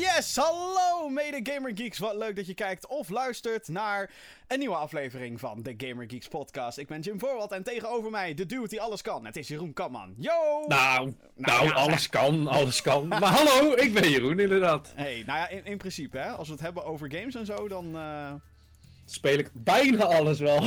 Yes, 0.00 0.36
hallo 0.36 1.08
mede 1.08 1.52
Gamer 1.52 1.70
Geeks. 1.74 1.98
Wat 1.98 2.16
leuk 2.16 2.36
dat 2.36 2.46
je 2.46 2.54
kijkt 2.54 2.86
of 2.86 3.08
luistert 3.08 3.68
naar 3.68 4.10
een 4.48 4.58
nieuwe 4.58 4.74
aflevering 4.74 5.40
van 5.40 5.62
de 5.62 5.74
Gamer 5.76 6.04
Geeks 6.10 6.28
podcast. 6.28 6.78
Ik 6.78 6.86
ben 6.86 7.00
Jim 7.00 7.18
Voorwald 7.18 7.52
en 7.52 7.62
tegenover 7.62 8.10
mij 8.10 8.34
de 8.34 8.46
dude 8.46 8.68
die 8.68 8.80
alles 8.80 9.02
kan. 9.02 9.24
Het 9.26 9.36
is 9.36 9.48
Jeroen 9.48 9.72
Kamman. 9.72 10.14
Yo! 10.18 10.64
Nou, 10.66 11.14
nou, 11.34 11.72
alles 11.72 12.08
kan, 12.08 12.46
alles 12.46 12.82
kan. 12.82 13.08
Maar 13.08 13.22
hallo, 13.22 13.72
ik 13.74 13.94
ben 13.94 14.10
Jeroen 14.10 14.38
inderdaad. 14.38 14.92
Hey, 14.94 15.22
nou 15.26 15.38
ja, 15.38 15.48
in, 15.48 15.64
in 15.64 15.78
principe 15.78 16.18
hè, 16.18 16.28
als 16.30 16.46
we 16.46 16.52
het 16.54 16.62
hebben 16.62 16.84
over 16.84 17.12
games 17.12 17.34
en 17.34 17.46
zo, 17.46 17.68
dan... 17.68 17.96
eh, 17.96 18.32
Speel 19.06 19.38
ik 19.38 19.50
bijna 19.52 20.04
alles 20.04 20.38
wel. 20.38 20.62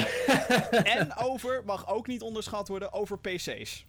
En 0.83 1.15
over, 1.17 1.61
mag 1.65 1.87
ook 1.89 2.07
niet 2.07 2.21
onderschat 2.21 2.67
worden, 2.67 2.93
over 2.93 3.19
PC's. 3.19 3.85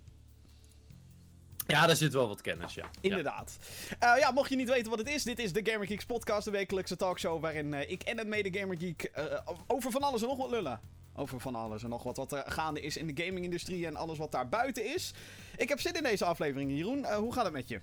Ja, 1.76 1.86
daar 1.86 1.96
zit 1.96 2.12
wel 2.12 2.28
wat 2.28 2.40
kennis, 2.40 2.74
ja. 2.74 2.90
Inderdaad. 3.00 3.58
Eh, 3.98 4.14
ja, 4.18 4.30
mocht 4.30 4.50
je 4.50 4.56
niet 4.56 4.68
weten 4.68 4.90
wat 4.90 4.98
het 4.98 5.08
is, 5.08 5.22
dit 5.22 5.38
is 5.38 5.52
de 5.52 5.70
Gamer 5.70 5.86
Geeks 5.86 6.04
podcast, 6.04 6.44
de 6.44 6.50
wekelijkse 6.50 6.96
talkshow 6.96 7.40
waarin 7.40 7.74
eh, 7.74 7.90
ik 7.90 8.02
en 8.02 8.18
het 8.18 8.26
mede 8.26 8.58
Gamer 8.58 8.76
Geek 8.78 9.02
eh, 9.02 9.24
over 9.66 9.90
van 9.90 10.02
alles 10.02 10.22
en 10.22 10.28
nog 10.28 10.38
wat 10.38 10.50
lullen. 10.50 10.80
Over 11.14 11.40
van 11.40 11.54
alles 11.54 11.82
en 11.82 11.88
nog 11.88 12.02
wat 12.02 12.16
wat 12.16 12.32
er 12.32 12.44
gaande 12.46 12.80
is 12.80 12.96
in 12.96 13.14
de 13.14 13.24
gaming-industrie 13.24 13.86
en 13.86 13.96
alles 13.96 14.18
wat 14.18 14.32
daar 14.32 14.48
buiten 14.48 14.94
is. 14.94 15.12
Ik 15.56 15.68
heb 15.68 15.80
zin 15.80 15.94
in 15.94 16.02
deze 16.02 16.24
aflevering, 16.24 16.70
Jeroen. 16.70 17.12
Hoe 17.12 17.32
gaat 17.32 17.44
het 17.44 17.52
met 17.52 17.68
je? 17.68 17.80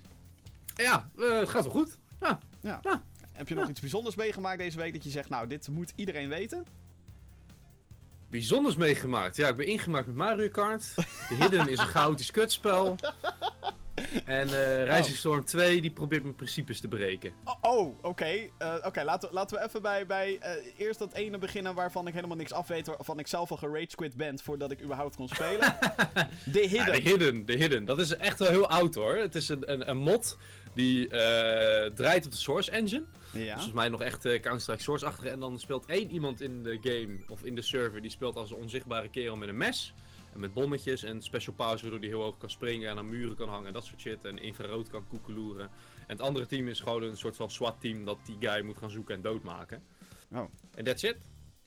Ja, 0.76 1.08
eh, 1.18 1.38
het 1.38 1.48
gaat 1.48 1.62
wel 1.62 1.72
goed. 1.72 1.98
Ja. 2.20 2.38
Ja. 2.60 2.80
Ja. 2.82 3.02
Heb 3.32 3.48
je 3.48 3.54
nog 3.54 3.68
iets 3.68 3.80
bijzonders 3.80 4.14
meegemaakt 4.14 4.58
deze 4.58 4.76
week 4.76 4.92
dat 4.92 5.04
je 5.04 5.10
zegt, 5.10 5.28
nou, 5.28 5.46
dit 5.46 5.68
moet 5.68 5.92
iedereen 5.96 6.28
weten? 6.28 6.66
Bijzonders 8.30 8.76
meegemaakt. 8.76 9.36
Ja, 9.36 9.48
ik 9.48 9.56
ben 9.56 9.66
ingemaakt 9.66 10.06
met 10.06 10.16
Mario 10.16 10.48
Kart. 10.48 10.94
De 11.28 11.34
Hidden 11.40 11.68
is 11.68 11.78
een 11.78 11.86
chaotisch 11.86 12.30
kutspel. 12.30 12.96
En 14.24 14.48
eh 14.48 14.96
Rising 14.96 15.16
Storm 15.16 15.44
2, 15.44 15.80
die 15.80 15.90
probeert 15.90 16.22
mijn 16.22 16.34
principes 16.34 16.80
te 16.80 16.88
breken. 16.88 17.32
Oh, 17.44 17.54
oh, 17.60 18.04
oké. 18.04 18.24
Eh, 18.58 18.74
Oké, 18.84 19.02
laten, 19.04 19.28
we- 19.28 19.34
laten 19.34 19.58
we 19.58 19.64
even 19.64 19.82
bij, 19.82 20.06
bij 20.06 20.38
eh, 20.40 20.50
eerst 20.76 20.98
dat 20.98 21.12
ene 21.14 21.38
beginnen 21.38 21.74
waarvan 21.74 22.06
ik 22.06 22.14
helemaal 22.14 22.36
niks 22.36 22.52
af 22.52 22.68
weet, 22.68 22.86
waarvan 22.86 23.18
ik 23.18 23.26
zelf 23.26 23.50
al 23.50 23.56
geragequit 23.56 24.16
ben 24.16 24.38
voordat 24.38 24.70
ik 24.70 24.82
überhaupt 24.82 25.16
kon 25.16 25.28
spelen. 25.28 25.74
Ja, 26.14 26.28
Hidden. 26.68 26.92
de 26.92 27.00
Hidden, 27.00 27.46
de 27.46 27.52
Hidden. 27.56 27.84
Dat 27.84 27.98
is 27.98 28.16
echt 28.16 28.38
wel 28.38 28.48
heel 28.48 28.68
oud 28.68 28.94
hoor. 28.94 29.16
Het 29.16 29.34
is 29.34 29.48
een, 29.48 29.72
een, 29.72 29.90
een 29.90 29.96
mod 29.98 30.38
die 30.74 31.08
draait 31.94 32.24
op 32.26 32.30
de 32.30 32.36
Source 32.38 32.70
Engine. 32.70 33.04
Ja. 33.44 33.52
Volgens 33.52 33.74
mij 33.74 33.88
nog 33.88 34.02
echt 34.02 34.24
eh, 34.24 34.40
Counter-Strike 34.40 34.82
Source-achtig. 34.82 35.24
En 35.24 35.40
dan 35.40 35.58
speelt 35.58 35.86
één 35.86 36.10
iemand 36.10 36.40
in 36.40 36.62
de 36.62 36.78
game, 36.82 37.18
of 37.28 37.44
in 37.44 37.54
de 37.54 37.62
server, 37.62 38.00
die 38.00 38.10
speelt 38.10 38.36
als 38.36 38.50
een 38.50 38.56
onzichtbare 38.56 39.08
kerel 39.08 39.36
met 39.36 39.48
een 39.48 39.56
mes. 39.56 39.94
En 40.32 40.40
met 40.40 40.54
bommetjes 40.54 41.02
en 41.02 41.22
special 41.22 41.54
powers, 41.54 41.82
waardoor 41.82 42.00
hij 42.00 42.08
heel 42.08 42.22
hoog 42.22 42.38
kan 42.38 42.50
springen 42.50 42.90
en 42.90 42.98
aan 42.98 43.08
muren 43.08 43.36
kan 43.36 43.48
hangen 43.48 43.66
en 43.66 43.72
dat 43.72 43.84
soort 43.84 44.00
shit. 44.00 44.24
En 44.24 44.38
infrarood 44.38 44.88
kan 44.88 45.06
koekeloeren. 45.08 45.70
En 45.96 46.16
het 46.16 46.20
andere 46.20 46.46
team 46.46 46.68
is 46.68 46.80
gewoon 46.80 47.02
een 47.02 47.16
soort 47.16 47.36
van 47.36 47.50
SWAT-team 47.50 48.04
dat 48.04 48.18
die 48.24 48.36
guy 48.40 48.64
moet 48.64 48.78
gaan 48.78 48.90
zoeken 48.90 49.14
en 49.14 49.22
doodmaken. 49.22 49.82
Oh. 50.32 50.50
En 50.74 50.84
that's 50.84 51.02
it. 51.02 51.16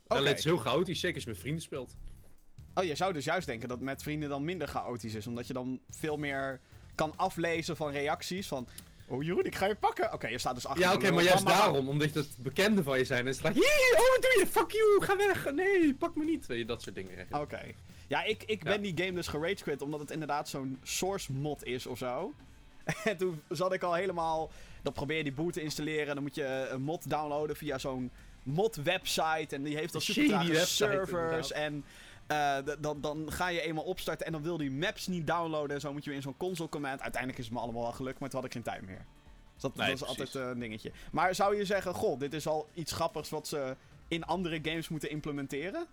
Oké. 0.08 0.22
En 0.22 0.26
het 0.26 0.38
is 0.38 0.44
heel 0.44 0.58
chaotisch, 0.58 1.00
zeker 1.00 1.16
als 1.16 1.23
je 1.23 1.30
met 1.30 1.39
vrienden 1.39 1.61
speelt. 1.61 1.95
Oh, 2.73 2.83
je 2.83 2.95
zou 2.95 3.14
dus 3.14 3.26
juist 3.26 3.48
denken 3.48 3.70
dat 3.70 3.80
met 3.80 4.04
vrienden 4.04 4.30
dan 4.30 4.44
minder 4.44 4.67
chaotisch 4.67 5.14
is. 5.14 5.28
Omdat 5.28 5.48
je 5.48 5.54
dan 5.54 5.80
veel 5.89 6.17
meer 6.17 6.59
kan 6.95 7.14
aflezen 7.16 7.76
van 7.76 7.92
reacties. 7.92 8.48
Van, 8.48 8.67
oh 9.09 9.23
Jeroen, 9.23 9.45
ik 9.45 9.55
ga 9.55 9.65
je 9.65 9.75
pakken. 9.75 10.13
Oké, 10.13 10.27
je 10.27 10.38
staat 10.38 10.55
dus 10.55 10.67
achter. 10.67 10.83
Ja, 10.83 10.93
oké, 10.93 11.11
maar 11.11 11.23
juist 11.23 11.45
daarom, 11.45 11.89
omdat 11.89 12.13
het 12.13 12.29
bekenden 12.38 12.83
van 12.83 12.97
je 12.97 13.05
zijn. 13.05 13.19
En 13.19 13.25
het 13.25 13.35
is 13.35 13.41
like, 13.41 13.59
"Jee, 13.59 13.91
oh 13.93 14.09
wat 14.09 14.21
doe 14.21 14.35
je? 14.39 14.47
Fuck 14.52 14.71
you, 14.71 15.03
ga 15.03 15.17
weg. 15.17 15.52
Nee, 15.53 15.93
pak 15.93 16.15
me 16.15 16.23
niet. 16.23 16.45
Weet 16.45 16.57
je, 16.57 16.65
dat 16.65 16.81
soort 16.81 16.95
dingen. 16.95 17.27
Oké. 17.31 17.61
Ja, 18.07 18.23
ik, 18.23 18.43
ik 18.45 18.63
ben 18.63 18.81
die 18.81 18.93
game 18.95 19.11
dus 19.13 19.27
geragequit 19.27 19.81
omdat 19.81 19.99
het 19.99 20.11
inderdaad 20.11 20.49
zo'n 20.49 20.80
source 20.83 21.31
mod 21.31 21.63
is 21.63 21.85
of 21.85 21.97
zo. 21.97 22.33
En 23.03 23.17
toen 23.17 23.41
zat 23.49 23.73
ik 23.73 23.83
al 23.83 23.93
helemaal... 23.93 24.52
Dan 24.81 24.93
probeer 24.93 25.17
je 25.17 25.23
die 25.23 25.33
boot 25.33 25.53
te 25.53 25.61
installeren. 25.61 26.13
Dan 26.15 26.23
moet 26.23 26.35
je 26.35 26.67
een 26.71 26.81
mod 26.81 27.09
downloaden 27.09 27.55
via 27.55 27.77
zo'n 27.77 28.11
mod 28.43 28.75
website. 28.75 29.55
En 29.55 29.64
die 29.64 29.77
heeft 29.77 29.93
Een 29.93 30.02
super 30.02 30.27
trage 30.27 30.65
servers. 30.65 31.52
En 31.52 31.83
eh, 32.30 32.58
dan, 32.80 33.02
dan 33.02 33.32
ga 33.32 33.48
je 33.48 33.62
eenmaal 33.62 33.84
opstarten 33.84 34.26
en 34.26 34.32
dan 34.32 34.42
wil 34.42 34.58
die 34.58 34.72
maps 34.72 35.08
niet 35.08 35.28
downloaden. 35.28 35.76
En 35.76 35.82
zo 35.82 35.94
moet 35.94 36.04
je 36.04 36.10
weer 36.10 36.17
in 36.17 36.23
zo'n 36.23 36.38
console 36.38 36.70
command. 36.70 37.02
Uiteindelijk 37.02 37.42
is 37.42 37.45
het 37.45 37.54
me 37.56 37.62
allemaal 37.62 37.82
wel 37.82 37.92
gelukt, 37.92 38.20
maar 38.20 38.30
toen 38.30 38.40
had 38.40 38.48
ik 38.48 38.54
geen 38.54 38.64
tijd 38.64 38.82
meer. 38.82 39.06
Dus 39.54 39.62
dat, 39.62 39.76
Nee, 39.76 39.88
dat 39.90 40.02
is 40.02 40.08
altijd 40.08 40.36
eh, 40.36 40.48
een 40.48 40.60
dingetje. 40.60 40.92
Maar 41.12 41.36
zou 41.36 41.56
je 41.56 41.66
zeggen, 41.66 41.94
goh, 41.94 42.20
dit 42.20 42.34
is 42.34 42.48
al 42.48 42.70
iets 42.73 42.92
grappigs 42.92 43.30
wat 43.30 43.48
ze 43.48 43.76
in 44.08 44.23
andere 44.23 44.60
games 44.62 44.90
moeten 44.90 45.10
implementeren? 45.10 45.88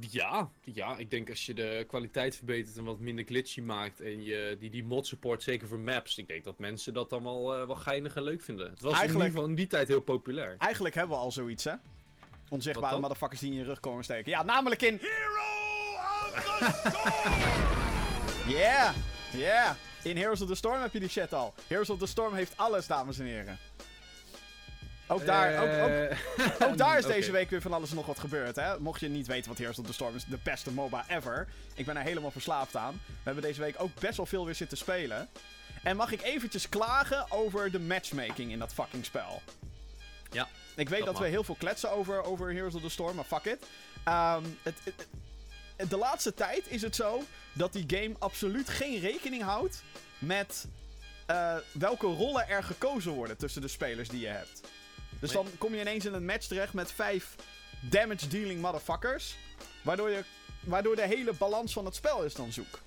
Ja, 0.00 0.50
ja, 0.64 0.96
ik 0.96 1.10
denk 1.10 1.28
als 1.28 1.46
je 1.46 1.54
de 1.54 1.84
kwaliteit 1.88 2.36
verbetert 2.36 2.76
en 2.76 2.84
wat 2.84 2.98
minder 2.98 3.24
glitchy 3.24 3.60
maakt 3.60 4.00
en 4.00 4.22
je 4.22 4.56
die, 4.60 4.70
die 4.70 4.84
mod 4.84 5.06
support, 5.06 5.42
zeker 5.42 5.68
voor 5.68 5.78
maps, 5.78 6.18
ik 6.18 6.28
denk 6.28 6.44
dat 6.44 6.58
mensen 6.58 6.94
dat 6.94 7.10
dan 7.10 7.22
wel, 7.22 7.54
eh, 7.54 7.66
wel 7.66 7.76
geinig 7.76 8.16
en 8.16 8.22
leuk 8.22 8.42
vinden. 8.42 8.70
Het 8.70 8.80
was 8.80 9.00
in 9.00 9.06
ieder 9.06 9.22
geval 9.22 9.44
in 9.44 9.54
die 9.54 9.66
tijd 9.66 9.88
heel 9.88 10.00
populair. 10.00 10.56
Eigenlijk 10.58 10.94
hebben 10.94 11.16
we 11.16 11.22
al 11.22 11.32
zoiets, 11.32 11.64
hè? 11.64 11.74
Onzichtbare 12.52 12.98
motherfuckers 12.98 13.40
die 13.40 13.50
in 13.50 13.56
je 13.56 13.64
rug 13.64 13.80
komen 13.80 14.04
steken. 14.04 14.30
Ja, 14.30 14.42
namelijk 14.42 14.82
in... 14.82 15.00
Hero 15.00 15.42
of 16.22 16.80
the 16.80 16.90
Storm! 16.90 17.32
yeah, 18.56 18.94
yeah. 19.30 19.74
In 20.02 20.16
Heroes 20.16 20.40
of 20.40 20.48
the 20.48 20.54
Storm 20.54 20.80
heb 20.80 20.92
je 20.92 21.00
die 21.00 21.08
shit 21.08 21.32
al. 21.34 21.54
Heroes 21.66 21.90
of 21.90 21.98
the 21.98 22.06
Storm 22.06 22.34
heeft 22.34 22.52
alles, 22.56 22.86
dames 22.86 23.18
en 23.18 23.24
heren. 23.24 23.58
Ook 25.06 25.26
daar, 25.26 25.62
ook, 25.62 25.82
ook, 25.82 25.88
Eh, 25.88 26.68
ook 26.68 26.76
daar 26.84 26.98
is 26.98 27.06
deze 27.06 27.30
week 27.30 27.50
weer 27.50 27.60
van 27.60 27.72
alles 27.72 27.90
en 27.90 27.96
nog 27.96 28.06
wat 28.06 28.18
gebeurd, 28.18 28.56
hè? 28.56 28.78
Mocht 28.80 29.00
je 29.00 29.08
niet 29.08 29.26
weten 29.26 29.48
wat 29.48 29.58
Heroes 29.58 29.78
of 29.78 29.86
the 29.86 29.92
Storm 29.92 30.14
is, 30.14 30.24
de 30.24 30.38
beste 30.42 30.72
MOBA 30.72 31.04
ever. 31.08 31.48
Ik 31.74 31.86
ben 31.86 31.96
er 31.96 32.02
helemaal 32.02 32.30
verslaafd 32.30 32.76
aan. 32.76 33.00
We 33.06 33.12
hebben 33.22 33.42
deze 33.42 33.60
week 33.60 33.74
ook 33.78 33.90
best 34.00 34.16
wel 34.16 34.26
veel 34.26 34.44
weer 34.44 34.54
zitten 34.54 34.78
spelen. 34.78 35.28
En 35.82 35.96
mag 35.96 36.12
ik 36.12 36.22
eventjes 36.22 36.68
klagen 36.68 37.30
over 37.30 37.70
de 37.70 37.80
matchmaking 37.80 38.52
in 38.52 38.58
dat 38.58 38.72
fucking 38.72 39.04
spel? 39.04 39.42
Ja. 40.30 40.48
Ik 40.76 40.88
weet 40.88 40.98
dat, 40.98 41.08
Dat 41.08 41.18
we 41.18 41.26
heel 41.28 41.44
veel 41.44 41.54
kletsen 41.58 41.90
over, 41.90 42.22
over 42.24 42.52
Heroes 42.52 42.74
of 42.74 42.82
the 42.82 42.88
Storm, 42.88 43.14
maar 43.16 43.24
fuck 43.24 43.44
it. 43.44 43.66
Ehm, 44.04 44.42
het, 44.62 44.74
het- 44.84 45.06
het- 45.76 45.90
de 45.90 45.96
laatste 45.96 46.34
tijd 46.34 46.70
is 46.70 46.82
het 46.82 46.96
zo 46.96 47.22
dat 47.52 47.72
die 47.72 47.84
game 47.86 48.14
absoluut 48.18 48.68
geen 48.68 49.00
rekening 49.00 49.42
houdt 49.42 49.82
met 50.18 50.66
eh, 51.26 51.56
welke 51.72 52.06
rollen 52.06 52.48
er 52.48 52.62
gekozen 52.62 53.12
worden 53.12 53.36
tussen 53.36 53.60
de 53.62 53.68
spelers 53.68 54.08
die 54.08 54.20
je 54.20 54.26
hebt. 54.26 54.60
Dus 55.20 55.32
dan 55.32 55.46
kom 55.58 55.74
je 55.74 55.80
ineens 55.80 56.04
in 56.04 56.12
een 56.14 56.24
match 56.24 56.46
terecht 56.46 56.72
met 56.72 56.92
vijf 56.92 57.34
damage-dealing 57.80 58.60
motherfuckers. 58.60 59.36
Waardoor, 59.82 60.10
je, 60.10 60.24
waardoor 60.60 60.96
de 60.96 61.06
hele 61.06 61.32
balans 61.32 61.72
van 61.72 61.84
het 61.84 61.94
spel 61.94 62.22
is 62.24 62.34
dan 62.34 62.52
zoek. 62.52 62.78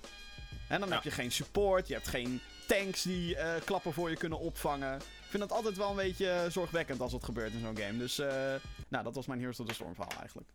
En 0.68 0.80
dan 0.80 0.88
Ja. 0.88 0.94
heb 0.94 1.04
je 1.04 1.10
geen 1.10 1.32
support, 1.32 1.88
je 1.88 1.94
hebt 1.94 2.08
geen 2.08 2.40
tanks 2.66 3.02
die 3.02 3.36
eh, 3.36 3.54
klappen 3.64 3.92
voor 3.92 4.10
je 4.10 4.16
kunnen 4.16 4.38
opvangen. 4.38 5.00
Ik 5.26 5.32
vind 5.32 5.42
het 5.42 5.52
altijd 5.52 5.76
wel 5.76 5.90
een 5.90 5.96
beetje 5.96 6.46
zorgwekkend 6.50 7.00
als 7.00 7.12
dat 7.12 7.24
gebeurt 7.24 7.52
in 7.52 7.60
zo'n 7.60 7.78
game. 7.78 7.98
Dus, 7.98 8.18
eh, 8.18 8.54
nou, 8.88 9.04
dat 9.04 9.14
was 9.14 9.26
mijn 9.26 9.38
Heroes 9.38 9.60
of 9.60 9.66
the 9.66 9.74
Storm 9.74 9.94
verhaal 9.94 10.18
eigenlijk. 10.18 10.48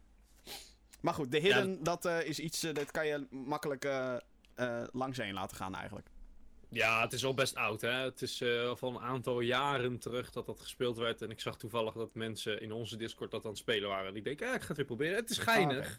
Maar 1.01 1.13
goed, 1.13 1.31
de 1.31 1.39
Hidden, 1.39 1.83
dat 1.83 2.05
eh, 2.05 2.23
is 2.23 2.39
iets, 2.39 2.63
eh, 2.63 2.73
dat 2.73 2.91
kan 2.91 3.07
je 3.07 3.27
makkelijk 3.29 3.85
eh 3.85 4.15
eh, 4.55 4.83
langs 4.91 5.17
heen 5.17 5.33
laten 5.33 5.57
gaan 5.57 5.75
eigenlijk. 5.75 6.07
Ja, 6.69 7.01
het 7.01 7.13
is 7.13 7.25
al 7.25 7.33
best 7.33 7.55
oud, 7.55 7.81
hè. 7.81 7.89
Het 7.91 8.21
is 8.21 8.41
eh, 8.41 8.67
al 8.67 8.75
van 8.75 8.95
een 8.95 9.01
aantal 9.01 9.39
jaren 9.39 9.99
terug 9.99 10.31
dat 10.31 10.45
dat 10.45 10.59
gespeeld 10.59 10.97
werd. 10.97 11.21
En 11.21 11.29
ik 11.29 11.39
zag 11.39 11.57
toevallig 11.57 11.93
dat 11.93 12.13
mensen 12.13 12.61
in 12.61 12.71
onze 12.71 12.95
Discord 12.97 13.31
dat 13.31 13.43
aan 13.43 13.49
het 13.49 13.59
spelen 13.59 13.89
waren. 13.89 14.07
En 14.09 14.15
ik 14.15 14.23
denk, 14.23 14.39
ja, 14.39 14.53
ik 14.53 14.61
ga 14.61 14.67
het 14.67 14.77
weer 14.77 14.85
proberen. 14.85 15.15
Het 15.15 15.29
is 15.29 15.37
geinig. 15.37 15.97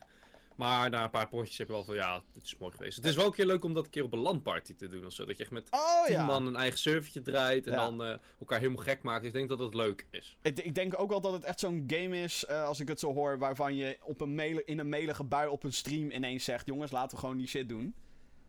Maar 0.57 0.91
na 0.91 1.05
een 1.05 1.11
paar 1.11 1.29
potjes 1.29 1.59
heb 1.59 1.67
je 1.67 1.73
wel 1.73 1.85
van, 1.85 1.95
ja, 1.95 2.23
het 2.33 2.45
is 2.45 2.57
mooi 2.57 2.73
geweest. 2.73 2.97
Het 2.97 3.05
is 3.05 3.17
wel 3.17 3.27
een 3.27 3.33
keer 3.33 3.47
leuk 3.47 3.65
om 3.65 3.75
dat 3.75 3.85
een 3.85 3.91
keer 3.91 4.05
op 4.05 4.13
een 4.13 4.19
landparty 4.19 4.75
te 4.75 4.89
doen 4.89 5.07
of 5.07 5.13
zo. 5.13 5.25
Dat 5.25 5.37
je 5.37 5.43
echt 5.43 5.53
met 5.53 5.69
Oh 5.71 6.09
ja. 6.09 6.25
man 6.25 6.47
een 6.47 6.57
eigen 6.57 6.79
servertje 6.79 7.23
draait 7.23 7.67
en 7.67 7.73
Ja. 7.73 7.79
dan 7.79 8.03
eh, 8.05 8.15
elkaar 8.41 8.59
helemaal 8.59 8.85
gek 8.85 9.03
maakt. 9.03 9.25
Ik 9.25 9.33
denk 9.33 9.49
dat 9.49 9.59
dat 9.59 9.75
leuk 9.75 10.07
is. 10.11 10.37
Ik, 10.43 10.59
ik 10.59 10.75
denk 10.75 10.99
ook 11.01 11.11
wel 11.11 11.21
dat 11.21 11.33
het 11.33 11.45
echt 11.45 11.61
zo'n 11.61 11.85
game 11.87 12.23
is, 12.23 12.45
eh, 12.45 12.65
als 12.65 12.81
ik 12.81 12.89
het 12.89 13.01
zo 13.01 13.13
hoor, 13.15 13.39
waarvan 13.39 13.75
je 13.75 13.99
op 14.03 14.21
een 14.21 14.35
mele- 14.35 14.63
in 14.65 14.79
een 14.79 14.89
melige 14.89 15.25
bui 15.25 15.49
op 15.49 15.65
een 15.65 15.73
stream 15.73 16.11
ineens 16.11 16.45
zegt: 16.45 16.67
jongens, 16.67 16.91
laten 16.91 17.11
we 17.15 17.17
gewoon 17.23 17.37
die 17.37 17.47
shit 17.47 17.69
doen. 17.69 17.95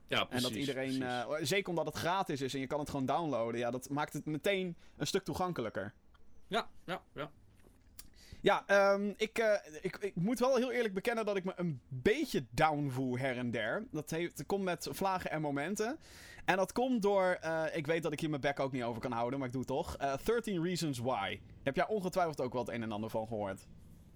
Ja, 0.08 0.20
en 0.20 0.28
precies. 0.28 0.48
dat 0.48 0.58
iedereen, 0.58 1.02
eh, 1.04 1.30
zeker 1.42 1.70
omdat 1.70 1.86
het 1.86 1.96
gratis 1.96 2.42
is 2.42 2.54
en 2.54 2.60
je 2.60 2.68
kan 2.68 2.80
het 2.80 2.90
gewoon 2.90 3.06
downloaden, 3.06 3.60
ja, 3.60 3.72
dat 3.72 3.90
maakt 3.90 4.14
het 4.14 4.26
meteen 4.26 4.76
een 4.98 5.08
stuk 5.08 5.24
toegankelijker. 5.24 5.94
Ja, 6.48 6.70
ja, 6.86 7.02
ja. 7.14 7.32
Ja, 8.44 8.64
ehm, 8.68 9.14
ik, 9.18 9.38
eh, 9.38 9.54
ik, 9.82 9.98
ik 10.00 10.16
moet 10.16 10.40
wel 10.40 10.56
heel 10.56 10.72
eerlijk 10.72 10.94
bekennen 10.94 11.26
dat 11.26 11.36
ik 11.36 11.44
me 11.44 11.54
een 11.56 11.82
beetje 11.90 12.46
down 12.50 12.90
voel 12.90 13.18
her 13.18 13.38
en 13.38 13.52
der. 13.52 13.88
Dat, 13.92 14.10
heeft, 14.10 14.38
dat 14.38 14.46
komt 14.46 14.64
met 14.64 14.88
vlagen 14.92 15.32
en 15.32 15.42
momenten. 15.42 16.00
En 16.46 16.56
dat 16.56 16.72
komt 16.72 17.02
door, 17.02 17.38
eh, 17.42 17.64
ik 17.74 17.86
weet 17.86 18.04
dat 18.04 18.12
ik 18.12 18.20
hier 18.20 18.30
mijn 18.30 18.42
bek 18.42 18.60
ook 18.60 18.72
niet 18.72 18.84
over 18.84 19.02
kan 19.02 19.12
houden, 19.12 19.40
maar 19.40 19.48
ik 19.48 19.54
doe 19.54 19.62
het 19.62 19.72
toch. 19.72 19.98
Eh 19.98 20.14
13 20.24 20.64
Reasons 20.64 21.00
Why. 21.00 21.40
Heb 21.64 21.76
jij 21.76 21.88
ongetwijfeld 21.88 22.42
ook 22.42 22.54
wel 22.54 22.62
het 22.62 22.74
een 22.74 22.84
en 22.84 22.92
ander 22.92 23.10
van 23.10 23.28
gehoord? 23.28 23.68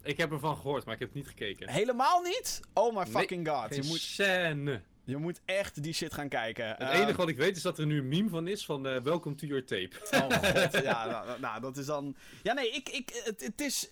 Ik 0.04 0.18
heb 0.18 0.32
ervan 0.32 0.56
gehoord, 0.56 0.86
maar 0.86 0.94
ik 0.94 1.00
heb 1.00 1.10
het 1.10 1.18
niet 1.18 1.28
gekeken. 1.28 1.70
Helemaal 1.70 2.22
niet? 2.22 2.60
Oh 2.74 2.96
my 2.96 3.04
Nee, 3.04 3.12
fucking 3.12 3.48
god. 3.48 3.76
Je 3.76 3.84
moet, 3.84 4.00
scène. 4.00 4.82
je 5.04 5.18
moet 5.18 5.42
echt 5.46 5.84
die 5.84 5.94
shit 5.94 6.14
gaan 6.14 6.30
kijken. 6.30 6.68
Het 6.68 6.90
enige 6.90 7.18
wat 7.18 7.30
ik 7.30 7.38
weet 7.38 7.56
is 7.56 7.62
dat 7.62 7.80
er 7.80 7.86
nu 7.86 7.98
een 8.00 8.08
meme 8.08 8.30
van 8.30 8.48
is 8.48 8.66
van 8.66 9.04
Welcome 9.04 9.36
to 9.36 9.48
your 9.48 9.66
tape. 9.66 9.90
Oh 10.12 10.22
god, 10.22 10.84
ja, 10.84 11.06
nou, 11.06 11.40
nou, 11.40 11.62
dat 11.62 11.78
is 11.78 11.86
dan... 11.86 12.16
Ja, 12.44 12.54
nee, 12.54 12.70
ik, 12.72 12.90
ik, 12.90 13.22
het, 13.24 13.42
het 13.42 13.62
is... 13.62 13.92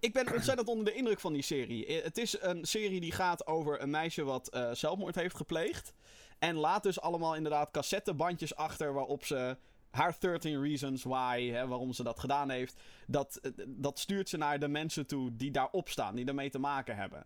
Ik 0.00 0.12
ben 0.12 0.32
ontzettend 0.32 0.68
onder 0.68 0.84
de 0.84 0.92
indruk 0.94 1.20
van 1.20 1.32
die 1.32 1.42
serie. 1.42 1.86
Eh, 1.86 2.04
Het 2.04 2.18
is 2.18 2.40
een 2.40 2.64
serie 2.64 3.00
die 3.00 3.12
gaat 3.12 3.46
over 3.46 3.82
een 3.82 3.90
meisje 3.90 4.22
wat 4.22 4.48
eh, 4.48 4.70
zelfmoord 4.72 5.14
heeft 5.14 5.36
gepleegd. 5.36 5.92
En 6.38 6.54
laat 6.54 6.82
dus 6.82 7.00
allemaal 7.00 7.34
inderdaad 7.34 7.70
cassettebandjes 7.70 8.54
achter 8.54 8.92
waarop 8.92 9.24
ze 9.24 9.56
haar 9.90 10.16
13 10.18 10.62
reasons 10.62 11.02
why, 11.02 11.50
hè, 11.50 11.66
waarom 11.66 11.92
ze 11.92 12.02
dat 12.02 12.18
gedaan 12.18 12.50
heeft, 12.50 12.80
dat, 13.06 13.36
eh, 13.36 13.50
dat 13.66 13.98
stuurt 13.98 14.28
ze 14.28 14.36
naar 14.36 14.58
de 14.58 14.68
mensen 14.68 15.06
toe 15.06 15.36
die 15.36 15.50
daarop 15.50 15.88
staan, 15.88 16.14
die 16.14 16.26
ermee 16.26 16.50
te 16.50 16.58
maken 16.58 16.96
hebben. 16.96 17.22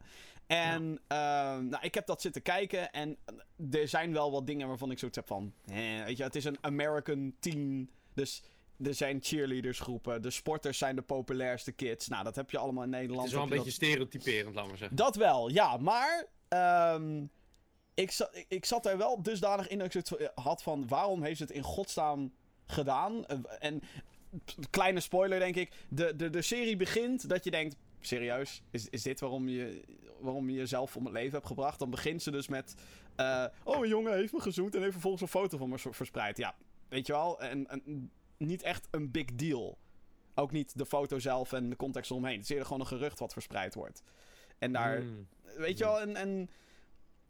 En 0.46 1.00
ehm, 1.06 1.68
nou, 1.68 1.78
ik 1.80 1.94
heb 1.94 2.06
dat 2.06 2.20
zitten 2.20 2.42
kijken 2.42 2.92
en 2.92 3.16
er 3.70 3.88
zijn 3.88 4.12
wel 4.12 4.30
wat 4.30 4.46
dingen 4.46 4.68
waarvan 4.68 4.90
ik 4.90 4.98
zoiets 4.98 5.16
heb 5.16 5.26
van, 5.26 5.52
eh, 5.64 6.04
weet 6.04 6.16
je, 6.16 6.22
het 6.22 6.34
is 6.34 6.44
een 6.44 6.58
American 6.60 7.34
team, 7.40 7.90
dus 8.14 8.42
er 8.86 8.94
zijn 8.94 9.18
cheerleadersgroepen, 9.22 10.22
de 10.22 10.30
sporters 10.30 10.78
zijn 10.78 10.96
de 10.96 11.02
populairste 11.02 11.72
kids. 11.72 12.08
Nou, 12.08 12.24
dat 12.24 12.36
heb 12.36 12.50
je 12.50 12.58
allemaal 12.58 12.82
in 12.84 12.90
Nederland. 12.90 13.18
Het 13.20 13.28
is 13.28 13.34
wel 13.34 13.42
een 13.42 13.48
beetje 13.56 13.70
stereotyperend, 13.70 14.54
laat 14.54 14.66
maar 14.68 14.76
zeggen. 14.76 14.96
dat 14.96 15.16
wel, 15.16 15.48
ja. 15.50 15.76
Maar 15.76 16.26
ehm, 16.48 17.24
ik, 17.94 18.10
zat, 18.10 18.44
ik, 18.48 18.64
zat 18.64 18.86
er 18.86 18.96
wel 18.98 19.22
dusdanig 19.22 19.68
in 19.68 19.78
dat 19.78 19.94
ik 19.94 20.06
het 20.06 20.30
had 20.34 20.62
van... 20.62 20.88
waarom 20.88 21.22
heeft 21.22 21.36
ze 21.36 21.42
het 21.42 21.52
in 21.52 21.62
godsnaam 21.62 22.32
gedaan? 22.66 23.26
Eh, 23.26 23.38
En 23.58 23.82
kleine 24.70 25.00
spoiler, 25.00 25.38
denk 25.38 25.56
ik. 25.56 25.72
De, 25.88 26.16
de, 26.16 26.30
de 26.30 26.42
serie 26.42 26.76
begint 26.76 27.28
dat 27.28 27.44
je 27.44 27.50
denkt... 27.50 27.76
Serieus? 28.00 28.62
Is, 28.70 28.88
is 28.88 29.02
dit 29.02 29.20
waarom 29.20 29.48
je, 29.48 29.82
waarom 30.20 30.50
je 30.50 30.56
jezelf 30.56 30.96
om 30.96 31.04
het 31.04 31.14
leven 31.14 31.32
hebt 31.32 31.46
gebracht? 31.46 31.78
Dan 31.78 31.90
begint 31.90 32.22
ze 32.22 32.30
dus 32.30 32.48
met... 32.48 32.74
eh, 33.16 33.44
oh, 33.64 33.82
een 33.82 33.88
jongen 33.88 34.14
heeft 34.14 34.32
me 34.32 34.40
gezoend 34.40 34.74
en 34.74 34.80
heeft 34.80 34.92
vervolgens 34.92 35.22
een 35.22 35.28
foto 35.28 35.58
van 35.58 35.68
me 35.68 35.78
verspreid. 35.78 36.36
Ja, 36.36 36.54
weet 36.88 37.06
je 37.06 37.12
wel? 37.12 37.40
En, 37.40 37.68
en 37.68 38.10
niet 38.36 38.62
echt 38.62 38.88
een 38.90 39.10
big 39.10 39.34
deal. 39.34 39.78
Ook 40.34 40.52
niet 40.52 40.78
de 40.78 40.86
foto 40.86 41.18
zelf 41.18 41.52
en 41.52 41.68
de 41.68 41.76
context 41.76 42.10
eromheen. 42.10 42.34
Het 42.34 42.42
is 42.42 42.48
eerder 42.48 42.66
gewoon 42.66 42.80
een 42.80 42.86
gerucht 42.86 43.18
wat 43.18 43.32
verspreid 43.32 43.74
wordt. 43.74 44.02
En 44.58 44.72
daar... 44.72 45.02
Mm. 45.02 45.28
Weet 45.56 45.78
je 45.78 45.84
wel, 45.84 46.00
en... 46.00 46.16
en 46.16 46.50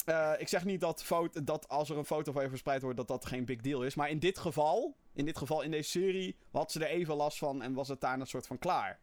eh, 0.05 0.33
ik 0.39 0.49
zeg 0.49 0.65
niet 0.65 0.81
dat, 0.81 1.05
foto, 1.05 1.45
dat 1.45 1.69
als 1.69 1.91
er 1.91 1.99
een 1.99 2.05
foto 2.05 2.33
van 2.33 2.43
je 2.43 2.49
verspreid 2.49 2.83
wordt, 2.83 2.97
dat 2.97 3.09
dat 3.09 3.27
geen 3.27 3.45
big 3.45 3.61
deal 3.61 3.83
is. 3.83 3.95
Maar 3.95 4.11
in 4.11 4.19
dit 4.19 4.39
geval, 4.39 4.97
in 5.13 5.25
dit 5.25 5.39
geval 5.39 5.63
in 5.63 5.71
deze 5.71 5.91
serie, 5.91 6.37
had 6.53 6.73
ze 6.73 6.81
er 6.81 6.91
even 6.91 7.15
last 7.15 7.39
van 7.39 7.63
en 7.63 7.75
was 7.75 7.89
het 7.89 8.01
daar 8.01 8.21
een 8.21 8.27
soort 8.27 8.47
van 8.47 8.59
klaar. 8.59 8.99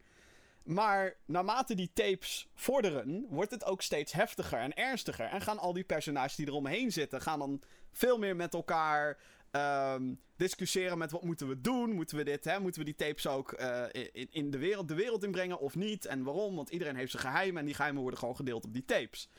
Maar 0.63 1.15
naarmate 1.25 1.75
die 1.75 1.91
tapes 1.93 2.49
vorderen, 2.55 3.25
wordt 3.29 3.51
het 3.51 3.65
ook 3.65 3.81
steeds 3.81 4.11
heftiger 4.11 4.59
en 4.59 4.73
ernstiger. 4.73 5.25
En 5.25 5.41
gaan 5.41 5.59
al 5.59 5.73
die 5.73 5.83
personages 5.83 6.35
die 6.35 6.47
eromheen 6.47 6.91
zitten, 6.91 7.21
gaan 7.21 7.39
dan 7.39 7.61
veel 7.91 8.17
meer 8.17 8.35
met 8.35 8.53
elkaar 8.53 9.17
ehm, 9.51 10.13
discussiëren 10.35 10.97
met 10.97 11.11
wat 11.11 11.23
moeten 11.23 11.47
we 11.47 11.61
doen. 11.61 11.91
Moeten 11.91 12.17
we 12.17 12.23
dit, 12.23 12.45
hè? 12.45 12.59
Moeten 12.59 12.79
we 12.79 12.85
die 12.85 13.07
tapes 13.07 13.27
ook 13.27 13.51
eh, 13.51 13.83
in, 14.11 14.27
in 14.31 14.51
de, 14.51 14.57
wereld, 14.57 14.87
de 14.87 14.93
wereld 14.93 15.23
inbrengen 15.23 15.59
of 15.59 15.75
niet? 15.75 16.05
En 16.05 16.23
waarom? 16.23 16.55
Want 16.55 16.69
iedereen 16.69 16.95
heeft 16.95 17.11
zijn 17.11 17.23
geheimen 17.23 17.59
en 17.59 17.65
die 17.65 17.75
geheimen 17.75 18.01
worden 18.01 18.19
gewoon 18.19 18.35
gedeeld 18.35 18.65
op 18.65 18.73
die 18.73 18.85
tapes. 18.85 19.29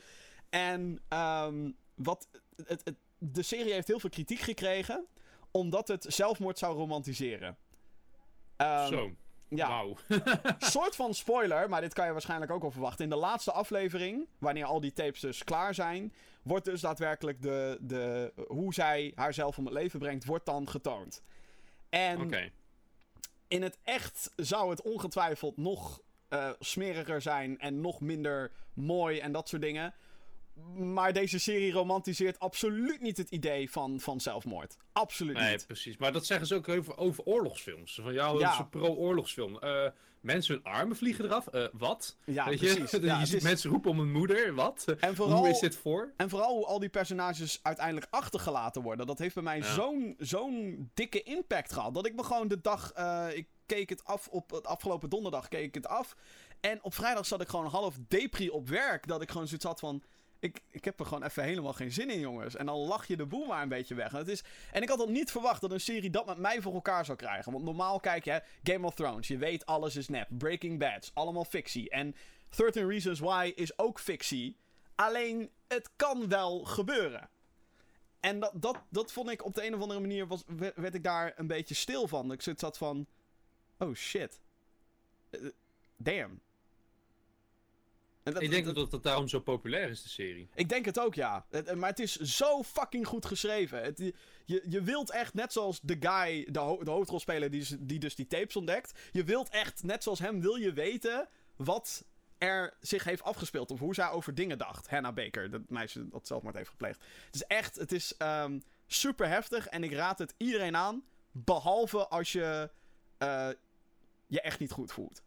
En 0.49 1.01
ehm, 1.07 1.71
wat, 1.95 2.27
het, 2.65 2.93
de 3.17 3.43
serie 3.43 3.73
heeft 3.73 3.87
heel 3.87 3.99
veel 3.99 4.09
kritiek 4.09 4.39
gekregen, 4.39 5.05
omdat 5.51 5.87
het 5.87 6.05
zelfmoord 6.09 6.57
zou 6.57 6.75
romantiseren. 6.75 7.57
Ehm, 8.55 8.87
Zo, 8.87 9.11
ja, 9.55 9.67
wauw. 9.67 9.95
soort 10.59 10.95
van 10.95 11.13
spoiler, 11.13 11.69
maar 11.69 11.81
dit 11.81 11.93
kan 11.93 12.05
je 12.05 12.11
waarschijnlijk 12.11 12.51
ook 12.51 12.63
al 12.63 12.71
verwachten. 12.71 13.03
In 13.03 13.09
de 13.09 13.15
laatste 13.15 13.51
aflevering, 13.51 14.27
wanneer 14.37 14.65
al 14.65 14.79
die 14.79 14.93
tapes 14.93 15.19
dus 15.19 15.43
klaar 15.43 15.73
zijn, 15.73 16.13
wordt 16.41 16.65
dus 16.65 16.81
daadwerkelijk 16.81 17.41
de, 17.41 17.77
de, 17.81 18.33
hoe 18.47 18.73
zij 18.73 19.11
haarzelf 19.15 19.57
om 19.57 19.65
het 19.65 19.73
leven 19.73 19.99
brengt, 19.99 20.25
wordt 20.25 20.45
dan 20.45 20.69
getoond. 20.69 21.21
En 21.89 22.53
in 23.47 23.61
het 23.61 23.77
echt 23.83 24.31
zou 24.35 24.69
het 24.69 24.81
ongetwijfeld 24.81 25.57
nog 25.57 26.01
eh, 26.27 26.49
smeriger 26.59 27.21
zijn 27.21 27.59
en 27.59 27.81
nog 27.81 28.01
minder 28.01 28.51
mooi 28.73 29.19
en 29.19 29.31
dat 29.31 29.49
soort 29.49 29.61
dingen. 29.61 29.93
Maar 30.75 31.13
deze 31.13 31.39
serie 31.39 31.71
romantiseert 31.71 32.39
absoluut 32.39 33.01
niet 33.01 33.17
het 33.17 33.29
idee 33.29 33.71
van, 33.71 33.99
van 33.99 34.19
zelfmoord. 34.19 34.77
Absoluut 34.93 35.37
Nee, 35.37 35.51
niet. 35.51 35.65
precies. 35.67 35.97
Maar 35.97 36.11
dat 36.11 36.25
zeggen 36.25 36.47
ze 36.47 36.55
ook 36.55 36.69
over, 36.69 36.97
over 36.97 37.23
oorlogsfilms. 37.23 37.99
Van 38.03 38.13
jou, 38.13 38.37
Ja. 38.39 38.43
dat 38.43 38.53
is 38.53 38.59
een 38.59 38.69
pro-oorlogsfilm. 38.69 39.59
Eh, 39.59 39.85
mensen 40.21 40.53
hun 40.53 40.63
armen 40.63 40.95
vliegen 40.95 41.25
eraf. 41.25 41.47
Eh, 41.47 41.65
wat? 41.73 42.17
Ja, 42.25 42.45
Weet 42.45 42.57
precies. 42.59 42.91
je, 42.91 42.99
Ja, 43.01 43.13
je 43.13 43.19
het 43.19 43.27
ziet 43.27 43.37
is- 43.37 43.43
mensen 43.43 43.69
roepen 43.69 43.91
om 43.91 43.99
een 43.99 44.11
moeder. 44.11 44.53
Wat? 44.53 44.85
En 44.99 45.15
vooral, 45.15 45.37
Hoe 45.37 45.49
is 45.49 45.59
dit 45.59 45.75
voor? 45.75 46.13
En 46.17 46.29
vooral 46.29 46.55
hoe 46.55 46.65
al 46.65 46.79
die 46.79 46.89
personages 46.89 47.59
uiteindelijk 47.63 48.07
achtergelaten 48.09 48.81
worden. 48.81 49.05
Dat 49.07 49.19
heeft 49.19 49.33
bij 49.33 49.43
mij 49.43 49.57
Ja. 49.57 49.73
zo'n, 49.73 50.15
zo'n 50.17 50.89
dikke 50.93 51.23
impact 51.23 51.73
gehad. 51.73 51.93
Dat 51.93 52.05
ik 52.05 52.15
me 52.15 52.23
gewoon 52.23 52.47
de 52.47 52.61
dag. 52.61 52.91
eh, 52.91 53.27
ik 53.33 53.47
keek 53.65 53.89
het 53.89 54.05
af 54.05 54.27
op 54.27 54.51
het 54.51 54.67
afgelopen 54.67 55.09
donderdag. 55.09 55.47
Keek 55.47 55.65
ik 55.65 55.73
het 55.75 55.87
af. 55.87 56.15
En 56.59 56.83
op 56.83 56.93
vrijdag 56.93 57.25
zat 57.25 57.41
ik 57.41 57.47
gewoon 57.47 57.65
half 57.65 57.95
depri 58.07 58.49
op 58.49 58.67
werk. 58.69 59.07
Dat 59.07 59.21
ik 59.21 59.31
gewoon 59.31 59.47
zoiets 59.47 59.65
had 59.65 59.79
van. 59.79 60.03
Ik, 60.41 60.61
ik 60.69 60.85
heb 60.85 60.99
er 60.99 61.05
gewoon 61.05 61.23
even 61.23 61.43
helemaal 61.43 61.73
geen 61.73 61.91
zin 61.91 62.09
in, 62.09 62.19
jongens. 62.19 62.55
En 62.55 62.65
dan 62.65 62.77
lach 62.77 63.07
je 63.07 63.17
de 63.17 63.25
boel 63.25 63.45
maar 63.45 63.61
een 63.61 63.69
beetje 63.69 63.95
weg. 63.95 64.13
En, 64.13 64.27
is, 64.27 64.43
en 64.71 64.81
ik 64.81 64.89
had 64.89 65.01
ook 65.01 65.09
niet 65.09 65.31
verwacht 65.31 65.61
dat 65.61 65.71
een 65.71 65.81
serie 65.81 66.09
dat 66.09 66.25
met 66.25 66.37
mij 66.37 66.61
voor 66.61 66.73
elkaar 66.73 67.05
zou 67.05 67.17
krijgen. 67.17 67.51
Want 67.51 67.63
normaal 67.63 67.99
kijk 67.99 68.25
je, 68.25 68.43
Game 68.63 68.85
of 68.85 68.93
Thrones, 68.93 69.27
je 69.27 69.37
weet 69.37 69.65
alles 69.65 69.95
is 69.95 70.07
nep. 70.07 70.27
Breaking 70.29 70.79
Bad, 70.79 71.11
allemaal 71.13 71.45
fictie. 71.45 71.89
En 71.89 72.15
13 72.49 72.87
Reasons 72.87 73.19
Why 73.19 73.51
is 73.55 73.77
ook 73.77 73.99
fictie. 73.99 74.57
Alleen, 74.95 75.49
het 75.67 75.89
kan 75.95 76.27
wel 76.27 76.63
gebeuren. 76.63 77.29
En 78.19 78.39
dat, 78.39 78.51
dat, 78.55 78.77
dat 78.89 79.11
vond 79.11 79.29
ik 79.29 79.45
op 79.45 79.53
de 79.53 79.65
een 79.65 79.75
of 79.75 79.81
andere 79.81 79.99
manier, 79.99 80.27
was, 80.27 80.43
werd, 80.75 80.95
ik 80.95 81.03
daar 81.03 81.33
een 81.35 81.47
beetje 81.47 81.75
stil 81.75 82.07
van. 82.07 82.31
Ik 82.31 82.59
had 82.59 82.77
van, 82.77 83.07
oh 83.77 83.93
shit. 83.95 84.39
Eh, 85.29 85.39
damn. 85.97 86.41
En 88.23 88.33
dat- 88.33 88.41
ik 88.41 88.49
denk 88.49 88.65
dat- 88.75 88.91
dat 88.91 89.03
daarom 89.03 89.27
zo 89.27 89.39
populair 89.39 89.89
is, 89.89 90.03
de 90.03 90.09
serie. 90.09 90.49
ik 90.55 90.69
denk 90.69 90.85
het 90.85 90.99
ook, 90.99 91.15
ja. 91.15 91.45
Het- 91.49 91.67
eh, 91.67 91.75
maar 91.75 91.89
het 91.89 91.99
is 91.99 92.15
zo 92.15 92.63
fucking 92.63 93.07
goed 93.07 93.25
geschreven. 93.25 93.83
Het, 93.83 93.97
je, 94.45 94.63
je 94.69 94.81
wilt 94.81 95.11
echt, 95.11 95.33
net 95.33 95.53
zoals 95.53 95.79
de 95.83 95.97
guy, 95.99 96.47
de, 96.51 96.59
ho- 96.59 96.83
de 96.83 96.91
hoofdrolspeler 96.91 97.51
die, 97.51 97.59
dus- 97.59 97.75
die 97.79 97.99
dus 97.99 98.15
die 98.15 98.27
tapes 98.27 98.55
ontdekt. 98.55 98.99
Je 99.11 99.23
wilt 99.23 99.49
echt, 99.49 99.83
net 99.83 100.03
zoals 100.03 100.19
hem, 100.19 100.41
wil 100.41 100.55
je 100.55 100.73
weten 100.73 101.27
wat 101.55 102.05
er 102.37 102.73
zich 102.79 103.03
heeft 103.03 103.23
afgespeeld. 103.23 103.71
Of 103.71 103.79
hoe 103.79 103.93
zij 103.93 104.09
over 104.09 104.35
dingen 104.35 104.57
dacht. 104.57 104.89
Hannah 104.89 105.13
Baker, 105.13 105.51
dat 105.51 105.61
meisje 105.67 106.07
dat 106.07 106.27
zelfmoord 106.27 106.55
heeft 106.55 106.69
gepleegd. 106.69 107.03
Het 107.25 107.35
is 107.35 107.43
echt, 107.43 107.75
het 107.75 107.91
is 107.91 108.17
ehm, 108.17 108.59
super 108.87 109.27
heftig. 109.27 109.67
En 109.67 109.83
ik 109.83 109.93
raad 109.93 110.19
het 110.19 110.33
iedereen 110.37 110.75
aan. 110.75 111.03
Behalve 111.31 112.07
als 112.07 112.31
je 112.31 112.69
eh, 113.17 113.49
je 114.27 114.41
echt 114.41 114.59
niet 114.59 114.71
goed 114.71 114.91
voelt. 114.91 115.21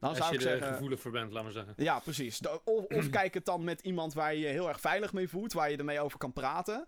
Dan 0.00 0.08
Als 0.08 0.18
zou 0.18 0.32
je 0.32 0.38
ik 0.38 0.44
er 0.44 0.50
zeggen... 0.50 0.72
gevoelig 0.72 1.00
voor 1.00 1.10
bent, 1.10 1.32
laat 1.32 1.42
maar 1.42 1.52
zeggen. 1.52 1.74
Ja, 1.76 1.98
precies. 1.98 2.40
Of, 2.64 2.84
of 2.84 3.10
kijk 3.18 3.34
het 3.34 3.44
dan 3.44 3.64
met 3.64 3.80
iemand 3.80 4.14
waar 4.14 4.34
je 4.34 4.40
je 4.40 4.46
heel 4.46 4.68
erg 4.68 4.80
veilig 4.80 5.12
mee 5.12 5.28
voelt, 5.28 5.52
waar 5.52 5.70
je 5.70 5.76
ermee 5.76 6.00
over 6.00 6.18
kan 6.18 6.32
praten. 6.32 6.86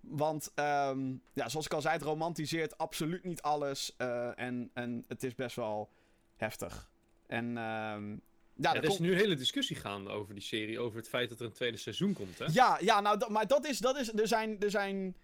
Want, 0.00 0.50
ehm, 0.54 1.10
ja, 1.32 1.48
zoals 1.48 1.66
ik 1.66 1.72
al 1.72 1.80
zei, 1.80 1.94
het 1.94 2.02
romantiseert 2.02 2.78
absoluut 2.78 3.24
niet 3.24 3.42
alles. 3.42 3.94
eh, 3.96 4.38
en, 4.38 4.70
en 4.74 5.04
het 5.08 5.22
is 5.22 5.34
best 5.34 5.56
wel 5.56 5.90
heftig. 6.36 6.90
En, 7.26 7.44
ehm, 7.56 8.10
ja, 8.10 8.16
Ja, 8.54 8.74
er 8.74 8.84
is 8.84 8.98
nu 8.98 9.12
een 9.12 9.18
hele 9.18 9.34
discussie 9.34 9.76
gaande 9.76 10.10
over 10.10 10.34
die 10.34 10.42
serie, 10.42 10.80
over 10.80 10.96
het 10.98 11.08
feit 11.08 11.28
dat 11.28 11.40
er 11.40 11.46
een 11.46 11.52
tweede 11.52 11.76
seizoen 11.76 12.12
komt, 12.12 12.38
hè? 12.38 12.44
ja, 12.52 12.78
ja, 12.80 13.00
nou, 13.00 13.18
dat, 13.18 13.28
maar 13.28 13.46
dat 13.46 13.66
is, 13.66 13.78
dat 13.78 13.96
is, 13.96 14.12
er 14.12 14.28
zijn, 14.28 14.60
er 14.60 14.70
zijn 14.70 15.16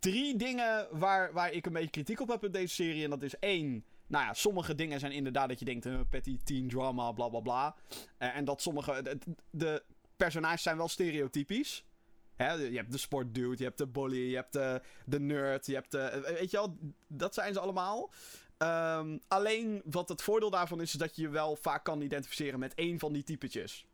drie 0.00 0.36
dingen 0.36 0.86
waar, 0.90 1.32
waar 1.32 1.52
ik 1.52 1.66
een 1.66 1.72
beetje 1.72 1.90
kritiek 1.90 2.20
op 2.20 2.28
heb 2.28 2.44
in 2.44 2.50
deze 2.52 2.74
serie. 2.74 3.04
En 3.04 3.10
dat 3.10 3.22
is 3.22 3.38
één, 3.38 3.84
nou 4.12 4.24
ja, 4.24 4.34
sommige 4.34 4.74
dingen 4.74 5.00
zijn 5.00 5.12
inderdaad 5.12 5.48
dat 5.48 5.58
je 5.58 5.64
denkt, 5.64 5.86
uh, 5.86 6.00
petty 6.10 6.38
teen 6.44 6.68
drama, 6.68 7.12
bla 7.12 7.28
bla 7.28 7.40
bla. 7.40 7.76
Eh, 8.18 8.36
en 8.36 8.44
dat 8.44 8.62
sommige, 8.62 9.18
de, 9.50 9.82
personages 10.16 10.62
zijn 10.62 10.76
wel 10.76 10.88
stereotypisch. 10.88 11.84
Hè, 12.34 12.52
je 12.52 12.76
hebt 12.76 12.92
de 12.92 12.98
sportdude, 12.98 13.56
je 13.58 13.64
hebt 13.64 13.78
de 13.78 13.86
bully, 13.86 14.28
je 14.30 14.34
hebt 14.34 14.52
de, 14.52 14.80
de 15.06 15.20
nerd, 15.20 15.66
je 15.66 15.74
hebt 15.74 15.90
de... 15.90 15.98
eh, 15.98 16.38
Weet 16.38 16.50
je 16.50 16.56
wel, 16.56 16.76
dat 17.08 17.34
zijn 17.34 17.52
ze 17.52 17.60
allemaal. 17.60 18.10
Ehm, 18.58 19.18
alleen 19.28 19.82
wat 19.84 20.08
het 20.08 20.22
voordeel 20.22 20.50
daarvan 20.50 20.80
is, 20.80 20.92
is 20.92 20.98
dat 20.98 21.16
je 21.16 21.22
je 21.22 21.28
wel 21.28 21.56
vaak 21.56 21.84
kan 21.84 22.00
identificeren 22.00 22.58
met 22.58 22.74
één 22.74 22.98
van 22.98 23.12
die 23.12 23.22
typetjes. 23.22 23.86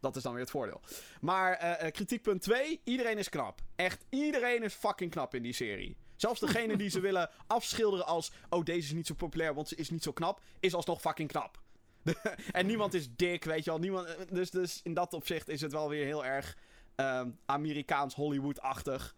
Dat 0.00 0.16
is 0.16 0.22
dan 0.22 0.32
weer 0.32 0.40
het 0.42 0.50
voordeel. 0.50 0.80
Maar 1.20 1.52
eh, 1.52 1.86
eh, 1.86 1.92
kritiekpunt 1.92 2.42
2, 2.42 2.80
iedereen 2.84 3.18
is 3.18 3.28
knap. 3.28 3.60
Echt, 3.74 4.04
iedereen 4.08 4.62
is 4.62 4.74
fucking 4.74 5.10
knap 5.10 5.34
in 5.34 5.42
die 5.42 5.52
serie. 5.52 5.96
Zelfs 6.16 6.40
degene 6.40 6.76
die 6.76 6.88
ze 6.88 7.00
willen 7.00 7.30
afschilderen 7.46 8.06
als... 8.06 8.32
Oh, 8.48 8.64
deze 8.64 8.86
is 8.86 8.92
niet 8.92 9.06
zo 9.06 9.14
populair, 9.14 9.54
want 9.54 9.68
ze 9.68 9.74
is 9.76 9.90
niet 9.90 10.02
zo 10.02 10.12
knap. 10.12 10.40
Is 10.60 10.74
alsnog 10.74 11.00
fucking 11.00 11.28
knap. 11.28 11.60
en 12.52 12.66
niemand 12.66 12.94
is 12.94 13.08
dik, 13.16 13.44
weet 13.44 13.64
je 13.64 13.70
wel. 13.70 13.78
Niemand, 13.78 14.08
dus, 14.30 14.50
dus 14.50 14.80
in 14.82 14.94
dat 14.94 15.12
opzicht 15.12 15.48
is 15.48 15.60
het 15.60 15.72
wel 15.72 15.88
weer 15.88 16.04
heel 16.04 16.24
erg 16.24 16.56
ehm, 16.94 17.30
Amerikaans 17.46 18.14
Hollywood-achtig. 18.14 19.14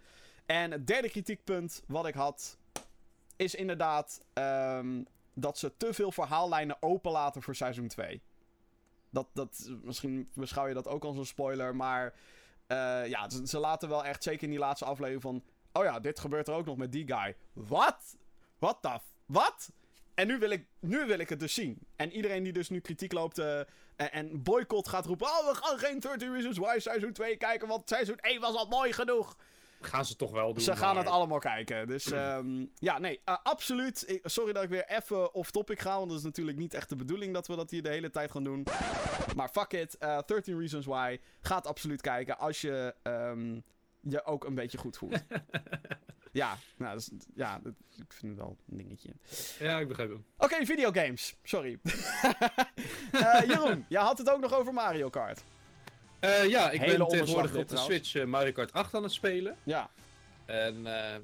En 0.47 0.71
het 0.71 0.87
derde 0.87 1.11
kritiekpunt 1.11 1.83
wat 1.87 2.07
ik 2.07 2.15
had... 2.15 2.59
Is 3.37 3.55
inderdaad 3.55 4.21
ehm, 4.33 5.03
dat 5.35 5.59
ze 5.59 5.77
te 5.77 5.95
veel 5.95 6.13
verhaallijnen 6.13 6.77
openlaten 6.81 7.43
voor 7.43 7.55
seizoen 7.55 7.89
2. 7.89 8.23
Dat, 9.11 9.27
dat, 9.33 9.71
misschien 9.83 10.31
beschouw 10.35 10.67
je 10.67 10.75
dat 10.75 10.89
ook 10.89 11.05
als 11.05 11.17
een 11.17 11.27
spoiler, 11.27 11.77
maar 11.77 12.15
eh, 12.67 13.07
ja, 13.07 13.31
ze, 13.31 13.47
ze 13.47 13.59
laten 13.59 13.89
wel 13.89 14.05
echt, 14.05 14.23
zeker 14.23 14.43
in 14.43 14.51
die 14.51 14.59
laatste 14.59 14.85
aflevering 14.85 15.23
van... 15.23 15.43
Oh 15.79 15.85
ja, 15.85 16.01
dit 16.01 16.21
gebeurt 16.21 16.49
er 16.49 16.55
ook 16.55 16.67
nog 16.67 16.77
met 16.77 16.93
die 16.93 17.07
guy. 17.07 17.37
Wat? 17.53 18.17
Wat 18.59 18.79
the... 18.81 18.99
Wat? 19.27 19.73
En 20.15 20.27
nu 20.27 20.39
wil, 20.39 20.51
ik, 20.51 20.67
nu 20.81 21.07
wil 21.07 21.19
ik 21.19 21.29
het 21.29 21.41
dus 21.41 21.55
zien. 21.55 21.79
En 21.97 22.13
iedereen 22.13 22.43
die 22.43 22.53
dus 22.53 22.69
nu 22.69 22.81
kritiek 22.81 23.13
loopt 23.13 23.39
eh, 23.39 23.61
en, 23.97 24.43
boycott 24.43 24.89
gaat 24.89 25.07
roepen... 25.07 25.27
Oh, 25.27 25.49
we 25.51 25.55
gaan 25.55 25.79
geen 25.79 26.01
30 26.01 26.29
Reasons 26.29 26.59
Why 26.59 26.79
seizoen 26.79 27.13
2 27.13 27.37
kijken, 27.37 27.69
want 27.69 27.89
seizoen 27.89 28.17
1 28.19 28.41
was 28.41 28.55
al 28.55 28.67
mooi 28.67 28.93
genoeg. 28.93 29.37
gaan 29.81 30.05
ze 30.05 30.17
toch 30.17 30.31
wel 30.31 30.53
doen. 30.53 30.63
Ze 30.63 30.77
gaan 30.77 30.95
maar- 30.95 31.05
het 31.05 31.13
allemaal 31.13 31.39
kijken. 31.39 31.87
Dus 31.87 32.11
ehm, 32.13 32.67
ja, 32.75 32.99
nee, 32.99 33.21
eh, 33.25 33.37
absoluut. 33.43 34.21
Sorry 34.25 34.53
dat 34.53 34.63
ik 34.63 34.69
weer 34.69 34.87
even 34.89 35.35
off-topic 35.35 35.81
ga. 35.81 35.97
Want 35.97 36.09
dat 36.09 36.19
is 36.19 36.25
natuurlijk 36.25 36.59
niet 36.59 36.75
echt 36.75 36.89
de 36.89 36.97
bedoeling 36.97 37.35
dat 37.35 37.47
we 37.47 37.57
dat 37.57 37.71
hier 37.71 37.83
de 37.83 37.89
hele 37.89 38.11
tijd 38.11 38.31
gaan 38.31 38.45
doen. 38.45 38.67
Maar 39.37 39.49
fuck 39.49 39.73
it. 39.73 39.99
eh 39.99 40.19
13 40.27 40.59
Reasons 40.59 40.87
Why. 40.87 41.19
Ga 41.41 41.57
het 41.57 41.67
absoluut 41.67 42.01
kijken 42.01 42.39
als 42.39 42.61
je 42.61 42.95
ehm, 43.03 43.61
je 44.01 44.25
ook 44.25 44.45
een 44.45 44.55
beetje 44.55 44.79
goed 44.79 44.97
voelt. 44.97 45.23
ja, 46.33 46.57
nou, 46.77 46.93
dat 46.93 47.01
is, 47.01 47.11
ja 47.35 47.61
dat, 47.63 47.73
ik 47.97 48.13
vind 48.13 48.33
het 48.33 48.37
wel 48.37 48.57
een 48.71 48.77
dingetje. 48.77 49.11
Ja, 49.59 49.79
ik 49.79 49.89
begrijp 49.89 50.11
hem. 50.11 50.25
Oké, 50.37 50.67
videogames. 50.67 51.37
Sorry. 51.43 51.79
Eh, 53.13 53.47
Jeroen, 53.47 53.85
jij 53.89 54.03
had 54.03 54.19
het 54.19 54.31
ook 54.31 54.41
nog 54.41 54.55
over 54.55 54.73
Mario 54.73 55.09
Kart. 55.11 55.43
Eh, 56.21 56.49
ja, 56.49 56.71
ik 56.71 56.81
Hele 56.81 56.97
ben 56.97 57.09
tegenwoordig 57.09 57.51
op 57.51 57.59
de 57.59 57.65
trouwens. 57.65 57.95
Switch 57.95 58.15
eh, 58.15 58.31
Mario 58.31 58.53
Kart 58.53 58.73
8 58.73 58.95
aan 58.95 59.03
het 59.03 59.13
spelen. 59.13 59.57
Ja. 59.63 59.91
En 60.45 60.87
eh, 60.87 61.17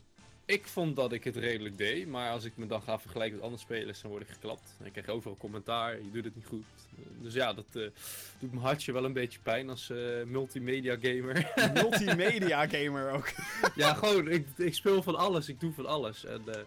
ik 0.46 0.66
vond 0.66 0.96
dat 0.96 1.12
ik 1.12 1.24
het 1.24 1.36
redelijk 1.36 1.78
deed. 1.78 2.08
Maar 2.08 2.30
als 2.30 2.44
ik 2.44 2.56
me 2.56 2.66
dan 2.66 2.82
ga 2.82 2.98
vergelijken 2.98 3.36
met 3.36 3.44
andere 3.44 3.62
spelers, 3.62 4.00
dan 4.00 4.10
word 4.10 4.22
ik 4.22 4.28
geklapt. 4.28 4.76
En 4.78 4.86
ik 4.86 4.92
krijg 4.92 5.08
overal 5.08 5.36
commentaar, 5.36 5.96
je 6.02 6.10
doet 6.12 6.24
het 6.24 6.34
niet 6.34 6.46
goed. 6.46 6.64
Dus 7.18 7.34
ja, 7.34 7.52
dat 7.52 7.64
eh, 7.72 7.82
doet 8.38 8.50
mijn 8.50 8.64
hartje 8.64 8.92
wel 8.92 9.04
een 9.04 9.12
beetje 9.12 9.38
pijn 9.42 9.70
als 9.70 9.90
eh, 9.90 9.98
multimedia 10.26 10.96
gamer. 11.00 11.52
Multimedia 11.82 12.66
gamer 12.68 13.10
ook. 13.10 13.30
ja, 13.74 13.94
gewoon, 13.94 14.28
ik, 14.28 14.46
ik 14.56 14.74
speel 14.74 15.02
van 15.02 15.16
alles, 15.16 15.48
ik 15.48 15.60
doe 15.60 15.72
van 15.72 15.86
alles. 15.86 16.24
En, 16.24 16.42
eh, 16.46 16.60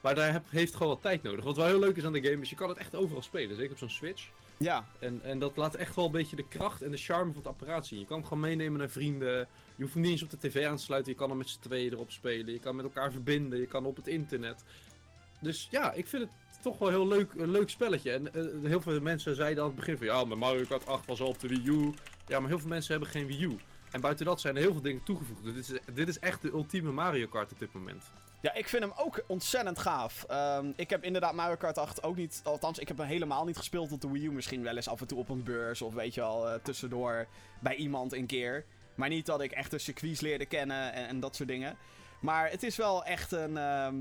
maar 0.00 0.14
daar 0.14 0.32
heb, 0.32 0.44
heeft 0.48 0.72
gewoon 0.74 0.92
wat 0.92 1.02
tijd 1.02 1.22
nodig. 1.22 1.44
Wat 1.44 1.56
wel 1.56 1.66
heel 1.66 1.78
leuk 1.78 1.96
is 1.96 2.04
aan 2.04 2.12
de 2.12 2.22
game, 2.22 2.42
is 2.42 2.50
je 2.50 2.56
kan 2.56 2.68
het 2.68 2.78
echt 2.78 2.94
overal 2.94 3.22
spelen. 3.22 3.56
Zeker 3.56 3.72
op 3.72 3.78
zo'n 3.78 3.90
Switch. 3.90 4.28
Ja, 4.56 4.84
En, 4.98 5.20
en 5.22 5.38
dat 5.38 5.56
laat 5.56 5.74
echt 5.74 5.94
wel 5.96 6.04
een 6.04 6.10
beetje 6.10 6.36
de 6.36 6.48
kracht 6.48 6.82
en 6.82 6.90
de 6.90 6.96
charme 6.96 7.32
van 7.32 7.42
het 7.42 7.46
apparaat 7.46 7.86
zien. 7.86 7.98
Je 7.98 8.06
kan 8.06 8.16
hem 8.18 8.26
gewoon 8.26 8.42
meenemen 8.42 8.78
naar 8.78 8.90
vrienden. 8.90 9.48
Je 9.80 9.86
hoeft 9.86 9.98
hem 9.98 10.04
niet 10.08 10.20
eens 10.20 10.22
op 10.22 10.40
de 10.40 10.48
tv 10.48 10.66
aan 10.66 10.76
te 10.76 10.82
sluiten. 10.82 11.12
Je 11.12 11.18
kan 11.18 11.28
hem 11.28 11.38
met 11.38 11.48
z'n 11.48 11.60
tweeën 11.60 11.92
erop 11.92 12.10
spelen. 12.10 12.52
Je 12.52 12.58
kan 12.58 12.76
met 12.76 12.84
elkaar 12.84 13.12
verbinden. 13.12 13.58
Je 13.58 13.66
kan 13.66 13.84
op 13.84 13.96
het 13.96 14.06
internet. 14.06 14.64
Dus 15.40 15.68
ja, 15.70 15.92
ik 15.92 16.06
vind 16.06 16.22
het 16.22 16.62
toch 16.62 16.78
wel 16.78 16.88
heel 16.88 17.08
leuk, 17.08 17.32
een 17.36 17.50
leuk 17.50 17.68
spelletje. 17.68 18.12
En 18.12 18.34
eh, 18.34 18.44
heel 18.62 18.80
veel 18.80 19.00
mensen 19.00 19.34
zeiden 19.36 19.62
aan 19.62 19.68
het 19.68 19.78
begin 19.78 19.96
van... 19.96 20.06
Ja, 20.06 20.24
maar 20.24 20.38
Mario 20.38 20.64
Kart 20.68 20.86
8 20.86 21.06
was 21.06 21.20
al 21.20 21.28
op 21.28 21.40
de 21.40 21.48
Wii 21.48 21.66
U. 21.68 21.92
Ja, 22.26 22.40
maar 22.40 22.48
heel 22.48 22.58
veel 22.58 22.68
mensen 22.68 22.92
hebben 22.92 23.10
geen 23.10 23.26
Wii 23.26 23.44
U. 23.44 23.56
En 23.90 24.00
buiten 24.00 24.26
dat 24.26 24.40
zijn 24.40 24.56
er 24.56 24.62
heel 24.62 24.72
veel 24.72 24.82
dingen 24.82 25.02
toegevoegd. 25.02 25.44
Dus 25.44 25.54
dit 25.54 25.68
is, 25.68 25.94
dit 25.94 26.08
is 26.08 26.18
echt 26.18 26.42
de 26.42 26.50
ultieme 26.50 26.92
Mario 26.92 27.26
Kart 27.26 27.52
op 27.52 27.58
dit 27.58 27.72
moment. 27.72 28.04
Ja, 28.40 28.54
ik 28.54 28.68
vind 28.68 28.82
hem 28.82 28.92
ook 28.96 29.24
ontzettend 29.26 29.78
gaaf. 29.78 30.24
Ehm, 30.28 30.72
ik 30.76 30.90
heb 30.90 31.04
inderdaad 31.04 31.34
Mario 31.34 31.56
Kart 31.56 31.78
8 31.78 32.02
ook 32.02 32.16
niet... 32.16 32.40
Althans, 32.44 32.78
ik 32.78 32.88
heb 32.88 32.98
hem 32.98 33.06
helemaal 33.06 33.44
niet 33.44 33.56
gespeeld 33.56 33.92
op 33.92 34.00
de 34.00 34.10
Wii 34.10 34.24
U. 34.24 34.32
Misschien 34.32 34.62
wel 34.62 34.76
eens 34.76 34.88
af 34.88 35.00
en 35.00 35.06
toe 35.06 35.18
op 35.18 35.28
een 35.28 35.42
beurs 35.42 35.82
of 35.82 35.94
weet 35.94 36.14
je 36.14 36.20
wel, 36.20 36.48
eh, 36.48 36.60
tussendoor 36.62 37.26
bij 37.60 37.74
iemand 37.74 38.12
een 38.12 38.26
keer. 38.26 38.64
Maar 39.00 39.08
niet 39.08 39.26
dat 39.26 39.40
ik 39.40 39.52
echt 39.52 39.70
de 39.70 39.78
circuits 39.78 40.20
leerde 40.20 40.46
kennen 40.46 40.92
en, 40.92 41.06
en 41.08 41.20
dat 41.20 41.36
soort 41.36 41.48
dingen. 41.48 41.76
Maar 42.20 42.50
het 42.50 42.62
is 42.62 42.76
wel 42.76 43.04
echt 43.04 43.32
een... 43.32 43.56
ehm, 43.56 43.96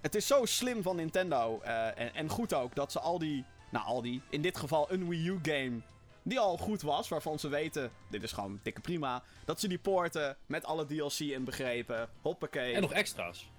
het 0.00 0.14
is 0.14 0.26
zo 0.26 0.44
slim 0.44 0.82
van 0.82 0.96
Nintendo. 0.96 1.60
eh, 1.62 1.86
en, 1.86 2.14
en 2.14 2.28
goed 2.28 2.54
ook 2.54 2.74
dat 2.74 2.92
ze 2.92 3.00
al 3.00 3.18
die... 3.18 3.44
Nou, 3.70 3.86
al 3.86 4.02
die... 4.02 4.22
In 4.30 4.42
dit 4.42 4.56
geval 4.58 4.92
een 4.92 5.08
Wii 5.08 5.28
U 5.28 5.38
game... 5.42 5.80
Die 6.22 6.38
al 6.40 6.56
goed 6.56 6.82
was, 6.82 7.08
waarvan 7.08 7.38
ze 7.38 7.48
weten... 7.48 7.90
Dit 8.10 8.22
is 8.22 8.32
gewoon 8.32 8.60
dikke 8.62 8.80
prima. 8.80 9.22
Dat 9.44 9.60
ze 9.60 9.68
die 9.68 9.78
poorten 9.78 10.36
met 10.46 10.64
alle 10.64 10.86
DLC 10.86 11.18
inbegrepen. 11.18 12.08
Hoppakee. 12.22 12.74
En 12.74 12.80
nog 12.80 12.92
extra's. 12.92 13.50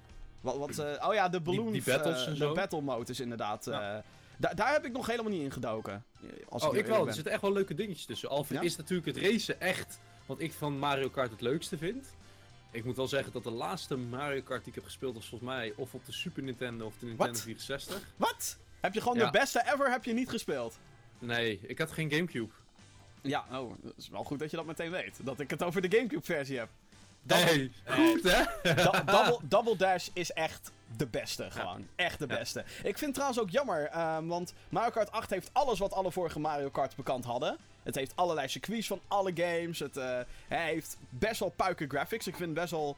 Wat, 0.42 0.58
wat, 0.58 0.78
eh, 0.80 1.08
oh 1.08 1.14
ja, 1.14 1.30
de 1.30 1.40
balloon. 1.42 1.72
die 1.72 1.84
battles 1.84 2.22
eh, 2.26 2.28
en 2.28 2.40
de 2.40 2.52
battle 2.52 2.82
mode 2.82 3.12
is 3.12 3.20
inderdaad. 3.20 3.66
Ja. 3.66 4.04
da- 4.38 4.54
daar 4.54 4.72
heb 4.74 4.86
ik 4.86 4.92
nog 4.92 5.08
helemaal 5.08 5.32
niet 5.32 5.42
in 5.42 5.52
gedoken. 5.52 6.04
Als 6.50 6.64
Oh, 6.64 6.70
heel 6.70 6.80
ik 6.80 6.86
wel. 6.86 6.96
eerlijk 6.98 7.00
Er 7.00 7.06
ben. 7.06 7.14
zitten 7.14 7.32
echt 7.34 7.42
wel 7.42 7.54
leuke 7.54 7.74
dingetjes 7.74 8.06
tussen. 8.06 8.30
Al 8.30 8.46
Ja? 8.50 8.62
is 8.62 8.76
natuurlijk 8.76 9.08
het 9.18 9.26
racen 9.26 9.62
echt 9.62 10.00
wat 10.26 10.40
ik 10.40 10.54
van 10.54 10.80
Mario 10.80 11.10
Kart 11.10 11.32
het 11.32 11.42
leukste 11.42 11.78
vind. 11.78 12.06
Ik 12.72 12.84
moet 12.86 12.96
wel 12.96 13.08
zeggen 13.08 13.32
dat 13.34 13.44
de 13.44 13.52
laatste 13.52 13.96
Mario 13.96 14.42
Kart 14.42 14.60
die 14.60 14.70
ik 14.70 14.76
heb 14.76 14.84
gespeeld 14.84 15.16
was 15.16 15.28
volgens 15.28 15.50
mij 15.50 15.74
of 15.76 15.94
op 15.94 16.06
de 16.06 16.12
Super 16.12 16.44
Nintendo 16.44 16.86
of 16.86 16.94
de 17.00 17.06
Nintendo 17.06 17.32
Wat? 17.32 17.42
64. 17.42 18.02
Wat? 18.16 18.58
Heb 18.82 18.94
je 18.94 19.02
gewoon 19.02 19.18
Ja. 19.18 19.26
de 19.26 19.32
beste 19.40 19.62
ever 19.74 19.92
heb 19.92 20.04
je 20.04 20.14
niet 20.14 20.30
gespeeld? 20.30 20.78
Nee, 21.20 21.60
ik 21.68 21.78
had 21.80 21.92
geen 21.92 22.12
Gamecube. 22.12 22.54
Ja, 23.22 23.46
oh, 23.52 23.74
dat 23.84 23.94
is 23.98 24.10
wel 24.10 24.24
goed 24.24 24.40
dat 24.40 24.50
je 24.52 24.58
dat 24.58 24.66
meteen 24.66 24.92
weet. 24.92 25.16
Dat 25.22 25.40
ik 25.40 25.50
het 25.50 25.64
over 25.64 25.82
de 25.90 25.98
Gamecube 25.98 26.26
versie 26.26 26.58
heb. 26.58 26.70
Double, 27.22 27.46
Nee, 27.56 27.72
goed 27.86 28.24
hè? 28.24 28.44
double, 29.06 29.38
double 29.44 29.76
Dash 29.76 30.08
is 30.14 30.32
echt 30.32 30.72
de 30.98 31.08
beste, 31.08 31.52
gewoon. 31.52 31.88
Echt 31.96 32.20
de 32.20 32.26
Ja. 32.28 32.38
beste. 32.38 32.60
Ik 32.60 32.98
vind 32.98 33.00
het 33.02 33.14
trouwens 33.14 33.40
ook 33.40 33.50
jammer, 33.50 33.86
ehm, 33.88 34.26
want 34.26 34.54
Mario 34.70 34.90
Kart 34.90 35.12
8 35.12 35.30
heeft 35.30 35.50
alles 35.54 35.80
wat 35.80 35.94
alle 35.94 36.12
vorige 36.12 36.40
Mario 36.40 36.70
Karts 36.70 36.96
bekend 36.96 37.26
hadden. 37.26 37.58
Het 37.86 37.96
heeft 37.96 38.16
allerlei 38.16 38.48
circuits 38.48 38.88
van 38.88 39.02
alle 39.08 39.32
games. 39.36 39.80
Het 39.80 39.98
eh, 39.98 40.20
heeft 40.48 40.98
best 41.10 41.40
wel 41.40 41.50
puike 41.50 41.86
graphics. 41.88 42.28
Ik 42.28 42.36
vind 42.36 42.50
het 42.50 42.60
best 42.60 42.72
wel 42.72 42.98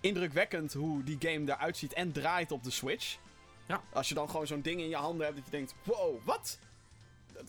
indrukwekkend 0.00 0.72
hoe 0.72 1.04
die 1.04 1.16
game 1.20 1.52
eruit 1.52 1.76
ziet 1.76 1.92
en 1.92 2.12
draait 2.12 2.52
op 2.52 2.64
de 2.64 2.70
Switch. 2.70 3.16
Ja. 3.68 3.82
Als 3.92 4.08
je 4.08 4.14
dan 4.14 4.30
gewoon 4.30 4.46
zo'n 4.46 4.60
ding 4.60 4.80
in 4.80 4.88
je 4.88 4.96
handen 4.96 5.24
hebt 5.24 5.36
dat 5.36 5.44
je 5.44 5.50
denkt, 5.50 5.74
wow, 5.82 6.18
wat? 6.24 6.58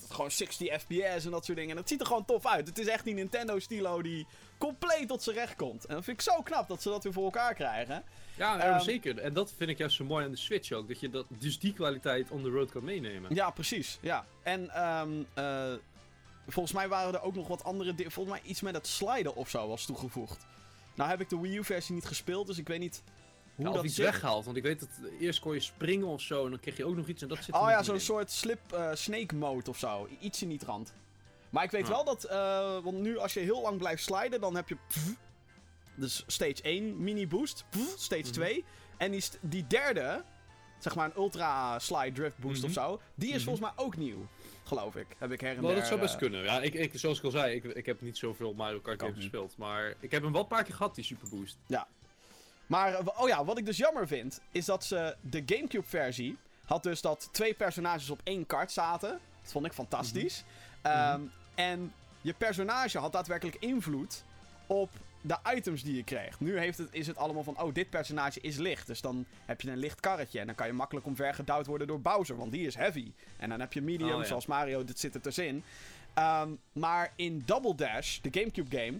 Gewoon 0.09 0.31
60 0.31 0.81
fps 0.81 1.25
en 1.25 1.31
dat 1.31 1.45
soort 1.45 1.57
dingen. 1.57 1.71
En 1.71 1.77
het 1.77 1.89
ziet 1.89 2.00
er 2.00 2.05
gewoon 2.05 2.25
tof 2.25 2.45
uit. 2.45 2.67
Het 2.67 2.79
is 2.79 2.88
echt 2.88 3.03
die 3.03 3.13
Nintendo-stilo 3.13 4.01
die 4.01 4.27
compleet 4.57 5.07
tot 5.07 5.24
zijn 5.24 5.36
recht 5.36 5.55
komt. 5.55 5.86
En 5.86 5.95
dat 5.95 6.03
vind 6.03 6.17
ik 6.17 6.24
zo 6.33 6.41
knap 6.41 6.67
dat 6.67 6.81
ze 6.81 6.89
dat 6.89 7.03
weer 7.03 7.13
voor 7.13 7.24
elkaar 7.24 7.53
krijgen. 7.53 8.03
Ja, 8.38 8.59
Ehm, 8.59 8.79
zeker. 8.79 9.17
En 9.17 9.33
dat 9.33 9.53
vind 9.57 9.69
ik 9.69 9.77
juist 9.77 9.95
zo 9.95 10.03
mooi 10.05 10.25
aan 10.25 10.31
de 10.31 10.38
Switch 10.38 10.71
ook. 10.71 10.88
Dat 10.88 11.00
je 11.00 11.09
dat, 11.09 11.25
dus 11.29 11.59
die 11.59 11.74
kwaliteit 11.74 12.31
on 12.31 12.43
the 12.43 12.50
road 12.50 12.71
kan 12.71 12.83
meenemen. 12.83 13.36
Ja, 13.36 13.50
precies. 13.50 13.98
Ja. 14.01 14.25
En 14.43 14.69
eh, 14.69 15.74
volgens 16.51 16.74
mij 16.75 16.88
waren 16.88 17.13
er 17.13 17.22
ook 17.22 17.36
nog 17.36 17.48
wat 17.48 17.63
andere 17.63 17.96
dingen. 17.96 18.12
Volgens 18.12 18.39
mij 18.39 18.50
iets 18.50 18.62
met 18.62 18.75
het 18.75 18.88
sliden 18.88 19.36
of 19.36 19.50
zo 19.50 19.68
was 19.68 19.86
toegevoegd. 19.86 20.46
Nou 20.96 21.10
heb 21.10 21.22
ik 21.22 21.29
de 21.29 21.39
Wii 21.39 21.58
U-versie 21.58 21.96
niet 21.96 22.06
gespeeld, 22.06 22.48
dus 22.48 22.58
ik 22.58 22.68
weet 22.68 22.79
niet 22.79 23.03
hoe 23.56 23.63
Ja, 23.65 23.70
of 23.70 23.75
dat 23.75 23.86
iets 23.86 23.96
zit. 23.96 24.06
weggehaald. 24.06 24.46
Want 24.46 24.58
ik 24.58 24.63
weet 24.63 24.79
dat 24.79 24.89
eerst 25.20 25.39
kon 25.39 25.53
je 25.53 25.60
springen 25.60 26.08
of 26.08 26.22
zo. 26.22 26.44
En 26.46 26.50
dan 26.50 26.60
kreeg 26.60 26.77
je 26.77 26.86
ook 26.86 26.96
nog 26.96 27.08
iets. 27.08 27.22
En 27.22 27.27
dat 27.27 27.44
zit 27.44 27.56
Oh 27.56 27.70
ja, 27.70 27.84
zo'n 27.84 28.00
soort 28.00 28.32
slip 28.32 28.74
eh, 28.74 28.89
snake 28.94 29.36
mode 29.36 29.70
of 29.70 29.77
zo. 29.77 30.08
Iets 30.20 30.41
in 30.41 30.50
die 30.50 30.58
trant. 30.60 30.94
Maar 31.50 31.63
ik 31.63 31.72
weet 31.72 31.88
wel 31.88 32.03
dat, 32.03 32.24
eh, 32.24 32.77
want 32.84 32.98
nu 32.98 33.18
als 33.18 33.34
je 33.34 33.39
heel 33.39 33.62
lang 33.62 33.77
blijft 33.77 34.03
sliden, 34.03 34.41
dan 34.41 34.56
heb 34.56 34.70
je. 34.70 34.77
pff, 34.88 35.13
dus 35.96 36.24
stage 36.27 36.60
1 36.62 37.03
mini 37.03 37.27
boost, 37.27 37.65
pff, 37.70 37.94
stage 38.00 38.22
Mhm. 38.22 38.32
2. 38.32 38.65
En 38.98 39.12
die, 39.12 39.24
die 39.41 39.68
derde, 39.68 40.24
zeg 40.79 40.96
maar 40.96 41.06
een 41.06 41.18
ultra 41.22 41.79
slide 41.79 42.12
drift 42.12 42.38
boost 42.38 42.63
of 42.63 42.70
Mhm. 42.70 42.79
zo, 42.79 43.01
die 43.15 43.29
is 43.29 43.36
Mhm. 43.36 43.44
volgens 43.44 43.65
mij 43.75 43.86
ook 43.86 43.98
nieuw. 43.98 44.27
Geloof 44.69 44.95
ik. 44.95 45.07
Heb 45.17 45.31
ik 45.31 45.41
her 45.41 45.49
en 45.49 45.55
Nou, 45.55 45.67
der. 45.67 45.75
dat 45.77 45.88
zou 45.88 45.99
best 45.99 46.13
eh, 46.13 46.19
kunnen. 46.19 46.43
Ja, 46.43 46.61
ik, 46.61 46.73
ik, 46.73 46.91
zoals 46.93 47.17
ik 47.17 47.23
al 47.23 47.31
zei, 47.31 47.55
ik, 47.55 47.63
ik 47.63 47.85
heb 47.85 48.01
niet 48.01 48.17
zoveel 48.17 48.53
Mario 48.53 48.79
Kart 48.79 48.99
games 49.01 49.15
gespeeld. 49.15 49.57
Maar 49.57 49.93
ik 49.99 50.11
heb 50.11 50.23
hem 50.23 50.31
wel 50.31 50.41
een 50.41 50.47
paar 50.47 50.63
keer 50.63 50.75
gehad, 50.75 50.95
die 50.95 51.03
Super 51.03 51.29
Boost. 51.29 51.57
Maar, 52.65 52.93
eh, 52.93 53.07
oh 53.21 53.27
ja, 53.27 53.45
wat 53.45 53.57
ik 53.57 53.65
dus 53.65 53.77
jammer 53.77 54.07
vind, 54.07 54.41
is 54.51 54.65
dat 54.65 54.83
ze 54.85 55.15
de 55.21 55.43
Gamecube-versie 55.45 56.38
had 56.65 56.83
dus 56.83 57.01
dat 57.01 57.29
twee 57.31 57.53
personages 57.53 58.09
op 58.09 58.21
één 58.23 58.45
kart 58.45 58.71
zaten. 58.71 59.19
Dat 59.41 59.51
vond 59.51 59.65
ik 59.65 59.73
fantastisch. 59.73 60.43
Ehm, 60.81 61.21
En 61.55 61.93
je 62.21 62.33
personage 62.33 62.97
had 62.99 63.11
daadwerkelijk 63.11 63.57
invloed 63.59 64.23
op 64.67 64.89
de 65.21 65.38
items 65.55 65.83
die 65.83 65.95
je 65.95 66.03
kreeg. 66.03 66.39
Nu 66.39 66.57
heeft 66.57 66.77
het, 66.77 66.88
is 66.91 67.07
het 67.07 67.17
allemaal 67.17 67.43
van, 67.43 67.61
oh, 67.61 67.73
dit 67.73 67.89
personage 67.89 68.39
is 68.41 68.57
licht. 68.57 68.88
Dus 68.88 69.01
dan 69.01 69.25
heb 69.45 69.61
je 69.61 69.71
een 69.71 69.77
licht 69.77 69.99
karretje. 69.99 70.39
En 70.39 70.45
dan 70.45 70.55
kan 70.55 70.67
je 70.67 70.73
makkelijk 70.73 71.05
omvergedouwd 71.05 71.65
worden 71.65 71.88
door 71.88 72.01
Bowser, 72.01 72.38
want 72.38 72.51
die 72.51 72.67
is 72.67 72.75
heavy. 72.75 73.11
En 73.38 73.49
dan 73.49 73.59
heb 73.59 73.73
je 73.73 73.81
medium, 73.81 74.11
Oh, 74.11 74.19
ja. 74.21 74.25
zoals 74.27 74.45
Mario, 74.45 74.83
dit 74.83 74.99
zit 74.99 75.15
er 75.15 75.21
tussenin. 75.21 75.63
Ehm, 76.13 76.49
maar 76.71 77.13
in 77.15 77.41
Double 77.45 77.75
Dash, 77.75 78.19
de 78.19 78.29
Gamecube 78.31 78.77
game, 78.77 78.97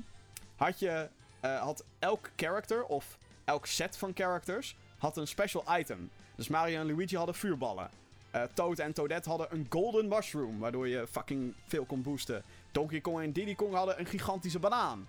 had 0.55 0.79
je 0.79 1.09
eh, 1.39 1.61
had 1.61 1.83
elk 1.99 2.29
character 2.35 2.83
of 2.85 3.17
elk 3.45 3.65
set 3.65 3.97
van 3.97 4.11
characters 4.13 4.75
had 4.97 5.17
een 5.17 5.27
special 5.27 5.63
item. 5.77 6.09
Dus 6.35 6.47
Mario 6.47 6.79
en 6.79 6.85
Luigi 6.85 7.15
hadden 7.17 7.35
vuurballen. 7.35 7.89
Eh, 8.31 8.43
Toad 8.53 8.79
en 8.79 8.93
Toadette 8.93 9.29
hadden 9.29 9.47
een 9.51 9.65
golden 9.69 10.07
mushroom, 10.07 10.59
waardoor 10.59 10.88
je 10.88 11.07
fucking 11.07 11.53
veel 11.67 11.85
kon 11.85 12.01
boosten. 12.01 12.43
Donkey 12.71 13.01
Kong 13.01 13.21
en 13.21 13.31
Diddy 13.31 13.55
Kong 13.55 13.73
hadden 13.73 13.99
een 13.99 14.05
gigantische 14.05 14.59
banaan. 14.59 15.07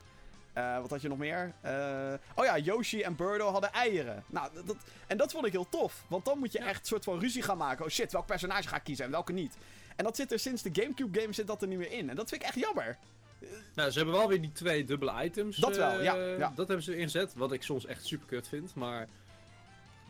Eh, 0.53 0.81
wat 0.81 0.91
had 0.91 1.01
je 1.03 1.09
nog 1.09 1.19
meer? 1.19 1.53
Eh, 1.61 2.13
oh 2.35 2.45
ja, 2.45 2.59
Yoshi 2.59 3.01
en 3.03 3.17
Birdo 3.17 3.51
hadden 3.51 3.73
eieren. 3.73 4.25
Nou, 4.27 4.51
dat, 4.65 4.77
en 5.07 5.17
dat 5.17 5.33
vond 5.33 5.47
ik 5.47 5.53
heel 5.53 5.69
tof. 5.69 6.05
Want 6.09 6.25
dan 6.25 6.39
moet 6.39 6.53
je 6.53 6.59
Ja. 6.59 6.67
echt 6.67 6.81
een 6.81 6.87
soort 6.87 7.05
van 7.05 7.19
ruzie 7.21 7.43
gaan 7.43 7.57
maken. 7.59 7.85
Oh 7.85 7.91
shit, 7.91 8.13
welk 8.13 8.27
personage 8.27 8.69
ga 8.69 8.77
ik 8.77 8.83
kiezen 8.85 9.05
en 9.05 9.11
welke 9.11 9.33
niet? 9.33 9.57
En 9.97 10.05
dat 10.05 10.17
zit 10.17 10.33
er 10.33 10.39
sinds 10.39 10.63
de 10.63 10.71
Gamecube 10.73 11.21
game 11.21 11.33
zit 11.33 11.47
dat 11.47 11.63
er 11.63 11.69
niet 11.69 11.79
meer 11.79 11.93
in. 11.93 12.11
En 12.11 12.17
dat 12.17 12.29
vind 12.29 12.41
ik 12.43 12.47
echt 12.49 12.59
jammer. 12.59 12.97
Nou, 13.75 13.91
ze 13.91 13.97
hebben 13.99 14.17
wel 14.17 14.29
weer 14.29 14.41
die 14.41 14.53
twee 14.53 14.85
dubbele 14.85 15.25
items. 15.25 15.57
Dat 15.57 15.77
wel, 15.77 15.99
eh, 15.99 16.05
ja, 16.05 16.15
ja. 16.15 16.53
Dat 16.55 16.67
hebben 16.69 16.85
ze 16.85 16.97
ingezet. 16.97 17.35
Wat 17.35 17.53
ik 17.53 17.63
soms 17.63 17.87
echt 17.87 18.05
super 18.07 18.27
kut 18.27 18.49
vind. 18.49 18.75
Maar 18.75 19.07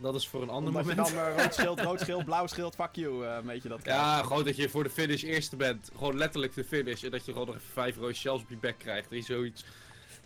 dat 0.00 0.14
is 0.14 0.28
voor 0.28 0.42
een 0.42 0.48
ander 0.50 0.68
Omdat 0.74 0.86
je 0.90 0.94
moment. 1.00 1.14
dan 1.16 1.24
eh, 1.26 1.36
rood 1.42 1.54
schild, 1.54 1.80
rood 1.80 2.00
schild, 2.00 2.24
blauw 2.24 2.46
schild, 2.46 2.74
fuck 2.74 2.94
you, 2.94 3.26
eh, 3.26 3.38
weet 3.38 3.62
je 3.62 3.68
dat. 3.68 3.82
krijgt. 3.82 4.00
Ja, 4.00 4.22
gewoon 4.22 4.44
dat 4.44 4.56
je 4.56 4.68
voor 4.68 4.82
de 4.82 4.90
finish 4.90 5.22
eerste 5.22 5.56
bent. 5.56 5.90
Gewoon 5.96 6.16
letterlijk 6.16 6.54
de 6.54 6.64
finish. 6.64 7.02
En 7.04 7.10
dat 7.10 7.24
je 7.24 7.32
gewoon 7.32 7.46
nog 7.46 7.56
even 7.56 7.68
vijf 7.72 7.96
rode 7.96 8.14
shells 8.14 8.42
op 8.42 8.48
je 8.48 8.56
bek 8.56 8.78
krijgt. 8.78 9.10
Je, 9.10 9.22
zoiets. 9.22 9.64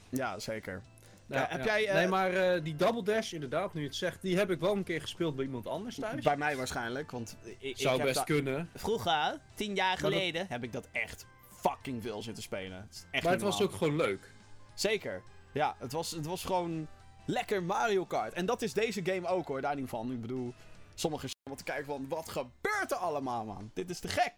Ja, 0.08 0.38
zeker. 0.38 0.82
Ja, 1.26 1.36
Ja, 1.40 1.46
heb 1.48 1.58
ja. 1.58 1.64
jij, 1.64 1.88
eh, 1.88 1.94
Nee, 1.94 2.06
maar 2.08 2.32
eh, 2.32 2.62
die 2.64 2.76
Double 2.76 3.02
Dash, 3.02 3.32
inderdaad, 3.32 3.74
nu 3.74 3.80
je 3.80 3.86
het 3.86 3.96
zegt, 3.96 4.22
die 4.22 4.36
heb 4.36 4.50
ik 4.50 4.60
wel 4.60 4.76
een 4.76 4.84
keer 4.84 5.00
gespeeld 5.00 5.36
bij 5.36 5.44
iemand 5.44 5.66
anders 5.66 5.94
thuis. 5.96 6.22
Bij 6.22 6.36
mij 6.36 6.56
waarschijnlijk, 6.56 7.10
want 7.10 7.36
ik, 7.42 7.56
ik 7.58 7.78
Zou 7.78 7.96
heb 7.96 8.06
best 8.06 8.24
kunnen. 8.24 8.70
Vroeger, 8.74 9.38
tien 9.54 9.74
jaar 9.74 9.86
Maar 9.86 10.10
dat- 10.10 10.12
geleden, 10.12 10.46
heb 10.48 10.62
ik 10.64 10.72
dat 10.72 10.88
echt 10.92 11.26
fucking 11.60 12.02
veel 12.02 12.22
zitten 12.22 12.42
spelen. 12.42 12.76
Het 12.80 12.90
is 12.94 13.04
echt 13.10 13.24
Maar 13.24 13.32
het 13.32 13.42
was 13.42 13.62
ook 13.62 13.72
gewoon 13.72 13.96
leuk. 13.96 14.32
Zeker. 14.74 15.22
Ja, 15.52 15.76
het 15.78 15.92
was, 15.92 16.10
het 16.10 16.26
was 16.26 16.44
gewoon... 16.44 16.86
lekker 17.26 17.62
Mario 17.62 18.04
Kart. 18.04 18.32
En 18.32 18.46
dat 18.46 18.62
is 18.62 18.72
deze 18.72 19.04
game 19.04 19.26
ook 19.26 19.46
hoor, 19.46 19.60
daar 19.60 19.76
niet 19.76 19.88
van. 19.88 20.12
Ik 20.12 20.20
bedoel, 20.20 20.54
sommigen 20.94 21.28
wat 21.42 21.58
te 21.58 21.64
kijken 21.64 21.84
van, 21.84 22.06
wat 22.08 22.28
gebeurt 22.28 22.90
er 22.90 22.96
allemaal 22.96 23.44
man? 23.44 23.70
Dit 23.74 23.90
is 23.90 23.98
te 23.98 24.08
gek. 24.08 24.32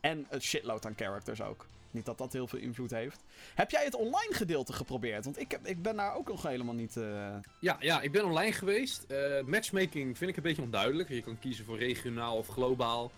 En 0.00 0.26
een 0.30 0.42
shitload 0.42 0.86
aan 0.86 0.94
characters 0.96 1.40
ook. 1.42 1.66
Niet 1.90 2.04
dat 2.04 2.18
dat 2.18 2.32
heel 2.32 2.46
veel 2.46 2.58
invloed 2.58 2.90
heeft. 2.90 3.24
Heb 3.54 3.70
jij 3.70 3.84
het 3.84 3.94
online 3.94 4.34
gedeelte 4.34 4.72
geprobeerd? 4.72 5.24
Want 5.24 5.40
ik, 5.40 5.50
heb, 5.50 5.66
ik 5.66 5.82
ben 5.82 5.96
daar 5.96 6.14
ook 6.14 6.28
nog 6.28 6.42
helemaal 6.42 6.74
niet... 6.74 6.96
Uh... 6.96 7.34
Ja, 7.60 7.76
ja, 7.80 8.00
ik 8.00 8.12
ben 8.12 8.24
online 8.24 8.52
geweest. 8.52 9.04
Uh, 9.08 9.40
matchmaking 9.46 10.18
vind 10.18 10.30
ik 10.30 10.36
een 10.36 10.42
beetje 10.42 10.62
onduidelijk. 10.62 11.08
Je 11.08 11.22
kan 11.22 11.38
kiezen 11.38 11.64
voor 11.64 11.78
regionaal 11.78 12.36
of 12.36 12.46
globaal. 12.46 13.10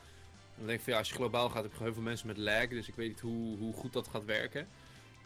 Dan 0.57 0.67
denk 0.67 0.79
ik 0.79 0.85
van 0.85 0.93
ja, 0.93 0.99
als 0.99 1.09
je 1.09 1.15
globaal 1.15 1.49
gaat 1.49 1.62
heb 1.62 1.73
je 1.73 1.83
heel 1.83 1.93
veel 1.93 2.03
mensen 2.03 2.27
met 2.27 2.37
lag. 2.37 2.69
Dus 2.69 2.89
ik 2.89 2.95
weet 2.95 3.09
niet 3.09 3.21
hoe, 3.21 3.57
hoe 3.59 3.73
goed 3.73 3.93
dat 3.93 4.09
gaat 4.09 4.25
werken. 4.25 4.69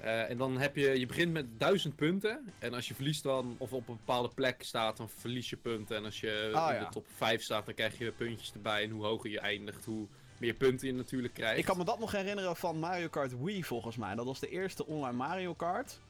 Uh, 0.00 0.30
en 0.30 0.36
dan 0.36 0.58
heb 0.58 0.76
je, 0.76 0.98
je 0.98 1.06
begint 1.06 1.32
met 1.32 1.46
1000 1.58 1.96
punten. 1.96 2.52
En 2.58 2.74
als 2.74 2.88
je 2.88 2.94
verliest 2.94 3.22
dan, 3.22 3.54
of 3.58 3.72
op 3.72 3.88
een 3.88 3.96
bepaalde 3.96 4.28
plek 4.34 4.62
staat, 4.62 4.96
dan 4.96 5.08
verlies 5.08 5.50
je 5.50 5.56
punten. 5.56 5.96
En 5.96 6.04
als 6.04 6.20
je 6.20 6.50
Ah, 6.54 6.68
in 6.68 6.80
ja. 6.80 6.84
de 6.84 6.92
top 6.92 7.06
5 7.16 7.42
staat, 7.42 7.66
dan 7.66 7.74
krijg 7.74 7.98
je 7.98 8.12
puntjes 8.12 8.52
erbij. 8.52 8.82
En 8.82 8.90
hoe 8.90 9.04
hoger 9.04 9.30
je 9.30 9.40
eindigt, 9.40 9.84
hoe 9.84 10.06
meer 10.38 10.54
punten 10.54 10.86
je 10.86 10.92
natuurlijk 10.94 11.34
krijgt. 11.34 11.58
Ik 11.58 11.64
kan 11.64 11.76
me 11.76 11.84
dat 11.84 11.98
nog 11.98 12.12
herinneren 12.12 12.56
van 12.56 12.78
Mario 12.78 13.08
Kart 13.08 13.42
Wii 13.42 13.64
volgens 13.64 13.96
mij. 13.96 14.14
Dat 14.14 14.26
was 14.26 14.40
de 14.40 14.48
eerste 14.48 14.86
online 14.86 15.16
Mario 15.16 15.54
Kart. 15.54 16.00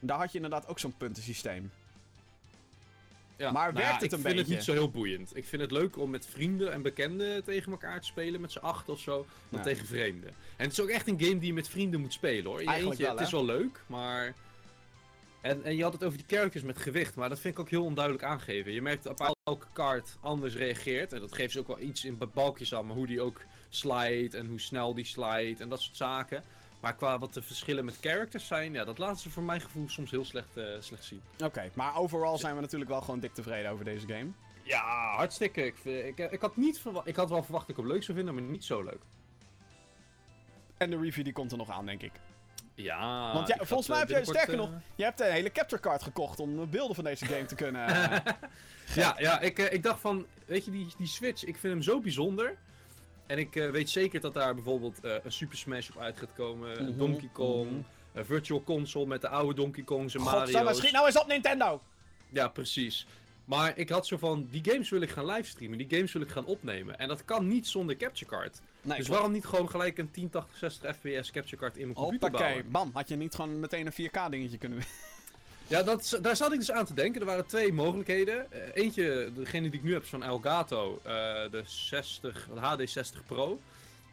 Daar 0.00 0.18
had 0.18 0.30
je 0.30 0.36
inderdaad 0.36 0.68
ook 0.68 0.78
zo'n 0.78 0.96
puntensysteem. 0.96 1.70
Ja, 3.36 3.50
Maar 3.52 3.72
nou 3.72 3.84
ja, 3.84 3.88
werkt 3.88 4.02
het 4.02 4.12
een 4.12 4.18
Ik 4.18 4.24
vind 4.24 4.36
beetje? 4.36 4.38
het 4.40 4.48
niet 4.48 4.64
zo 4.64 4.72
heel 4.72 4.90
boeiend. 4.90 5.36
Ik 5.36 5.44
vind 5.44 5.62
het 5.62 5.70
leuk 5.70 5.98
om 5.98 6.10
met 6.10 6.26
vrienden 6.26 6.72
en 6.72 6.82
bekenden 6.82 7.44
tegen 7.44 7.72
elkaar 7.72 8.00
te 8.00 8.06
spelen, 8.06 8.40
met 8.40 8.52
z'n 8.52 8.58
acht 8.58 8.88
of 8.88 9.00
zo, 9.00 9.26
dan 9.48 9.58
Ja. 9.58 9.64
tegen 9.64 9.86
vreemden. 9.86 10.28
En 10.56 10.64
het 10.64 10.72
is 10.72 10.80
ook 10.80 10.88
echt 10.88 11.08
een 11.08 11.20
game 11.20 11.38
die 11.38 11.46
je 11.46 11.52
met 11.52 11.68
vrienden 11.68 12.00
moet 12.00 12.12
spelen 12.12 12.44
hoor. 12.44 12.60
Je 12.60 12.66
Eigenlijk 12.66 12.88
eentje, 13.00 13.04
wel, 13.04 13.14
het 13.16 13.26
is 13.26 13.32
wel 13.32 13.44
leuk, 13.44 13.80
maar... 13.86 14.34
En, 15.46 15.64
en 15.64 15.76
je 15.76 15.82
had 15.82 15.92
het 15.92 16.04
over 16.04 16.18
die 16.18 16.26
characters 16.36 16.64
met 16.64 16.78
gewicht, 16.78 17.14
maar 17.14 17.28
dat 17.28 17.40
vind 17.40 17.54
ik 17.54 17.60
ook 17.60 17.70
heel 17.70 17.84
onduidelijk 17.84 18.24
aangeven. 18.24 18.72
Je 18.72 18.82
merkt 18.82 19.02
dat 19.02 19.34
elke 19.44 19.66
kaart 19.72 20.16
anders 20.20 20.54
reageert. 20.54 21.12
En 21.12 21.20
dat 21.20 21.34
geeft 21.34 21.52
ze 21.52 21.58
ook 21.58 21.66
wel 21.66 21.80
iets 21.80 22.04
in 22.04 22.18
balkjes 22.34 22.74
aan, 22.74 22.86
maar 22.86 22.96
hoe 22.96 23.06
die 23.06 23.20
ook 23.20 23.40
slide 23.68 24.36
en 24.38 24.46
hoe 24.46 24.60
snel 24.60 24.94
die 24.94 25.04
slide 25.04 25.62
en 25.62 25.68
dat 25.68 25.80
soort 25.80 25.96
zaken. 25.96 26.42
Maar 26.80 26.94
qua 26.94 27.18
wat 27.18 27.34
de 27.34 27.42
verschillen 27.42 27.84
met 27.84 27.98
characters 28.00 28.46
zijn, 28.46 28.72
ja, 28.72 28.84
dat 28.84 28.98
laten 28.98 29.18
ze 29.20 29.30
voor 29.30 29.42
mijn 29.42 29.60
gevoel 29.60 29.88
soms 29.88 30.10
heel 30.10 30.24
slecht, 30.24 30.56
eh, 30.56 30.64
slecht 30.80 31.04
zien. 31.04 31.20
Oké, 31.44 31.70
maar 31.74 31.96
overal 31.96 32.38
zijn 32.38 32.54
we 32.54 32.60
natuurlijk 32.60 32.90
wel 32.90 33.00
gewoon 33.00 33.20
dik 33.20 33.34
tevreden 33.34 33.70
over 33.70 33.84
deze 33.84 34.06
game. 34.06 34.30
Ja, 34.62 35.14
hartstikke. 35.16 35.64
Ik, 35.66 35.76
vind- 35.76 36.18
ik, 36.18 36.32
ik, 36.32 36.40
had 36.40 36.56
niet 36.56 36.82
ik 37.04 37.16
had 37.16 37.28
wel 37.30 37.42
verwacht 37.42 37.66
dat 37.66 37.76
ik 37.76 37.82
hem 37.82 37.92
leuk 37.92 38.02
zou 38.02 38.16
vinden, 38.16 38.34
maar 38.34 38.42
niet 38.44 38.64
zo 38.64 38.82
leuk. 38.82 39.00
En 40.76 40.90
de 40.90 40.98
review 40.98 41.24
die 41.24 41.32
komt 41.32 41.52
er 41.52 41.58
nog 41.58 41.70
aan, 41.70 41.86
denk 41.86 42.02
ik. 42.02 42.12
Ja. 42.76 43.32
Want 43.32 43.48
ja, 43.48 43.56
volgens 43.56 43.88
had, 43.88 43.88
mij 43.88 43.96
eh, 43.96 44.00
heb 44.00 44.08
jij 44.08 44.24
sterker 44.24 44.46
binnenkort, 44.56 44.82
Je 44.94 45.04
hebt 45.04 45.20
een 45.20 45.30
hele 45.32 45.52
capture 45.52 45.82
card 45.82 46.02
gekocht 46.02 46.40
om 46.40 46.56
de 46.56 46.66
beelden 46.66 46.94
van 46.94 47.04
deze 47.04 47.26
game 47.26 47.44
te 47.44 47.54
kunnen... 47.64 47.86
eh, 47.86 48.12
eh, 48.16 48.22
ja, 48.94 49.14
ja 49.18 49.40
ik, 49.40 49.58
eh, 49.58 49.72
ik 49.72 49.82
dacht 49.82 50.00
van, 50.00 50.26
weet 50.46 50.64
je, 50.64 50.70
die, 50.70 50.86
die 50.98 51.06
Switch, 51.06 51.44
ik 51.44 51.56
vind 51.56 51.72
hem 51.72 51.82
zo 51.82 52.00
bijzonder. 52.00 52.56
En 53.26 53.38
ik 53.38 53.56
eh, 53.56 53.70
weet 53.70 53.90
zeker 53.90 54.20
dat 54.20 54.34
daar 54.34 54.54
bijvoorbeeld 54.54 55.00
eh, 55.00 55.14
een 55.22 55.32
Super 55.32 55.56
Smash 55.58 55.88
op 55.90 55.98
uit 55.98 56.18
gaat 56.18 56.32
komen. 56.36 56.78
Een 56.80 56.86
Mhm, 56.88 56.98
Donkey 56.98 57.28
Kong. 57.32 57.70
mhm. 57.70 57.80
Een 58.12 58.24
Virtual 58.26 58.62
Console 58.64 59.06
met 59.06 59.20
de 59.20 59.28
oude 59.28 59.54
Donkey 59.54 59.82
Kongs 59.84 60.14
en 60.14 60.22
Mario's. 60.22 60.76
schiet 60.78 60.92
nou 60.92 61.06
eens 61.06 61.18
op 61.18 61.26
Nintendo! 61.26 61.80
Ja, 62.28 62.48
precies. 62.48 63.06
Maar 63.46 63.78
ik 63.78 63.88
had 63.88 64.06
zo 64.06 64.16
van, 64.16 64.48
die 64.50 64.64
games 64.64 64.90
wil 64.90 65.00
ik 65.00 65.10
gaan 65.10 65.26
livestreamen. 65.26 65.78
Die 65.78 65.86
games 65.90 66.12
wil 66.12 66.22
ik 66.22 66.28
gaan 66.28 66.44
opnemen. 66.44 66.98
En 66.98 67.08
dat 67.08 67.24
kan 67.24 67.48
niet 67.48 67.66
zonder 67.66 67.96
capture 67.96 68.30
card. 68.30 68.60
Nee, 68.82 68.98
dus 68.98 69.08
waarom 69.08 69.32
niet 69.32 69.44
gewoon 69.44 69.70
gelijk 69.70 69.98
een 69.98 70.08
1080 70.12 70.58
60 70.58 70.96
fps 70.96 71.30
capture 71.30 71.56
card 71.56 71.76
in 71.76 71.82
mijn 71.82 71.94
computer 71.94 72.28
Hoppakee, 72.28 72.62
bouwen? 72.62 72.70
bam. 72.70 72.90
Had 72.92 73.08
je 73.08 73.16
niet 73.16 73.34
gewoon 73.34 73.60
meteen 73.60 73.86
een 73.86 74.10
4K 74.10 74.30
dingetje 74.30 74.58
kunnen... 74.58 74.82
Ja, 75.68 75.82
dat, 75.82 76.18
daar 76.22 76.36
zat 76.36 76.52
ik 76.52 76.58
dus 76.58 76.70
aan 76.70 76.84
te 76.84 76.94
denken. 76.94 77.20
Er 77.20 77.26
waren 77.26 77.46
twee 77.46 77.72
mogelijkheden. 77.72 78.52
Eh, 78.52 78.60
eentje, 78.84 79.30
degene 79.34 79.70
die 79.70 79.78
ik 79.78 79.86
nu 79.86 79.92
heb, 79.92 80.02
is 80.02 80.08
van 80.08 80.22
Elgato, 80.22 81.00
eh, 81.02 81.12
de 81.50 81.62
60, 81.64 82.48
de 82.54 82.86
HD60 82.86 83.26
Pro. 83.26 83.60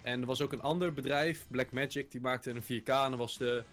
En 0.02 0.22
er 0.22 0.28
was 0.28 0.42
ook 0.42 0.52
een 0.52 0.62
ander 0.62 0.94
bedrijf, 0.94 1.46
Blackmagic, 1.48 2.12
die 2.12 2.22
maakte 2.22 2.50
een 2.50 2.64
4K. 2.64 2.88
En 2.88 3.10
dat 3.10 3.20
was 3.20 3.38
de 3.38 3.64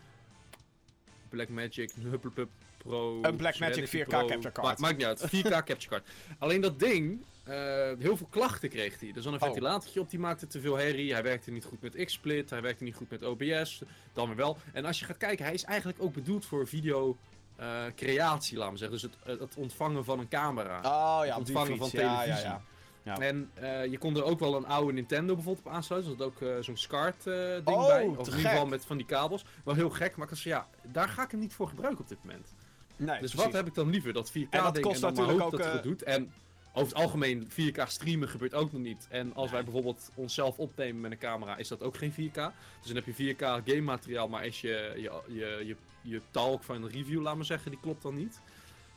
Blackmagic 1.28 1.92
Hupplepup 2.02 2.50
Pro. 2.84 3.22
Een 3.22 3.36
Blackmagic 3.36 3.86
Serenity 3.88 3.96
4K 4.04 4.08
Pro. 4.08 4.26
capture 4.26 4.52
card. 4.52 4.78
Ma- 4.78 4.86
maakt 4.86 4.96
niet 4.98 5.06
uit, 5.06 5.22
4K 5.28 5.48
capture 5.68 5.88
card. 5.88 6.08
Alleen 6.38 6.60
dat 6.60 6.78
ding, 6.78 7.24
eh, 7.44 7.54
heel 7.98 8.16
veel 8.16 8.26
klachten 8.30 8.68
kreeg 8.68 9.00
hij. 9.00 9.12
Dus 9.12 9.24
dan 9.24 9.32
een 9.32 9.38
Oh. 9.40 9.44
ventilatortje 9.46 10.00
op, 10.00 10.10
die 10.10 10.18
maakte 10.18 10.46
te 10.46 10.60
veel 10.60 10.76
herrie. 10.76 11.12
Hij 11.12 11.22
werkte 11.22 11.50
niet 11.50 11.64
goed 11.64 11.82
met 11.82 12.04
XSplit, 12.04 12.50
hij 12.50 12.62
werkte 12.62 12.84
niet 12.84 12.94
goed 12.94 13.10
met 13.10 13.24
OBS. 13.24 13.82
Dan 14.12 14.26
weer 14.26 14.36
wel. 14.36 14.56
En 14.72 14.84
als 14.84 14.98
je 14.98 15.04
gaat 15.04 15.16
kijken, 15.16 15.44
hij 15.44 15.54
is 15.54 15.64
eigenlijk 15.64 16.02
ook 16.02 16.12
bedoeld 16.12 16.46
voor 16.46 16.66
video 16.68 17.16
eh, 17.56 17.82
creatie, 17.96 18.56
laten 18.58 18.72
we 18.72 18.78
zeggen. 18.78 18.98
Dus 19.00 19.10
het, 19.26 19.40
het 19.40 19.56
ontvangen 19.56 20.04
van 20.04 20.18
een 20.18 20.28
camera. 20.28 20.76
Oh 20.76 21.20
ja, 21.26 21.28
Het 21.28 21.36
ontvangen 21.38 21.76
van 21.76 21.88
Ja, 21.92 22.00
ja, 22.00 22.20
televisie. 22.22 22.48
ja. 22.48 22.62
Ja. 23.02 23.18
En 23.18 23.50
eh, 23.54 23.84
je 23.86 23.98
kon 23.98 24.16
er 24.16 24.24
ook 24.24 24.38
wel 24.38 24.56
een 24.56 24.66
oude 24.66 24.92
Nintendo 24.92 25.34
bijvoorbeeld 25.34 25.66
op 25.66 25.72
aansluiten. 25.72 26.10
Er 26.12 26.16
zat 26.18 26.26
ook 26.26 26.40
eh, 26.42 26.48
zo'n 26.60 26.76
SCART 26.76 27.26
eh, 27.26 27.34
ding 27.34 27.66
Oh, 27.66 27.86
bij. 27.86 28.04
Of 28.06 28.28
in 28.28 28.36
ieder 28.36 28.50
geval 28.50 28.66
met 28.66 28.84
van 28.84 28.96
die 28.96 29.06
kabels. 29.06 29.44
Wel 29.64 29.74
heel 29.74 29.90
gek, 29.90 30.16
maar 30.16 30.30
ik 30.30 30.36
van, 30.36 30.50
ja, 30.50 30.68
daar 30.82 31.08
ga 31.08 31.22
ik 31.24 31.30
hem 31.30 31.40
niet 31.40 31.52
voor 31.52 31.68
gebruiken 31.68 32.00
op 32.02 32.08
dit 32.08 32.18
moment. 32.24 32.54
Nee, 33.00 33.08
Dus 33.08 33.18
precies. 33.18 33.44
wat 33.44 33.52
heb 33.52 33.66
ik 33.66 33.74
dan 33.74 33.90
liever? 33.90 34.12
Dat 34.12 34.30
4K 34.30 34.50
En 34.50 34.62
dat 34.62 34.80
kost 34.80 35.02
en 35.02 35.08
natuurlijk 35.08 35.40
ook, 35.40 35.50
dat 35.50 35.60
het 35.60 35.68
eh, 35.68 35.72
het 35.72 35.82
doet. 35.82 36.02
En 36.02 36.32
over 36.72 36.88
het 36.88 37.02
algemeen 37.02 37.50
4K 37.50 37.82
streamen 37.86 38.28
gebeurt 38.28 38.54
ook 38.54 38.72
nog 38.72 38.82
niet. 38.82 39.06
En 39.10 39.34
als 39.34 39.50
wij 39.50 39.64
bijvoorbeeld 39.64 40.10
onszelf 40.14 40.58
opnemen 40.58 41.00
met 41.00 41.10
een 41.10 41.18
camera, 41.18 41.56
is 41.56 41.68
dat 41.68 41.82
ook 41.82 41.96
geen 41.96 42.12
4K. 42.12 42.34
Dus 42.34 42.92
dan 42.92 42.94
heb 42.94 43.16
je 43.16 43.34
4K 43.34 43.38
game 43.38 43.80
materiaal, 43.80 44.28
maar 44.28 44.46
is 44.46 44.60
je, 44.60 44.92
je, 44.96 45.20
je, 45.34 45.62
je, 45.66 45.76
je 46.02 46.20
talk 46.30 46.62
van 46.62 46.82
de 46.82 46.88
review, 46.88 47.22
laat 47.22 47.36
maar 47.36 47.44
zeggen, 47.44 47.70
die 47.70 47.80
klopt 47.80 48.02
dan 48.02 48.14
niet. 48.14 48.40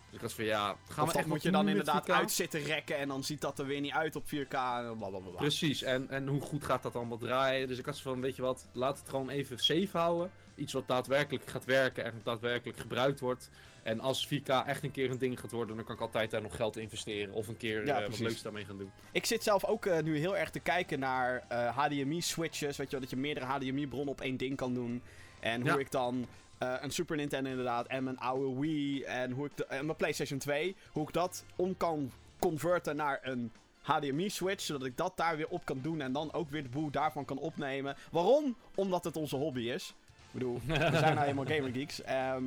Dus 0.06 0.16
ik 0.16 0.22
was 0.22 0.34
van 0.34 0.46
ja, 0.46 0.76
gaan 0.90 1.06
Of 1.06 1.12
we 1.12 1.18
echt 1.20 1.28
moet 1.28 1.42
je 1.42 1.52
dan 1.52 1.68
inderdaad 1.68 2.08
4K? 2.08 2.12
uit 2.12 2.32
zitten 2.32 2.64
rekken 2.64 2.98
en 2.98 3.08
dan 3.08 3.24
ziet 3.24 3.42
dat 3.42 3.60
er 3.60 3.66
weer 3.66 3.82
niet 3.82 3.92
uit 3.92 4.16
op 4.16 4.26
4K 4.26 4.54
en 4.54 4.98
blablabla. 4.98 5.38
Precies, 5.38 5.84
en, 5.84 6.10
en 6.10 6.28
hoe 6.28 6.42
goed 6.42 6.64
gaat 6.64 6.84
dat 6.84 6.96
allemaal 6.96 7.18
draaien? 7.18 7.68
Dus 7.68 7.78
ik 7.78 7.86
had 7.86 8.00
van, 8.00 8.22
weet 8.22 8.36
je 8.36 8.42
wat, 8.42 8.68
laat 8.72 9.00
het 9.00 9.10
gewoon 9.10 9.30
even 9.30 9.60
safe 9.60 9.98
houden. 9.98 10.32
Iets 10.56 10.74
wat 10.74 10.88
daadwerkelijk 10.88 11.48
gaat 11.48 11.66
werken 11.66 12.04
en 12.04 12.22
daadwerkelijk 12.24 12.80
gebruikt 12.80 13.20
wordt. 13.20 13.50
En 13.84 14.00
als 14.00 14.28
4K 14.28 14.66
echt 14.66 14.84
een 14.84 14.92
keer 14.92 15.12
een 15.12 15.18
ding 15.18 15.40
gaat 15.40 15.52
worden, 15.52 15.76
dan 15.76 15.86
kan 15.86 15.96
ik 15.96 16.02
altijd 16.02 16.32
daar 16.32 16.42
nog 16.42 16.56
geld 16.56 16.78
investeren. 16.78 17.34
Of 17.34 17.48
een 17.48 17.58
keer 17.58 17.86
Ja, 17.86 18.02
eh, 18.02 18.10
wat 18.10 18.20
leuks 18.20 18.42
daarmee 18.42 18.66
gaan 18.66 18.78
doen. 18.78 18.92
Ik 19.12 19.26
zit 19.26 19.44
zelf 19.44 19.66
ook 19.66 19.86
eh, 19.86 20.04
nu 20.04 20.18
heel 20.18 20.38
erg 20.38 20.50
te 20.50 20.60
kijken 20.60 21.00
naar 21.00 21.46
eh, 21.48 21.78
HDMI-switches. 21.78 22.78
Weet 22.78 22.86
je 22.86 22.92
wel, 22.92 23.00
dat 23.00 23.10
je 23.10 23.16
meerdere 23.16 23.46
HDMI-bronnen 23.46 24.10
op 24.14 24.22
één 24.22 24.38
ding 24.38 24.56
kan 24.56 24.74
doen. 24.74 25.02
En 25.40 25.62
hoe 25.62 25.72
Ja. 25.72 25.78
ik 25.78 25.92
dan 25.92 26.28
eh, 26.58 26.74
een 26.82 26.92
Super 26.92 27.16
Nintendo 27.16 27.50
inderdaad 27.50 27.88
en 27.88 28.04
mijn 28.04 28.20
oude 28.20 28.60
Wii 28.60 29.04
en, 29.04 29.32
hoe 29.32 29.46
ik 29.46 29.58
de, 29.58 29.66
en 29.66 29.86
mijn 29.86 29.98
PlayStation 29.98 30.40
2, 30.40 30.76
hoe 30.92 31.08
ik 31.08 31.14
dat 31.14 31.44
om 31.56 31.78
kan 31.78 32.12
converten 32.40 32.96
naar 32.96 33.20
een 33.22 33.52
HDMI-switch, 33.82 34.62
zodat 34.64 34.86
ik 34.88 34.98
dat 34.98 35.18
daar 35.18 35.38
weer 35.38 35.48
op 35.50 35.66
kan 35.66 35.80
doen 35.82 36.02
en 36.02 36.12
dan 36.12 36.34
ook 36.34 36.50
weer 36.50 36.64
de 36.64 36.70
boel 36.70 36.90
daarvan 36.92 37.26
kan 37.26 37.38
opnemen. 37.38 37.96
Waarom? 38.12 38.56
Omdat 38.76 39.04
het 39.04 39.16
onze 39.16 39.36
hobby 39.36 39.62
is. 39.62 39.94
Ik 40.26 40.32
bedoel, 40.40 40.60
we 40.66 40.76
zijn 40.98 41.16
nou 41.16 41.28
eenmaal 41.28 41.46
gamer 41.46 41.72
geeks. 41.72 42.02
Ehm, 42.02 42.44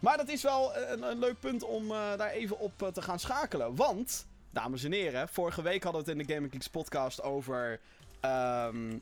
maar 0.00 0.16
dat 0.16 0.28
is 0.28 0.42
wel 0.42 0.76
een, 0.76 1.02
een 1.02 1.18
leuk 1.18 1.40
punt 1.40 1.62
om 1.62 1.90
eh, 1.90 2.16
daar 2.16 2.30
even 2.30 2.58
op 2.58 2.82
eh, 2.82 2.88
te 2.88 3.02
gaan 3.02 3.18
schakelen. 3.18 3.76
Want, 3.76 4.26
dames 4.50 4.84
en 4.84 4.92
heren, 4.92 5.28
vorige 5.28 5.62
week 5.62 5.82
hadden 5.82 6.04
we 6.04 6.10
het 6.10 6.20
in 6.20 6.26
de 6.26 6.32
Gaming 6.34 6.52
Geeks 6.52 6.68
podcast 6.68 7.22
over 7.22 7.80
ehm, 8.20 8.98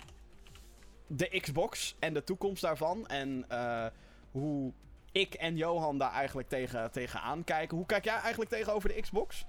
de 1.06 1.40
Xbox 1.40 1.96
en 1.98 2.14
de 2.14 2.24
toekomst 2.24 2.62
daarvan. 2.62 3.06
En 3.06 3.44
eh, 3.48 3.86
hoe 4.30 4.72
ik 5.12 5.34
en 5.34 5.56
Johan 5.56 5.98
daar 5.98 6.12
eigenlijk 6.12 6.48
tegen, 6.48 6.90
tegen 6.90 7.20
aankijken. 7.20 7.76
Hoe 7.76 7.86
kijk 7.86 8.04
jij 8.04 8.18
eigenlijk 8.18 8.50
tegenover 8.50 8.88
de 8.88 9.00
Xbox? 9.00 9.44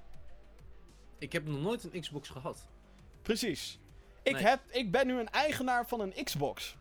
Ik 1.17 1.33
heb 1.33 1.47
nog 1.47 1.61
nooit 1.61 1.83
een 1.83 2.01
Xbox 2.01 2.29
gehad. 2.29 2.67
Precies. 3.21 3.79
Ik, 4.23 4.33
Nee. 4.33 4.43
heb, 4.43 4.59
ik 4.69 4.91
ben 4.91 5.07
nu 5.07 5.19
een 5.19 5.29
eigenaar 5.29 5.87
van 5.87 5.99
een 5.99 6.13
Xbox. 6.23 6.77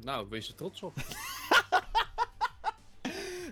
Nou, 0.00 0.28
wees 0.28 0.48
er 0.48 0.54
trots 0.54 0.82
op. 0.82 0.94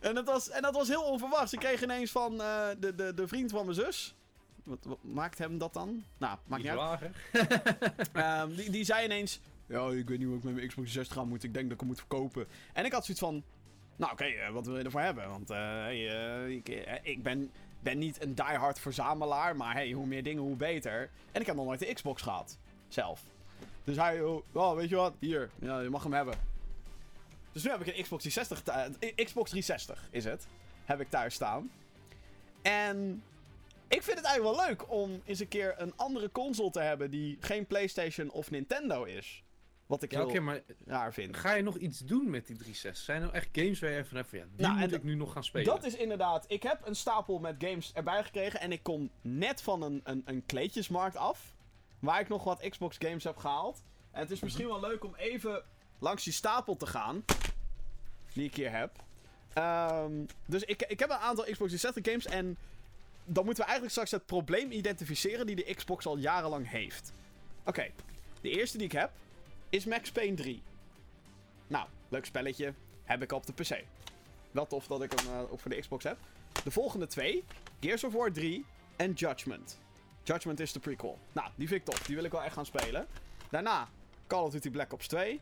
En 0.04 0.14
dat 0.14 0.26
was, 0.26 0.50
en 0.50 0.62
dat 0.62 0.74
was 0.74 0.88
heel 0.88 1.02
onverwachts. 1.02 1.52
Ik 1.52 1.58
kreeg 1.58 1.82
ineens 1.82 2.10
van 2.10 2.40
eh, 2.40 2.68
de, 2.78 2.94
de, 2.94 3.14
de 3.14 3.28
vriend 3.28 3.50
van 3.50 3.64
mijn 3.64 3.76
zus. 3.76 4.14
Wat, 4.64 4.78
wat 4.82 4.98
maakt 5.02 5.38
hem 5.38 5.58
dat 5.58 5.72
dan? 5.72 6.04
Nou, 6.18 6.38
maakt 6.46 6.62
niet 6.62 6.72
uit. 6.72 7.00
Ehm, 8.12 8.54
die, 8.54 8.70
die 8.70 8.84
zei 8.84 9.04
ineens... 9.04 9.40
Ja, 9.66 9.90
ik 9.90 10.08
weet 10.08 10.18
niet 10.18 10.26
hoe 10.26 10.36
ik 10.36 10.44
met 10.44 10.54
mijn 10.54 10.68
Xbox 10.68 10.92
60 10.92 11.18
aan 11.18 11.28
moet. 11.28 11.42
Ik 11.42 11.54
denk 11.54 11.64
dat 11.64 11.72
ik 11.72 11.78
hem 11.78 11.88
moet 11.88 11.98
verkopen. 11.98 12.46
En 12.72 12.84
ik 12.84 12.92
had 12.92 13.04
zoiets 13.04 13.22
van... 13.22 13.42
Nou, 13.96 14.12
oké, 14.12 14.24
eh, 14.24 14.50
wat 14.50 14.66
wil 14.66 14.78
je 14.78 14.84
ervoor 14.84 15.00
hebben? 15.00 15.28
Want 15.28 15.48
hey, 15.48 16.04
ik, 16.56 16.68
eh, 16.68 16.94
ik 17.02 17.22
ben, 17.22 17.50
ben 17.80 17.98
niet 17.98 18.22
een 18.22 18.34
diehard 18.34 18.78
verzamelaar. 18.78 19.56
Maar 19.56 19.74
hey, 19.74 19.90
hoe 19.90 20.06
meer 20.06 20.22
dingen, 20.22 20.42
hoe 20.42 20.56
beter. 20.56 21.10
En 21.32 21.40
ik 21.40 21.46
heb 21.46 21.56
nog 21.56 21.64
nooit 21.64 21.80
de 21.80 21.92
Xbox 21.92 22.22
gehad. 22.22 22.58
Zelf. 22.88 23.22
Dus 23.84 23.96
hij... 23.96 24.22
Oh, 24.22 24.42
oh, 24.52 24.74
weet 24.74 24.88
je 24.88 24.96
wat? 24.96 25.14
Hier. 25.18 25.50
Ja, 25.58 25.80
je 25.80 25.90
mag 25.90 26.02
hem 26.02 26.12
hebben. 26.12 26.53
Dus 27.54 27.62
nu 27.62 27.70
heb 27.70 27.80
ik 27.80 27.86
een 27.96 28.02
Xbox 28.02 28.22
360... 28.22 28.62
thu- 28.62 29.06
eh, 29.06 29.24
Xbox 29.24 29.50
360 29.50 30.08
is 30.10 30.24
het. 30.24 30.46
Heb 30.84 31.00
ik 31.00 31.10
thuis 31.10 31.34
staan. 31.34 31.70
En... 32.62 33.22
Ik 33.88 34.02
vind 34.02 34.16
het 34.16 34.26
eigenlijk 34.26 34.56
wel 34.56 34.66
leuk 34.66 34.90
om 34.90 35.22
eens 35.24 35.38
een 35.40 35.48
keer 35.48 35.74
een 35.76 35.92
andere 35.96 36.30
console 36.30 36.70
te 36.70 36.80
hebben 36.80 37.10
die 37.10 37.36
geen 37.40 37.66
PlayStation 37.66 38.30
of 38.30 38.50
Nintendo 38.50 39.04
is. 39.04 39.44
Wat 39.86 40.02
ik 40.02 40.10
Ja, 40.12 40.18
heel 40.18 40.28
oké, 40.28 40.40
maar 40.40 40.60
raar 40.84 41.12
vind. 41.12 41.36
ga 41.36 41.54
je 41.54 41.62
nog 41.62 41.76
iets 41.76 41.98
doen 41.98 42.30
met 42.30 42.46
die 42.46 42.56
360? 42.56 43.04
Zijn 43.04 43.16
er 43.20 43.22
nou 43.26 43.36
echt 43.36 43.48
games 43.52 43.80
waar 43.80 43.90
je 43.90 43.96
even 43.96 44.08
van 44.08 44.16
hebt 44.16 44.28
van 44.28 44.38
ja, 44.38 44.44
die 44.56 44.66
Nou, 44.66 44.78
moet 44.78 44.92
ik 44.92 45.02
nu 45.02 45.14
nog 45.14 45.32
gaan 45.32 45.44
spelen? 45.44 45.66
Dat 45.66 45.84
is 45.84 45.96
inderdaad. 45.96 46.44
Ik 46.48 46.62
heb 46.62 46.80
een 46.86 46.94
stapel 46.96 47.38
met 47.38 47.54
games 47.58 47.92
erbij 47.92 48.24
gekregen. 48.24 48.60
En 48.60 48.72
ik 48.72 48.82
kom 48.82 49.10
net 49.22 49.62
van 49.62 49.82
een, 49.82 50.00
een, 50.04 50.22
een 50.24 50.46
kleedjesmarkt 50.46 51.16
af. 51.16 51.54
Waar 51.98 52.20
ik 52.20 52.28
nog 52.28 52.44
wat 52.44 52.68
Xbox 52.68 52.96
games 52.98 53.24
heb 53.24 53.36
gehaald. 53.36 53.82
En 54.10 54.20
het 54.20 54.30
is 54.30 54.40
misschien 54.40 54.66
wel 54.68 54.80
leuk 54.80 55.04
om 55.04 55.14
even 55.14 55.62
langs 55.98 56.24
die 56.24 56.32
stapel 56.32 56.76
te 56.76 56.86
gaan. 56.86 57.24
Die 58.32 58.44
ik 58.44 58.54
hier 58.54 58.70
heb. 58.70 59.02
Ehm, 59.52 60.12
dus 60.46 60.62
ik, 60.62 60.82
ik 60.82 60.98
heb 60.98 61.10
een 61.10 61.16
aantal 61.16 61.44
Xbox 61.44 61.70
360 61.70 62.04
games. 62.04 62.26
En 62.26 62.56
dan 63.24 63.44
moeten 63.44 63.64
we 63.64 63.70
eigenlijk 63.70 63.90
straks 63.90 64.10
het 64.10 64.26
probleem 64.26 64.70
identificeren 64.70 65.46
die 65.46 65.56
de 65.56 65.74
Xbox 65.74 66.06
al 66.06 66.16
jarenlang 66.16 66.70
heeft. 66.70 67.12
Oké, 67.64 67.90
de 68.40 68.50
eerste 68.50 68.76
die 68.76 68.86
ik 68.86 68.92
heb 68.92 69.10
is 69.68 69.84
Max 69.84 70.10
Payne 70.12 70.34
3. 70.36 70.62
Nou, 71.66 71.86
leuk 72.08 72.24
spelletje. 72.24 72.74
Heb 73.04 73.22
ik 73.22 73.32
op 73.32 73.46
de 73.46 73.52
PC. 73.52 73.84
Wel 74.50 74.66
tof 74.66 74.86
dat 74.86 75.02
ik 75.02 75.12
hem 75.12 75.26
eh, 75.32 75.52
ook 75.52 75.60
voor 75.60 75.70
de 75.70 75.80
Xbox 75.80 76.04
heb. 76.04 76.18
De 76.64 76.70
volgende 76.70 77.06
twee: 77.06 77.44
Gears 77.80 78.04
of 78.04 78.12
War 78.12 78.32
3 78.32 78.64
en 78.96 79.12
Judgment. 79.12 79.78
Judgment 80.22 80.60
is 80.60 80.72
de 80.72 80.80
prequel. 80.80 81.18
Nou, 81.32 81.50
die 81.54 81.68
vind 81.68 81.80
ik 81.80 81.86
tof. 81.86 82.02
Die 82.06 82.14
wil 82.16 82.24
ik 82.24 82.32
wel 82.32 82.42
echt 82.42 82.54
gaan 82.54 82.66
spelen. 82.66 83.06
Daarna 83.50 83.88
Call 84.26 84.42
of 84.42 84.50
Duty 84.50 84.70
Black 84.70 84.92
Ops 84.92 85.06
2. 85.06 85.40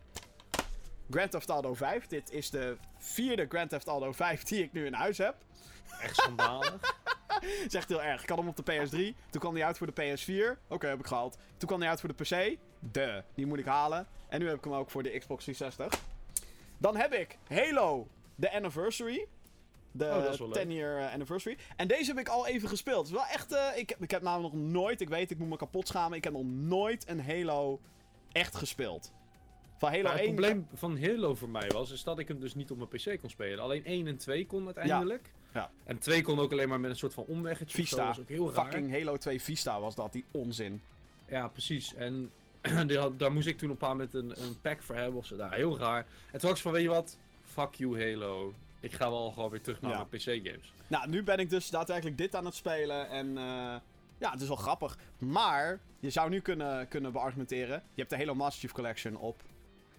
Grand 1.12 1.30
Theft 1.30 1.48
Auto 1.48 1.74
5. 1.74 2.06
Dit 2.06 2.30
is 2.30 2.50
de 2.50 2.76
vierde 2.98 3.46
Grand 3.48 3.70
Theft 3.70 3.86
Auto 3.86 4.12
5 4.12 4.42
die 4.42 4.62
ik 4.62 4.72
nu 4.72 4.86
in 4.86 4.92
huis 4.92 5.18
heb. 5.18 5.34
echt 6.00 6.16
schandalig. 6.16 6.80
Echt 7.70 7.88
heel 7.88 8.02
erg. 8.02 8.22
Ik 8.22 8.28
had 8.28 8.38
hem 8.38 8.48
op 8.48 8.56
de 8.56 8.72
PS3. 8.72 9.18
Toen 9.30 9.40
kwam 9.40 9.54
hij 9.54 9.64
uit 9.64 9.78
voor 9.78 9.94
de 9.94 10.16
PS4. 10.56 10.58
Oké, 10.68 10.86
heb 10.86 10.98
ik 10.98 11.06
gehaald. 11.06 11.36
Toen 11.56 11.68
kwam 11.68 11.80
hij 11.80 11.88
uit 11.90 12.00
voor 12.00 12.14
de 12.16 12.24
PC. 12.24 12.58
De, 12.92 13.22
die 13.34 13.46
moet 13.46 13.58
ik 13.58 13.64
halen. 13.64 14.06
En 14.28 14.40
nu 14.40 14.48
heb 14.48 14.56
ik 14.56 14.64
hem 14.64 14.72
ook 14.74 14.90
voor 14.90 15.02
de 15.02 15.18
Xbox 15.18 15.44
360. 15.44 16.00
Dan 16.78 16.96
heb 16.96 17.12
ik 17.12 17.38
Halo, 17.48 18.08
de 18.34 18.52
Anniversary. 18.52 19.26
De 19.92 20.04
Oh, 20.04 20.22
dat 20.22 20.32
is 20.32 20.38
wel 20.38 20.48
leuk. 20.48 20.56
10 20.62 20.72
year 20.72 20.98
eh, 21.06 21.12
anniversary. 21.12 21.56
En 21.76 21.88
deze 21.88 22.10
heb 22.10 22.18
ik 22.18 22.28
al 22.28 22.46
even 22.46 22.68
gespeeld. 22.68 23.06
Het 23.08 23.16
is 23.16 23.22
wel 23.22 23.30
echt. 23.32 23.52
eh, 23.52 23.78
ik, 23.78 23.88
heb- 23.88 24.02
ik 24.02 24.10
heb 24.10 24.22
namelijk 24.22 24.54
nog 24.54 24.62
nooit. 24.62 25.00
Ik 25.00 25.08
weet, 25.08 25.30
ik 25.30 25.38
moet 25.38 25.48
me 25.48 25.56
kapot 25.56 25.88
schamen. 25.88 26.16
Ik 26.16 26.24
heb 26.24 26.32
nog 26.32 26.44
nooit 26.44 27.08
een 27.08 27.24
Halo 27.24 27.80
echt 28.32 28.54
gespeeld. 28.56 29.12
Van 29.82 29.90
Halo 29.90 30.02
Maar 30.02 30.12
het 30.12 30.20
1. 30.20 30.34
probleem 30.34 30.66
van 30.74 31.00
Halo 31.02 31.34
voor 31.34 31.48
mij 31.48 31.68
was, 31.68 31.90
is 31.90 32.02
dat 32.04 32.18
ik 32.18 32.28
hem 32.28 32.40
dus 32.40 32.54
niet 32.54 32.70
op 32.70 32.76
mijn 32.76 32.88
PC 32.88 33.20
kon 33.20 33.30
spelen. 33.30 33.58
Alleen 33.64 33.84
1 33.84 34.06
en 34.06 34.16
2 34.16 34.46
kon 34.46 34.64
uiteindelijk. 34.64 35.30
Ja. 35.54 35.70
En 35.84 35.98
2 35.98 36.22
kon 36.22 36.38
ook 36.38 36.52
alleen 36.52 36.68
maar 36.68 36.80
met 36.80 36.90
een 36.90 36.96
soort 36.96 37.14
van 37.14 37.24
omweggetje. 37.24 37.76
Vista. 37.76 37.96
Dat 37.96 38.06
was 38.06 38.18
ook 38.20 38.28
heel 38.28 38.52
raar. 38.52 38.64
Fucking 38.64 38.90
Halo 38.92 39.16
2 39.16 39.42
Vista 39.42 39.80
was 39.80 39.94
dat, 39.94 40.12
die 40.12 40.24
onzin. 40.30 40.82
Ja, 41.28 41.48
precies. 41.48 41.94
En 41.94 42.30
had- 42.98 43.18
daar 43.18 43.32
moest 43.32 43.46
ik 43.46 43.58
toen 43.58 43.70
op 43.70 43.82
een 43.82 43.96
met 43.96 44.14
een, 44.14 44.30
een 44.42 44.60
pack 44.60 44.82
voor 44.82 44.94
hebben 44.94 45.18
of 45.18 45.26
zo. 45.26 45.36
Daar, 45.36 45.54
heel 45.54 45.78
raar. 45.78 46.06
En 46.32 46.40
toen 46.40 46.48
was 46.48 46.58
ik 46.58 46.64
van, 46.64 46.72
weet 46.72 46.82
je 46.82 46.88
wat? 46.88 47.18
Fuck 47.42 47.74
you 47.74 48.02
Halo. 48.04 48.54
Ik 48.80 48.92
ga 48.92 49.10
wel 49.10 49.30
gewoon 49.30 49.50
weer 49.50 49.60
terug 49.60 49.80
naar 49.80 49.90
Ja. 49.90 50.06
mijn 50.10 50.22
PC-games. 50.22 50.72
Nou, 50.86 51.08
nu 51.08 51.22
ben 51.22 51.38
ik 51.38 51.50
dus 51.50 51.70
daadwerkelijk 51.70 52.18
dit 52.18 52.34
aan 52.34 52.44
het 52.44 52.54
spelen. 52.54 53.08
En 53.08 53.26
eh, 53.38 53.74
ja, 54.18 54.30
het 54.30 54.40
is 54.40 54.48
wel 54.48 54.56
grappig. 54.56 54.98
Maar 55.18 55.80
je 56.00 56.10
zou 56.10 56.30
nu 56.30 56.40
kunnen, 56.40 56.88
kunnen 56.88 57.12
beargumenteren. 57.12 57.82
Je 57.94 58.00
hebt 58.00 58.10
de 58.10 58.16
Halo 58.16 58.34
Master 58.34 58.60
Chief 58.60 58.72
Collection 58.72 59.16
op 59.16 59.42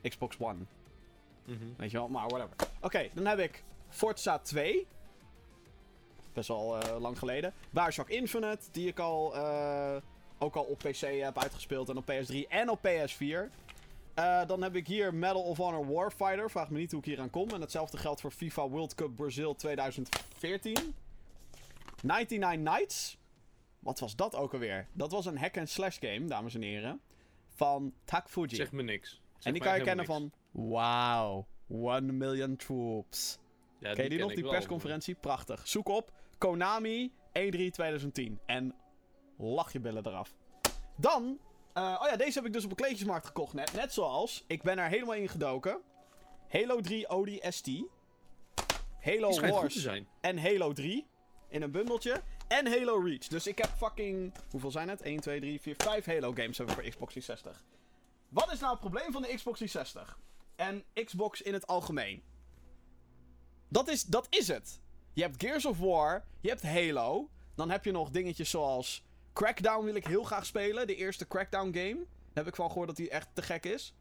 Xbox 0.09 0.37
One. 0.39 0.59
Weet 1.77 1.91
je 1.91 1.97
wel, 1.97 2.07
maar 2.07 2.27
whatever. 2.27 2.55
Oké, 2.81 3.09
dan 3.13 3.25
heb 3.25 3.39
ik 3.39 3.63
Forza 3.89 4.39
2. 4.39 4.87
Best 6.33 6.47
wel 6.47 6.79
eh, 6.79 6.99
lang 6.99 7.19
geleden. 7.19 7.53
Bioshock 7.69 8.09
Infinite, 8.09 8.61
die 8.71 8.87
ik 8.87 8.99
al, 8.99 9.35
eh, 9.35 9.95
ook 10.37 10.55
al 10.55 10.63
op 10.63 10.77
PC 10.77 11.21
heb 11.21 11.37
uitgespeeld. 11.37 11.89
En 11.89 11.97
op 11.97 12.11
PS3 12.11 12.47
en 12.47 12.69
op 12.69 12.79
PS4. 12.79 13.51
Eh, 14.13 14.45
dan 14.47 14.61
heb 14.61 14.75
ik 14.75 14.87
hier 14.87 15.13
Medal 15.13 15.43
of 15.43 15.57
Honor 15.57 15.93
Warfighter. 15.93 16.49
Vraag 16.49 16.69
me 16.69 16.77
niet 16.77 16.91
hoe 16.91 16.99
ik 16.99 17.05
hier 17.05 17.19
aan 17.19 17.29
kom. 17.29 17.49
En 17.49 17.61
hetzelfde 17.61 17.97
geldt 17.97 18.21
voor 18.21 18.31
FIFA 18.31 18.69
World 18.69 18.95
Cup 18.95 19.15
Brazil 19.15 19.55
2014. 19.55 20.95
99 22.01 22.73
Nights. 22.73 23.17
Wat 23.79 23.99
was 23.99 24.15
dat 24.15 24.35
ook 24.35 24.53
alweer? 24.53 24.87
Dat 24.93 25.11
was 25.11 25.25
een 25.25 25.37
hack-and-slash 25.37 25.97
game, 25.99 26.25
dames 26.25 26.55
en 26.55 26.61
heren. 26.61 27.01
Van 27.55 27.93
Tak 28.05 28.29
Fuji. 28.29 28.55
Zeg 28.55 28.71
me 28.71 28.83
niks. 28.83 29.21
En 29.43 29.53
die 29.53 29.61
kan 29.61 29.77
je 29.77 29.83
kennen 29.83 30.05
van... 30.05 30.31
Wow, 30.51 31.45
1 31.69 32.17
million 32.17 32.55
troops. 32.55 33.37
Ja, 33.79 33.93
Ken 33.93 34.03
je 34.03 34.09
die 34.09 34.17
ken 34.17 34.27
nog, 34.27 34.35
die 34.35 34.43
wel, 34.43 34.51
persconferentie? 34.51 35.15
Prachtig. 35.15 35.67
Zoek 35.67 35.87
op 35.87 36.11
Konami 36.37 37.11
E 37.31 37.49
E3 37.51 37.71
2010. 37.71 38.39
En 38.45 38.75
lach 39.37 39.71
je 39.73 39.79
billen 39.79 40.07
eraf. 40.07 40.35
Dan... 40.97 41.39
eh, 41.73 41.99
oh 42.01 42.07
ja, 42.09 42.15
deze 42.15 42.37
heb 42.37 42.47
ik 42.47 42.53
dus 42.53 42.63
op 42.63 42.69
een 42.69 42.75
kleedjesmarkt 42.75 43.25
gekocht 43.25 43.53
net. 43.53 43.73
Net 43.73 43.93
zoals, 43.93 44.43
ik 44.47 44.61
ben 44.61 44.79
er 44.79 44.87
helemaal 44.87 45.15
in 45.15 45.29
gedoken. 45.29 45.81
Halo 46.49 46.81
3 46.81 47.09
ODST. 47.09 47.69
Halo 48.99 49.29
Die 49.29 49.51
Wars 49.51 49.87
en 50.21 50.37
Halo 50.37 50.73
3 50.73 51.05
in 51.49 51.61
een 51.61 51.71
bundeltje. 51.71 52.21
En 52.47 52.67
Halo 52.67 52.97
Reach. 52.99 53.27
Dus 53.27 53.47
ik 53.47 53.57
heb 53.57 53.69
fucking. 53.77 54.33
Hoeveel 54.49 54.71
zijn 54.71 54.89
het? 54.89 55.01
1, 55.01 55.19
2, 55.19 55.39
3, 55.39 55.61
4, 55.61 55.75
5 55.77 56.05
Halo 56.05 56.31
games 56.33 56.57
hebben 56.57 56.75
we 56.75 56.81
voor 56.81 56.91
Xbox 56.91 57.13
360. 57.13 57.63
Wat 58.33 58.51
is 58.51 58.59
nou 58.59 58.71
het 58.71 58.79
probleem 58.79 59.11
van 59.11 59.21
de 59.21 59.33
Xbox 59.35 59.57
360? 59.57 60.19
En 60.55 60.83
Xbox 61.05 61.41
in 61.41 61.53
het 61.53 61.67
algemeen? 61.67 62.23
Dat 63.67 63.87
is, 63.87 64.03
dat 64.03 64.27
is 64.29 64.47
het. 64.47 64.81
Je 65.13 65.21
hebt 65.21 65.43
Gears 65.43 65.65
of 65.65 65.77
War, 65.77 66.25
je 66.41 66.49
hebt 66.49 66.63
Halo. 66.63 67.29
Dan 67.55 67.69
heb 67.69 67.85
je 67.85 67.91
nog 67.91 68.09
dingetjes 68.09 68.49
zoals. 68.49 69.03
Crackdown 69.33 69.85
wil 69.85 69.95
ik 69.95 70.07
heel 70.07 70.23
graag 70.23 70.45
spelen. 70.45 70.87
De 70.87 70.95
eerste 70.95 71.27
Crackdown 71.27 71.65
game. 71.77 71.95
Daar 71.95 72.43
heb 72.43 72.47
ik 72.47 72.55
van 72.55 72.67
gehoord 72.67 72.87
dat 72.87 72.95
die 72.95 73.09
echt 73.09 73.27
te 73.33 73.41
gek 73.41 73.65
is. 73.65 73.93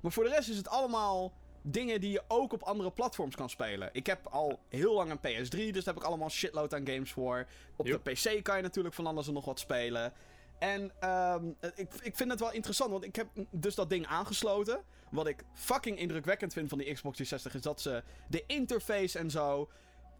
Maar 0.00 0.12
voor 0.12 0.24
de 0.24 0.30
rest 0.30 0.48
is 0.48 0.56
het 0.56 0.68
allemaal 0.68 1.32
dingen 1.62 2.00
die 2.00 2.10
je 2.10 2.22
ook 2.28 2.52
op 2.52 2.62
andere 2.62 2.90
platforms 2.90 3.36
kan 3.36 3.50
spelen. 3.50 3.90
Ik 3.92 4.06
heb 4.06 4.26
al 4.26 4.60
heel 4.68 4.94
lang 4.94 5.10
een 5.10 5.18
PS3, 5.18 5.48
dus 5.50 5.84
daar 5.84 5.94
heb 5.94 6.02
ik 6.02 6.08
allemaal 6.08 6.30
shitload 6.30 6.74
aan 6.74 6.86
games 6.86 7.12
voor. 7.12 7.46
Op 7.76 7.86
Yep. 7.86 8.04
de 8.04 8.12
PC 8.12 8.42
kan 8.42 8.56
je 8.56 8.62
natuurlijk 8.62 8.94
van 8.94 9.06
alles 9.06 9.26
en 9.26 9.32
nog 9.32 9.44
wat 9.44 9.58
spelen. 9.58 10.12
En 10.60 10.92
ehm, 11.00 11.48
ik, 11.74 11.94
ik 12.02 12.16
vind 12.16 12.30
het 12.30 12.40
wel 12.40 12.52
interessant, 12.52 12.90
want 12.90 13.04
ik 13.04 13.16
heb 13.16 13.28
dus 13.50 13.74
dat 13.74 13.90
ding 13.90 14.06
aangesloten. 14.06 14.82
Wat 15.10 15.26
ik 15.26 15.44
fucking 15.52 15.98
indrukwekkend 15.98 16.52
vind 16.52 16.68
van 16.68 16.78
die 16.78 16.92
Xbox 16.92 17.16
360 17.16 17.54
is 17.54 17.62
dat 17.62 17.80
ze 17.80 18.02
de 18.28 18.44
interface 18.46 19.18
en 19.18 19.30
zo. 19.30 19.70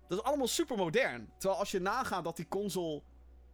Dat 0.08 0.18
is 0.18 0.24
allemaal 0.24 0.46
super 0.46 0.76
modern. 0.76 1.30
Terwijl 1.38 1.60
als 1.60 1.70
je 1.70 1.80
nagaat 1.80 2.24
dat 2.24 2.36
die 2.36 2.48
console 2.48 3.02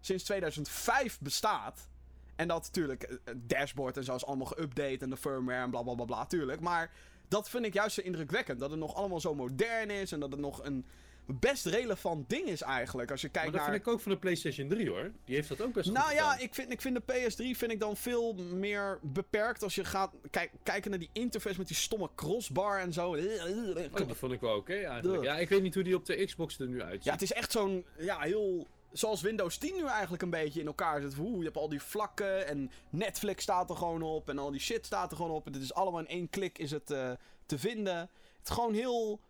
sinds 0.01 0.25
2005 0.25 1.19
bestaat. 1.21 1.89
En 2.37 2.49
dat 2.49 2.63
natuurlijk, 2.63 3.03
eh, 3.03 3.17
het 3.25 3.49
dashboard 3.49 3.97
en 3.97 4.05
zo 4.05 4.15
is 4.15 4.27
allemaal 4.27 4.53
geüpdate 4.55 5.03
en 5.03 5.11
de 5.11 5.17
firmware 5.17 5.63
en 5.63 5.71
bla 5.71 5.83
bla 5.83 5.95
bla 5.95 6.05
bla, 6.05 6.27
tuurlijk. 6.27 6.61
Maar 6.61 6.93
dat 7.29 7.49
vind 7.49 7.65
ik 7.65 7.75
juist 7.75 7.95
zo 7.95 8.01
indrukwekkend. 8.01 8.61
Dat 8.61 8.71
het 8.71 8.79
nog 8.79 8.95
allemaal 8.95 9.21
zo 9.21 9.35
modern 9.35 9.91
is 9.91 10.13
en 10.13 10.21
dat 10.21 10.31
het 10.31 10.41
nog 10.41 10.65
een 10.65 10.87
best 11.27 11.67
relevant 11.67 12.29
ding 12.29 12.49
is 12.49 12.63
eigenlijk. 12.63 13.11
Als 13.11 13.21
je 13.21 13.29
Maar 13.33 13.43
kijkt 13.43 13.53
dat 13.53 13.63
naar... 13.63 13.71
vind 13.71 13.87
ik 13.87 13.93
ook 13.93 14.01
van 14.01 14.13
de 14.13 14.19
PlayStation 14.19 14.69
3 14.69 14.89
hoor. 14.89 15.11
Die 15.25 15.35
heeft 15.35 15.49
dat 15.49 15.61
ook 15.61 15.73
best 15.73 15.91
Nou 15.91 16.07
goed 16.07 16.17
ja, 16.17 16.39
ik 16.39 16.55
vind, 16.55 16.73
ik 16.73 16.81
vind 16.81 17.07
de 17.07 17.13
PS3 17.13 17.57
vind 17.59 17.71
ik 17.71 17.81
dan 17.81 17.97
veel 17.97 18.35
meer 18.35 18.99
beperkt 19.03 19.63
als 19.63 19.75
je 19.75 19.85
gaat 19.85 20.13
kijk, 20.31 20.51
kijken 20.63 20.91
naar 20.91 20.99
die 20.99 21.11
interface 21.13 21.59
met 21.59 21.67
die 21.67 21.77
stomme 21.77 22.11
crossbar 22.15 22.81
en 22.81 22.93
zo. 22.93 23.11
Oh, 23.11 23.75
dat 23.93 24.17
vond 24.17 24.33
ik 24.33 24.41
wel 24.41 24.57
oké 24.57 24.75
eigenlijk. 24.75 25.23
Ja, 25.23 25.37
ik 25.37 25.49
weet 25.49 25.63
niet 25.63 25.75
hoe 25.75 25.83
die 25.83 25.95
op 25.95 26.05
de 26.07 26.25
Xbox 26.25 26.59
er 26.59 26.67
nu 26.67 26.83
uitziet. 26.83 27.05
Ja, 27.05 27.13
het 27.13 27.23
is 27.23 27.33
echt 27.33 27.53
zo'n, 27.53 27.85
ja, 27.99 28.21
heel... 28.21 28.67
Zoals 28.93 29.21
Windows 29.21 29.59
10 29.59 29.77
nu 29.77 29.87
eigenlijk 29.87 30.23
een 30.23 30.31
beetje 30.31 30.61
in 30.61 30.67
elkaar 30.67 31.01
zit. 31.01 31.19
Oeh, 31.19 31.39
je 31.39 31.45
hebt 31.45 31.57
al 31.57 31.69
die 31.69 31.83
vlakken 31.83 32.47
en 32.47 32.71
Netflix 32.91 33.43
staat 33.43 33.71
er 33.71 33.77
gewoon 33.77 34.03
op 34.03 34.29
en 34.29 34.39
al 34.39 34.51
die 34.51 34.61
shit 34.61 34.87
staat 34.87 35.11
er 35.11 35.17
gewoon 35.17 35.31
op. 35.31 35.47
En 35.47 35.53
het 35.53 35.63
is 35.63 35.75
allemaal 35.75 36.01
in 36.01 36.09
één 36.09 36.31
klik 36.31 36.59
is 36.59 36.71
het 36.71 36.91
eh, 36.91 37.11
te 37.47 37.59
vinden. 37.59 37.97
Het 37.97 38.49
is 38.49 38.51
gewoon 38.51 38.75
heel, 38.75 39.21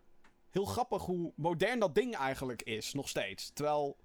heel 0.57 0.65
grappig 0.65 1.03
hoe 1.05 1.31
modern 1.35 1.79
dat 1.79 1.95
ding 1.95 2.15
eigenlijk 2.15 2.61
is, 2.61 2.93
nog 2.93 3.09
steeds. 3.09 3.51
Terwijl, 3.53 3.97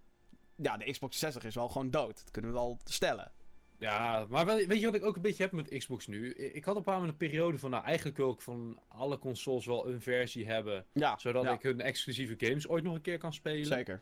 ja, 0.56 0.76
de 0.76 0.90
Xbox 0.90 1.18
60 1.18 1.44
is 1.44 1.54
wel 1.54 1.68
gewoon 1.68 1.90
dood. 1.90 2.16
Dat 2.16 2.30
kunnen 2.30 2.50
we 2.50 2.56
wel 2.56 2.78
stellen. 2.84 3.32
Ja, 3.78 4.26
maar 4.28 4.46
weet 4.46 4.80
je 4.80 4.86
wat 4.86 4.94
ik 4.94 5.04
ook 5.04 5.16
een 5.16 5.22
beetje 5.22 5.42
heb 5.42 5.52
met 5.52 5.78
Xbox 5.78 6.06
nu? 6.06 6.34
Ik 6.34 6.64
had 6.64 6.76
op 6.76 6.86
een 6.86 7.02
een 7.02 7.16
periode 7.16 7.58
van, 7.58 7.70
nou 7.70 7.84
eigenlijk 7.84 8.16
wil 8.16 8.30
ik 8.30 8.40
van 8.40 8.80
alle 8.88 9.18
consoles 9.18 9.66
wel 9.66 9.88
een 9.88 10.00
versie 10.00 10.46
hebben. 10.46 10.86
Ja, 10.92 11.18
Zodat 11.18 11.44
ja, 11.44 11.52
ik 11.52 11.62
hun 11.62 11.80
exclusieve 11.80 12.34
games 12.38 12.68
ooit 12.68 12.84
nog 12.84 12.94
een 12.94 13.00
keer 13.00 13.18
kan 13.18 13.32
spelen. 13.32 13.66
zeker. 13.66 14.00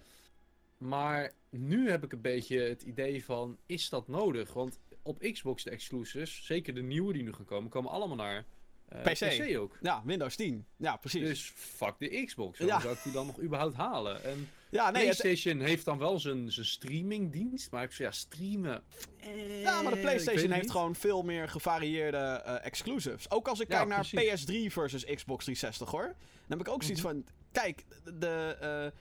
Maar 0.78 1.32
nu 1.50 1.90
heb 1.90 2.04
ik 2.04 2.12
een 2.12 2.20
beetje 2.20 2.60
het 2.60 2.82
idee 2.82 3.24
van, 3.24 3.58
is 3.66 3.88
dat 3.88 4.08
nodig? 4.08 4.52
Want 4.52 4.78
op 5.02 5.18
Xbox 5.18 5.62
de 5.62 5.70
exclusives, 5.70 6.44
zeker 6.44 6.74
de 6.74 6.82
nieuwe 6.82 7.12
die 7.12 7.22
nu 7.22 7.32
gaan 7.32 7.44
komen, 7.44 7.70
komen 7.70 7.90
allemaal 7.90 8.16
naar 8.16 8.44
eh, 8.90 9.12
PC. 9.52 9.58
ook. 9.58 9.78
Ja, 9.82 10.02
Windows 10.04 10.36
10. 10.36 10.66
Ja, 10.76 10.96
precies. 10.96 11.20
Dus 11.28 11.52
fuck 11.56 11.94
de 11.98 12.24
Xbox. 12.24 12.58
Ja. 12.58 12.80
zou 12.80 12.92
ik 12.94 13.02
die 13.02 13.12
dan 13.12 13.26
nog 13.26 13.40
überhaupt 13.40 13.74
halen? 13.76 14.24
En 14.24 14.48
ja, 14.70 14.90
nee, 14.90 15.06
het, 15.06 15.18
PlayStation 15.20 15.60
heeft 15.60 15.84
dan 15.84 15.98
wel 15.98 16.18
zijn, 16.18 16.52
zijn 16.52 16.66
streamingdienst. 16.66 17.70
Maar 17.70 17.82
ik 17.82 17.92
zeg 17.92 18.06
ja, 18.06 18.12
streamen. 18.12 18.82
eh, 19.20 19.62
ja, 19.62 19.74
maar 19.74 19.84
de 19.84 19.90
weet 19.90 20.00
PlayStation 20.04 20.50
heeft 20.50 20.62
niet. 20.62 20.70
gewoon 20.70 20.94
veel 20.94 21.22
meer 21.22 21.48
gevarieerde 21.48 22.16
eh, 22.18 22.64
exclusives. 22.66 23.30
Ook 23.30 23.48
als 23.48 23.60
ik 23.60 23.68
Ja, 23.68 23.76
kijk 23.76 23.88
naar 23.88 24.06
precies. 24.10 24.44
PS3 24.44 24.72
versus 24.72 25.04
Xbox 25.04 25.44
360 25.44 25.90
hoor. 25.90 26.02
Dan 26.46 26.58
heb 26.58 26.60
ik 26.66 26.68
ook 26.68 26.82
zoiets 26.82 27.02
Mhm. 27.02 27.10
van. 27.12 27.24
Kijk, 27.52 27.84
de. 28.18 28.56
eh, 28.60 29.00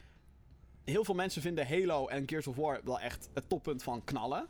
heel 0.93 1.04
veel 1.06 1.15
mensen 1.15 1.41
vinden 1.41 1.67
Halo 1.67 2.08
en 2.08 2.23
Gears 2.30 2.47
of 2.47 2.56
War 2.56 2.82
wel 2.84 2.99
echt 2.99 3.30
het 3.34 3.49
toppunt 3.49 3.84
van 3.84 4.04
knallen. 4.04 4.47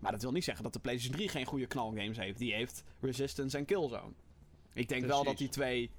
Maar 0.00 0.12
dat 0.12 0.22
wil 0.22 0.32
niet 0.32 0.44
zeggen 0.44 0.64
dat 0.64 0.72
de 0.72 0.78
PlayStation 0.78 1.16
3 1.16 1.28
geen 1.28 1.44
goede 1.46 1.66
knalgames 1.66 2.16
heeft. 2.16 2.38
Die 2.38 2.52
heeft 2.54 2.84
Resistance 3.00 3.56
en 3.58 3.64
Killzone. 3.64 4.12
Ik 4.76 4.88
denk 4.88 5.04
wel 5.06 5.24
dat 5.24 5.38
die 5.38 5.48
twee 5.48 5.90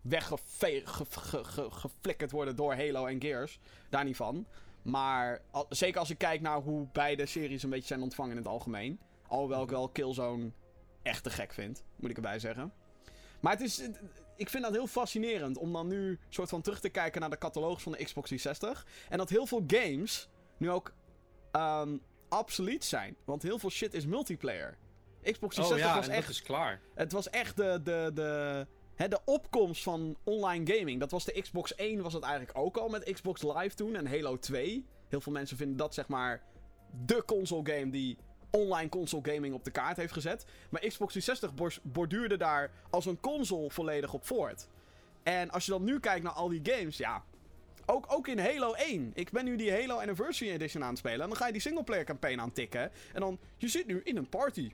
weggeflikkerd 0.00 2.30
worden 2.30 2.56
door 2.56 2.74
Halo 2.74 3.06
en 3.06 3.20
Gears. 3.20 3.58
Daar 3.88 4.04
niet 4.04 4.16
van. 4.16 4.46
Maar 4.82 5.40
al- 5.50 5.66
zeker 5.68 6.00
als 6.00 6.10
ik 6.10 6.18
kijk 6.18 6.40
naar 6.40 6.60
hoe 6.60 6.86
beide 6.92 7.26
series 7.26 7.62
een 7.62 7.70
beetje 7.70 7.86
zijn 7.86 8.02
ontvangen 8.02 8.30
in 8.30 8.36
het 8.36 8.46
algemeen. 8.46 8.98
Alhoewel 9.26 9.62
ik 9.62 9.70
wel 9.70 9.88
Killzone 9.88 10.50
echt 11.02 11.22
te 11.22 11.30
gek 11.30 11.52
vind, 11.52 11.84
moet 11.96 12.10
ik 12.10 12.16
erbij 12.16 12.38
zeggen. 12.38 12.72
Maar 13.40 13.52
het 13.52 13.60
is, 13.60 13.82
ik 14.36 14.50
vind 14.50 14.62
dat 14.62 14.72
heel 14.72 14.86
fascinerend 14.86 15.56
om 15.56 15.72
dan 15.72 15.86
nu 15.86 16.18
soort 16.28 16.48
van 16.48 16.60
terug 16.62 16.80
te 16.80 16.88
kijken 16.88 17.20
naar 17.20 17.30
de 17.30 17.38
catalogus 17.38 17.82
van 17.82 17.92
de 17.92 18.04
Xbox 18.04 18.28
360. 18.28 18.86
En 19.08 19.18
dat 19.18 19.28
heel 19.28 19.46
veel 19.46 19.64
games 19.66 20.28
nu 20.56 20.70
ook 20.70 20.94
obsolete 22.28 22.86
zijn. 22.86 23.16
Want 23.24 23.42
heel 23.42 23.58
veel 23.58 23.70
shit 23.70 23.94
is 23.94 24.06
multiplayer. 24.06 24.76
Xbox 25.32 25.54
360 25.54 25.72
Oh 25.72 25.78
ja, 25.78 25.96
was 25.96 26.08
en 26.08 26.14
echt 26.14 26.26
dat 26.26 26.36
is 26.36 26.42
klaar. 26.42 26.80
het 26.94 27.12
was 27.12 27.30
echt 27.30 27.56
de, 27.56 27.80
de, 27.82 28.10
de, 28.14 28.66
hè, 28.94 29.08
de 29.08 29.20
opkomst 29.24 29.82
van 29.82 30.16
online 30.24 30.74
gaming. 30.76 31.00
Dat 31.00 31.10
was 31.10 31.24
de 31.24 31.40
Xbox 31.40 31.74
1 31.74 32.02
was 32.02 32.12
het 32.12 32.22
eigenlijk 32.22 32.58
ook 32.58 32.76
al 32.76 32.88
met 32.88 33.12
Xbox 33.12 33.42
Live 33.42 33.74
toen 33.74 33.96
en 33.96 34.06
Halo 34.06 34.38
2. 34.38 34.86
Heel 35.08 35.20
veel 35.20 35.32
mensen 35.32 35.56
vinden 35.56 35.76
dat 35.76 35.94
zeg 35.94 36.08
maar 36.08 36.42
de 37.06 37.22
console 37.26 37.72
game 37.72 37.90
die 37.90 38.16
online 38.50 38.88
console 38.88 39.32
gaming 39.32 39.54
op 39.54 39.64
de 39.64 39.70
kaart 39.70 39.96
heeft 39.96 40.12
gezet. 40.12 40.44
Maar 40.70 40.80
Xbox 40.80 41.12
360 41.12 41.54
bors- 41.54 41.80
borduurde 41.82 42.36
daar 42.36 42.70
als 42.90 43.06
een 43.06 43.20
console 43.20 43.70
volledig 43.70 44.12
op 44.12 44.26
voort. 44.26 44.66
En 45.22 45.50
als 45.50 45.64
je 45.64 45.70
dan 45.70 45.84
nu 45.84 46.00
kijkt 46.00 46.22
naar 46.22 46.32
al 46.32 46.48
die 46.48 46.60
games, 46.62 46.96
ja... 46.96 47.24
Ook, 47.86 48.04
ook 48.08 48.28
in 48.28 48.38
Halo 48.38 48.72
1. 48.72 49.10
Ik 49.14 49.30
ben 49.30 49.44
nu 49.44 49.56
die 49.56 49.72
Halo 49.72 49.96
Anniversary 49.98 50.50
Edition 50.50 50.82
aan 50.82 50.88
het 50.88 50.98
spelen. 50.98 51.20
En 51.20 51.28
dan 51.28 51.36
ga 51.36 51.46
je 51.46 51.52
die 51.52 51.60
singleplayer 51.60 52.04
campaign 52.04 52.40
aantikken. 52.40 52.90
En 53.12 53.20
dan, 53.20 53.38
je 53.56 53.68
zit 53.68 53.86
nu 53.86 54.00
in 54.04 54.16
een 54.16 54.28
party 54.28 54.70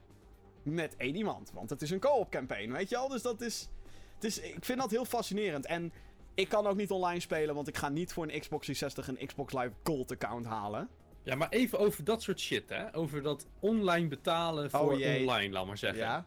met 0.63 0.95
één 0.97 1.15
iemand. 1.15 1.51
Want 1.53 1.69
het 1.69 1.81
is 1.81 1.91
een 1.91 1.99
co-op 1.99 2.29
campaign, 2.29 2.71
weet 2.71 2.89
je 2.89 2.97
al? 2.97 3.07
Dus 3.07 3.21
dat 3.21 3.41
is, 3.41 3.69
het 4.15 4.23
is... 4.23 4.39
Ik 4.39 4.65
vind 4.65 4.79
dat 4.79 4.91
heel 4.91 5.05
fascinerend. 5.05 5.65
En 5.65 5.93
ik 6.33 6.49
kan 6.49 6.67
ook 6.67 6.75
niet 6.75 6.91
online 6.91 7.19
spelen, 7.19 7.55
want 7.55 7.67
ik 7.67 7.77
ga 7.77 7.89
niet 7.89 8.13
voor 8.13 8.23
een 8.23 8.39
Xbox 8.39 8.65
360 8.65 9.07
een 9.07 9.27
Xbox 9.27 9.53
Live 9.53 9.73
Gold 9.83 10.11
account 10.11 10.45
halen. 10.45 10.89
Ja, 11.23 11.35
maar 11.35 11.49
even 11.49 11.79
over 11.79 12.03
dat 12.03 12.21
soort 12.21 12.39
shit, 12.39 12.69
hè. 12.69 12.95
Over 12.95 13.21
dat 13.21 13.47
online 13.59 14.07
betalen 14.07 14.69
voor 14.69 14.79
Oh, 14.79 14.91
online, 14.91 15.49
laat 15.49 15.65
maar 15.65 15.77
zeggen. 15.77 16.03
Ja? 16.03 16.25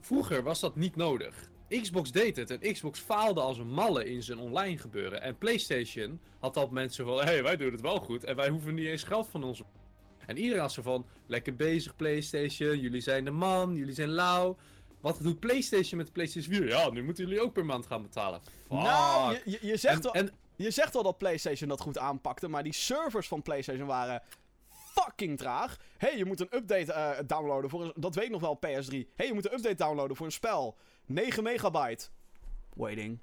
Vroeger 0.00 0.42
was 0.42 0.60
dat 0.60 0.76
niet 0.76 0.96
nodig. 0.96 1.50
Xbox 1.68 2.12
deed 2.12 2.36
het 2.36 2.50
en 2.50 2.72
Xbox 2.72 3.00
faalde 3.00 3.40
als 3.40 3.58
een 3.58 3.70
malle 3.70 4.10
in 4.10 4.22
zijn 4.22 4.38
online 4.38 4.78
gebeuren. 4.78 5.22
En 5.22 5.38
PlayStation 5.38 6.20
had 6.38 6.54
dat 6.54 6.70
mensen 6.70 7.04
van, 7.04 7.16
hé, 7.16 7.24
hey, 7.24 7.42
wij 7.42 7.56
doen 7.56 7.72
het 7.72 7.80
wel 7.80 7.98
goed 7.98 8.24
en 8.24 8.36
wij 8.36 8.48
hoeven 8.48 8.74
niet 8.74 8.86
eens 8.86 9.02
geld 9.02 9.28
van 9.28 9.44
ons. 9.44 9.62
En 10.26 10.36
iedereen 10.36 10.60
had 10.60 10.72
zo 10.72 10.82
van, 10.82 11.06
lekker 11.26 11.56
bezig 11.56 11.96
PlayStation, 11.96 12.78
jullie 12.78 13.00
zijn 13.00 13.24
de 13.24 13.30
man, 13.30 13.74
jullie 13.74 13.94
zijn 13.94 14.08
lauw. 14.08 14.56
Wat 15.00 15.22
doet 15.22 15.40
PlayStation 15.40 15.96
met 15.96 16.06
de 16.06 16.12
PlayStation 16.12 16.54
4? 16.54 16.68
Ja, 16.68 16.90
nu 16.90 17.04
moeten 17.04 17.24
jullie 17.24 17.40
ook 17.40 17.52
per 17.52 17.64
maand 17.64 17.86
gaan 17.86 18.02
betalen. 18.02 18.40
Fuck. 18.42 18.68
Nou, 18.68 19.38
je, 19.44 19.76
zegt 19.76 19.94
en, 19.94 20.02
wel... 20.02 20.14
en 20.14 20.30
Je 20.56 20.70
zegt 20.70 20.92
wel 20.92 21.02
dat 21.02 21.18
PlayStation 21.18 21.68
dat 21.68 21.80
goed 21.80 21.98
aanpakte, 21.98 22.48
maar 22.48 22.62
die 22.62 22.72
servers 22.72 23.28
van 23.28 23.42
PlayStation 23.42 23.86
waren 23.86 24.22
fucking 24.68 25.38
traag. 25.38 25.76
Hé, 25.96 26.08
hey, 26.08 26.16
je 26.16 26.24
moet 26.24 26.40
een 26.40 26.54
update 26.56 26.92
eh, 26.92 27.10
downloaden 27.26 27.70
voor 27.70 27.82
een... 27.82 27.92
Dat 27.96 28.14
weet 28.14 28.30
nog 28.30 28.40
wel 28.40 28.58
PS3. 28.66 28.88
Hé, 28.88 29.06
hey, 29.16 29.26
je 29.26 29.34
moet 29.34 29.46
een 29.46 29.54
update 29.54 29.74
downloaden 29.74 30.16
voor 30.16 30.26
een 30.26 30.32
spel. 30.32 30.76
9 31.06 31.42
megabyte. 31.42 32.08
Waiting. 32.74 33.18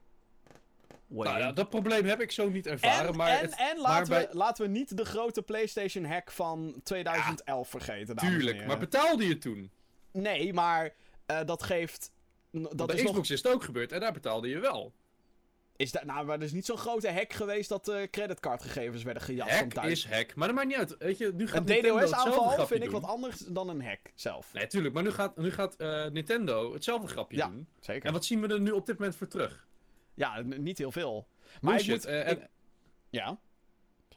Nou, 1.11 1.37
ja, 1.39 1.51
dat 1.51 1.69
probleem 1.69 2.05
heb 2.05 2.21
ik 2.21 2.31
zo 2.31 2.49
niet 2.49 2.67
ervaren, 2.67 3.07
en, 3.09 3.15
maar... 3.15 3.29
en, 3.29 3.39
het- 3.41 3.55
en 3.57 3.81
maar 3.81 3.91
laten, 3.91 4.09
bij- 4.09 4.27
we, 4.31 4.37
laten 4.37 4.65
we 4.65 4.71
niet 4.71 4.97
de 4.97 5.05
grote 5.05 5.41
PlayStation 5.41 6.05
hack 6.05 6.31
van 6.31 6.79
2011 6.83 7.69
vergeten. 7.69 8.15
Tuurlijk, 8.15 8.65
maar 8.65 8.77
betaalde 8.79 9.27
je 9.27 9.37
toen? 9.37 9.71
Nee, 10.11 10.53
maar 10.53 10.93
eh, 11.25 11.39
dat 11.45 11.63
geeft... 11.63 12.11
Dat 12.51 12.93
is 12.93 13.01
nog 13.01 13.11
Xbox 13.11 13.29
is 13.29 13.43
het 13.43 13.53
ook 13.53 13.63
gebeurd 13.63 13.91
en 13.91 13.99
daar 13.99 14.13
betaalde 14.13 14.47
je 14.49 14.59
wel. 14.59 14.93
Is 15.75 15.91
dat, 15.91 16.03
nou, 16.03 16.25
maar 16.25 16.37
er 16.37 16.43
is 16.43 16.51
niet 16.51 16.65
zo'n 16.65 16.77
grote 16.77 17.11
hack 17.11 17.33
geweest 17.33 17.69
dat 17.69 17.87
eh 17.87 18.01
creditcardgegevens 18.11 19.03
werden 19.03 19.23
gejat 19.23 19.49
van 19.49 19.57
Hack 19.57 19.73
thuis. 19.73 19.91
is 19.91 20.11
hack, 20.11 20.35
maar 20.35 20.47
dat 20.47 20.55
maakt 20.55 20.67
niet 20.67 20.77
uit. 20.77 20.95
Weet 20.99 21.17
je, 21.17 21.31
nu 21.33 21.47
gaat 21.47 21.57
Een 21.57 21.65
Nintendo 21.65 21.97
hetzelfde 21.97 22.29
DDoS-aanval 22.31 22.67
vind 22.67 22.83
ik 22.83 22.89
wat 22.91 23.03
anders 23.03 23.37
dan 23.37 23.69
een 23.69 23.81
hack 23.83 23.99
zelf. 24.15 24.53
Nee, 24.53 24.67
tuurlijk, 24.67 24.93
maar 24.93 25.03
nu 25.03 25.11
gaat, 25.11 25.37
nu 25.37 25.51
gaat 25.51 25.75
eh, 25.75 26.05
Nintendo 26.07 26.73
hetzelfde 26.73 27.07
grapje 27.07 27.37
Ja. 27.37 27.47
doen. 27.47 27.67
Zeker. 27.79 28.05
En 28.05 28.13
wat 28.13 28.25
zien 28.25 28.41
we 28.41 28.47
er 28.47 28.61
nu 28.61 28.71
op 28.71 28.85
dit 28.85 28.97
moment 28.97 29.15
voor 29.17 29.27
terug? 29.27 29.67
Ja, 30.13 30.41
niet 30.41 30.77
heel 30.77 30.91
veel. 30.91 31.27
Maar 31.61 31.73
Bullshit. 31.73 31.93
moet... 31.93 32.05
eh, 32.05 32.27
en, 32.27 32.49
ja. 33.09 33.39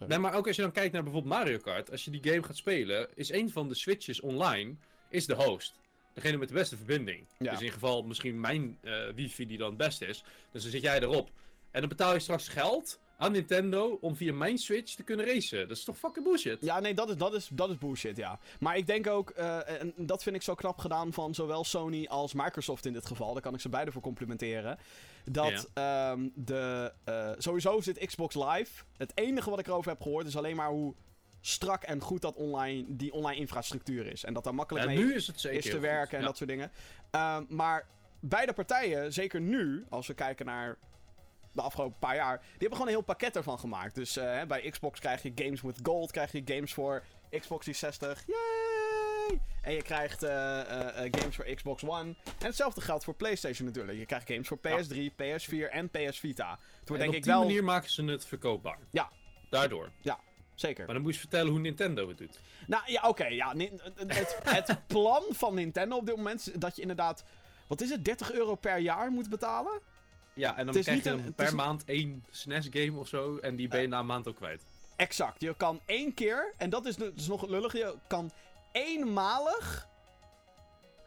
nee, 0.06 0.18
maar 0.18 0.34
ook 0.34 0.46
als 0.46 0.56
je 0.56 0.62
dan 0.62 0.72
kijkt 0.72 0.92
naar 0.92 1.02
bijvoorbeeld 1.02 1.34
Mario 1.34 1.58
Kart. 1.58 1.90
Als 1.90 2.04
je 2.04 2.10
die 2.10 2.30
game 2.30 2.42
gaat 2.42 2.56
spelen, 2.56 3.08
is 3.14 3.32
een 3.32 3.50
van 3.50 3.68
de 3.68 3.74
switches 3.74 4.20
online 4.20 4.74
is 5.08 5.26
de 5.26 5.34
host. 5.34 5.80
Degene 6.12 6.36
met 6.36 6.48
de 6.48 6.54
beste 6.54 6.76
verbinding. 6.76 7.26
Ja. 7.38 7.50
Dus 7.50 7.60
in 7.60 7.70
geval 7.70 8.02
misschien 8.02 8.40
mijn 8.40 8.78
eh, 8.80 9.08
wifi 9.14 9.46
die 9.46 9.58
dan 9.58 9.68
het 9.68 9.76
beste 9.76 10.06
is. 10.06 10.24
Dus 10.50 10.62
dan 10.62 10.70
zit 10.70 10.82
jij 10.82 11.00
erop. 11.00 11.30
En 11.70 11.80
dan 11.80 11.88
betaal 11.88 12.12
je 12.12 12.18
straks 12.18 12.48
geld 12.48 13.00
aan 13.24 13.32
Nintendo 13.32 13.98
om 14.00 14.16
via 14.16 14.32
mijn 14.32 14.58
Switch 14.58 14.94
te 14.94 15.02
kunnen 15.02 15.26
racen. 15.26 15.68
Dat 15.68 15.76
is 15.76 15.84
toch 15.84 15.98
fucking 15.98 16.24
bullshit? 16.24 16.58
Ja, 16.60 16.80
nee, 16.80 16.94
dat 16.94 17.08
is, 17.08 17.16
dat, 17.16 17.34
is, 17.34 17.48
dat 17.52 17.70
is 17.70 17.78
bullshit, 17.78 18.16
ja. 18.16 18.38
Maar 18.60 18.76
ik 18.76 18.86
denk 18.86 19.06
ook, 19.06 19.30
eh, 19.30 19.80
en 19.80 19.92
dat 19.96 20.22
vind 20.22 20.36
ik 20.36 20.42
zo 20.42 20.54
knap 20.54 20.78
gedaan 20.78 21.12
van 21.12 21.34
zowel 21.34 21.64
Sony 21.64 22.06
als 22.06 22.34
Microsoft 22.34 22.86
in 22.86 22.92
dit 22.92 23.06
geval. 23.06 23.32
Daar 23.32 23.42
kan 23.42 23.54
ik 23.54 23.60
ze 23.60 23.68
beide 23.68 23.92
voor 23.92 24.02
complimenteren. 24.02 24.78
Dat 25.24 25.70
ehm, 25.74 26.28
de. 26.34 26.92
eh, 27.04 27.30
sowieso 27.38 27.80
zit 27.80 28.06
Xbox 28.06 28.34
Live. 28.34 28.84
Het 28.96 29.12
enige 29.14 29.50
wat 29.50 29.58
ik 29.58 29.66
erover 29.66 29.90
heb 29.90 30.00
gehoord 30.02 30.26
is 30.26 30.36
alleen 30.36 30.56
maar 30.56 30.68
hoe 30.70 30.94
strak 31.40 31.82
en 31.82 32.00
goed 32.00 32.22
dat 32.22 32.34
online, 32.36 32.84
die 32.88 33.12
online 33.12 33.40
infrastructuur 33.40 34.06
is. 34.06 34.24
En 34.24 34.34
dat 34.34 34.44
daar 34.44 34.54
makkelijk 34.54 34.84
Ja, 34.84 34.90
mee 34.94 35.04
nu 35.04 35.14
is 35.14 35.26
het 35.26 35.40
zeker 35.40 35.58
is 35.58 35.64
te 35.64 35.70
goed. 35.70 35.80
werken 35.80 36.14
en 36.14 36.20
Ja. 36.20 36.26
dat 36.26 36.36
soort 36.36 36.48
dingen. 36.50 36.70
Ehm, 37.10 37.44
maar 37.48 37.86
beide 38.20 38.52
partijen, 38.52 39.12
zeker 39.12 39.40
nu, 39.40 39.84
als 39.88 40.06
we 40.06 40.14
kijken 40.14 40.46
naar 40.46 40.78
de 41.54 41.62
afgelopen 41.62 41.98
paar 41.98 42.14
jaar, 42.14 42.38
die 42.38 42.48
hebben 42.50 42.70
gewoon 42.72 42.86
een 42.86 42.94
heel 42.94 43.02
pakket 43.02 43.36
ervan 43.36 43.58
gemaakt. 43.58 43.94
Dus 43.94 44.16
eh, 44.16 44.42
bij 44.42 44.70
Xbox 44.70 45.00
krijg 45.00 45.22
je 45.22 45.32
games 45.34 45.62
with 45.62 45.78
gold, 45.82 46.10
krijg 46.10 46.32
je 46.32 46.42
games 46.44 46.72
voor 46.72 47.02
Xbox 47.30 47.64
360. 47.64 48.24
Yay! 48.26 49.40
En 49.62 49.72
je 49.72 49.82
krijgt 49.82 50.22
eh, 50.22 50.60
eh, 50.60 51.12
games 51.12 51.36
voor 51.36 51.44
Xbox 51.44 51.84
One. 51.84 52.14
En 52.24 52.46
hetzelfde 52.46 52.80
geldt 52.80 53.04
voor 53.04 53.14
PlayStation 53.14 53.66
natuurlijk. 53.66 53.98
Je 53.98 54.06
krijgt 54.06 54.30
games 54.30 54.48
voor 54.48 54.58
PS3, 54.58 55.12
PS4 55.22 55.70
en 55.70 55.90
PS 55.90 56.18
Vita. 56.18 56.50
Het 56.80 56.88
wordt 56.88 56.88
En 56.88 56.98
denk 56.98 57.08
op 57.08 57.14
ik 57.14 57.22
die 57.22 57.32
wel. 57.32 57.42
manier 57.42 57.64
maken 57.64 57.90
ze 57.90 58.04
het 58.04 58.26
verkoopbaar. 58.26 58.78
Ja. 58.90 59.10
Daardoor. 59.50 59.90
Zeker. 60.54 60.84
Maar 60.84 60.94
dan 60.94 61.02
moet 61.02 61.14
je 61.14 61.20
vertellen 61.20 61.50
hoe 61.50 61.60
Nintendo 61.60 62.08
het 62.08 62.18
doet. 62.18 62.40
Nou 62.66 62.82
ja, 62.86 63.08
oké. 63.08 63.26
ja, 63.26 63.54
het, 64.06 64.38
het 64.42 64.78
plan 64.86 65.22
van 65.30 65.54
Nintendo 65.54 65.96
op 65.96 66.06
dit 66.06 66.16
moment 66.16 66.40
is 66.40 66.52
dat 66.52 66.76
je 66.76 66.82
inderdaad. 66.82 67.24
Wat 67.66 67.80
is 67.80 67.90
het? 67.90 68.04
30 68.04 68.32
euro 68.32 68.54
per 68.54 68.78
jaar 68.78 69.10
moet 69.10 69.28
betalen? 69.28 69.80
Ja, 70.34 70.56
en 70.56 70.66
dan 70.66 70.74
krijg 70.74 70.96
niet 70.96 71.04
je 71.04 71.10
een- 71.10 71.34
per 71.34 71.54
maand 71.54 71.84
één 71.84 72.24
SNES-game 72.30 72.98
of 72.98 73.08
zo. 73.08 73.36
En 73.36 73.56
die 73.56 73.68
ben 73.68 73.80
je 73.80 73.86
na 73.88 73.98
een 73.98 74.06
maand 74.06 74.28
ook 74.28 74.36
kwijt. 74.36 74.64
Exact. 74.96 75.40
Je 75.40 75.54
kan 75.56 75.80
één 75.86 76.14
keer, 76.14 76.54
en 76.56 76.70
dat 76.70 76.86
is 76.86 76.96
dus 76.96 77.26
nog 77.28 77.46
lullig, 77.48 77.72
je 77.72 77.94
kan 78.06 78.30
eenmalig 78.72 79.88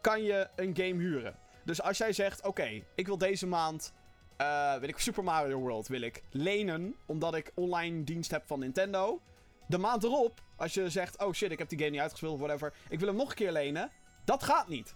kan 0.00 0.22
je 0.22 0.48
een 0.56 0.76
game 0.76 0.94
huren. 1.02 1.36
Dus 1.64 1.82
als 1.82 1.98
jij 1.98 2.12
zegt, 2.12 2.46
oké, 2.46 2.82
ik 2.94 3.06
wil 3.06 3.18
deze 3.18 3.46
maand, 3.46 3.92
eh 4.36 4.76
weet 4.76 4.88
ik, 4.88 4.98
Super 4.98 5.24
Mario 5.24 5.58
World 5.58 5.86
wil 5.88 6.00
ik 6.00 6.22
lenen, 6.30 6.94
omdat 7.06 7.34
ik 7.34 7.52
online 7.54 8.04
dienst 8.04 8.30
heb 8.30 8.46
van 8.46 8.58
Nintendo. 8.58 9.20
De 9.66 9.78
maand 9.78 10.04
erop, 10.04 10.40
als 10.56 10.74
je 10.74 10.90
zegt, 10.90 11.18
oh 11.24 11.32
shit, 11.32 11.50
ik 11.50 11.58
heb 11.58 11.68
die 11.68 11.78
game 11.78 11.90
niet 11.90 12.00
uitgespeeld 12.00 12.32
of 12.32 12.38
whatever, 12.40 12.72
ik 12.88 12.98
wil 12.98 13.08
hem 13.08 13.16
nog 13.16 13.28
een 13.28 13.34
keer 13.36 13.52
lenen, 13.52 13.90
dat 14.24 14.42
gaat 14.42 14.68
niet. 14.68 14.94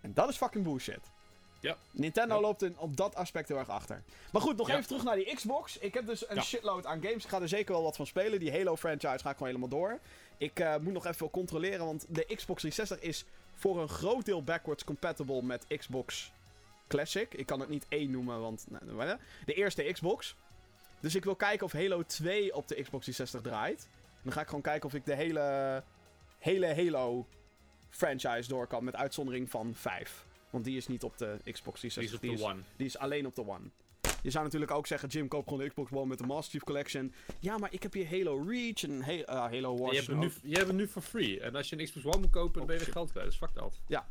En 0.00 0.14
dat 0.14 0.28
is 0.28 0.36
fucking 0.36 0.64
bullshit. 0.64 1.10
Ja. 1.64 1.76
Nintendo 1.90 2.34
Ja. 2.34 2.40
loopt 2.40 2.62
in, 2.62 2.78
op 2.78 2.96
dat 2.96 3.14
aspect 3.14 3.48
heel 3.48 3.58
erg 3.58 3.68
achter. 3.68 4.02
Maar 4.32 4.42
goed, 4.42 4.56
nog 4.56 4.68
Ja. 4.68 4.74
even 4.74 4.86
terug 4.86 5.04
naar 5.04 5.16
die 5.16 5.34
Xbox. 5.34 5.78
Ik 5.78 5.94
heb 5.94 6.06
dus 6.06 6.28
een 6.28 6.42
shitload 6.42 6.86
aan 6.86 7.02
games. 7.02 7.24
Ik 7.24 7.30
ga 7.30 7.40
er 7.40 7.48
zeker 7.48 7.72
wel 7.74 7.82
wat 7.82 7.96
van 7.96 8.06
spelen. 8.06 8.38
Die 8.40 8.52
Halo 8.52 8.76
franchise 8.76 9.18
ga 9.18 9.30
ik 9.30 9.36
gewoon 9.36 9.46
helemaal 9.54 9.68
door. 9.78 9.98
Ik 10.36 10.60
eh, 10.60 10.76
moet 10.76 10.92
nog 10.92 11.06
even 11.06 11.30
controleren, 11.30 11.86
want 11.86 12.06
de 12.08 12.24
Xbox 12.34 12.60
360 12.60 13.00
is 13.00 13.24
voor 13.54 13.80
een 13.80 13.88
groot 13.88 14.24
deel 14.24 14.42
backwards 14.42 14.84
compatible 14.84 15.42
met 15.42 15.66
Xbox 15.78 16.32
Classic. 16.88 17.34
Ik 17.34 17.46
kan 17.46 17.60
het 17.60 17.68
niet 17.68 17.86
één 17.88 18.10
noemen, 18.10 18.40
want 18.40 18.66
nou, 18.68 18.84
nou, 18.84 19.18
de 19.44 19.54
eerste 19.54 19.82
Xbox. 19.82 20.36
Dus 21.00 21.14
ik 21.14 21.24
wil 21.24 21.34
kijken 21.36 21.66
of 21.66 21.72
Halo 21.72 22.02
2 22.02 22.54
op 22.54 22.68
de 22.68 22.74
Xbox 22.74 23.04
360 23.04 23.40
draait. 23.40 23.88
En 23.92 24.20
dan 24.22 24.32
ga 24.32 24.40
ik 24.40 24.46
gewoon 24.46 24.62
kijken 24.62 24.88
of 24.88 24.94
ik 24.94 25.04
de 25.04 25.14
hele, 25.14 25.82
hele 26.38 26.74
Halo 26.74 27.26
franchise 27.90 28.48
door 28.48 28.66
kan, 28.66 28.84
met 28.84 28.96
uitzondering 28.96 29.50
van 29.50 29.72
5. 29.74 30.24
Want 30.54 30.66
die 30.66 30.76
is 30.76 30.86
niet 30.86 31.02
op 31.02 31.18
de 31.18 31.38
Xbox 31.52 31.80
Die 31.80 31.88
is 31.88 31.94
360. 31.94 32.30
op 32.30 32.36
de 32.38 32.44
One. 32.44 32.62
Die 32.76 32.86
is 32.86 32.98
alleen 32.98 33.26
op 33.26 33.34
de 33.34 33.46
One. 33.48 33.70
Je 34.22 34.30
zou 34.30 34.44
natuurlijk 34.44 34.70
ook 34.70 34.86
zeggen, 34.86 35.08
Jim, 35.08 35.28
koop 35.28 35.44
gewoon 35.48 35.62
de 35.62 35.68
Xbox 35.68 35.90
One 35.92 36.06
met 36.06 36.18
de 36.18 36.26
Master 36.26 36.50
Chief 36.52 36.64
Collection. 36.64 37.14
Ja, 37.40 37.58
maar 37.58 37.72
ik 37.72 37.82
heb 37.82 37.92
hier 37.92 38.08
Halo 38.10 38.44
Reach 38.48 38.82
en 38.82 39.02
He- 39.02 39.22
eh, 39.24 39.34
Halo 39.36 39.76
Wars. 39.76 39.90
Je 39.90 39.96
hebt, 39.96 40.06
hem 40.08 40.18
nu, 40.18 40.32
je 40.42 40.54
hebt 40.54 40.66
hem 40.66 40.76
nu 40.76 40.88
voor 40.88 41.02
free. 41.02 41.40
En 41.40 41.54
als 41.56 41.68
je 41.68 41.78
een 41.78 41.84
Xbox 41.84 42.06
One 42.06 42.18
moet 42.18 42.30
kopen, 42.30 42.58
dan 42.58 42.66
ben 42.66 42.78
je 42.78 42.84
weer 42.84 42.92
geld 42.92 43.10
kwijt. 43.10 43.26
Dus 43.26 43.36
fuck 43.36 43.54
dat. 43.54 43.80
Ja, 43.86 44.06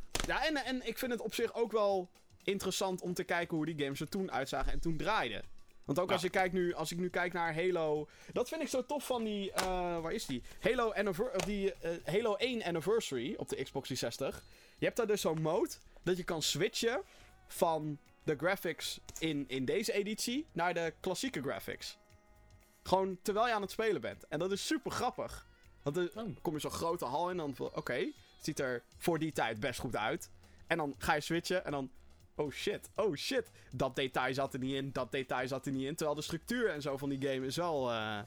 en, 0.48 0.56
en 0.56 0.88
ik 0.88 0.98
vind 0.98 1.12
het 1.12 1.22
op 1.22 1.34
zich 1.34 1.54
ook 1.56 1.72
wel 1.72 2.10
interessant 2.44 3.02
om 3.02 3.14
te 3.14 3.24
kijken 3.24 3.58
hoe 3.58 3.66
die 3.66 3.80
games 3.84 4.00
er 4.00 4.10
toen 4.10 4.32
uitzagen 4.32 4.72
en 4.72 4.80
toen 4.80 4.98
draaiden. 4.98 5.42
Want 5.86 6.00
ook 6.00 6.08
Ja. 6.08 6.14
als, 6.14 6.24
ik 6.24 6.32
kijk 6.32 6.54
nu, 6.54 6.74
als 6.74 6.92
ik 6.92 6.98
nu 6.98 7.10
kijk 7.10 7.34
naar 7.34 7.56
Halo... 7.56 8.08
Dat 8.32 8.50
vind 8.50 8.62
ik 8.62 8.68
zo 8.68 8.86
tof 8.86 9.06
van 9.06 9.24
die... 9.24 9.52
eh, 9.52 9.66
waar 10.02 10.12
is 10.14 10.26
die? 10.26 10.44
Halo, 10.60 10.92
Anniver- 10.94 11.46
die 11.46 11.74
eh, 11.74 11.92
Halo 12.06 12.36
1 12.36 12.64
Anniversary 12.64 13.34
op 13.38 13.50
de 13.50 13.64
Xbox 13.64 13.88
360. 13.88 14.44
Je 14.78 14.86
hebt 14.86 14.98
daar 14.98 15.08
dus 15.08 15.22
zo'n 15.22 15.42
mode 15.42 15.70
dat 16.04 16.18
je 16.18 16.24
kan 16.24 16.42
switchen 16.42 17.02
van 17.48 17.98
de 18.24 18.36
graphics 18.36 19.00
in, 19.20 19.46
in 19.48 19.66
deze 19.66 19.94
editie 19.94 20.48
naar 20.52 20.74
de 20.74 20.94
klassieke 21.00 21.42
graphics. 21.42 21.98
Gewoon 22.84 23.18
terwijl 23.22 23.48
je 23.48 23.54
aan 23.54 23.62
het 23.62 23.72
spelen 23.72 24.02
bent. 24.02 24.28
En 24.28 24.40
dat 24.40 24.52
is 24.52 24.66
super 24.66 24.92
grappig. 24.92 25.48
Want 25.84 25.96
dan 25.96 26.10
Oh. 26.16 26.36
kom 26.42 26.54
je 26.54 26.60
zo'n 26.60 26.72
grote 26.72 27.06
hal 27.06 27.24
in 27.24 27.30
en 27.32 27.38
dan 27.38 27.56
van, 27.56 27.76
oké, 27.76 27.94
het 27.94 28.14
ziet 28.42 28.60
er 28.60 28.84
voor 28.98 29.20
die 29.20 29.32
tijd 29.32 29.60
best 29.60 29.80
goed 29.80 29.96
uit. 29.96 30.30
En 30.68 30.78
dan 30.78 30.96
ga 30.98 31.14
je 31.14 31.22
switchen 31.22 31.66
en 31.66 31.72
dan, 31.72 31.92
oh 32.36 32.52
shit, 32.52 32.90
oh 32.96 33.16
shit. 33.16 33.52
Dat 33.72 33.96
detail 33.96 34.34
zat 34.34 34.54
er 34.54 34.60
niet 34.60 34.76
in, 34.76 34.92
dat 34.92 35.12
detail 35.12 35.48
zat 35.48 35.66
er 35.66 35.72
niet 35.72 35.88
in. 35.88 35.96
Terwijl 35.96 36.18
de 36.18 36.24
structuur 36.24 36.70
en 36.70 36.82
zo 36.82 36.98
van 36.98 37.10
die 37.10 37.22
game 37.30 37.46
is 37.46 37.56
wel 37.56 37.92
eh, 37.92 38.20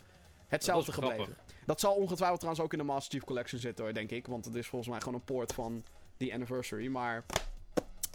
hetzelfde 0.46 0.92
Dat 0.92 1.04
gebleven. 1.04 1.36
Dat 1.66 1.80
zal 1.80 1.94
ongetwijfeld 1.94 2.40
trouwens 2.40 2.64
ook 2.64 2.72
in 2.72 2.78
de 2.78 2.84
Master 2.84 3.12
Chief 3.12 3.24
Collection 3.24 3.60
zitten 3.60 3.84
hoor, 3.84 3.94
denk 3.94 4.10
ik. 4.10 4.26
Want 4.26 4.44
het 4.44 4.54
is 4.54 4.66
volgens 4.66 4.90
mij 4.90 5.00
gewoon 5.00 5.14
een 5.14 5.24
poort 5.24 5.52
van 5.52 5.84
die 6.16 6.32
anniversary. 6.32 6.86
Maar 6.86 7.24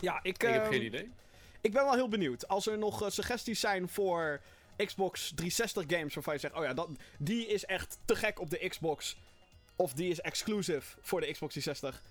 ja, 0.01 0.19
ik, 0.23 0.35
Ik 0.35 0.41
heb 0.41 0.61
ehm, 0.61 0.71
geen 0.71 0.83
idee. 0.83 1.11
ik 1.61 1.73
ben 1.73 1.83
wel 1.83 1.93
heel 1.93 2.09
benieuwd. 2.09 2.47
Als 2.47 2.67
er 2.67 2.77
nog 2.77 3.01
eh, 3.03 3.09
suggesties 3.09 3.59
zijn 3.59 3.89
voor 3.89 4.41
Xbox 4.85 5.31
360 5.35 5.83
games 5.87 6.13
waarvan 6.13 6.33
je 6.33 6.39
zegt, 6.39 6.55
oh 6.55 6.63
ja, 6.63 6.73
dat, 6.73 6.89
die 7.17 7.47
is 7.47 7.65
echt 7.65 7.99
te 8.05 8.15
gek 8.15 8.39
op 8.39 8.49
de 8.49 8.67
Xbox. 8.69 9.17
Of 9.75 9.93
die 9.93 10.09
is 10.09 10.21
exclusive 10.21 10.97
voor 11.01 11.21
de 11.21 11.31
Xbox 11.31 11.53
360. 11.53 12.03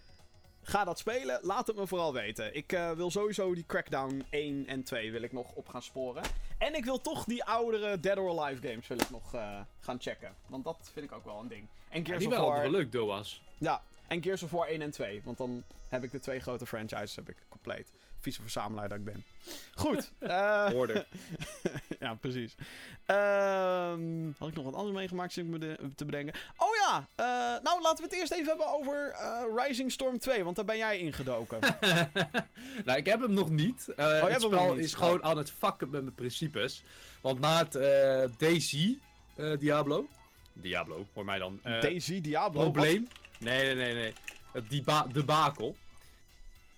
Ga 0.62 0.84
dat 0.84 0.98
spelen. 0.98 1.38
Laat 1.42 1.66
het 1.66 1.76
me 1.76 1.86
vooral 1.86 2.12
weten. 2.12 2.54
Ik 2.54 2.72
eh, 2.72 2.90
wil 2.90 3.10
sowieso 3.10 3.54
die 3.54 3.66
Crackdown 3.66 4.24
1 4.30 4.66
en 4.66 4.82
2 4.82 5.12
wil 5.12 5.22
ik 5.22 5.32
nog 5.32 5.52
op 5.52 5.68
gaan 5.68 5.82
sporen. 5.82 6.22
En 6.58 6.74
ik 6.74 6.84
wil 6.84 7.00
toch 7.00 7.24
die 7.24 7.44
oudere 7.44 8.00
Dead 8.00 8.18
or 8.18 8.40
Alive 8.40 8.68
games 8.68 8.86
wil 8.86 9.00
ik 9.00 9.10
nog 9.10 9.34
eh, 9.34 9.60
gaan 9.80 10.00
checken. 10.00 10.34
Want 10.46 10.64
dat 10.64 10.90
vind 10.92 11.06
ik 11.06 11.12
ook 11.12 11.24
wel 11.24 11.40
een 11.40 11.48
ding. 11.48 11.66
En 11.88 11.98
Ja, 11.98 12.04
Gears 12.04 12.18
die 12.18 12.28
of 12.28 12.36
War... 12.36 12.60
wel 12.60 12.70
leuk, 12.70 12.92
Doa's. 12.92 13.42
Ja, 13.58 13.82
en 14.10 14.22
Gears 14.22 14.42
of 14.42 14.50
War 14.50 14.66
1 14.68 14.82
en 14.82 14.90
2. 14.90 15.20
Want 15.24 15.38
dan 15.38 15.62
heb 15.88 16.02
ik 16.02 16.10
de 16.10 16.20
twee 16.20 16.40
grote 16.40 16.66
franchises 16.66 17.16
heb 17.16 17.28
ik 17.28 17.36
compleet. 17.48 17.92
Vieze 18.20 18.40
verzamelaar 18.42 18.88
dat 18.88 18.98
ik 18.98 19.04
ben. 19.04 19.24
Goed. 19.74 20.12
eh, 20.18 20.66
Hoorde. 20.70 21.06
ja, 22.00 22.14
precies. 22.14 22.54
Ehm, 23.06 24.30
had 24.38 24.48
ik 24.48 24.54
nog 24.54 24.64
wat 24.64 24.74
anders 24.74 24.96
meegemaakt, 24.96 25.32
zit 25.32 25.44
ik 25.44 25.50
me 25.50 25.58
de- 25.58 25.78
te 25.94 26.04
bedenken. 26.04 26.34
Oh 26.56 26.68
ja, 26.76 27.08
eh, 27.14 27.62
nou 27.62 27.80
laten 27.82 27.96
we 27.96 28.02
het 28.10 28.12
eerst 28.12 28.32
even 28.32 28.46
hebben 28.46 28.66
over 28.66 29.10
eh, 29.10 29.42
Rising 29.56 29.92
Storm 29.92 30.18
2, 30.18 30.44
want 30.44 30.56
daar 30.56 30.64
ben 30.64 30.76
jij 30.76 30.98
ingedoken. 30.98 31.58
nou, 32.84 32.98
ik 32.98 33.06
heb 33.06 33.20
hem 33.20 33.32
nog 33.32 33.50
niet. 33.50 33.88
Eh, 33.96 34.20
hebt 34.20 34.32
het 34.32 34.42
spel 34.42 34.74
is 34.74 34.94
gewoon 34.94 35.22
aan 35.22 35.36
het 35.38 35.50
fucken 35.50 35.90
met 35.90 36.02
mijn 36.02 36.14
principes. 36.14 36.82
Want 37.20 37.40
na 37.40 37.58
het 37.58 37.74
eh 37.74 38.24
Daisy 38.38 38.98
eh, 39.36 39.58
Diablo. 39.58 40.08
Diablo, 40.52 41.06
hoor 41.12 41.24
mij 41.24 41.38
dan. 41.38 41.60
Eh, 41.62 41.80
Daisy, 41.80 42.20
Diablo. 42.20 42.60
probleem. 42.62 43.08
Nee, 43.40 43.64
nee, 43.64 43.74
nee, 43.74 43.94
nee. 43.94 44.12
Het 44.52 44.70
diba 44.70 45.06
debakel. 45.12 45.76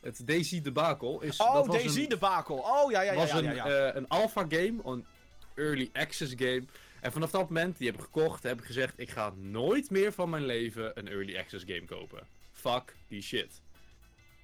Het 0.01 0.27
Daisy 0.27 0.63
debakel 0.63 1.21
is. 1.21 1.37
wat? 1.37 1.47
dat 1.47 1.57
Oh, 1.63 1.67
was 1.67 1.77
Daisy 1.77 2.03
een, 2.03 2.09
debakel. 2.09 2.57
Oh 2.57 2.91
ja, 2.91 3.01
ja, 3.01 3.13
ja. 3.13 3.19
was 3.19 3.31
ja, 3.31 3.37
een, 3.37 3.45
ja, 3.45 3.53
ja. 3.53 3.89
eh, 3.89 3.95
een 3.95 4.09
alpha 4.09 4.47
game, 4.49 4.75
een 4.85 5.07
early 5.55 5.91
access 5.93 6.33
game. 6.37 6.65
En 7.01 7.13
vanaf 7.13 7.31
dat 7.31 7.49
moment, 7.49 7.79
die 7.79 7.87
heb 7.87 7.97
ik 7.97 8.03
gekocht, 8.03 8.43
heb 8.43 8.59
ik 8.59 8.65
gezegd: 8.65 8.95
ik 8.97 9.11
ga 9.11 9.33
nooit 9.37 9.91
meer 9.91 10.13
van 10.13 10.31
mijn 10.31 10.47
leven 10.47 10.99
een 10.99 11.09
early 11.09 11.39
access 11.39 11.65
game 11.67 11.85
kopen. 11.85 12.27
Fuck 12.53 12.95
die 13.09 13.23
shit. 13.23 13.61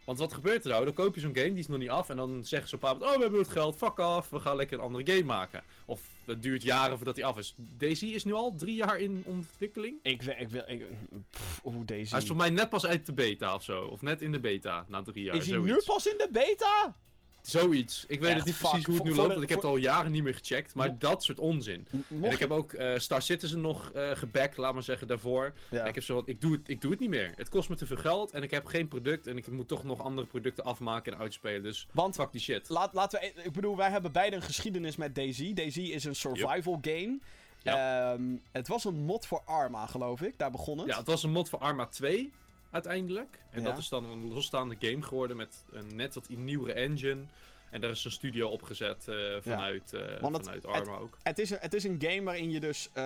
Want 0.08 0.20
wat 0.20 0.32
gebeurt 0.32 0.64
er 0.64 0.70
nou? 0.70 0.84
Dan 0.84 0.94
koop 0.94 1.14
je 1.14 1.20
zo'n 1.20 1.34
game, 1.36 1.48
die 1.48 1.58
is 1.58 1.68
nog 1.68 1.78
niet 1.78 1.88
af. 1.88 2.08
En 2.08 2.16
dan 2.16 2.44
zeggen 2.44 2.68
ze 2.68 2.74
op 2.74 2.82
een 2.82 2.88
bepaald 2.88 2.98
moment, 2.98 3.14
oh 3.14 3.16
we 3.16 3.22
hebben 3.22 3.40
het 3.40 3.50
geld, 3.50 3.76
fuck 3.76 3.98
af, 3.98 4.30
we 4.30 4.40
gaan 4.40 4.56
lekker 4.56 4.78
een 4.78 4.84
andere 4.84 5.12
game 5.12 5.24
maken. 5.24 5.62
Of 5.84 6.00
het 6.24 6.42
duurt 6.42 6.62
jaren 6.62 6.96
voordat 6.96 7.14
die 7.14 7.24
af 7.24 7.38
is. 7.38 7.54
Daisy 7.56 8.06
is 8.06 8.24
nu 8.24 8.32
al 8.32 8.54
drie 8.54 8.74
jaar 8.74 8.98
in 8.98 9.22
ontwikkeling. 9.26 9.98
Ik 10.02 10.22
wil, 10.22 10.34
ik 10.38 10.48
wil, 10.48 10.62
ik, 10.66 10.84
pff, 11.30 11.64
oeh, 11.64 11.76
Daisy. 11.86 12.10
Hij 12.10 12.20
is 12.20 12.26
voor 12.26 12.36
mij 12.36 12.50
net 12.50 12.68
pas 12.68 12.86
uit 12.86 13.06
de 13.06 13.12
beta 13.12 13.54
of 13.54 13.62
zo. 13.62 13.84
Of 13.84 14.02
net 14.02 14.22
in 14.22 14.32
de 14.32 14.40
beta, 14.40 14.84
na 14.88 15.02
drie 15.02 15.24
jaar. 15.24 15.34
Is 15.36 15.46
hij 15.46 15.54
zoiets. 15.54 15.86
nu 15.86 15.94
pas 15.94 16.06
in 16.06 16.18
de 16.18 16.28
beta? 16.32 16.96
Zoiets. 17.42 18.04
Ik 18.08 18.20
weet 18.20 18.34
het 18.34 18.44
niet 18.44 18.54
fuck. 18.54 18.68
precies 18.68 18.86
hoe 18.86 18.94
het 18.94 19.04
nu 19.04 19.14
loopt, 19.14 19.28
want 19.28 19.42
ik 19.42 19.48
heb 19.48 19.58
het 19.58 19.68
al 19.70 19.76
jaren 19.76 20.12
niet 20.12 20.22
meer 20.22 20.34
gecheckt. 20.34 20.74
Maar 20.74 20.98
dat 20.98 21.22
soort 21.24 21.38
onzin. 21.38 21.86
En 22.22 22.30
ik 22.30 22.38
heb 22.38 22.50
ook 22.50 22.72
eh, 22.72 22.98
Star 22.98 23.22
Citizen 23.22 23.60
nog 23.60 23.90
eh 23.92 24.10
gebackt, 24.10 24.56
laat 24.56 24.74
maar 24.74 24.82
zeggen, 24.82 25.06
daarvoor. 25.06 25.52
Ja. 25.70 25.84
Ik 25.84 25.94
heb 25.94 26.04
zo 26.04 26.22
ik 26.24 26.40
doe, 26.40 26.52
het, 26.52 26.68
ik 26.68 26.80
doe 26.80 26.90
het 26.90 27.00
niet 27.00 27.08
meer. 27.08 27.32
Het 27.36 27.48
kost 27.48 27.68
me 27.68 27.76
te 27.76 27.86
veel 27.86 27.96
geld 27.96 28.30
en 28.30 28.42
ik 28.42 28.50
heb 28.50 28.66
geen 28.66 28.88
product. 28.88 29.26
En 29.26 29.36
ik 29.36 29.50
moet 29.50 29.68
toch 29.68 29.84
nog 29.84 30.02
andere 30.02 30.26
producten 30.26 30.64
afmaken 30.64 31.12
en 31.12 31.18
uitspelen. 31.18 31.62
Dus 31.62 31.86
Want 31.92 32.14
fuck 32.14 32.32
die 32.32 32.40
shit. 32.40 32.68
Laat, 32.68 32.94
laten 32.94 33.20
we, 33.20 33.26
e- 33.26 33.44
ik 33.44 33.52
bedoel, 33.52 33.76
wij 33.76 33.90
hebben 33.90 34.12
beide 34.12 34.36
een 34.36 34.42
geschiedenis 34.42 34.96
met 34.96 35.14
Daisy. 35.14 35.54
Daisy 35.54 35.80
is 35.80 36.04
een 36.04 36.14
survival 36.14 36.78
game. 36.80 37.18
Ehm, 37.62 38.22
het 38.52 38.68
was 38.68 38.84
een 38.84 39.04
mod 39.04 39.26
voor 39.26 39.42
Arma, 39.44 39.86
geloof 39.86 40.22
ik. 40.22 40.38
Daar 40.38 40.50
begon 40.50 40.78
het. 40.78 40.86
Ja, 40.86 40.96
het 40.98 41.06
was 41.06 41.22
een 41.22 41.30
mod 41.30 41.48
voor 41.48 41.58
Arma 41.58 41.86
2 41.86 42.32
uiteindelijk. 42.70 43.38
En 43.50 43.60
Ja. 43.62 43.68
dat 43.68 43.78
is 43.78 43.88
dan 43.88 44.04
een 44.04 44.32
losstaande 44.32 44.76
game 44.78 45.02
geworden 45.02 45.36
met 45.36 45.64
een 45.70 45.96
net 45.96 46.14
wat 46.14 46.28
nieuwere 46.28 46.72
engine. 46.72 47.22
En 47.70 47.80
daar 47.80 47.90
is 47.90 48.04
een 48.04 48.10
studio 48.10 48.48
opgezet 48.48 49.08
eh, 49.08 49.16
vanuit, 49.40 49.92
eh, 49.92 50.20
Want 50.20 50.36
het- 50.36 50.44
vanuit 50.44 50.66
Arma 50.66 50.96
ook. 50.96 51.18
Het, 51.22 51.38
is 51.38 51.50
een, 51.50 51.58
het 51.60 51.74
is 51.74 51.84
een 51.84 51.96
game 52.02 52.22
waarin 52.22 52.50
je 52.50 52.60
dus 52.60 52.88
eh, 52.92 53.02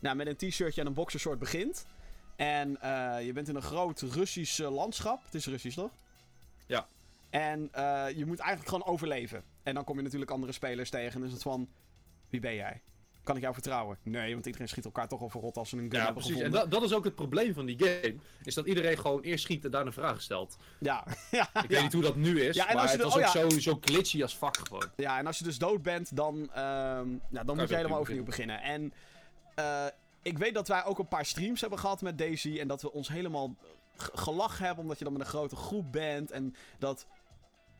nou, 0.00 0.16
met 0.16 0.26
een 0.26 0.36
t-shirtje 0.36 0.80
en 0.80 0.86
een 0.86 0.94
boxershort 0.94 1.38
begint. 1.38 1.86
En 2.36 2.70
je 3.24 3.30
bent 3.34 3.48
in 3.48 3.54
een 3.56 3.62
groot 3.62 4.00
Russisch 4.00 4.58
landschap. 4.58 5.24
Het 5.24 5.34
is 5.34 5.46
Russisch, 5.46 5.76
toch? 5.76 5.90
Ja. 6.66 6.86
En 7.30 7.60
je 8.16 8.24
moet 8.26 8.38
eigenlijk 8.38 8.68
gewoon 8.68 8.84
overleven. 8.94 9.44
En 9.62 9.74
dan 9.74 9.84
kom 9.84 9.96
je 9.96 10.02
natuurlijk 10.02 10.30
andere 10.30 10.52
spelers 10.52 10.90
tegen. 10.90 11.12
En 11.12 11.18
dan 11.18 11.26
is 11.28 11.32
het 11.34 11.42
van, 11.42 11.68
wie 12.28 12.40
ben 12.40 12.54
jij? 12.54 12.80
Kan 13.22 13.36
ik 13.36 13.42
jou 13.42 13.54
vertrouwen? 13.54 13.98
Nee, 14.02 14.32
want 14.32 14.46
iedereen 14.46 14.68
schiet 14.68 14.84
elkaar 14.84 15.08
toch 15.08 15.20
al 15.20 15.28
verrot 15.28 15.56
als 15.56 15.68
ze 15.68 15.76
een 15.76 15.90
gun 15.90 15.98
Ja, 15.98 16.04
hebben 16.04 16.22
precies. 16.22 16.42
En 16.42 16.50
dat, 16.50 16.82
is 16.82 16.92
ook 16.92 17.04
het 17.04 17.14
probleem 17.14 17.54
van 17.54 17.66
die 17.66 17.78
game. 17.78 18.14
Is 18.42 18.54
dat 18.54 18.66
iedereen 18.66 18.98
gewoon 18.98 19.20
eerst 19.20 19.44
schiet 19.44 19.64
en 19.64 19.70
daarna 19.70 19.92
vragen 19.92 20.22
stelt. 20.22 20.56
Ja, 20.78 21.04
ja, 21.30 21.42
Ik 21.42 21.48
ja. 21.52 21.66
weet 21.68 21.82
niet 21.82 21.92
hoe 21.92 22.02
dat 22.02 22.16
nu 22.16 22.40
is, 22.42 22.56
Ja, 22.56 22.68
en 22.68 22.74
maar 22.74 22.82
als 22.82 22.92
je 22.92 22.96
het 22.96 23.06
was 23.06 23.16
oh 23.16 23.44
ook 23.44 23.50
zo, 23.50 23.58
zo 23.58 23.78
glitchy 23.80 24.22
als 24.22 24.34
fuck 24.34 24.56
gewoon. 24.56 24.90
Ja, 24.96 25.18
en 25.18 25.26
als 25.26 25.38
je 25.38 25.44
dus 25.44 25.58
dood 25.58 25.82
bent, 25.82 26.16
dan, 26.16 26.50
ehm, 26.54 27.08
ja, 27.30 27.44
dan 27.44 27.56
moet 27.56 27.68
je 27.68 27.74
helemaal 27.74 27.82
opnieuw 27.82 27.98
overnieuw 28.00 28.24
beginnen. 28.24 28.62
En 28.62 28.92
eh, 29.54 29.86
ik 30.22 30.38
weet 30.38 30.54
dat 30.54 30.68
wij 30.68 30.84
ook 30.84 30.98
een 30.98 31.08
paar 31.08 31.26
streams 31.26 31.60
hebben 31.60 31.78
gehad 31.78 32.02
met 32.02 32.18
Daisy. 32.18 32.58
En 32.58 32.68
dat 32.68 32.82
we 32.82 32.92
ons 32.92 33.08
helemaal 33.08 33.54
gelachen 33.96 34.64
hebben, 34.64 34.82
omdat 34.82 34.98
je 34.98 35.04
dan 35.04 35.12
met 35.12 35.22
een 35.22 35.28
grote 35.28 35.56
groep 35.56 35.92
bent. 35.92 36.30
En 36.30 36.54
dat 36.78 37.06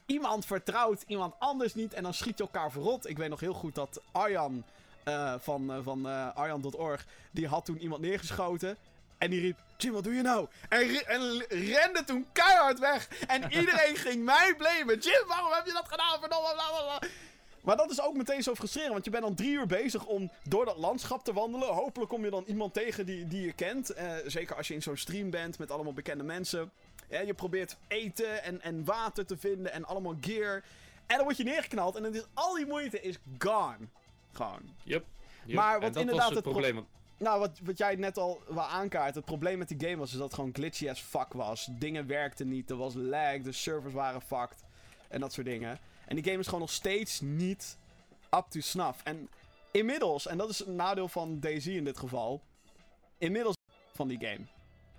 iemand 0.06 0.46
vertrouwt 0.46 1.04
iemand 1.06 1.34
anders 1.38 1.74
niet. 1.74 1.92
En 1.94 2.02
dan 2.02 2.14
schiet 2.14 2.38
je 2.38 2.44
elkaar 2.44 2.72
verrot. 2.72 3.08
Ik 3.08 3.18
weet 3.18 3.28
nog 3.28 3.40
heel 3.40 3.54
goed 3.54 3.74
dat 3.74 4.02
Arjan 4.12 4.64
eh, 5.04 5.34
van, 5.38 5.72
eh, 5.72 5.78
van 5.82 6.08
eh, 6.08 6.36
Arjan.org, 6.36 7.06
die 7.30 7.48
had 7.48 7.64
toen 7.64 7.78
iemand 7.78 8.00
neergeschoten. 8.02 8.76
En 9.18 9.30
die 9.30 9.40
riep, 9.40 9.58
Jim, 9.76 9.92
wat 9.92 10.04
doe 10.04 10.14
je 10.14 10.22
nou? 10.22 10.46
En, 10.68 10.78
re- 10.78 11.04
en 11.06 11.38
rende 11.48 12.04
toen 12.04 12.26
keihard 12.32 12.78
weg. 12.78 13.08
En 13.26 13.42
iedereen 13.60 13.96
ging 13.96 14.24
mij 14.24 14.54
blamen. 14.56 14.98
Jim, 14.98 15.26
waarom 15.26 15.52
heb 15.52 15.66
je 15.66 15.72
dat 15.72 15.88
gedaan? 15.88 16.20
Verdomme, 16.20 16.52
bla 16.52 16.68
bla 16.68 16.98
bla. 16.98 17.08
Maar 17.60 17.76
dat 17.76 17.90
is 17.90 18.00
ook 18.02 18.16
meteen 18.16 18.42
zo 18.42 18.54
frustrerend, 18.54 18.92
want 18.92 19.04
je 19.04 19.10
bent 19.10 19.22
dan 19.22 19.34
drie 19.34 19.50
uur 19.52 19.66
bezig 19.66 20.04
om 20.06 20.30
door 20.48 20.64
dat 20.64 20.76
landschap 20.76 21.24
te 21.24 21.32
wandelen. 21.32 21.68
Hopelijk 21.68 22.10
kom 22.10 22.24
je 22.24 22.30
dan 22.30 22.44
iemand 22.46 22.74
tegen 22.74 23.06
die, 23.06 23.28
die 23.28 23.46
je 23.46 23.52
kent. 23.52 23.94
Zeker 24.26 24.56
als 24.56 24.68
je 24.68 24.74
in 24.74 24.82
zo'n 24.82 24.96
stream 24.96 25.30
bent 25.30 25.58
met 25.58 25.70
allemaal 25.70 25.92
bekende 25.92 26.24
mensen. 26.24 26.70
Ja, 27.08 27.20
je 27.20 27.34
probeert 27.34 27.76
eten 27.88 28.42
en, 28.42 28.62
en 28.62 28.84
water 28.84 29.26
te 29.26 29.36
vinden 29.36 29.72
en 29.72 29.84
allemaal 29.84 30.16
gear. 30.20 30.62
En 31.06 31.16
dan 31.16 31.24
word 31.24 31.36
je 31.36 31.44
neergeknald 31.44 31.96
en 31.96 32.02
dan 32.02 32.14
is 32.14 32.24
al 32.34 32.54
die 32.54 32.66
moeite 32.66 33.00
is 33.00 33.18
gone. 33.38 33.88
Gewoon. 34.32 34.60
Yep. 34.84 35.04
yep. 35.44 35.56
Maar 35.56 35.74
En 35.74 35.80
wat 35.80 35.92
dat 35.92 36.00
inderdaad 36.02 36.16
was 36.28 36.34
het 36.36 36.44
het 36.44 36.54
pro- 36.54 36.62
probleem. 36.62 36.86
Nou, 37.18 37.38
wat, 37.40 37.58
wat 37.62 37.78
jij 37.78 37.94
net 37.94 38.18
al 38.18 38.42
wel 38.48 38.64
aankaart. 38.66 39.14
Het 39.14 39.24
probleem 39.24 39.58
met 39.58 39.68
die 39.68 39.80
game 39.80 39.96
was 39.96 40.10
is 40.10 40.16
dat 40.16 40.24
het 40.26 40.34
gewoon 40.34 40.50
glitchy 40.54 40.88
as 40.88 41.00
fuck 41.00 41.32
was. 41.32 41.68
Dingen 41.70 42.06
werkten 42.06 42.48
niet, 42.48 42.70
er 42.70 42.76
was 42.76 42.94
lag, 42.94 43.40
de 43.42 43.52
servers 43.52 43.94
waren 43.94 44.20
fucked. 44.22 44.64
En 45.08 45.20
dat 45.20 45.32
soort 45.32 45.46
dingen. 45.46 45.78
En 46.06 46.14
die 46.16 46.24
game 46.24 46.38
is 46.38 46.44
gewoon 46.44 46.60
nog 46.60 46.70
steeds 46.70 47.20
niet 47.20 47.78
up 48.34 48.44
to 48.48 48.60
snuff. 48.60 49.00
En 49.04 49.28
inmiddels, 49.70 50.26
en 50.26 50.38
dat 50.38 50.48
is 50.50 50.66
een 50.66 50.76
nadeel 50.76 51.08
van 51.08 51.40
Daisy 51.40 51.70
in 51.70 51.84
dit 51.84 51.98
geval. 51.98 52.42
Inmiddels 53.18 53.54
van 53.94 54.08
die 54.08 54.18
game. 54.18 54.46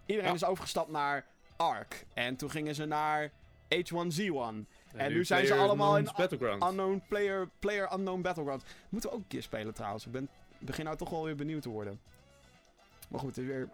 Iedereen 0.05 0.29
Ja. 0.29 0.35
is 0.35 0.43
overgestapt 0.45 0.89
naar 0.91 1.25
Ark. 1.55 2.05
En 2.13 2.35
toen 2.35 2.49
gingen 2.51 2.75
ze 2.75 2.85
naar 2.85 3.31
H1Z1. 3.69 4.65
En 4.95 5.09
nu 5.11 5.17
nu 5.17 5.25
zijn 5.25 5.45
ze 5.45 5.53
allemaal 5.53 5.97
in. 5.97 6.07
Unknown 6.41 7.03
player, 7.07 7.49
player 7.59 7.93
Unknown 7.93 8.21
Battlegrounds. 8.21 8.65
Moeten 8.89 9.09
we 9.09 9.15
ook 9.15 9.21
een 9.21 9.27
keer 9.27 9.43
spelen 9.43 9.73
trouwens. 9.73 10.05
Ik 10.05 10.11
ben, 10.11 10.29
begin 10.57 10.85
nou 10.85 10.97
toch 10.97 11.09
wel 11.09 11.23
weer 11.23 11.35
benieuwd 11.35 11.61
te 11.61 11.69
worden. 11.69 11.99
Maar 13.09 13.19
goed, 13.19 13.35
het 13.35 13.37
is 13.37 13.45
weer 13.45 13.69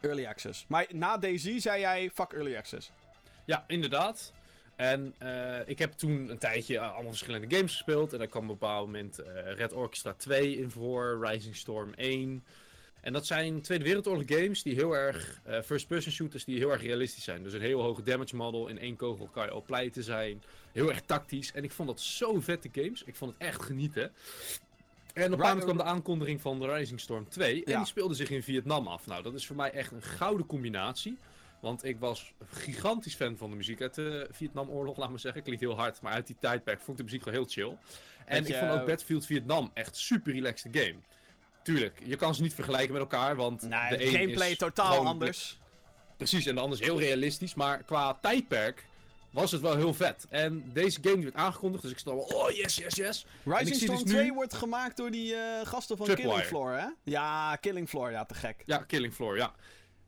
early 0.00 0.26
access. 0.26 0.64
Maar 0.68 0.86
na 0.92 1.18
Daisy 1.18 1.58
zei 1.58 1.80
jij 1.80 2.10
fuck 2.14 2.32
early 2.32 2.56
access. 2.56 2.90
Ja, 3.44 3.64
inderdaad. 3.66 4.32
En 4.76 5.14
eh, 5.18 5.68
ik 5.68 5.78
heb 5.78 5.92
toen 5.92 6.30
een 6.30 6.38
tijdje 6.38 6.78
eh, 6.78 6.92
allemaal 6.92 7.10
verschillende 7.10 7.56
games 7.56 7.72
gespeeld. 7.72 8.12
En 8.12 8.18
daar 8.18 8.26
kwam 8.26 8.42
op 8.42 8.48
een 8.50 8.58
bepaald 8.58 8.86
moment 8.86 9.18
eh, 9.18 9.52
Red 9.52 9.72
Orchestra 9.72 10.12
2 10.12 10.56
in 10.56 10.70
voor, 10.70 11.26
Rising 11.26 11.56
Storm 11.56 11.92
1. 11.94 12.44
En 13.06 13.12
dat 13.12 13.26
zijn 13.26 13.60
Tweede 13.60 13.84
Wereldoorlog 13.84 14.24
games 14.26 14.62
die 14.62 14.74
heel 14.74 14.96
erg, 14.96 15.40
eh, 15.44 15.60
first-person 15.62 16.12
shooters 16.12 16.44
die 16.44 16.58
heel 16.58 16.70
erg 16.70 16.82
realistisch 16.82 17.24
zijn. 17.24 17.42
Dus 17.42 17.52
een 17.52 17.60
heel 17.60 17.82
hoge 17.82 18.02
damage 18.02 18.36
model, 18.36 18.66
in 18.68 18.78
één 18.78 18.96
kogel 18.96 19.26
kan 19.26 19.44
je 19.44 19.50
al 19.50 19.62
pleiten 19.62 20.02
zijn. 20.02 20.42
Heel 20.72 20.88
erg 20.88 21.00
tactisch. 21.00 21.52
En 21.52 21.64
ik 21.64 21.72
vond 21.72 21.88
dat 21.88 22.00
zo 22.00 22.40
vette 22.40 22.68
games. 22.72 23.02
Ik 23.04 23.14
vond 23.16 23.32
het 23.32 23.42
echt 23.48 23.62
genieten. 23.62 24.12
En 25.12 25.32
op 25.32 25.32
een 25.32 25.38
moment 25.46 25.64
kwam 25.64 25.76
de 25.76 25.82
aankondiging 25.82 26.40
van 26.40 26.60
de 26.60 26.72
Rising 26.72 27.00
Storm 27.00 27.28
2. 27.28 27.64
En 27.64 27.72
Ja. 27.72 27.76
die 27.78 27.86
speelde 27.86 28.14
zich 28.14 28.30
in 28.30 28.42
Vietnam 28.42 28.86
af. 28.86 29.06
Nou, 29.06 29.22
dat 29.22 29.34
is 29.34 29.46
voor 29.46 29.56
mij 29.56 29.70
echt 29.70 29.92
een 29.92 30.02
gouden 30.02 30.46
combinatie. 30.46 31.18
Want 31.60 31.84
ik 31.84 31.98
was 31.98 32.32
gigantisch 32.46 33.14
fan 33.14 33.36
van 33.36 33.50
de 33.50 33.56
muziek 33.56 33.80
uit 33.80 33.94
de 33.94 34.28
Vietnamoorlog, 34.30 34.96
laat 34.96 35.10
maar 35.10 35.18
zeggen. 35.18 35.42
Klinkt 35.42 35.60
heel 35.60 35.76
hard, 35.76 36.00
maar 36.00 36.12
uit 36.12 36.26
die 36.26 36.36
tijdperk 36.40 36.80
vond 36.80 36.90
ik 36.90 36.96
de 36.96 37.02
muziek 37.02 37.24
wel 37.24 37.34
heel 37.34 37.46
chill. 37.48 37.76
En 38.24 38.46
ik 38.46 38.54
vond 38.54 38.70
ook 38.70 38.86
Battlefield 38.86 39.26
Vietnam 39.26 39.70
echt 39.74 39.96
super 39.96 40.32
relaxed 40.32 40.76
game. 40.76 40.94
Tuurlijk, 41.66 42.00
je 42.04 42.16
kan 42.16 42.34
ze 42.34 42.42
niet 42.42 42.54
vergelijken 42.54 42.92
met 42.92 43.02
elkaar, 43.02 43.36
want 43.36 43.62
Nee, 43.62 43.98
de 43.98 44.06
gameplay 44.06 44.50
is 44.50 44.56
totaal 44.56 44.90
gewoon- 44.92 45.06
anders. 45.06 45.58
Precies, 46.16 46.46
en 46.46 46.54
de 46.54 46.60
ander 46.60 46.78
is 46.80 46.84
heel 46.84 46.98
realistisch, 46.98 47.54
maar 47.54 47.82
qua 47.82 48.14
tijdperk 48.14 48.84
was 49.30 49.50
het 49.50 49.60
wel 49.60 49.76
heel 49.76 49.94
vet. 49.94 50.26
En 50.30 50.70
deze 50.72 50.98
game 51.02 51.14
die 51.14 51.24
werd 51.24 51.36
aangekondigd, 51.36 51.82
dus 51.82 51.92
ik 51.92 51.98
stond 51.98 52.16
wel, 52.30 52.40
oh 52.40 52.50
yes, 52.50 52.76
yes, 52.76 52.94
yes. 52.94 53.26
Rising 53.44 53.76
Storm 53.76 53.94
dus 54.02 54.04
nu- 54.04 54.10
2 54.18 54.32
wordt 54.32 54.54
gemaakt 54.54 54.96
door 54.96 55.10
die 55.10 55.34
eh, 55.34 55.66
gasten 55.66 55.96
van 55.96 56.06
Tripwire. 56.06 56.30
Killing 56.32 56.48
Floor, 56.48 56.72
hè? 56.72 56.86
Ja, 57.02 57.56
Killing 57.56 57.88
Floor, 57.88 58.10
ja, 58.10 58.24
te 58.24 58.34
gek. 58.34 58.62
Ja, 58.66 58.76
Killing 58.78 59.12
Floor, 59.14 59.36
ja. 59.36 59.54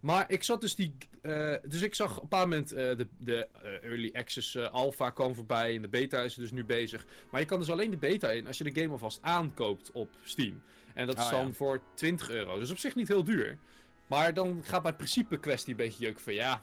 Maar 0.01 0.31
ik 0.31 0.43
zat 0.45 0.61
dus 0.61 0.75
die. 0.75 0.97
eh, 1.23 1.55
dus 1.69 1.83
ik 1.83 1.95
zag 1.95 2.17
op 2.17 2.23
een 2.23 2.29
paar 2.29 2.49
moment 2.49 2.73
eh, 2.73 2.97
de, 2.97 3.07
de 3.19 3.49
Early 3.83 4.11
Access 4.13 4.57
Alpha 4.57 5.11
kwam 5.11 5.35
voorbij. 5.35 5.75
En 5.77 5.83
de 5.83 5.89
beta 5.89 6.21
is 6.21 6.35
er 6.35 6.41
dus 6.41 6.51
nu 6.51 6.65
bezig. 6.65 7.05
Maar 7.31 7.41
je 7.41 7.47
kan 7.47 7.59
dus 7.59 7.71
alleen 7.71 7.91
de 7.91 7.97
beta 7.97 8.31
in 8.31 8.47
als 8.47 8.59
je 8.59 8.65
de 8.65 8.81
game 8.81 8.93
alvast 8.93 9.19
aankoopt 9.23 9.93
op 9.93 10.09
Steam. 10.25 10.63
En 10.99 11.07
dat 11.07 11.19
is 11.19 11.25
Oh, 11.25 11.31
dan 11.31 11.47
ja. 11.47 11.53
voor 11.53 11.81
20 11.95 12.31
euro. 12.31 12.59
Dus 12.59 12.71
op 12.71 12.79
zich 12.79 12.95
niet 12.95 13.09
heel 13.09 13.25
duur. 13.25 13.59
Maar 14.07 14.35
dan 14.35 14.61
gaat 14.65 14.83
mijn 14.83 14.97
principe 14.97 15.39
kwestie 15.39 15.71
een 15.71 15.77
beetje 15.77 16.05
jeuken 16.05 16.23
van 16.23 16.35
ja. 16.35 16.63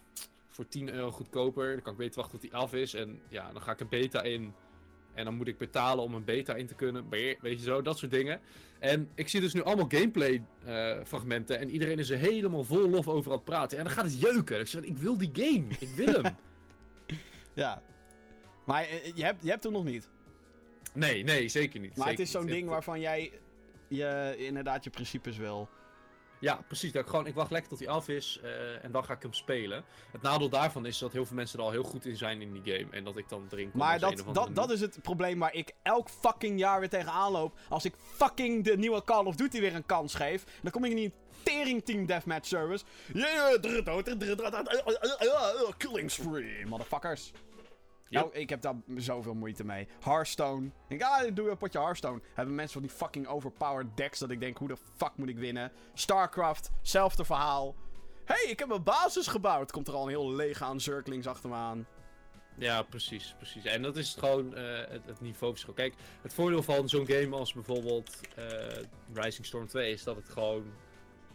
Voor 0.50 0.68
10 0.68 0.94
euro 0.94 1.12
goedkoper. 1.12 1.72
Dan 1.74 1.82
kan 1.82 1.92
ik 1.92 1.98
beter 1.98 2.16
wachten 2.16 2.40
tot 2.40 2.50
die 2.50 2.60
af 2.60 2.74
is. 2.74 2.94
En 2.94 3.22
ja, 3.30 3.52
dan 3.52 3.62
ga 3.62 3.72
ik 3.72 3.80
een 3.80 3.90
beta 3.90 4.22
in. 4.22 4.54
En 5.14 5.26
dan 5.26 5.36
moet 5.36 5.48
ik 5.48 5.58
betalen 5.58 6.04
om 6.04 6.14
een 6.14 6.24
beta 6.24 6.56
in 6.56 6.68
te 6.68 6.76
kunnen. 6.76 7.10
Weet 7.10 7.38
je 7.42 7.60
zo, 7.60 7.82
dat 7.82 7.98
soort 7.98 8.12
dingen. 8.12 8.40
En 8.80 9.10
ik 9.16 9.30
zie 9.30 9.42
dus 9.42 9.54
nu 9.54 9.64
allemaal 9.64 9.86
gameplay 9.90 10.44
eh, 10.66 10.98
fragmenten. 11.06 11.60
En 11.60 11.70
iedereen 11.70 12.00
is 12.00 12.10
er 12.10 12.18
helemaal 12.18 12.64
vol 12.64 12.90
lof 12.90 13.08
over 13.08 13.32
aan 13.32 13.38
het 13.38 13.46
praten. 13.46 13.78
En 13.78 13.84
dan 13.84 13.94
gaat 13.94 14.06
het 14.06 14.20
jeuken. 14.22 14.60
Ik 14.60 14.68
zeg, 14.68 14.82
ik 14.82 14.98
wil 14.98 15.18
die 15.18 15.30
game. 15.34 15.66
Ik 15.80 15.90
wil 15.96 16.22
hem. 16.22 16.36
Ja. 17.54 17.82
Maar 18.66 18.84
eh, 18.84 19.16
je 19.16 19.24
hebt, 19.24 19.44
je 19.44 19.50
hebt 19.50 19.64
hem 19.64 19.74
nog 19.74 19.84
niet. 19.84 20.10
nee, 20.94 21.24
nee, 21.24 21.48
zeker 21.48 21.80
niet. 21.80 21.98
Maar 21.98 22.10
het 22.10 22.20
is 22.20 22.32
zo'n 22.32 22.46
ding 22.46 22.70
waarvan 22.70 23.00
jij 23.00 23.32
je, 23.96 24.36
inderdaad 24.38 24.84
je 24.84 24.90
principes 24.90 25.38
wil. 25.38 25.70
Ja, 26.40 26.60
precies. 26.68 26.92
Dat 26.92 27.04
ik, 27.04 27.10
gewoon, 27.10 27.28
ik 27.28 27.34
wacht 27.34 27.52
lekker 27.52 27.70
tot 27.70 27.80
hij 27.80 27.88
af 27.88 28.08
is. 28.08 28.40
eh, 28.44 28.84
en 28.84 28.92
dan 28.92 29.06
ga 29.06 29.14
ik 29.14 29.22
hem 29.22 29.34
spelen. 29.34 29.84
Het 30.12 30.22
nadeel 30.22 30.50
daarvan 30.50 30.86
is 30.86 30.98
dat 30.98 31.12
heel 31.12 31.26
veel 31.26 31.36
mensen 31.36 31.60
er 31.60 31.66
al 31.66 31.72
heel 31.72 31.84
goed 31.84 32.06
in 32.06 32.18
zijn 32.18 32.42
in 32.42 32.54
die 32.54 32.74
game. 32.74 32.92
En 32.92 33.04
dat 33.04 33.18
ik 33.18 33.30
dan 33.30 33.48
erin 33.52 33.72
kom 33.72 33.80
Maar 33.80 34.00
dat, 34.00 34.24
dat, 34.34 34.56
dat 34.56 34.72
is 34.72 34.82
het 34.82 35.02
probleem 35.02 35.40
waar 35.40 35.54
ik 35.54 35.72
elk 35.82 36.10
fucking 36.10 36.60
jaar 36.60 36.80
weer 36.80 36.90
tegenaan 36.90 37.32
loop. 37.32 37.58
Als 37.70 37.86
ik 37.86 37.94
fucking 37.98 38.64
de 38.64 38.78
nieuwe 38.78 39.04
Call 39.04 39.26
of 39.26 39.36
Duty 39.36 39.60
weer 39.60 39.76
een 39.76 39.86
kans 39.86 40.14
geef, 40.16 40.44
dan 40.62 40.72
kom 40.72 40.84
ik 40.84 40.90
in 40.90 40.96
die 40.96 41.14
tering 41.44 41.86
team 41.86 42.06
deathmatch 42.06 42.48
service. 42.48 42.84
Killing 45.78 46.12
spree, 46.12 46.66
motherfuckers. 46.66 47.32
Yep. 48.10 48.24
Nou, 48.24 48.36
ik 48.36 48.50
heb 48.50 48.62
daar 48.62 48.76
zoveel 48.96 49.34
moeite 49.34 49.66
mee. 49.66 49.88
Hearthstone. 50.00 50.66
Ik 50.66 50.72
denk, 50.88 51.02
ah, 51.02 51.26
ik 51.26 51.36
doe 51.36 51.50
een 51.50 51.58
potje 51.58 51.80
Hearthstone. 51.80 52.22
Hebben 52.34 52.56
mensen 52.56 52.74
van 52.74 52.82
die 52.82 52.98
fucking 52.98 53.28
overpowered 53.28 53.98
decks 53.98 54.20
dat 54.20 54.30
ik 54.30 54.40
denk, 54.40 54.58
hoe 54.58 54.68
de 54.68 54.78
fuck 54.96 55.12
moet 55.16 55.30
ik 55.30 55.38
winnen? 55.38 55.72
Starcraft, 55.94 56.72
zelfde 56.82 57.26
verhaal. 57.26 57.76
hey, 58.26 58.46
ik 58.50 58.60
heb 58.60 58.70
een 58.70 58.84
basis 58.84 59.28
gebouwd. 59.28 59.72
Komt 59.72 59.88
er 59.88 59.94
al 59.94 60.04
een 60.04 60.10
heel 60.10 60.34
leeg 60.34 60.62
aan 60.62 60.80
circlings 60.80 61.28
achter 61.28 61.50
me 61.50 61.56
aan. 61.56 61.88
Ja, 62.58 62.82
precies, 62.82 63.34
precies. 63.38 63.66
En 63.66 63.82
dat 63.82 63.96
is 63.96 64.16
gewoon 64.20 64.56
eh, 64.56 64.64
het, 64.90 65.06
het 65.06 65.22
niveauverschil. 65.22 65.74
Kijk, 65.74 65.94
het 66.22 66.34
voordeel 66.34 66.64
van 66.64 66.90
zo'n 66.90 67.08
game 67.08 67.36
als 67.36 67.54
bijvoorbeeld 67.54 68.20
eh, 68.36 68.46
Rising 69.14 69.46
Storm 69.46 69.68
2 69.68 69.92
is 69.92 70.04
dat 70.04 70.16
het 70.16 70.30
gewoon 70.30 70.64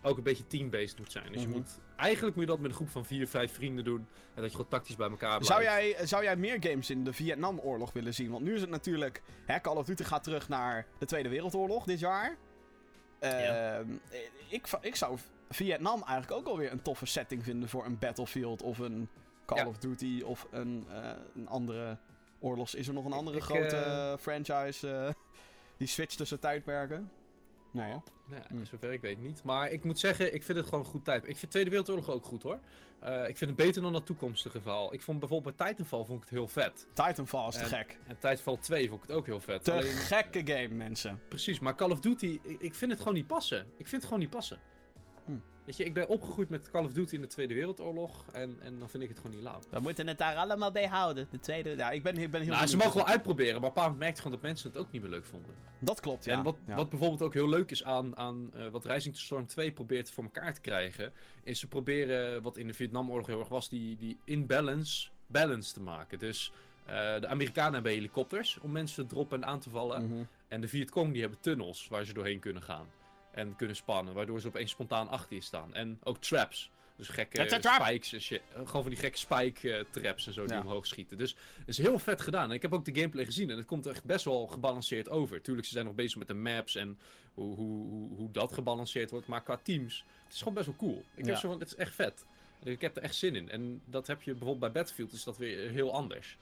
ook 0.02 0.16
een 0.16 0.22
beetje 0.22 0.46
team-based 0.46 0.98
moet 0.98 1.12
zijn. 1.12 1.32
Dus 1.32 1.42
Mhm. 1.42 1.50
je 1.50 1.56
moet, 1.56 1.78
eigenlijk 1.96 2.36
moet 2.36 2.44
je 2.44 2.50
dat 2.50 2.60
met 2.60 2.70
een 2.70 2.76
groep 2.76 2.88
van 2.90 3.04
vier, 3.04 3.28
vijf 3.28 3.52
vrienden 3.52 3.84
doen. 3.84 4.06
En 4.34 4.42
dat 4.42 4.44
je 4.44 4.50
gewoon 4.50 4.68
tactisch 4.68 4.96
bij 4.96 5.08
elkaar 5.10 5.38
blijft. 5.38 5.46
Zou 5.46 5.62
jij, 5.62 6.06
zou 6.06 6.22
jij 6.22 6.36
meer 6.36 6.56
games 6.60 6.90
in 6.90 7.04
de 7.04 7.12
Vietnamoorlog 7.12 7.92
willen 7.92 8.14
zien? 8.14 8.30
Want 8.30 8.44
nu 8.44 8.54
is 8.54 8.60
het 8.60 8.70
natuurlijk... 8.70 9.22
Hè, 9.46 9.60
Call 9.60 9.76
of 9.76 9.86
Duty 9.86 10.02
gaat 10.04 10.24
terug 10.24 10.48
naar 10.48 10.86
de 10.98 11.06
Tweede 11.06 11.28
Wereldoorlog 11.28 11.84
dit 11.84 11.98
jaar. 11.98 12.36
Ehm, 13.18 13.92
ik, 14.48 14.66
ik 14.80 14.96
zou 14.96 15.18
Vietnam 15.50 16.02
eigenlijk 16.02 16.32
ook 16.40 16.46
alweer 16.46 16.72
een 16.72 16.82
toffe 16.82 17.06
setting 17.06 17.44
vinden 17.44 17.68
voor 17.68 17.84
een 17.84 17.98
Battlefield 17.98 18.62
of 18.62 18.78
een 18.78 19.08
Call 19.46 19.58
Ja. 19.58 19.66
of 19.66 19.78
Duty 19.78 20.22
of 20.24 20.46
een, 20.50 20.86
eh, 20.90 21.10
een 21.34 21.48
andere 21.48 21.96
oorlogs... 22.40 22.74
Is 22.74 22.88
er 22.88 22.94
nog 22.94 23.04
een 23.04 23.12
andere 23.12 23.36
ik, 23.36 23.42
grote 23.42 23.76
eh, 23.76 24.16
franchise 24.18 24.90
eh, 24.90 25.12
die 25.76 25.86
switcht 25.88 26.16
tussen 26.16 26.40
tijdperken? 26.40 27.10
Nou, 27.70 27.88
ja, 27.88 28.02
Hmm. 28.48 28.64
zover 28.64 28.92
ik 28.92 29.00
weet 29.00 29.20
niet. 29.22 29.42
Maar 29.42 29.70
ik 29.70 29.84
moet 29.84 29.98
zeggen, 29.98 30.34
ik 30.34 30.42
vind 30.42 30.58
het 30.58 30.66
gewoon 30.66 30.84
een 30.84 30.90
goed 30.90 31.04
tijd. 31.04 31.28
Ik 31.28 31.36
vind 31.36 31.50
Tweede 31.50 31.70
Wereldoorlog 31.70 32.10
ook 32.10 32.24
goed 32.24 32.42
hoor. 32.42 32.58
Eh, 33.00 33.28
ik 33.28 33.36
vind 33.36 33.50
het 33.50 33.56
beter 33.56 33.82
dan 33.82 33.92
dat 33.92 34.06
toekomstige 34.06 34.60
verhaal. 34.60 34.92
Ik 34.94 35.02
vond 35.02 35.18
bijvoorbeeld 35.20 35.56
bij 35.56 35.66
Titanfall 35.68 36.04
vond 36.04 36.22
ik 36.22 36.28
het 36.28 36.38
heel 36.38 36.48
vet. 36.48 36.86
Titanfall 36.92 37.48
is 37.48 37.54
te 37.54 37.60
En- 37.60 37.66
gek. 37.66 37.98
En 38.06 38.14
Titanfall 38.14 38.56
2 38.56 38.88
vond 38.88 39.02
ik 39.02 39.08
het 39.08 39.16
ook 39.16 39.26
heel 39.26 39.40
vet. 39.40 39.64
Te 39.64 39.72
Alleen- 39.72 39.84
gekke 39.92 40.40
game, 40.44 40.68
mensen. 40.74 41.20
Precies, 41.28 41.58
maar 41.58 41.74
Call 41.74 41.90
of 41.90 42.00
Duty, 42.00 42.38
ik, 42.42 42.60
ik 42.60 42.74
vind 42.74 42.90
het 42.90 43.00
gewoon 43.00 43.14
niet 43.14 43.26
passen. 43.26 43.58
Ik 43.60 43.86
vind 43.88 43.90
het 43.90 44.04
gewoon 44.04 44.18
niet 44.18 44.30
passen. 44.30 44.58
Weet 45.64 45.76
je, 45.76 45.84
ik 45.84 45.94
ben 45.94 46.08
opgegroeid 46.08 46.48
met 46.48 46.70
Call 46.70 46.84
of 46.84 46.92
Duty 46.92 47.14
in 47.14 47.20
de 47.20 47.26
Tweede 47.26 47.54
Wereldoorlog 47.54 48.24
en, 48.32 48.56
en 48.60 48.78
dan 48.78 48.90
vind 48.90 49.02
ik 49.02 49.08
het 49.08 49.18
gewoon 49.18 49.36
niet 49.36 49.44
lauw. 49.44 49.58
We 49.70 49.80
moeten 49.80 50.06
het 50.06 50.18
daar 50.18 50.36
allemaal 50.36 50.70
bij 50.72 50.86
houden. 50.86 51.28
De 51.30 51.40
tweede... 51.40 51.76
Ja, 51.76 51.90
ik 51.90 52.02
ben, 52.02 52.16
ik 52.18 52.30
ben 52.30 52.42
heel 52.42 52.52
Nou, 52.52 52.66
ze 52.66 52.76
mogen 52.76 52.96
wel 52.96 53.06
uitproberen, 53.06 53.60
maar 53.60 53.70
op 53.70 53.76
een 53.76 53.82
bepaald 53.82 53.92
moment 53.92 54.04
merk 54.04 54.14
je 54.14 54.22
gewoon 54.22 54.36
dat 54.36 54.46
mensen 54.46 54.70
het 54.70 54.78
ook 54.78 54.90
niet 54.90 55.02
meer 55.02 55.10
leuk 55.10 55.24
vonden. 55.24 55.54
Dat 55.78 56.00
klopt, 56.00 56.24
ja. 56.24 56.36
en 56.36 56.42
wat, 56.42 56.56
ja. 56.66 56.74
wat 56.74 56.90
bijvoorbeeld 56.90 57.22
ook 57.22 57.34
heel 57.34 57.48
leuk 57.48 57.70
is 57.70 57.84
aan, 57.84 58.16
aan 58.16 58.50
eh, 58.54 58.68
wat 58.68 58.84
Rising 58.84 59.14
to 59.14 59.20
Storm 59.20 59.46
2 59.46 59.72
probeert 59.72 60.10
voor 60.10 60.24
elkaar 60.24 60.54
te 60.54 60.60
krijgen, 60.60 61.12
is 61.42 61.60
ze 61.60 61.66
proberen, 61.66 62.42
wat 62.42 62.56
in 62.56 62.66
de 62.66 62.74
Vietnamoorlog 62.74 63.26
heel 63.26 63.38
erg 63.38 63.48
was, 63.48 63.68
die, 63.68 63.96
die 63.96 64.18
imbalance 64.24 65.08
balance 65.26 65.72
te 65.72 65.80
maken. 65.80 66.18
Dus 66.18 66.52
eh, 66.84 67.20
de 67.20 67.26
Amerikanen 67.26 67.72
hebben 67.72 67.92
helikopters 67.92 68.58
om 68.60 68.72
mensen 68.72 69.06
te 69.06 69.14
droppen 69.14 69.42
en 69.42 69.48
aan 69.48 69.60
te 69.60 69.70
vallen. 69.70 70.06
Mhm. 70.06 70.22
En 70.48 70.60
de 70.60 70.68
Vietcong 70.68 71.12
die 71.12 71.20
hebben 71.20 71.40
tunnels 71.40 71.88
waar 71.88 72.04
ze 72.04 72.12
doorheen 72.12 72.38
kunnen 72.38 72.62
gaan. 72.62 72.86
En 73.30 73.56
kunnen 73.56 73.76
spannen, 73.76 74.14
waardoor 74.14 74.40
ze 74.40 74.46
opeens 74.46 74.70
spontaan 74.70 75.08
achter 75.08 75.34
je 75.36 75.42
staan. 75.42 75.74
En 75.74 75.98
ook 76.02 76.18
traps. 76.20 76.70
Dus 76.96 77.08
gekke 77.08 77.58
spikes 77.60 78.12
en 78.12 78.20
shit. 78.20 78.40
Eh, 78.48 78.54
Gewoon 78.56 78.82
van 78.82 78.90
die 78.90 78.96
gekke 79.00 79.18
spike 79.18 79.72
eh, 79.76 79.84
traps 79.90 80.26
en 80.26 80.32
zo 80.32 80.44
die 80.46 80.54
Ja. 80.54 80.60
omhoog 80.60 80.86
schieten. 80.86 81.18
Dus 81.18 81.36
het 81.58 81.68
is 81.68 81.78
heel 81.78 81.98
vet 81.98 82.20
gedaan. 82.20 82.48
En 82.48 82.54
ik 82.54 82.62
heb 82.62 82.72
ook 82.72 82.84
de 82.84 82.94
gameplay 82.94 83.24
gezien 83.24 83.50
en 83.50 83.56
het 83.56 83.66
komt 83.66 83.86
echt 83.86 84.04
best 84.04 84.24
wel 84.24 84.46
gebalanceerd 84.46 85.08
over. 85.08 85.40
Tuurlijk, 85.42 85.66
ze 85.66 85.72
zijn 85.72 85.84
nog 85.84 85.94
bezig 85.94 86.18
met 86.18 86.28
de 86.28 86.34
maps 86.34 86.74
en 86.76 86.98
hoe, 87.34 87.54
hoe, 87.54 87.86
hoe, 87.88 88.08
hoe 88.16 88.30
dat 88.30 88.52
gebalanceerd 88.52 89.10
wordt. 89.10 89.26
Maar 89.26 89.42
qua 89.42 89.56
teams, 89.62 90.04
het 90.24 90.32
is 90.32 90.38
gewoon 90.38 90.54
best 90.54 90.66
wel 90.66 90.76
cool. 90.76 91.04
Ik 91.14 91.24
Ja. 91.24 91.30
heb 91.30 91.40
zo 91.40 91.48
van, 91.50 91.58
het 91.60 91.68
is 91.68 91.74
echt 91.76 91.94
vet. 91.94 92.24
Ik 92.62 92.80
heb 92.80 92.96
er 92.96 93.02
echt 93.02 93.14
zin 93.14 93.34
in. 93.36 93.50
En 93.50 93.82
dat 93.84 94.06
heb 94.06 94.22
je 94.22 94.30
bijvoorbeeld 94.30 94.60
bij 94.72 94.72
Battlefield, 94.72 95.12
is 95.12 95.24
dat 95.24 95.36
weer 95.36 95.70
heel 95.70 95.92
anders. 95.94 96.36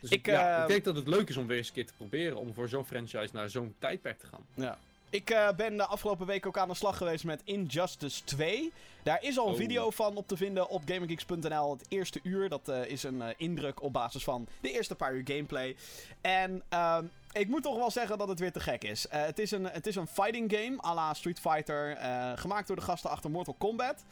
Dus 0.00 0.10
Ik, 0.10 0.26
ja, 0.26 0.56
eh, 0.56 0.62
ik 0.62 0.68
denk 0.68 0.84
dat 0.84 0.96
het 0.96 1.08
leuk 1.08 1.28
is 1.28 1.36
om 1.36 1.46
weer 1.46 1.56
eens 1.56 1.68
een 1.68 1.74
keer 1.74 1.86
te 1.86 1.94
proberen 1.96 2.36
om 2.36 2.54
voor 2.54 2.68
zo'n 2.68 2.84
franchise 2.86 3.28
naar 3.32 3.50
zo'n 3.50 3.74
tijdperk 3.78 4.18
te 4.18 4.26
gaan. 4.26 4.46
Ja. 4.54 4.78
Ik 5.10 5.30
eh, 5.30 5.48
ben 5.56 5.76
de 5.76 5.86
afgelopen 5.86 6.26
week 6.26 6.46
ook 6.46 6.58
aan 6.58 6.68
de 6.68 6.74
slag 6.74 6.96
geweest 6.96 7.24
met 7.24 7.40
Injustice 7.44 8.24
2. 8.24 8.72
Daar 9.02 9.22
is 9.22 9.38
al 9.38 9.46
een 9.46 9.52
Oh. 9.52 9.58
video 9.58 9.90
van 9.90 10.16
op 10.16 10.28
te 10.28 10.36
vinden 10.36 10.68
op 10.68 10.82
GamerGeeks.nl. 10.86 11.70
Het 11.70 11.86
eerste 11.88 12.20
uur, 12.22 12.48
dat 12.48 12.68
eh, 12.68 12.84
is 12.84 13.02
een 13.02 13.22
eh, 13.22 13.34
indruk 13.36 13.82
op 13.82 13.92
basis 13.92 14.24
van 14.24 14.46
de 14.60 14.70
eerste 14.70 14.94
paar 14.94 15.14
uur 15.14 15.22
gameplay. 15.24 15.76
En 16.20 16.62
ehm, 16.68 17.04
ik 17.32 17.48
moet 17.48 17.62
toch 17.62 17.76
wel 17.76 17.90
zeggen 17.90 18.18
dat 18.18 18.28
het 18.28 18.38
weer 18.38 18.52
te 18.52 18.60
gek 18.60 18.84
is. 18.84 19.06
Het, 19.10 19.38
is 19.38 19.50
een, 19.50 19.64
het 19.64 19.86
is 19.86 19.96
een 19.96 20.06
fighting 20.06 20.52
game 20.52 20.82
à 20.84 20.94
la 20.94 21.14
Street 21.14 21.40
Fighter. 21.40 21.96
gemaakt 22.38 22.66
door 22.66 22.76
de 22.76 22.82
gasten 22.82 23.10
achter 23.10 23.30
Mortal 23.30 23.54
Kombat. 23.58 24.04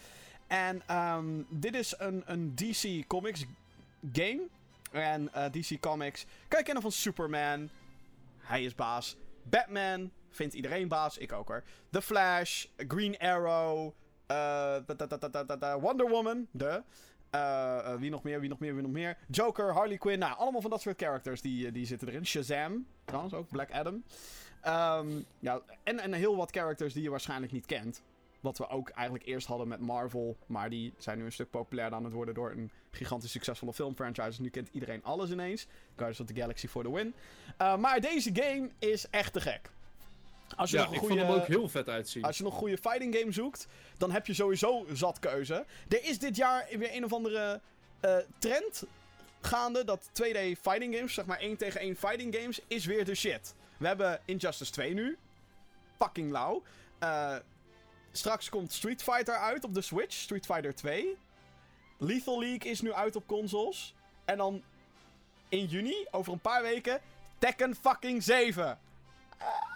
En 0.47 0.83
ehm, 0.87 1.25
dit 1.49 1.75
is 1.75 1.95
een, 1.99 2.23
een 2.27 2.55
DC 2.55 3.07
Comics 3.07 3.45
game. 4.13 4.41
En 4.93 5.31
DC 5.51 5.81
Comics 5.81 6.27
kan 6.49 6.59
je 6.59 6.65
kennen 6.65 6.83
van 6.83 6.93
Superman. 6.93 7.71
Hij 8.39 8.63
is 8.65 8.75
baas. 8.75 9.17
Batman 9.43 10.11
vindt 10.37 10.55
iedereen 10.55 10.89
baas. 10.89 11.19
Ik 11.19 11.33
ook 11.33 11.49
hoor. 11.49 11.63
The 11.91 12.03
Flash. 12.03 12.67
Green 12.77 13.19
Arrow. 13.19 13.93
da- 14.27 15.81
Wonder 15.81 16.09
Woman. 16.09 16.47
De. 16.51 16.83
Eh, 17.31 17.79
eh, 17.79 17.99
wie 17.99 18.11
nog 18.11 18.23
meer, 18.23 18.41
wie 18.41 18.49
nog 18.49 18.59
meer, 18.59 18.75
wie 18.75 18.83
nog 18.83 18.93
meer. 18.93 19.17
Joker, 19.31 19.73
Harley 19.73 19.97
Quinn. 19.99 20.19
Nou, 20.19 20.37
allemaal 20.37 20.61
van 20.61 20.71
dat 20.71 20.81
soort 20.81 21.03
characters 21.03 21.41
die, 21.41 21.73
die 21.73 21.87
zitten 21.87 22.09
erin. 22.09 22.27
Shazam. 22.27 22.87
Trouwens 23.05 23.35
ook. 23.35 23.49
Black 23.49 23.71
Adam. 23.73 24.05
Ehm, 24.61 25.09
ja, 25.39 25.61
en, 25.83 25.99
en 26.01 26.13
heel 26.13 26.37
wat 26.37 26.51
characters 26.51 26.93
die 26.93 27.03
je 27.03 27.11
waarschijnlijk 27.11 27.53
niet 27.53 27.67
kent. 27.67 28.03
Wat 28.41 28.59
we 28.59 28.69
ook 28.69 28.89
eigenlijk 28.89 29.27
eerst 29.27 29.47
hadden 29.47 29.69
met 29.69 29.81
Marvel. 29.81 30.37
Maar 30.47 30.71
die 30.71 30.95
zijn 30.99 31.19
nu 31.19 31.25
een 31.25 31.33
stuk 31.33 31.51
populairder 31.51 31.99
aan 31.99 32.05
het 32.05 32.13
worden 32.13 32.35
door 32.35 32.51
een 32.51 32.71
gigantisch 32.91 33.31
succesvolle 33.31 33.73
filmfranchise. 33.73 34.43
Nu 34.43 34.49
kent 34.51 34.69
iedereen 34.73 35.05
alles 35.05 35.31
ineens. 35.31 35.67
Guardians 35.89 36.21
of 36.21 36.27
the 36.27 36.35
Galaxy 36.41 36.69
for 36.69 36.83
the 36.83 36.93
win. 36.93 37.15
Uh, 37.63 37.77
maar 37.77 38.01
deze 38.01 38.31
game 38.33 38.71
is 38.79 39.09
echt 39.11 39.33
te 39.33 39.41
gek. 39.41 39.71
Als 40.57 40.71
je, 40.71 40.77
Ja, 40.77 40.83
nog 40.83 40.91
een 40.91 40.97
ik 40.97 41.01
goede, 41.01 41.17
vond 41.17 41.29
hem 41.29 41.41
ook 41.41 41.47
heel 41.47 41.69
vet 41.69 41.89
uitzien. 41.89 42.25
als 42.25 42.37
je 42.39 42.43
nog 42.43 42.53
een 42.53 42.59
goede 42.59 42.79
fighting 42.79 43.17
game 43.19 43.33
zoekt, 43.33 43.67
dan 43.99 44.11
heb 44.11 44.27
je 44.27 44.35
sowieso 44.35 44.87
zat 44.93 45.19
keuze. 45.19 45.65
Er 45.89 46.05
is 46.05 46.19
dit 46.19 46.37
jaar 46.37 46.67
weer 46.71 46.95
een 46.95 47.05
of 47.05 47.13
andere 47.13 47.61
eh, 48.01 48.17
trend 48.39 48.85
gaande 49.41 49.85
dat 49.85 50.11
2D 50.13 50.59
fighting 50.61 50.95
games, 50.97 51.15
zeg 51.15 51.25
maar 51.27 51.39
1 51.39 51.57
tegen 51.57 51.81
1 51.81 51.97
fighting 51.97 52.37
games, 52.37 52.61
is 52.67 52.85
weer 52.85 53.05
de 53.05 53.15
shit. 53.15 53.55
We 53.77 53.87
hebben 53.87 54.21
Injustice 54.25 54.73
2 54.73 54.95
nu. 54.95 55.19
Fucking 55.99 56.31
lauw. 56.31 56.63
Eh, 56.99 57.37
straks 58.13 58.49
komt 58.49 58.73
Street 58.73 59.03
Fighter 59.03 59.37
uit 59.39 59.65
op 59.65 59.75
de 59.75 59.81
Switch, 59.81 60.15
Street 60.15 60.47
Fighter 60.47 60.75
2. 60.75 61.17
Lethal 61.99 62.39
League 62.41 62.71
is 62.71 62.81
nu 62.81 62.93
uit 62.93 63.17
op 63.17 63.27
consoles. 63.27 63.95
En 64.25 64.37
dan 64.37 64.63
in 65.49 65.65
juni, 65.65 66.07
over 66.11 66.33
een 66.33 66.41
paar 66.41 66.63
weken, 66.63 67.01
Tekken 67.39 67.75
fucking 67.75 68.23
7. 68.23 68.79
Ah. 69.39 69.76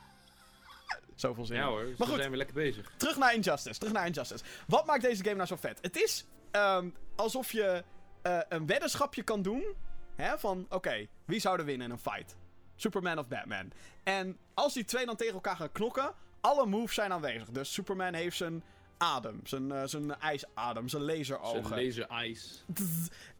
Zoveel 1.20 1.44
zin. 1.44 1.56
Ja 1.56 1.66
hoor, 1.66 1.84
dus 1.84 1.96
Maar 1.98 2.08
goed. 2.08 2.16
zijn 2.16 2.30
we 2.30 2.36
lekker 2.36 2.54
bezig. 2.54 2.92
Terug 2.96 3.16
naar 3.16 3.34
Injustice. 3.34 3.78
Terug 3.78 3.94
naar 3.94 4.06
Injustice. 4.06 4.44
Wat 4.66 4.86
maakt 4.86 5.02
deze 5.02 5.22
game 5.22 5.36
nou 5.36 5.46
zo 5.46 5.56
vet? 5.56 5.78
Het 5.82 6.02
is 6.02 6.26
ehm, 6.50 6.88
alsof 7.16 7.52
je 7.52 7.84
eh, 8.22 8.38
een 8.48 8.66
weddenschapje 8.66 9.22
kan 9.22 9.42
doen. 9.42 9.64
Hè, 10.16 10.38
van, 10.38 10.66
oké, 10.68 11.06
wie 11.24 11.40
zou 11.40 11.58
er 11.58 11.64
winnen 11.64 11.86
in 11.86 11.92
een 11.92 11.98
fight? 11.98 12.36
Superman 12.76 13.18
of 13.18 13.28
Batman? 13.28 13.72
En 14.02 14.38
als 14.54 14.74
die 14.74 14.84
twee 14.84 15.06
dan 15.06 15.16
tegen 15.16 15.34
elkaar 15.34 15.56
gaan 15.56 15.72
knokken, 15.72 16.14
alle 16.40 16.66
moves 16.66 16.94
zijn 16.94 17.12
aanwezig. 17.12 17.48
Dus 17.50 17.72
Superman 17.72 18.14
heeft 18.14 18.36
zijn 18.36 18.62
adem, 19.00 19.40
zijn, 19.44 19.72
eh, 19.72 19.82
zijn 19.84 20.20
ijsadem, 20.20 20.88
zijn 20.88 21.02
laserogen. 21.02 21.66
Zijn 21.66 21.84
laser 21.84 22.06
eyes. 22.06 22.64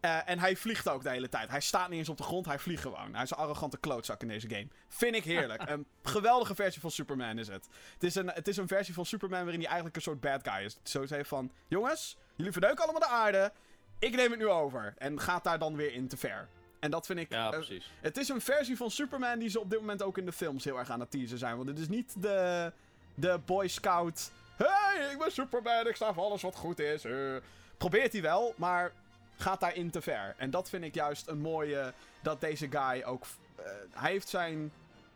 Eh, 0.00 0.28
en 0.28 0.38
hij 0.38 0.56
vliegt 0.56 0.88
ook 0.88 1.02
de 1.02 1.11
hele 1.11 1.28
tijd. 1.28 1.50
Hij 1.50 1.61
staat 1.61 1.88
niet 1.88 1.98
eens 1.98 2.08
op 2.08 2.16
de 2.16 2.22
grond, 2.22 2.46
hij 2.46 2.58
vliegt 2.58 2.82
gewoon. 2.82 3.14
Hij 3.14 3.22
is 3.22 3.30
een 3.30 3.36
arrogante 3.36 3.78
klootzak 3.78 4.22
in 4.22 4.28
deze 4.28 4.48
game. 4.48 4.68
Vind 4.88 5.14
ik 5.14 5.24
heerlijk. 5.24 5.62
een 5.70 5.86
geweldige 6.02 6.54
versie 6.54 6.80
van 6.80 6.90
Superman 6.90 7.38
is 7.38 7.48
het. 7.48 7.68
Het 7.92 8.02
is, 8.02 8.14
een, 8.14 8.30
het 8.30 8.48
is 8.48 8.56
een 8.56 8.68
versie 8.68 8.94
van 8.94 9.06
Superman 9.06 9.40
waarin 9.40 9.58
hij 9.58 9.66
eigenlijk 9.66 9.96
een 9.96 10.02
soort 10.02 10.20
bad 10.20 10.48
guy 10.48 10.64
is. 10.64 10.76
Zo 10.82 11.04
heeft 11.08 11.28
van, 11.28 11.50
jongens, 11.68 12.16
jullie 12.36 12.52
verneuken 12.52 12.82
allemaal 12.82 13.00
de 13.00 13.14
aarde. 13.14 13.52
Ik 13.98 14.14
neem 14.14 14.30
het 14.30 14.40
nu 14.40 14.48
over. 14.48 14.94
En 14.98 15.20
gaat 15.20 15.44
daar 15.44 15.58
dan 15.58 15.76
weer 15.76 15.92
in 15.92 16.08
te 16.08 16.16
ver. 16.16 16.48
En 16.78 16.90
dat 16.90 17.06
vind 17.06 17.18
ik... 17.18 17.32
Ja, 17.32 17.44
eh, 17.44 17.50
precies. 17.50 17.90
het 18.00 18.16
is 18.16 18.28
een 18.28 18.40
versie 18.40 18.76
van 18.76 18.90
Superman 18.90 19.38
die 19.38 19.48
ze 19.48 19.61
op 19.61 19.70
dit 19.70 19.80
moment 19.80 20.02
ook 20.02 20.18
in 20.18 20.24
de 20.24 20.32
films 20.32 20.64
heel 20.64 20.78
erg 20.78 20.90
aan 20.90 21.00
het 21.00 21.11
teasen 21.11 21.38
zijn. 21.38 21.56
Want 21.56 21.68
het 21.68 21.78
is 21.78 21.88
niet 21.88 22.22
de, 22.22 22.72
de 23.14 23.40
Boy 23.46 23.68
Scout. 23.68 24.30
Hey, 24.64 25.11
ik 25.12 25.18
ben 25.18 25.32
Superman, 25.32 25.86
ik 25.86 25.96
sta 25.96 26.12
voor 26.12 26.22
alles 26.24 26.42
wat 26.42 26.56
goed 26.56 26.78
is. 26.78 27.04
eh. 27.04 27.36
probeert 27.76 28.12
hij 28.12 28.22
wel, 28.22 28.54
maar 28.56 28.92
gaat 29.36 29.61
daarin 29.61 29.90
te 29.90 30.00
ver. 30.00 30.34
En 30.38 30.50
dat 30.50 30.68
vind 30.68 30.84
ik 30.84 30.94
juist 30.94 31.26
een 31.28 31.40
mooie. 31.40 31.92
Dat 32.22 32.40
deze 32.40 32.68
guy 32.70 33.02
ook. 33.02 33.24
eh, 33.56 33.64
hij 33.90 34.11
heeft 34.11 34.28
zijn. 34.28 34.72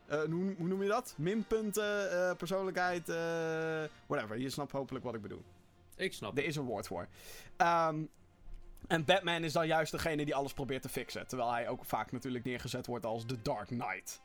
eh, 0.06 0.18
hoe, 0.22 0.54
hoe 0.58 0.66
noem 0.68 0.82
je 0.82 0.88
dat? 0.88 1.14
Minpunten, 1.16 2.36
persoonlijkheid, 2.36 3.06
whatever. 4.06 4.38
Je 4.38 4.50
snapt 4.50 4.72
hopelijk 4.72 5.04
wat 5.04 5.14
ik 5.14 5.22
bedoel. 5.22 5.42
Ik 5.96 6.12
snap 6.12 6.38
Er 6.38 6.44
is 6.44 6.56
een 6.56 6.64
woord 6.64 6.86
voor. 6.86 7.06
Ehm, 7.56 8.02
en 8.86 9.04
Batman 9.04 9.44
is 9.44 9.52
dan 9.52 9.66
juist 9.66 9.92
degene 9.92 10.24
die 10.24 10.34
alles 10.34 10.52
probeert 10.52 10.82
te 10.82 10.88
fixen. 10.88 11.26
Terwijl 11.26 11.52
hij 11.52 11.68
ook 11.68 11.84
vaak 11.84 12.12
natuurlijk 12.12 12.44
neergezet 12.44 12.86
wordt 12.86 13.06
als 13.06 13.26
de 13.26 13.42
Dark 13.42 13.66
Knight. 13.66 14.20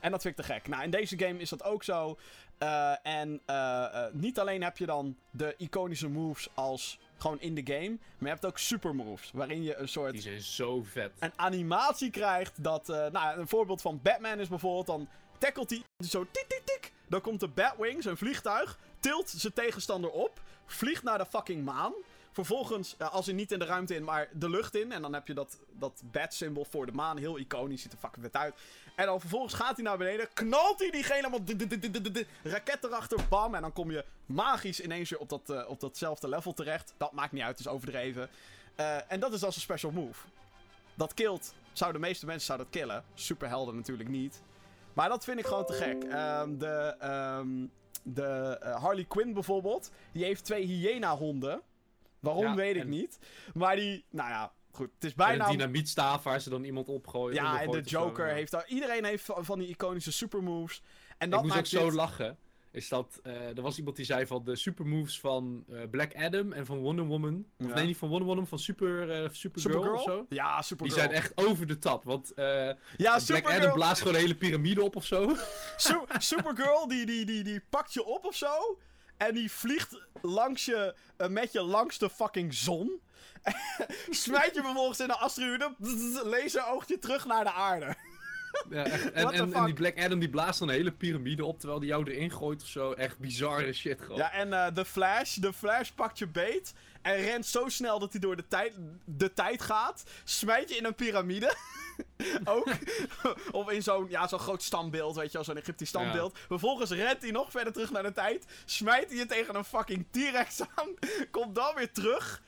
En 0.00 0.10
dat 0.10 0.22
vind 0.22 0.38
ik 0.38 0.44
te 0.44 0.52
gek. 0.52 0.68
Nou, 0.68 0.82
in 0.82 0.90
deze 0.90 1.18
game 1.18 1.38
is 1.38 1.48
dat 1.48 1.64
ook 1.64 1.82
zo. 1.82 2.18
Eh, 2.58 2.92
en 3.02 3.40
eh, 3.46 3.84
eh, 3.84 4.12
niet 4.12 4.38
alleen 4.38 4.62
heb 4.62 4.78
je 4.78 4.86
dan 4.86 5.16
de 5.30 5.54
iconische 5.56 6.08
moves 6.08 6.48
als 6.54 6.98
gewoon 7.16 7.40
in 7.40 7.54
de 7.54 7.62
game. 7.64 7.90
Maar 7.90 8.18
je 8.18 8.28
hebt 8.28 8.46
ook 8.46 8.58
super 8.58 8.94
moves. 8.94 9.30
Waarin 9.32 9.62
je 9.62 9.76
een 9.76 9.88
soort 9.88 10.12
Die 10.12 10.20
zijn 10.20 10.40
zo 10.40 10.82
vet. 10.82 11.12
een 11.18 11.32
animatie 11.36 12.10
krijgt 12.10 12.62
dat... 12.62 12.86
nou, 12.86 13.38
een 13.38 13.48
voorbeeld 13.48 13.80
van 13.80 14.00
Batman 14.02 14.40
is 14.40 14.48
bijvoorbeeld 14.48 14.86
dan... 14.86 15.08
Tackelt 15.38 15.70
hij 15.70 15.82
zo 16.06 16.26
tik 16.30 16.44
tik 16.48 16.62
tik. 16.64 16.92
Dan 17.06 17.20
komt 17.20 17.40
de 17.40 17.48
Batwing, 17.48 18.02
zijn 18.02 18.16
vliegtuig, 18.16 18.78
tilt 19.00 19.28
zijn 19.28 19.52
tegenstander 19.52 20.10
op, 20.10 20.40
vliegt 20.66 21.02
naar 21.02 21.18
de 21.18 21.26
fucking 21.26 21.64
maan. 21.64 21.92
Vervolgens, 22.34 22.94
eh, 22.98 23.12
als 23.12 23.26
hij 23.26 23.34
niet 23.34 23.52
in 23.52 23.58
de 23.58 23.64
ruimte 23.64 23.94
in, 23.94 24.04
maar 24.04 24.28
de 24.32 24.48
lucht 24.50 24.74
in. 24.74 24.92
En 24.92 25.02
dan 25.02 25.12
heb 25.14 25.26
je 25.26 25.34
dat, 25.34 25.58
dat 25.72 26.02
bat-symbool 26.04 26.64
voor 26.64 26.86
de 26.86 26.92
maan. 26.92 27.16
Heel 27.16 27.38
iconisch, 27.38 27.82
ziet 27.82 27.92
er 27.92 27.98
fucking 27.98 28.24
vet 28.24 28.36
uit. 28.36 28.54
En 28.96 29.06
dan 29.06 29.20
vervolgens 29.20 29.54
gaat 29.54 29.74
hij 29.76 29.84
naar 29.84 29.98
beneden, 29.98 30.28
knalt 30.32 30.78
hij 30.78 30.90
diegene 30.90 31.42
d- 31.44 32.26
Raket 32.42 32.84
erachter, 32.84 33.18
bam. 33.28 33.54
En 33.54 33.60
dan 33.62 33.72
kom 33.72 33.90
je 33.90 34.04
magisch 34.26 34.80
ineens 34.80 35.10
weer 35.10 35.18
op, 35.18 35.28
dat, 35.28 35.50
eh, 35.50 35.68
op 35.68 35.80
datzelfde 35.80 36.28
level 36.28 36.52
terecht. 36.52 36.94
Dat 36.96 37.12
maakt 37.12 37.32
niet 37.32 37.42
uit, 37.42 37.58
het 37.58 37.66
is 37.66 37.72
overdreven. 37.72 38.28
Eh, 38.74 39.12
en 39.12 39.20
dat 39.20 39.32
is 39.32 39.44
als 39.44 39.54
een 39.54 39.60
special 39.62 39.92
move. 39.92 40.26
Dat 40.94 41.14
killt. 41.14 41.54
Zou 41.72 41.92
de 41.92 41.98
meeste 41.98 42.26
mensen 42.26 42.46
zou 42.46 42.58
dat 42.58 42.66
killen. 42.70 43.04
Superhelden 43.14 43.76
natuurlijk 43.76 44.08
niet. 44.08 44.42
Maar 44.92 45.08
dat 45.08 45.24
vind 45.24 45.38
ik 45.38 45.46
gewoon 45.46 45.66
te 45.66 45.72
gek. 45.72 46.04
Ehm, 46.04 46.58
de 46.58 46.94
ehm, 46.98 47.48
de 48.02 48.58
Harley 48.80 49.04
Quinn 49.04 49.32
bijvoorbeeld. 49.32 49.90
Die 50.12 50.24
heeft 50.24 50.44
twee 50.44 50.64
hyena-honden. 50.64 51.60
Waarom 52.24 52.44
Ja, 52.44 52.54
weet 52.54 52.74
ik 52.76 52.82
en- 52.82 52.88
niet. 52.88 53.18
Maar 53.54 53.76
die, 53.76 54.04
nou 54.10 54.28
ja, 54.28 54.52
goed. 54.70 54.90
Het 54.94 55.04
is 55.04 55.14
Bijna... 55.14 55.44
En 55.44 55.50
een 55.50 55.56
dynamietstaaf 55.56 56.22
waar 56.22 56.40
ze 56.40 56.50
dan 56.50 56.64
iemand 56.64 56.88
opgooien. 56.88 57.34
ja, 57.34 57.60
en 57.62 57.70
de 57.70 57.80
Joker 57.80 58.26
heeft 58.26 58.50
daar. 58.50 58.66
Iedereen 58.68 59.04
heeft 59.04 59.26
van 59.36 59.58
die 59.58 59.68
iconische 59.68 60.12
supermoves. 60.12 60.82
En 61.18 61.26
Ik 61.26 61.32
dat 61.32 61.42
moest 61.42 61.56
ook 61.58 61.66
zo 61.66 61.92
lachen. 61.92 62.38
Is 62.70 62.88
dat, 62.88 63.20
eh, 63.22 63.56
er 63.56 63.62
was 63.62 63.78
iemand 63.78 63.96
die 63.96 64.04
zei 64.04 64.26
van 64.26 64.44
de 64.44 64.56
supermoves 64.56 65.20
van 65.20 65.64
eh, 65.72 65.80
Black 65.90 66.14
Adam 66.16 66.52
en 66.52 66.66
van 66.66 66.78
Wonder 66.78 67.04
Woman. 67.04 67.46
Of 67.58 67.74
nee, 67.74 67.86
niet 67.86 67.96
van 67.96 68.08
Wonder 68.08 68.26
Woman, 68.28 68.46
van 68.46 68.58
Super, 68.58 69.10
eh 69.10 69.28
Supergirl, 69.30 69.72
Supergirl? 69.72 69.94
of 69.94 70.02
zo. 70.02 70.26
Ja, 70.28 70.54
Die 70.54 70.64
Supergirl. 70.64 70.98
zijn 70.98 71.10
echt 71.12 71.32
over 71.34 71.66
de 71.66 71.78
tap. 71.78 72.04
Want 72.04 72.32
Ja, 72.36 72.76
Black 72.96 73.20
Supergirl. 73.20 73.60
Adam 73.60 73.72
blaast 73.74 73.98
gewoon 74.00 74.14
een 74.14 74.20
hele 74.20 74.34
piramide 74.36 74.82
op 74.82 74.96
of 74.96 75.04
zo. 75.04 75.34
Su- 75.76 76.04
Supergirl, 76.18 76.88
die, 76.88 77.06
die, 77.06 77.24
die, 77.24 77.42
die 77.44 77.60
pakt 77.70 77.92
je 77.92 78.04
op 78.04 78.24
of 78.24 78.34
zo. 78.36 78.78
En 79.26 79.34
die 79.34 79.52
vliegt 79.52 79.98
langs 80.22 80.64
je, 80.64 80.94
eh, 81.16 81.28
met 81.28 81.52
je 81.52 81.62
langs 81.62 81.98
de 81.98 82.10
fucking 82.10 82.54
zon. 82.54 83.00
Smijt 84.10 84.54
je 84.54 84.60
vervolgens 84.62 85.00
in 85.00 85.06
de 85.06 85.16
asteroïde. 85.16 85.74
Laser 86.24 86.62
je 86.86 86.98
terug 86.98 87.26
naar 87.26 87.44
de 87.44 87.52
aarde. 87.52 87.96
Ja, 88.70 88.84
echt. 88.84 89.12
En, 89.12 89.32
en, 89.32 89.64
die 89.64 89.74
Black 89.74 89.98
Adam 89.98 90.18
die 90.18 90.28
blaast 90.28 90.58
dan 90.58 90.68
een 90.68 90.74
hele 90.74 90.92
piramide 90.92 91.44
op 91.44 91.58
terwijl 91.58 91.80
die 91.80 91.88
jou 91.88 92.10
erin 92.10 92.30
gooit 92.30 92.62
of 92.62 92.68
zo. 92.68 92.92
Echt 92.92 93.18
bizarre 93.18 93.72
shit 93.72 94.00
gewoon. 94.00 94.16
Ja, 94.16 94.32
en 94.32 94.52
eh, 94.52 94.74
de 94.74 94.84
Flash. 94.84 95.34
De 95.34 95.52
Flash 95.52 95.90
pakt 95.90 96.18
je 96.18 96.26
beet. 96.26 96.74
En 97.02 97.16
rent 97.16 97.46
zo 97.46 97.68
snel 97.68 97.98
dat 97.98 98.12
hij 98.12 98.20
door 98.20 98.36
de 98.36 98.48
tijd, 98.48 98.72
de 99.04 99.32
tijd 99.32 99.62
gaat. 99.62 100.04
Smijt 100.24 100.68
je 100.68 100.76
in 100.76 100.84
een 100.84 100.94
piramide. 100.94 101.56
Ook. 102.44 102.68
of 103.52 103.70
in 103.70 103.82
zo'n 103.82 104.06
ja, 104.08 104.28
zo'n 104.28 104.38
groot 104.38 104.62
standbeeld, 104.62 105.16
weet 105.16 105.26
je 105.26 105.32
wel, 105.32 105.44
zo'n 105.44 105.56
Egyptisch 105.56 105.88
standbeeld. 105.88 106.38
Vervolgens 106.46 106.90
rent 106.90 107.22
hij 107.22 107.30
nog 107.30 107.50
verder 107.50 107.72
terug 107.72 107.90
naar 107.90 108.02
de 108.02 108.12
tijd. 108.12 108.46
Smijt 108.64 109.08
hij 109.08 109.18
je 109.18 109.26
tegen 109.26 109.54
een 109.54 109.64
fucking 109.64 110.06
T-Rex 110.10 110.60
aan. 110.60 110.88
Komt 111.30 111.54
dan 111.54 111.74
weer 111.74 111.92
terug. 111.92 112.42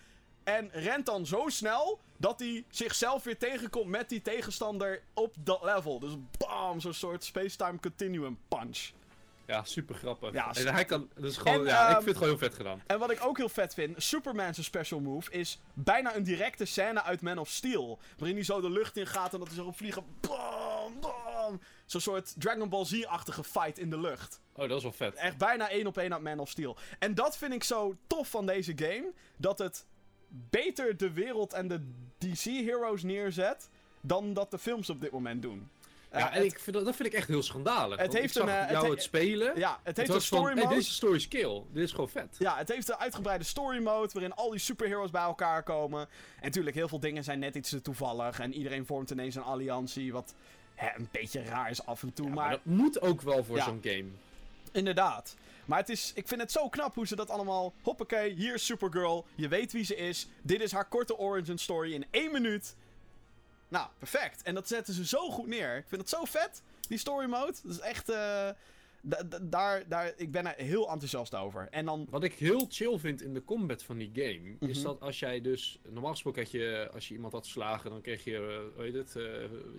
En 0.44 0.70
rent 0.72 1.06
dan 1.06 1.26
zo 1.26 1.44
snel 1.48 2.00
dat 2.16 2.38
hij 2.38 2.64
zichzelf 2.68 3.24
weer 3.24 3.38
tegenkomt 3.38 3.88
met 3.88 4.08
die 4.08 4.22
tegenstander 4.22 5.02
op 5.14 5.34
dat 5.38 5.62
level. 5.62 5.98
Dus 5.98 6.12
bam, 6.38 6.80
zo'n 6.80 6.92
soort 6.92 7.24
space-time 7.24 7.80
continuum 7.80 8.38
punch. 8.48 8.90
Ja, 9.46 9.64
super 9.64 9.94
grappig. 9.94 10.32
Ja, 10.32 10.54
en 10.54 10.74
hij 10.74 10.84
kan, 10.84 11.08
is 11.22 11.36
gewoon, 11.36 11.58
En, 11.58 11.64
ja, 11.64 11.88
ik 11.88 11.94
ehm, 11.94 11.94
vind 11.94 12.06
het 12.06 12.16
gewoon 12.16 12.28
heel 12.28 12.48
vet 12.48 12.54
gedaan. 12.54 12.82
En 12.86 12.98
wat 12.98 13.10
ik 13.10 13.24
ook 13.24 13.36
heel 13.36 13.48
vet 13.48 13.74
vind, 13.74 14.02
Superman's 14.02 14.64
special 14.64 15.00
move 15.00 15.30
is 15.30 15.60
bijna 15.74 16.16
een 16.16 16.22
directe 16.22 16.64
scène 16.64 17.02
uit 17.02 17.20
Man 17.20 17.38
of 17.38 17.48
Steel. 17.48 17.98
Waarin 18.18 18.36
hij 18.36 18.44
zo 18.44 18.60
de 18.60 18.70
lucht 18.70 18.96
in 18.96 19.06
gaat 19.06 19.32
en 19.32 19.38
dat 19.38 19.48
hij 19.48 19.56
zo 19.56 19.64
op 19.64 19.76
vliegen. 19.76 20.04
Bam, 20.20 21.00
bam. 21.00 21.60
Zo'n 21.84 22.00
soort 22.00 22.34
Dragon 22.38 22.68
Ball 22.68 22.84
Z-achtige 22.84 23.44
fight 23.44 23.78
in 23.78 23.90
de 23.90 24.00
lucht. 24.00 24.40
Oh, 24.52 24.68
dat 24.68 24.76
is 24.76 24.82
wel 24.82 24.92
vet. 24.92 25.14
Echt 25.14 25.38
bijna 25.38 25.70
één 25.70 25.86
op 25.86 25.98
één 25.98 26.12
uit 26.12 26.22
Man 26.22 26.38
of 26.38 26.48
Steel. 26.48 26.76
En 26.98 27.14
dat 27.14 27.36
vind 27.36 27.52
ik 27.52 27.64
zo 27.64 27.96
tof 28.06 28.28
van 28.28 28.46
deze 28.46 28.72
game. 28.76 29.12
Dat 29.36 29.58
het 29.58 29.86
beter 30.50 30.96
de 30.96 31.12
wereld 31.12 31.52
en 31.52 31.68
de 31.68 31.80
DC-heroes 32.18 33.02
neerzet. 33.02 33.68
dan 34.00 34.32
dat 34.34 34.50
de 34.50 34.58
films 34.58 34.90
op 34.90 35.00
dit 35.00 35.10
moment 35.10 35.42
doen. 35.42 35.68
Ja, 36.12 36.18
Eh, 36.18 36.24
en 36.36 36.42
het- 36.42 36.52
ik 36.52 36.58
vind 36.60 36.76
dat, 36.76 36.84
dat 36.84 36.96
vind 36.96 37.08
ik 37.08 37.14
echt 37.14 37.28
heel 37.28 37.42
schandalig. 37.42 37.98
Het 37.98 38.12
heeft 38.12 38.36
ik 38.36 38.42
zag 38.42 38.42
een, 38.42 38.48
eh, 38.48 38.70
jou 38.70 38.72
het 38.72 38.82
het, 38.88 38.94
he- 38.96 39.00
spelen. 39.02 39.58
ja, 39.58 39.70
het 39.70 39.78
Het 39.86 39.96
heeft 39.96 40.10
een 40.10 40.20
story 40.20 40.52
hey, 40.54 40.62
mode. 40.62 40.74
deze 40.74 40.90
story 40.92 41.14
is 41.14 41.28
kill. 41.28 41.62
Dit 41.72 41.82
is 41.84 41.90
gewoon 41.90 42.08
vet. 42.08 42.36
Ja, 42.38 42.56
het 42.56 42.68
heeft 42.68 42.88
een 42.88 42.96
uitgebreide 42.96 43.44
story 43.44 43.82
mode 43.82 44.12
waarin 44.12 44.34
al 44.34 44.50
die 44.50 44.58
superheroes 44.60 45.10
bij 45.10 45.22
elkaar 45.22 45.62
komen. 45.62 46.00
En 46.00 46.42
natuurlijk, 46.42 46.76
heel 46.76 46.88
veel 46.88 47.00
dingen 47.00 47.24
zijn 47.24 47.38
net 47.38 47.54
iets 47.54 47.70
te 47.70 47.82
toevallig. 47.82 48.40
En 48.40 48.54
iedereen 48.54 48.86
vormt 48.86 49.10
ineens 49.10 49.34
een 49.34 49.42
alliantie, 49.42 50.12
wat 50.12 50.34
hè, 50.74 50.88
een 50.98 51.08
beetje 51.12 51.42
raar 51.42 51.70
is 51.70 51.86
af 51.86 52.02
en 52.02 52.12
toe. 52.12 52.26
Ja, 52.26 52.32
maar 52.34 52.42
maar 52.44 52.52
dat 52.64 52.64
moet 52.64 53.00
ook 53.00 53.20
wel 53.22 53.44
voor 53.44 53.56
Ja. 53.56 53.64
zo'n 53.64 53.80
game. 53.82 54.06
inderdaad. 54.72 55.36
Maar 55.66 55.78
het 55.78 55.88
is, 55.88 56.12
ik 56.14 56.28
vind 56.28 56.40
het 56.40 56.52
zo 56.52 56.68
knap 56.68 56.94
hoe 56.94 57.06
ze 57.06 57.16
dat 57.16 57.30
allemaal... 57.30 57.74
Hoppakee, 57.82 58.32
hier 58.34 58.54
is 58.54 58.64
Supergirl. 58.66 59.26
Je 59.34 59.48
weet 59.48 59.72
wie 59.72 59.84
ze 59.84 59.96
is. 59.96 60.28
Dit 60.42 60.60
is 60.60 60.72
haar 60.72 60.88
korte 60.88 61.16
origin 61.18 61.58
story 61.58 61.92
in 61.92 62.04
één 62.10 62.32
minuut. 62.32 62.76
Nou, 63.68 63.88
perfect. 63.98 64.42
En 64.42 64.54
dat 64.54 64.68
zetten 64.68 64.94
ze 64.94 65.06
zo 65.06 65.30
goed 65.30 65.46
neer. 65.46 65.76
Ik 65.76 65.84
vind 65.88 66.00
het 66.00 66.10
zo 66.10 66.24
vet, 66.24 66.62
die 66.88 66.98
story 66.98 67.26
mode. 67.28 67.52
Dat 67.62 67.72
is 67.72 67.80
echt... 67.80 68.08
eh, 68.08 68.48
da- 69.00 69.22
da- 69.22 69.38
daar, 69.42 69.88
daar, 69.88 70.12
ik 70.16 70.30
ben 70.30 70.46
er 70.46 70.64
heel 70.64 70.90
enthousiast 70.90 71.34
over. 71.34 71.68
En 71.70 71.84
dan... 71.84 72.06
Wat 72.10 72.24
ik 72.24 72.32
heel 72.34 72.66
chill 72.68 72.98
vind 72.98 73.22
in 73.22 73.34
de 73.34 73.44
combat 73.44 73.82
van 73.82 73.96
die 73.98 74.10
game, 74.14 74.56
is 74.72 74.76
Mhm. 74.78 74.86
dat 74.86 75.00
als 75.00 75.18
jij 75.18 75.40
dus... 75.40 75.78
Normaal 75.88 76.10
gesproken 76.10 76.42
had 76.42 76.50
je, 76.50 76.90
als 76.94 77.08
je 77.08 77.14
iemand 77.14 77.32
had 77.32 77.42
verslagen, 77.42 77.90
dan 77.90 78.00
kreeg 78.00 78.24
je, 78.24 78.36
eh, 78.36 78.74
hoe 78.74 78.84
heet 78.84 78.94
het, 78.94 79.16
eh, 79.16 79.24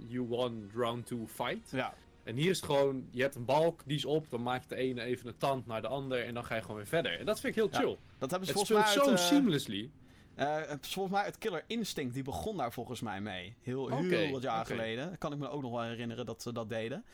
you 0.08 0.26
won 0.28 0.72
round 0.76 1.06
2 1.06 1.28
fight. 1.28 1.72
Ja, 1.72 1.94
En 2.28 2.36
hier 2.36 2.50
is 2.50 2.56
het 2.56 2.66
gewoon, 2.66 3.08
je 3.12 3.22
hebt 3.22 3.36
een 3.36 3.46
balk, 3.46 3.82
die 3.86 3.98
is 3.98 4.06
op, 4.06 4.30
dan 4.30 4.44
maak 4.44 4.62
je 4.62 4.68
de 4.68 4.76
ene 4.76 5.02
even 5.02 5.28
een 5.28 5.38
tand 5.38 5.66
naar 5.68 5.82
de 5.82 5.88
ander 5.88 6.26
en 6.26 6.34
dan 6.34 6.46
ga 6.46 6.56
je 6.56 6.62
gewoon 6.62 6.76
weer 6.76 6.88
verder. 6.88 7.20
En 7.20 7.26
dat 7.26 7.40
vind 7.40 7.56
ik 7.56 7.62
heel 7.64 7.72
Ja, 7.72 7.80
chill. 7.80 7.98
dat 8.18 8.32
hebben 8.32 8.48
ze 8.48 8.58
het 8.58 8.68
volgens 8.68 8.96
mij 8.96 9.06
zo 9.06 9.12
eh, 9.12 9.18
seamlessly. 9.18 9.92
Eh, 10.36 10.62
volgens 10.82 11.16
mij 11.16 11.26
het 11.26 11.38
Killer 11.38 11.64
Instinct, 11.68 12.14
die 12.14 12.24
begon 12.24 12.58
daar 12.58 12.74
volgens 12.74 13.02
mij 13.02 13.22
mee. 13.22 13.56
Heel, 13.62 13.88
heel 13.88 14.06
Oké, 14.06 14.32
wat 14.32 14.42
jaar 14.42 14.66
geleden. 14.66 15.18
Kan 15.18 15.34
ik 15.34 15.40
me 15.40 15.50
ook 15.50 15.62
nog 15.62 15.72
wel 15.72 15.82
herinneren 15.82 16.26
dat 16.26 16.42
ze 16.42 16.52
dat 16.52 16.70
deden. 16.70 17.06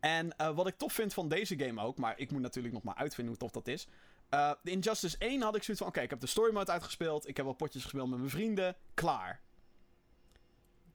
En 0.00 0.36
eh, 0.36 0.54
wat 0.54 0.66
ik 0.66 0.76
tof 0.76 0.92
vind 0.92 1.14
van 1.14 1.28
deze 1.28 1.58
game 1.58 1.82
ook, 1.82 1.98
maar 1.98 2.18
ik 2.18 2.30
moet 2.30 2.40
natuurlijk 2.40 2.74
nog 2.74 2.82
maar 2.82 2.94
uitvinden 2.94 3.34
hoe 3.34 3.42
tof 3.42 3.52
dat 3.52 3.68
is. 3.68 3.86
Eh, 4.28 4.52
de 4.62 4.70
Injustice 4.70 5.16
1 5.18 5.42
had 5.42 5.56
ik 5.56 5.62
zoiets 5.62 5.82
van: 5.82 5.92
oké, 5.92 6.00
ik 6.00 6.10
heb 6.10 6.20
de 6.20 6.26
story 6.26 6.52
mode 6.52 6.72
uitgespeeld. 6.72 7.28
Ik 7.28 7.36
heb 7.36 7.44
wel 7.44 7.54
potjes 7.54 7.82
gespeeld 7.82 8.08
met 8.08 8.18
mijn 8.18 8.30
vrienden. 8.30 8.76
Klaar. 8.94 9.40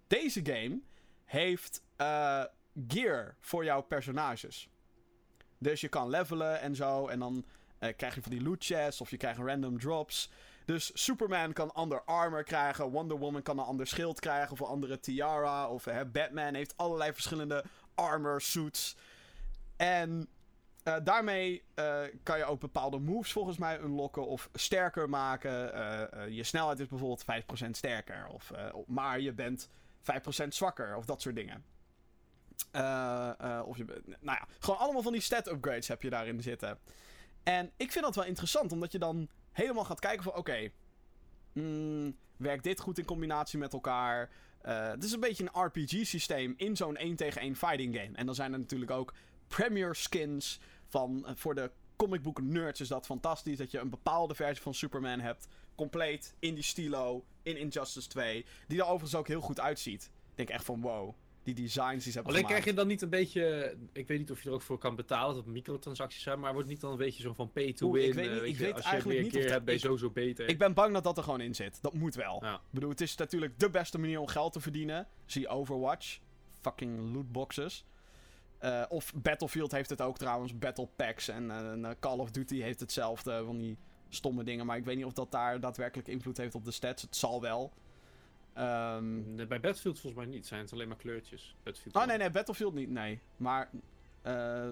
Deze 0.08 0.46
game 0.46 0.80
heeft 1.26 1.84
gear 2.88 3.36
voor 3.40 3.64
jouw 3.64 3.82
personages. 3.82 4.70
Dus 5.58 5.82
je 5.82 5.88
kan 5.88 6.10
levelen 6.10 6.62
en 6.62 6.76
zo. 6.76 7.08
En 7.08 7.20
dan 7.20 7.46
eh, 7.80 7.96
krijg 7.96 8.16
je 8.16 8.22
van 8.22 8.32
die 8.32 8.44
loot 8.44 8.66
chests 8.66 9.02
of 9.02 9.10
je 9.10 9.18
krijgt 9.18 9.40
random 9.40 9.80
drops. 9.80 10.30
Dus 10.66 10.92
Superman 10.94 11.54
kan 11.54 11.74
ander 11.74 12.04
armor 12.04 12.44
krijgen. 12.44 12.90
Wonder 12.90 13.18
Woman 13.18 13.42
kan 13.42 13.58
een 13.60 13.66
ander 13.66 13.88
schild 13.88 14.20
krijgen. 14.20 14.52
Of 14.52 14.60
een 14.60 14.66
andere 14.66 15.00
tiara. 15.00 15.70
Of 15.70 15.88
Batman 16.12 16.54
heeft 16.54 16.78
allerlei 16.78 17.14
verschillende 17.14 17.64
armor 17.96 18.42
suits. 18.42 18.98
En 19.76 20.28
eh, 20.84 20.96
daarmee 21.04 21.64
eh, 21.74 22.02
kan 22.24 22.38
je 22.38 22.46
ook 22.46 22.60
bepaalde 22.60 23.00
moves 23.00 23.32
volgens 23.32 23.58
mij 23.58 23.80
unlocken 23.80 24.28
of 24.28 24.50
sterker 24.54 25.10
maken. 25.10 25.54
Je 26.34 26.44
snelheid 26.44 26.80
is 26.80 26.88
bijvoorbeeld 26.88 27.26
5% 27.68 27.70
sterker. 27.70 28.28
Of, 28.28 28.52
maar 28.88 29.20
je 29.20 29.34
bent 29.34 29.70
5% 30.02 30.48
zwakker. 30.48 30.96
Of 30.96 31.06
dat 31.06 31.22
soort 31.22 31.36
dingen. 31.36 31.75
Eh, 32.72 33.32
eh, 33.38 33.68
of 33.68 33.78
je, 33.78 33.86
nou 34.06 34.38
ja, 34.40 34.48
gewoon 34.60 34.80
allemaal 34.80 35.02
van 35.02 35.12
die 35.12 35.22
stat 35.22 35.48
upgrades 35.48 35.88
heb 35.88 36.02
je 36.02 36.10
daarin 36.10 36.42
zitten. 36.42 36.80
En 37.44 37.72
ik 37.78 37.92
vind 37.92 38.06
dat 38.06 38.16
wel 38.16 38.26
interessant, 38.26 38.72
omdat 38.72 38.92
je 38.92 39.00
dan 39.00 39.30
helemaal 39.52 39.84
gaat 39.84 40.00
kijken 40.00 40.24
van... 40.24 40.36
Oké, 40.36 40.70
mm, 41.54 42.18
werkt 42.38 42.64
dit 42.64 42.80
goed 42.80 42.98
in 42.98 43.06
combinatie 43.06 43.60
met 43.60 43.74
elkaar? 43.74 44.30
Eh, 44.62 44.90
het 44.90 45.04
is 45.04 45.12
een 45.12 45.20
beetje 45.20 45.50
een 45.52 45.64
RPG-systeem 45.64 46.54
in 46.58 46.76
zo'n 46.76 46.98
1 46.98 47.16
tegen 47.16 47.42
1 47.42 47.56
fighting 47.56 47.96
game. 47.96 48.16
En 48.18 48.26
dan 48.26 48.36
zijn 48.36 48.54
er 48.54 48.60
natuurlijk 48.60 48.92
ook 48.92 49.14
premier 49.48 49.96
skins 49.96 50.60
van... 50.88 51.26
voor 51.36 51.56
de 51.56 51.72
comicboek 51.96 52.42
nerds 52.42 52.82
is 52.82 52.88
dat 52.88 53.06
fantastisch. 53.06 53.58
Dat 53.58 53.72
je 53.72 53.80
een 53.80 53.90
bepaalde 53.90 54.36
versie 54.36 54.64
van 54.64 54.74
Superman 54.74 55.20
hebt. 55.20 55.48
Compleet 55.76 56.36
in 56.40 56.54
die 56.54 56.64
stilo, 56.64 57.26
in 57.42 57.58
Injustice 57.58 58.08
2. 58.08 58.46
Die 58.68 58.80
er 58.80 58.86
overigens 58.86 59.16
ook 59.16 59.28
heel 59.28 59.42
goed 59.42 59.60
uitziet. 59.60 60.04
Ik 60.04 60.36
denk 60.36 60.50
echt 60.50 60.66
van 60.66 60.82
wow, 60.82 61.16
die 61.46 61.54
designs 61.56 62.04
die 62.04 62.12
ze 62.12 62.18
hebben 62.18 62.26
Alleen 62.34 62.46
gemaakt. 62.46 62.48
krijg 62.48 62.66
je 62.66 62.74
dan 62.74 62.88
niet 62.88 63.02
een 63.02 63.10
beetje. 63.10 63.76
Ik 63.94 64.08
weet 64.08 64.18
niet 64.20 64.32
of 64.32 64.42
je 64.44 64.50
er 64.50 64.56
ook 64.56 64.62
voor 64.62 64.78
kan 64.78 64.96
betalen, 64.96 65.36
dat 65.36 65.44
het 65.44 65.54
microtransacties 65.54 66.22
zijn, 66.22 66.40
maar 66.40 66.54
wordt 66.54 66.68
niet 66.70 66.82
dan 66.82 66.92
een 66.92 66.98
beetje 66.98 67.22
zo 67.22 67.34
van 67.34 67.52
pay 67.52 67.74
to 67.74 67.86
Oeh, 67.88 67.96
win? 67.96 68.08
ik 68.08 68.14
weet 68.14 68.28
eh, 68.28 68.34
niet- 68.34 68.42
ik 68.44 68.58
je, 68.58 68.64
weet 68.64 68.74
als 68.74 68.84
je 68.84 68.90
eigenlijk 68.90 69.06
meer 69.20 69.22
niet 69.24 69.32
keer 69.32 69.40
of 69.40 69.46
dat- 69.46 69.54
hebt, 69.54 69.66
ben 69.66 69.74
je 69.74 69.80
sowieso 69.80 70.10
beter. 70.10 70.48
Ik 70.48 70.58
ben 70.58 70.74
bang 70.74 70.94
dat 70.94 71.04
dat 71.04 71.18
er 71.18 71.24
gewoon 71.24 71.42
in 71.42 71.56
zit. 71.56 71.82
Dat 71.82 71.94
moet 71.94 72.16
wel. 72.16 72.40
Ja. 72.44 72.54
Ik 72.56 72.62
bedoel, 72.70 72.90
het 72.90 73.02
is 73.02 73.16
natuurlijk 73.16 73.60
de 73.60 73.70
beste 73.70 73.98
manier 73.98 74.20
om 74.20 74.28
geld 74.28 74.54
te 74.54 74.60
verdienen. 74.60 75.08
Zie 75.26 75.48
Overwatch. 75.48 76.20
Fucking 76.62 77.14
lootboxes. 77.14 77.86
Eh, 78.58 78.84
of 78.90 79.14
Battlefield 79.16 79.72
heeft 79.72 79.90
het 79.90 80.02
ook 80.02 80.18
trouwens. 80.18 80.58
Battle 80.58 80.88
packs. 80.96 81.28
En 81.28 81.52
eh, 81.52 81.72
en, 81.72 81.86
eh, 81.86 81.92
Call 82.00 82.18
of 82.20 82.32
Duty 82.32 82.62
heeft 82.62 82.80
hetzelfde. 82.80 83.44
Van 83.46 83.58
die 83.58 83.78
stomme 84.10 84.44
dingen. 84.44 84.66
Maar 84.66 84.78
ik 84.78 84.86
weet 84.86 84.96
niet 84.96 85.06
of 85.06 85.14
dat 85.14 85.32
daar 85.32 85.60
daadwerkelijk 85.60 86.08
invloed 86.08 86.38
heeft 86.38 86.56
op 86.56 86.66
de 86.66 86.72
stats. 86.72 87.02
Het 87.02 87.16
zal 87.16 87.42
wel. 87.42 87.74
Ehm 88.56 89.36
Nee, 89.36 89.46
Bij 89.46 89.60
Battlefield 89.60 90.00
volgens 90.00 90.26
mij 90.26 90.34
niet, 90.34 90.48
zijn 90.48 90.62
het 90.62 90.74
alleen 90.74 90.88
maar 90.88 90.98
kleurtjes. 90.98 91.56
Battlefield 91.64 91.96
oh 91.96 92.06
nee, 92.06 92.18
nee. 92.18 92.30
Battlefield 92.30 92.74
niet. 92.74 92.90
Nee. 92.90 93.20
Maar 93.38 93.70
eh, 94.22 94.68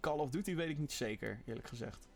Call 0.00 0.18
of 0.18 0.30
Duty 0.30 0.54
weet 0.54 0.68
ik 0.68 0.78
niet 0.78 0.92
zeker. 0.92 1.40
Eerlijk 1.46 1.68
gezegd. 1.68 2.08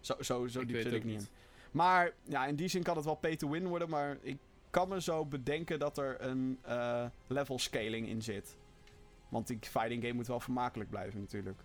Zo, 0.00 0.14
zo, 0.20 0.46
zo 0.46 0.60
ik 0.60 0.66
diep 0.66 0.76
weet 0.76 0.84
zit 0.84 0.94
ik 0.94 1.04
niet 1.04 1.20
in. 1.20 1.28
Maar 1.70 2.12
ja, 2.22 2.46
in 2.46 2.56
die 2.56 2.68
zin 2.68 2.82
kan 2.82 2.96
het 2.96 3.04
wel 3.04 3.14
pay 3.14 3.36
to 3.36 3.50
win 3.50 3.68
worden. 3.68 3.88
Maar 3.88 4.18
ik 4.20 4.38
kan 4.70 4.88
me 4.88 5.00
zo 5.00 5.26
bedenken 5.26 5.78
dat 5.78 5.98
er 5.98 6.20
een 6.20 6.58
eh, 6.62 7.06
level 7.26 7.58
scaling 7.58 8.08
in 8.08 8.22
zit. 8.22 8.56
Want 9.28 9.46
die 9.46 9.58
fighting 9.60 10.02
game 10.02 10.14
moet 10.14 10.26
wel 10.26 10.40
vermakelijk 10.40 10.90
blijven 10.90 11.20
natuurlijk. 11.20 11.60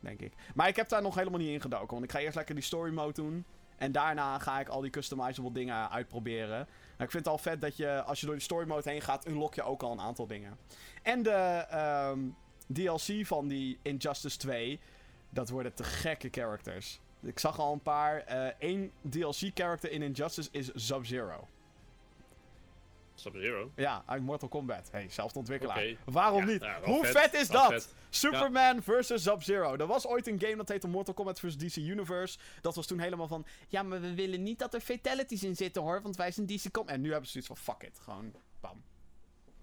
Denk 0.00 0.20
ik. 0.20 0.32
Maar 0.54 0.68
ik 0.68 0.76
heb 0.76 0.88
daar 0.88 1.02
nog 1.02 1.14
helemaal 1.14 1.38
niet 1.38 1.48
in 1.48 1.60
gedoken. 1.60 1.88
Want 1.88 2.04
ik 2.04 2.10
ga 2.10 2.18
eerst 2.18 2.36
lekker 2.36 2.54
die 2.54 2.64
story 2.64 2.92
mode 2.92 3.12
doen. 3.12 3.44
En 3.78 3.92
daarna 3.92 4.38
ga 4.38 4.60
ik 4.60 4.68
al 4.68 4.80
die 4.80 4.90
customizable 4.90 5.52
dingen 5.52 5.90
uitproberen. 5.90 6.48
Nou, 6.58 7.04
ik 7.04 7.10
vind 7.10 7.24
het 7.24 7.26
al 7.26 7.38
vet 7.38 7.60
dat 7.60 7.76
je, 7.76 8.02
als 8.02 8.20
je 8.20 8.26
door 8.26 8.34
die 8.34 8.44
story 8.44 8.66
mode 8.66 8.90
heen 8.90 9.00
gaat, 9.00 9.26
unlock 9.26 9.54
je 9.54 9.62
ook 9.62 9.82
al 9.82 9.92
een 9.92 10.00
aantal 10.00 10.26
dingen. 10.26 10.56
En 11.02 11.22
de 11.22 11.66
ehm, 11.70 12.20
DLC 12.72 13.26
van 13.26 13.48
die 13.48 13.78
Injustice 13.82 14.38
2, 14.38 14.80
dat 15.30 15.48
worden 15.48 15.74
te 15.74 15.84
gekke 15.84 16.28
characters. 16.30 17.00
Ik 17.20 17.38
zag 17.38 17.58
al 17.58 17.72
een 17.72 17.82
paar. 17.82 18.24
Eén 18.58 18.92
DLC-character 19.10 19.90
in 19.90 20.02
Injustice 20.02 20.48
is 20.52 20.70
Sub-Zero. 20.74 21.48
Sub-Zero. 23.20 23.72
Ja, 23.76 24.02
uit 24.06 24.22
Mortal 24.22 24.48
Kombat. 24.48 24.88
Hey, 24.90 25.06
zelfde 25.10 25.38
ontwikkelaar. 25.38 25.96
Waarom 26.04 26.40
Ja, 26.46 26.52
niet? 26.52 26.62
ja, 26.62 26.80
wel 26.80 26.94
Hoe 26.94 27.04
vet, 27.06 27.16
vet, 27.18 27.34
is 27.34 27.48
dat? 27.48 27.72
vet. 27.72 27.94
Superman 28.10 28.82
versus 28.82 29.22
Sub-Zero. 29.22 29.76
Er 29.76 29.86
was 29.86 30.06
ooit 30.06 30.26
een 30.26 30.40
game 30.40 30.56
dat 30.56 30.68
heette 30.68 30.88
Mortal 30.88 31.14
Kombat 31.14 31.40
vs. 31.40 31.56
DC 31.56 31.76
Universe. 31.76 32.38
Dat 32.60 32.74
was 32.74 32.86
toen 32.86 32.98
helemaal 32.98 33.28
van... 33.28 33.46
Ja, 33.68 33.82
maar 33.82 34.00
we 34.00 34.14
willen 34.14 34.42
niet 34.42 34.58
dat 34.58 34.74
er 34.74 34.80
fatalities 34.80 35.42
in 35.42 35.56
zitten 35.56 35.82
hoor. 35.82 36.02
Want 36.02 36.16
wij 36.16 36.30
zijn 36.30 36.46
DC 36.46 36.70
Com... 36.72 36.88
En 36.88 37.00
nu 37.00 37.08
hebben 37.10 37.30
ze 37.30 37.40
zoiets 37.42 37.48
van... 37.62 37.74
Fuck 37.74 37.88
it. 37.88 37.98
Gewoon... 38.02 38.32
Bam. 38.60 38.82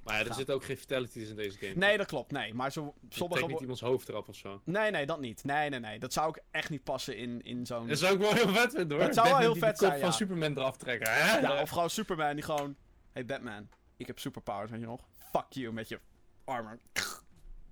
Maar 0.03 0.13
ja, 0.13 0.19
er 0.19 0.27
Ja. 0.27 0.33
zitten 0.33 0.55
ook 0.55 0.63
geen 0.63 0.77
fatalities 0.77 1.29
in 1.29 1.35
deze 1.35 1.57
game. 1.57 1.73
Nee, 1.75 1.97
dat 1.97 2.07
klopt. 2.07 2.31
Nee, 2.31 2.53
maar 2.53 2.71
zo, 2.71 2.93
Je 3.09 3.15
sommige... 3.15 3.41
niet 3.45 3.51
wo- 3.51 3.59
iemands 3.61 3.81
hoofd 3.81 4.09
eraf 4.09 4.27
of 4.27 4.35
zo. 4.35 4.61
Nee, 4.65 4.91
nee, 4.91 5.05
dat 5.05 5.19
niet. 5.19 5.43
Nee, 5.43 5.69
nee, 5.69 5.79
nee. 5.79 5.99
Dat 5.99 6.13
zou 6.13 6.27
ook 6.27 6.39
echt 6.51 6.69
niet 6.69 6.83
passen 6.83 7.17
in, 7.17 7.41
in 7.43 7.65
zo'n... 7.65 7.87
Dat 7.87 7.97
zou 7.97 8.13
ik 8.13 8.19
wel 8.19 8.33
heel 8.33 8.47
vet 8.49 8.71
vinden 8.73 8.97
hoor. 8.97 9.05
Dat 9.05 9.15
zou 9.15 9.27
wel 9.29 9.37
heel 9.37 9.55
vet 9.55 9.77
zijn, 9.77 9.91
van 9.91 9.99
ja. 10.09 10.11
Superman 10.11 10.57
eraf 10.57 10.77
trekken. 10.77 11.11
Hè? 11.13 11.39
Ja, 11.39 11.61
of 11.61 11.69
gewoon 11.69 11.89
Superman 11.89 12.33
die 12.35 12.43
gewoon... 12.43 12.75
Hey 13.15 13.25
Batman, 13.25 13.69
ik 13.97 14.07
heb 14.07 14.19
superpowers, 14.19 14.71
weet 14.71 14.79
je 14.79 14.85
nog? 14.85 15.01
Fuck 15.31 15.45
you 15.49 15.73
met 15.73 15.87
je 15.87 15.99
armor. 16.43 16.79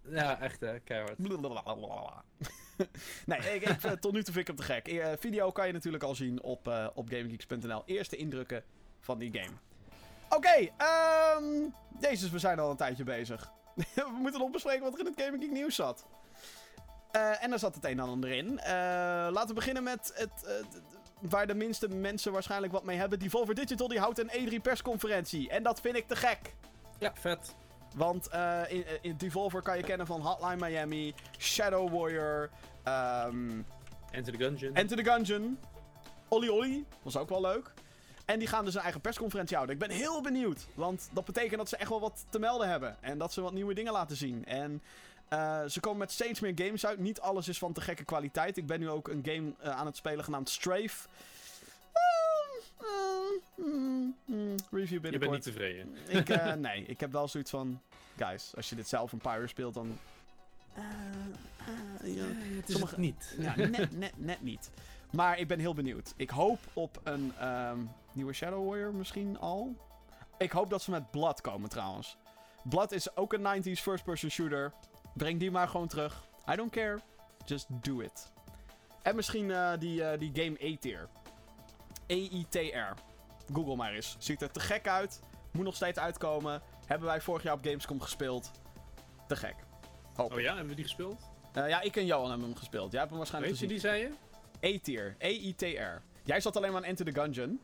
Ja, 0.10 0.39
echt 0.39 0.60
hè, 0.60 0.80
keihard. 0.80 1.18
nee, 3.26 3.39
ik, 3.39 3.62
ik, 3.62 3.84
eh, 3.84 3.91
tot 3.91 4.14
nu 4.14 4.24
toe 4.24 4.34
vind 4.34 4.38
ik 4.38 4.48
hem 4.48 4.56
te 4.56 4.64
gek. 4.64 4.88
Eh, 4.88 5.12
video 5.20 5.52
kan 5.52 5.68
je 5.68 5.74
natuurlijk 5.74 6.04
al 6.04 6.16
zien 6.16 6.41
op, 6.41 6.68
eh 6.68 6.88
op 6.94 7.10
GameGeeks.nl. 7.10 7.84
Eerste 7.86 8.16
indrukken 8.16 8.64
van 9.00 9.18
die 9.18 9.32
game. 9.34 9.56
Oké, 10.30 10.70
ehm 10.78 11.70
Jezus, 12.00 12.30
we 12.30 12.39
zijn 12.39 12.60
al 12.60 12.70
een 12.70 12.78
tijdje 12.78 13.04
bezig. 13.04 13.52
we 13.96 14.18
moeten 14.22 14.39
nog 14.39 14.52
bespreken 14.52 14.84
wat 14.84 14.94
er 14.94 15.00
in 15.00 15.06
het 15.06 15.22
Gaming 15.22 15.44
Geek 15.44 15.52
nieuws 15.52 15.76
zat. 15.76 16.08
En 17.12 17.50
daar 17.50 17.60
zat 17.60 17.76
het 17.76 17.84
een 17.84 18.00
en 18.00 18.00
ander 18.00 18.32
in. 18.32 18.56
Laten 19.32 19.48
we 19.48 19.54
beginnen 19.54 19.84
met 19.84 20.12
het, 20.16 20.46
waar 21.30 21.48
de 21.48 21.56
minste 21.56 21.88
mensen 21.88 22.32
waarschijnlijk 22.32 22.74
wat 22.74 22.84
mee 22.84 22.98
hebben. 22.98 23.20
Devolver 23.20 23.56
Digital 23.56 23.88
die 23.88 24.00
houdt 24.00 24.20
een 24.20 24.32
E3 24.32 24.62
persconferentie. 24.62 25.50
En 25.50 25.64
dat 25.64 25.82
vind 25.82 25.96
ik 25.96 26.08
te 26.08 26.16
gek. 26.16 26.54
Ja, 27.00 27.12
vet. 27.16 27.56
Want 27.96 28.28
eh, 28.28 28.62
in, 28.68 28.86
in 29.02 29.18
Devolver 29.18 29.62
kan 29.62 29.78
je 29.78 29.84
kennen 29.84 30.08
van 30.08 30.22
Hotline 30.22 30.56
Miami, 30.56 31.14
Shadow 31.38 32.00
Warrior, 32.00 32.50
ehm 32.84 33.62
Enter 34.12 34.38
the 34.38 34.44
Gungeon. 34.44 34.76
Enter 34.76 34.98
the 34.98 35.04
Gungeon, 35.04 35.58
Olly 36.28 36.48
Olly, 36.48 36.86
was 37.02 37.18
ook 37.18 37.30
wel 37.30 37.42
leuk. 37.42 37.74
En 38.26 38.40
die 38.40 38.48
gaan 38.48 38.66
dus 38.66 38.76
een 38.76 38.82
eigen 38.82 39.02
persconferentie 39.02 39.56
houden. 39.56 39.76
Ik 39.76 39.88
ben 39.88 39.98
heel 39.98 40.22
benieuwd, 40.22 40.68
want 40.74 41.10
dat 41.12 41.26
betekent 41.26 41.58
dat 41.58 41.70
ze 41.70 41.78
echt 41.78 41.90
wel 41.90 42.00
wat 42.00 42.26
te 42.30 42.40
melden 42.40 42.70
hebben. 42.70 42.98
En 43.02 43.18
dat 43.18 43.34
ze 43.34 43.42
wat 43.42 43.54
nieuwe 43.54 43.74
dingen 43.74 43.94
laten 43.94 44.16
zien. 44.16 44.46
En 44.46 44.82
eh, 45.34 45.64
ze 45.70 45.80
komen 45.80 45.98
met 45.98 46.12
steeds 46.12 46.40
meer 46.40 46.52
games 46.56 46.86
uit. 46.86 47.00
Niet 47.00 47.20
alles 47.20 47.48
is 47.48 47.58
van 47.58 47.74
te 47.74 47.82
gekke 47.82 48.04
kwaliteit. 48.04 48.58
Ik 48.58 48.68
ben 48.68 48.80
nu 48.80 48.90
ook 48.90 49.08
een 49.08 49.26
game 49.26 49.52
eh, 49.60 49.70
aan 49.70 49.86
het 49.86 49.96
spelen 49.96 50.24
genaamd 50.24 50.50
Strafe. 50.50 51.08
Ehm, 51.94 52.86
ehm, 52.86 53.70
mm, 53.76 54.16
mm, 54.26 54.56
review 54.72 54.90
je 54.90 55.00
binnenkort. 55.00 55.20
bent 55.20 55.32
niet 55.32 55.44
tevreden. 55.44 55.98
Ik, 56.08 56.30
eh, 56.30 56.54
nee, 56.70 56.86
ik 56.86 57.00
heb 57.00 57.12
wel 57.12 57.28
zoiets 57.28 57.50
van... 57.50 57.82
Guys, 58.18 58.54
als 58.56 58.70
je 58.70 58.76
dit 58.76 58.88
zelf 58.88 59.12
een 59.12 59.20
paar 59.20 59.40
uur 59.40 59.50
speelt, 59.50 59.74
dan... 59.74 60.00
ja, 60.76 62.24
het 62.56 62.68
is 62.68 62.72
Sommige- 62.72 62.96
het 62.96 63.04
niet. 63.04 63.36
ja, 63.40 63.56
net, 63.78 63.98
net, 63.98 64.14
net 64.16 64.42
niet. 64.42 64.70
Maar 65.12 65.40
ik 65.40 65.48
ben 65.48 65.60
heel 65.60 65.74
benieuwd. 65.74 66.14
Ik 66.18 66.30
hoop 66.30 66.60
op 66.74 67.00
een 67.04 67.34
ehm, 67.40 67.78
nieuwe 68.12 68.34
Shadow 68.34 68.68
Warrior 68.68 68.94
misschien 68.94 69.40
al. 69.40 69.76
Ik 70.38 70.52
hoop 70.52 70.70
dat 70.70 70.82
ze 70.82 70.92
met 70.92 71.12
Blood 71.12 71.42
komen 71.42 71.70
trouwens. 71.70 72.18
Blood 72.64 72.92
is 72.92 73.16
ook 73.16 73.34
een 73.34 73.64
90s 73.64 73.82
first-person 73.82 74.30
shooter. 74.30 74.74
Breng 75.14 75.39
die 75.39 75.51
maar 75.51 75.68
gewoon 75.68 75.88
terug. 75.88 76.24
I 76.51 76.55
don't 76.55 76.72
care. 76.72 76.99
Just 77.45 77.68
do 77.70 77.99
it. 77.99 78.32
En 79.01 79.16
misschien 79.16 79.51
eh, 79.51 79.72
die, 79.80 80.03
eh, 80.03 80.20
die 80.20 80.32
game 80.34 80.55
E-tier. 80.59 81.07
E-I-T-R. 82.07 82.93
Google 83.53 83.76
maar 83.76 83.93
eens. 83.93 84.16
Ziet 84.20 84.41
er 84.41 84.51
te 84.51 84.59
gek 84.59 84.88
uit. 84.88 85.20
Moet 85.51 85.66
nog 85.66 85.76
steeds 85.76 85.99
uitkomen. 85.99 86.61
Hebben 86.86 87.07
wij 87.07 87.22
vorig 87.22 87.43
jaar 87.43 87.53
op 87.53 87.64
Gamescom 87.66 88.01
gespeeld. 88.01 88.51
Te 89.28 89.36
gek. 89.36 89.55
Hoop. 90.16 90.34
Oh 90.34 90.39
ja, 90.39 90.47
hebben 90.47 90.68
we 90.70 90.76
die 90.76 90.84
gespeeld? 90.84 91.30
Eh, 91.53 91.70
ja, 91.70 91.82
ik 91.82 91.95
en 91.95 92.05
Johan 92.05 92.30
hebben 92.30 92.47
hem 92.47 92.57
gespeeld. 92.57 92.89
Jij 92.91 92.99
hebt 92.99 93.09
hem 93.09 93.20
waarschijnlijk 93.20 93.59
Weet 93.59 93.70
je 93.70 93.76
gezien. 93.76 93.91
die, 93.91 94.09
zei 94.09 94.14
je? 94.61 94.74
E-tier. 94.76 95.16
E-I-T-R. 95.18 96.01
Jij 96.24 96.42
zat 96.42 96.58
alleen 96.58 96.72
maar 96.72 96.82
aan 96.82 96.88
Enter 96.88 97.06
the 97.06 97.20
Gungeon. 97.22 97.60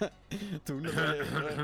Toen, 0.62 0.82
dat 0.82 0.92
weet 0.92 1.20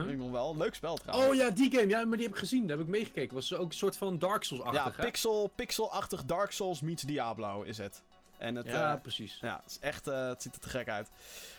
ik- 0.09 0.16
nog 0.16 0.31
wel. 0.31 0.57
Leuk 0.57 0.74
spel 0.74 0.97
trouwens. 0.97 1.28
Oh 1.31 1.35
ja, 1.37 1.51
die 1.51 1.70
game. 1.70 1.89
Ja, 1.89 2.05
maar 2.05 2.16
die 2.16 2.26
heb 2.26 2.35
ik 2.35 2.41
gezien. 2.41 2.66
Daar 2.66 2.76
heb 2.76 2.87
ik 2.87 2.93
meegekeken. 2.93 3.35
Was 3.35 3.55
ook 3.55 3.68
een 3.68 3.76
soort 3.76 3.97
van 3.97 4.18
Dark 4.18 4.45
Souls-achtig, 4.45 4.97
ja, 4.97 5.03
pixel, 5.05 5.51
pixel-achtig 5.55 6.24
Dark 6.24 6.51
Souls 6.53 6.81
meets 6.81 7.03
Diablo 7.03 7.62
is 7.62 7.78
het. 7.78 8.03
En 8.39 8.55
het, 8.55 8.66
Ja, 8.66 8.95
eh, 8.95 9.01
precies. 9.01 9.39
ja, 9.41 9.61
het, 9.62 9.70
is 9.70 9.78
echt, 9.81 10.07
eh, 10.09 10.28
het 10.28 10.43
ziet 10.43 10.55
er 10.55 10.61
te 10.61 10.68
gek 10.68 10.89
uit. 10.89 11.09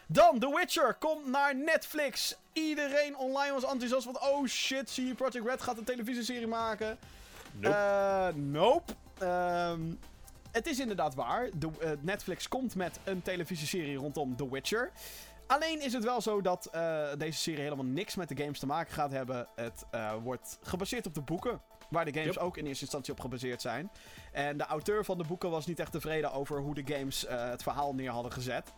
Dan, 0.07 0.39
The 0.39 0.53
Witcher 0.55 0.93
komt 0.93 1.25
naar 1.27 1.55
Netflix. 1.55 2.35
Iedereen 2.53 3.17
online 3.17 3.53
was 3.53 3.63
enthousiast, 3.65 4.05
want 4.05 4.19
oh 4.19 4.45
shit, 4.47 4.89
CD 4.91 5.15
Projekt 5.15 5.45
Red 5.47 5.61
gaat 5.61 5.77
een 5.77 5.83
televisieserie 5.83 6.47
maken. 6.47 6.97
Nope. 7.51 7.75
Eh, 7.75 8.27
nope. 8.35 8.93
Ehm, 9.17 9.81
het 10.51 10.67
is 10.67 10.79
inderdaad 10.79 11.15
waar. 11.15 11.49
De, 11.55 11.69
eh, 11.79 11.91
Netflix 12.01 12.47
komt 12.47 12.75
met 12.75 12.99
een 13.03 13.21
televisieserie 13.21 13.95
rondom 13.95 14.35
The 14.35 14.49
Witcher. 14.49 14.91
Alleen 15.47 15.81
is 15.81 15.93
het 15.93 16.03
wel 16.03 16.21
zo 16.21 16.41
dat 16.41 16.65
eh, 16.65 17.07
deze 17.17 17.39
serie 17.39 17.61
helemaal 17.61 17.85
niks 17.85 18.15
met 18.15 18.29
de 18.29 18.37
games 18.37 18.59
te 18.59 18.65
maken 18.65 18.93
gaat 18.93 19.11
hebben. 19.11 19.47
Het 19.55 19.85
eh, 19.91 20.13
wordt 20.23 20.59
gebaseerd 20.61 21.05
op 21.07 21.13
de 21.13 21.21
boeken. 21.21 21.61
Waar 21.89 22.05
de 22.05 22.13
games 22.13 22.33
Yep. 22.33 22.43
ook 22.43 22.57
in 22.57 22.65
eerste 22.65 22.83
instantie 22.83 23.13
op 23.13 23.19
gebaseerd 23.19 23.61
zijn. 23.61 23.91
En 24.31 24.57
de 24.57 24.65
auteur 24.65 25.05
van 25.05 25.17
de 25.17 25.23
boeken 25.23 25.49
was 25.49 25.65
niet 25.65 25.79
echt 25.79 25.91
tevreden 25.91 26.31
over 26.31 26.59
hoe 26.59 26.75
de 26.75 26.93
games 26.95 27.25
het 27.27 27.63
verhaal 27.63 27.93
neer 27.93 28.11
hadden 28.11 28.31
gezet. 28.31 28.73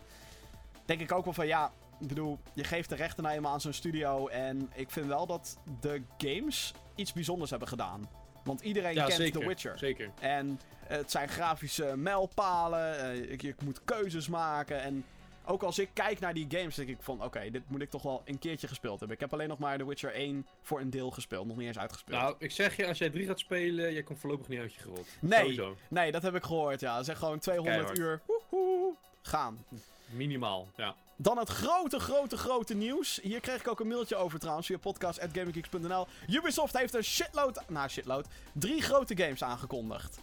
Denk 0.86 1.02
ik 1.02 1.12
ook 1.12 1.24
wel 1.24 1.34
van 1.34 1.48
ja, 1.48 1.72
ik 2.00 2.08
bedoel, 2.08 2.40
je 2.54 2.64
geeft 2.64 2.90
de 2.90 2.96
rechten 2.96 3.24
nou 3.24 3.36
eenmaal 3.36 3.54
aan 3.54 3.62
zo'n 3.62 3.74
studio. 3.74 4.28
En 4.28 4.72
ik 4.76 4.92
vind 4.92 5.06
wel 5.06 5.26
dat 5.26 5.58
de 5.80 6.04
games 6.18 6.74
iets 6.96 7.14
bijzonders 7.14 7.50
hebben 7.50 7.68
gedaan. 7.68 8.10
Want 8.44 8.62
iedereen 8.62 8.94
Ja, 8.94 9.04
kent 9.06 9.16
zeker. 9.16 9.40
The 9.40 9.48
Witcher. 9.48 9.78
Zeker. 9.78 10.10
En 10.20 10.60
het 10.86 11.12
zijn 11.12 11.30
grafische 11.30 11.98
mijlpalen. 11.98 13.00
eh, 13.00 13.16
je, 13.30 13.48
je 13.48 13.56
moet 13.64 13.82
keuzes 13.86 14.28
maken. 14.28 14.82
En 14.82 15.06
ook 15.46 15.64
als 15.64 15.80
ik 15.80 15.90
kijk 15.94 16.20
naar 16.20 16.34
die 16.34 16.46
games, 16.50 16.76
denk 16.76 16.90
ik 16.90 16.98
van... 17.00 17.24
Oké, 17.24 17.50
dit 17.52 17.62
moet 17.68 17.82
ik 17.82 17.90
toch 17.90 18.02
wel 18.02 18.22
een 18.26 18.40
keertje 18.40 18.68
gespeeld 18.68 19.00
hebben. 19.00 19.16
Ik 19.18 19.22
heb 19.24 19.34
alleen 19.34 19.48
nog 19.48 19.58
maar 19.60 19.78
The 19.78 19.88
Witcher 19.88 20.14
1 20.14 20.48
voor 20.62 20.80
een 20.80 20.90
deel 20.90 21.12
gespeeld. 21.12 21.48
Nog 21.48 21.58
niet 21.58 21.68
eens 21.68 21.80
uitgespeeld. 21.80 22.22
Nou, 22.22 22.36
ik 22.40 22.52
zeg 22.52 22.76
je, 22.76 22.88
als 22.88 22.98
jij 22.98 23.10
3 23.10 23.26
gaat 23.28 23.40
spelen, 23.40 23.94
jij 23.94 24.04
komt 24.04 24.20
voorlopig 24.20 24.48
niet 24.48 24.60
uit 24.60 24.74
je 24.74 24.80
gerold. 24.82 25.08
Nee. 25.20 25.40
Sowieso. 25.40 25.76
Nee, 25.88 26.12
dat 26.12 26.22
heb 26.22 26.36
ik 26.36 26.44
gehoord, 26.44 26.80
ja. 26.80 27.04
Zeg 27.04 27.18
gewoon 27.18 27.40
200 27.40 27.76
Keihard. 27.78 28.00
uur. 28.00 28.22
Woehoe, 28.50 28.96
gaan. 29.22 29.66
Minimaal, 30.14 30.68
ja. 30.76 30.96
Dan 31.18 31.38
het 31.38 31.50
grote, 31.50 32.00
grote, 32.00 32.38
grote 32.38 32.74
nieuws. 32.74 33.20
Hier 33.22 33.40
kreeg 33.40 33.60
ik 33.60 33.68
ook 33.68 33.80
een 33.80 33.88
mailtje 33.88 34.16
over 34.16 34.40
trouwens 34.40 34.68
via 34.68 34.78
podcast.gaminggeeks.nl. 34.78 36.08
Ubisoft 36.28 36.78
heeft 36.78 36.94
een 36.94 37.04
shitload, 37.04 37.64
nou 37.68 37.90
shitload, 37.90 38.28
drie 38.54 38.82
grote 38.82 39.18
games 39.18 39.44
aangekondigd. 39.44 40.20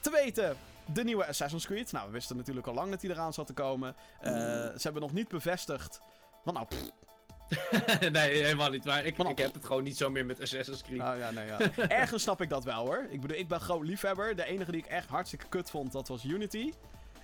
Te 0.00 0.10
weten, 0.10 0.56
de 0.92 1.04
nieuwe 1.04 1.26
Assassin's 1.26 1.66
Creed. 1.66 1.92
Nou, 1.92 2.06
we 2.06 2.12
wisten 2.12 2.36
natuurlijk 2.36 2.66
al 2.66 2.74
lang 2.74 2.90
dat 2.90 3.00
die 3.00 3.10
eraan 3.10 3.32
zat 3.32 3.46
te 3.46 3.52
komen. 3.52 3.94
Eh, 4.20 4.32
ze 4.32 4.80
hebben 4.82 5.02
nog 5.02 5.12
niet 5.12 5.28
bevestigd. 5.28 6.00
Want 6.44 6.56
nou, 6.56 6.68
pff, 6.68 6.90
nee, 8.10 8.42
helemaal 8.42 8.70
niet 8.70 8.84
waar. 8.84 9.04
Ik, 9.04 9.18
ik 9.18 9.38
heb 9.38 9.54
het 9.54 9.64
gewoon 9.64 9.82
niet 9.82 9.96
zo 9.96 10.10
meer 10.10 10.26
met 10.26 10.40
Assassin's 10.40 10.82
Creed. 10.82 11.00
oh 11.00 11.14
ja, 11.18 11.30
nee, 11.30 11.46
ja. 11.46 11.58
Ergens 11.88 12.22
snap 12.22 12.40
ik 12.40 12.48
dat 12.48 12.64
wel 12.64 12.86
hoor. 12.86 13.06
Ik 13.10 13.20
bedoel, 13.20 13.36
ik 13.36 13.48
ben 13.48 13.60
groot 13.60 13.84
liefhebber. 13.84 14.36
De 14.36 14.44
enige 14.44 14.70
die 14.70 14.80
ik 14.80 14.86
echt 14.86 15.08
hartstikke 15.08 15.46
kut 15.48 15.70
vond, 15.70 15.92
dat 15.92 16.08
was 16.08 16.24
Unity. 16.24 16.72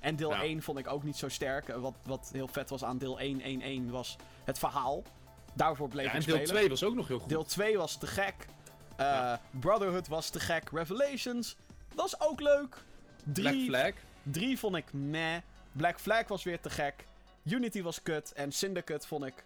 En 0.01 0.16
deel 0.16 0.30
Ja. 0.30 0.42
1 0.42 0.62
vond 0.62 0.78
ik 0.78 0.86
ook 0.88 1.03
niet 1.03 1.16
zo 1.16 1.28
sterk. 1.28 1.68
Eh, 1.68 1.76
Wat, 1.76 1.94
wat 2.03 2.30
heel 2.32 2.49
vet 2.49 2.70
was 2.70 2.84
aan 2.84 2.99
deel 2.99 3.18
1.1.1 3.20 3.90
was 3.90 4.16
het 4.44 4.59
verhaal. 4.59 5.03
Daarvoor 5.55 5.88
bleef 5.88 6.05
ja, 6.07 6.11
ik 6.12 6.16
en 6.18 6.24
deel 6.24 6.34
spelen. 6.36 6.55
2 6.55 6.68
was 6.68 6.84
ook 6.84 6.94
nog 6.94 7.09
heel 7.09 7.18
goed. 7.18 7.28
Deel 7.28 7.44
2 7.44 7.76
was 7.78 7.96
te 7.99 8.07
gek. 8.07 8.34
Ja. 8.99 9.40
Brotherhood 9.51 10.09
was 10.09 10.30
te 10.30 10.40
gek. 10.40 10.70
Revelations 10.72 11.57
was 11.94 12.20
ook 12.20 12.40
leuk. 12.40 12.76
Black 13.24 13.53
3 13.53 13.66
Flag. 13.68 13.92
drie 14.22 14.59
vond 14.59 14.76
ik 14.76 14.92
meh. 14.92 15.36
Black 15.72 16.01
Flag 16.01 16.28
was 16.28 16.42
weer 16.44 16.61
te 16.61 16.70
gek. 16.70 17.07
Unity 17.44 17.82
was 17.82 18.03
kut. 18.03 18.32
En 18.32 18.53
Syndicate 18.53 19.07
vond 19.07 19.24
ik 19.24 19.44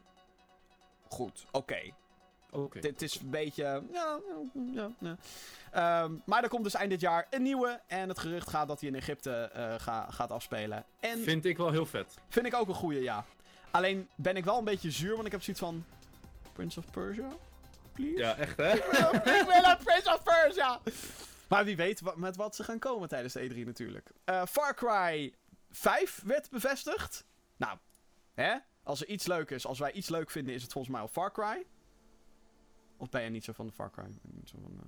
goed. 1.09 1.45
Oké. 1.51 1.81
Oké. 2.55 2.81
Dit 2.81 3.03
is 3.03 3.21
een 3.21 3.31
beetje. 3.31 3.83
Ja, 3.93 4.19
ja, 4.75 4.91
ja. 5.01 5.17
Ehm, 5.73 6.13
maar 6.25 6.43
er 6.43 6.49
komt 6.49 6.65
dus 6.65 6.75
eind 6.75 6.91
dit 6.91 7.01
jaar 7.01 7.27
een 7.31 7.43
nieuwe. 7.43 7.81
En 7.87 8.09
het 8.09 8.19
gerucht 8.19 8.49
gaat 8.49 8.69
dat 8.69 8.81
hij 8.81 8.89
in 8.89 8.95
Egypte 8.95 9.31
eh, 9.33 9.75
ga- 9.79 10.11
gaat 10.11 10.31
afspelen. 10.31 10.85
En 11.01 11.19
Vind 11.23 11.45
ik 11.45 11.57
wel 11.57 11.71
heel 11.71 11.87
vet. 11.87 12.15
vind 12.29 12.47
ik 12.47 12.55
ook 12.55 12.69
een 12.69 12.75
goede, 12.75 13.03
ja. 13.03 13.25
Alleen 13.71 14.09
ben 14.15 14.37
ik 14.37 14.45
wel 14.45 14.59
een 14.59 14.65
beetje 14.65 14.91
zuur, 14.91 15.15
want 15.15 15.27
ik 15.27 15.33
heb 15.33 15.43
zoiets 15.43 15.63
van. 15.63 15.85
Prince 16.53 16.79
of 16.79 16.91
Persia? 16.91 17.29
Please? 17.93 18.17
Ja, 18.19 18.37
echt 18.37 18.57
hè? 18.57 18.73
ik 18.73 19.45
wil 19.47 19.65
een 19.71 19.77
Prince 19.85 20.15
of 20.15 20.23
Persia! 20.23 20.81
Maar 21.49 21.65
wie 21.65 21.77
weet 21.77 22.01
wa- 22.01 22.13
met 22.17 22.37
wat 22.37 22.57
ze 22.57 22.65
gaan 22.65 22.79
komen 22.79 23.09
tijdens 23.09 23.33
de 23.33 23.51
E3 23.51 23.67
natuurlijk. 23.67 24.11
Eh, 24.25 24.43
Far 24.47 24.75
Cry 24.75 25.35
5 25.71 26.21
werd 26.25 26.51
bevestigd. 26.51 27.25
Nou, 27.57 27.79
hè? 28.35 28.55
Als 28.83 29.01
er 29.01 29.09
iets 29.09 29.27
leuk 29.27 29.51
is, 29.51 29.67
als 29.67 29.79
wij 29.79 29.93
iets 29.93 30.09
leuk 30.09 30.31
vinden, 30.31 30.55
is 30.55 30.63
het 30.63 30.73
volgens 30.73 30.93
mij 30.93 31.03
al 31.03 31.09
Far 31.09 31.33
Cry. 31.33 31.65
Of 33.03 33.09
ben 33.11 33.23
je 33.23 33.31
niet 33.31 33.45
zo 33.45 33.53
van 33.53 33.67
de 33.67 33.73
Far 33.73 33.91
Cry? 33.91 34.05
Niet 34.23 34.49
zo 34.49 34.57
van, 34.63 34.73
eh, 34.81 34.87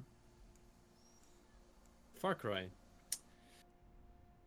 Far 2.13 2.37
Cry. 2.37 2.71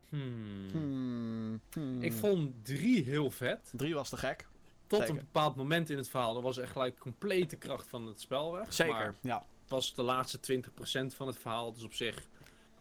Hmm. 0.10 0.70
Hmm, 0.72 1.62
hmm. 1.72 2.02
Ik 2.02 2.14
vond 2.14 2.66
3 2.66 3.04
heel 3.04 3.32
vet. 3.32 3.72
3 3.76 3.94
was 3.96 4.10
te 4.10 4.18
gek. 4.18 4.48
Tot 4.88 5.00
Zeker. 5.00 5.16
een 5.16 5.22
bepaald 5.22 5.56
moment 5.56 5.90
in 5.90 5.98
het 5.98 6.10
verhaal. 6.10 6.34
Dat 6.34 6.44
was 6.44 6.58
echt 6.58 6.72
gelijk 6.72 7.00
complete 7.00 7.56
kracht 7.56 7.88
van 7.88 8.08
het 8.08 8.22
spel 8.22 8.52
weg. 8.52 8.74
Zeker, 8.74 8.94
Maar 8.96 9.16
ja. 9.22 9.46
het 9.62 9.70
was 9.70 9.96
de 9.96 10.02
laatste 10.04 10.40
20% 10.40 11.16
van 11.16 11.28
het 11.28 11.38
verhaal. 11.38 11.74
Dus 11.74 11.84
op 11.84 11.94
zich 11.94 12.28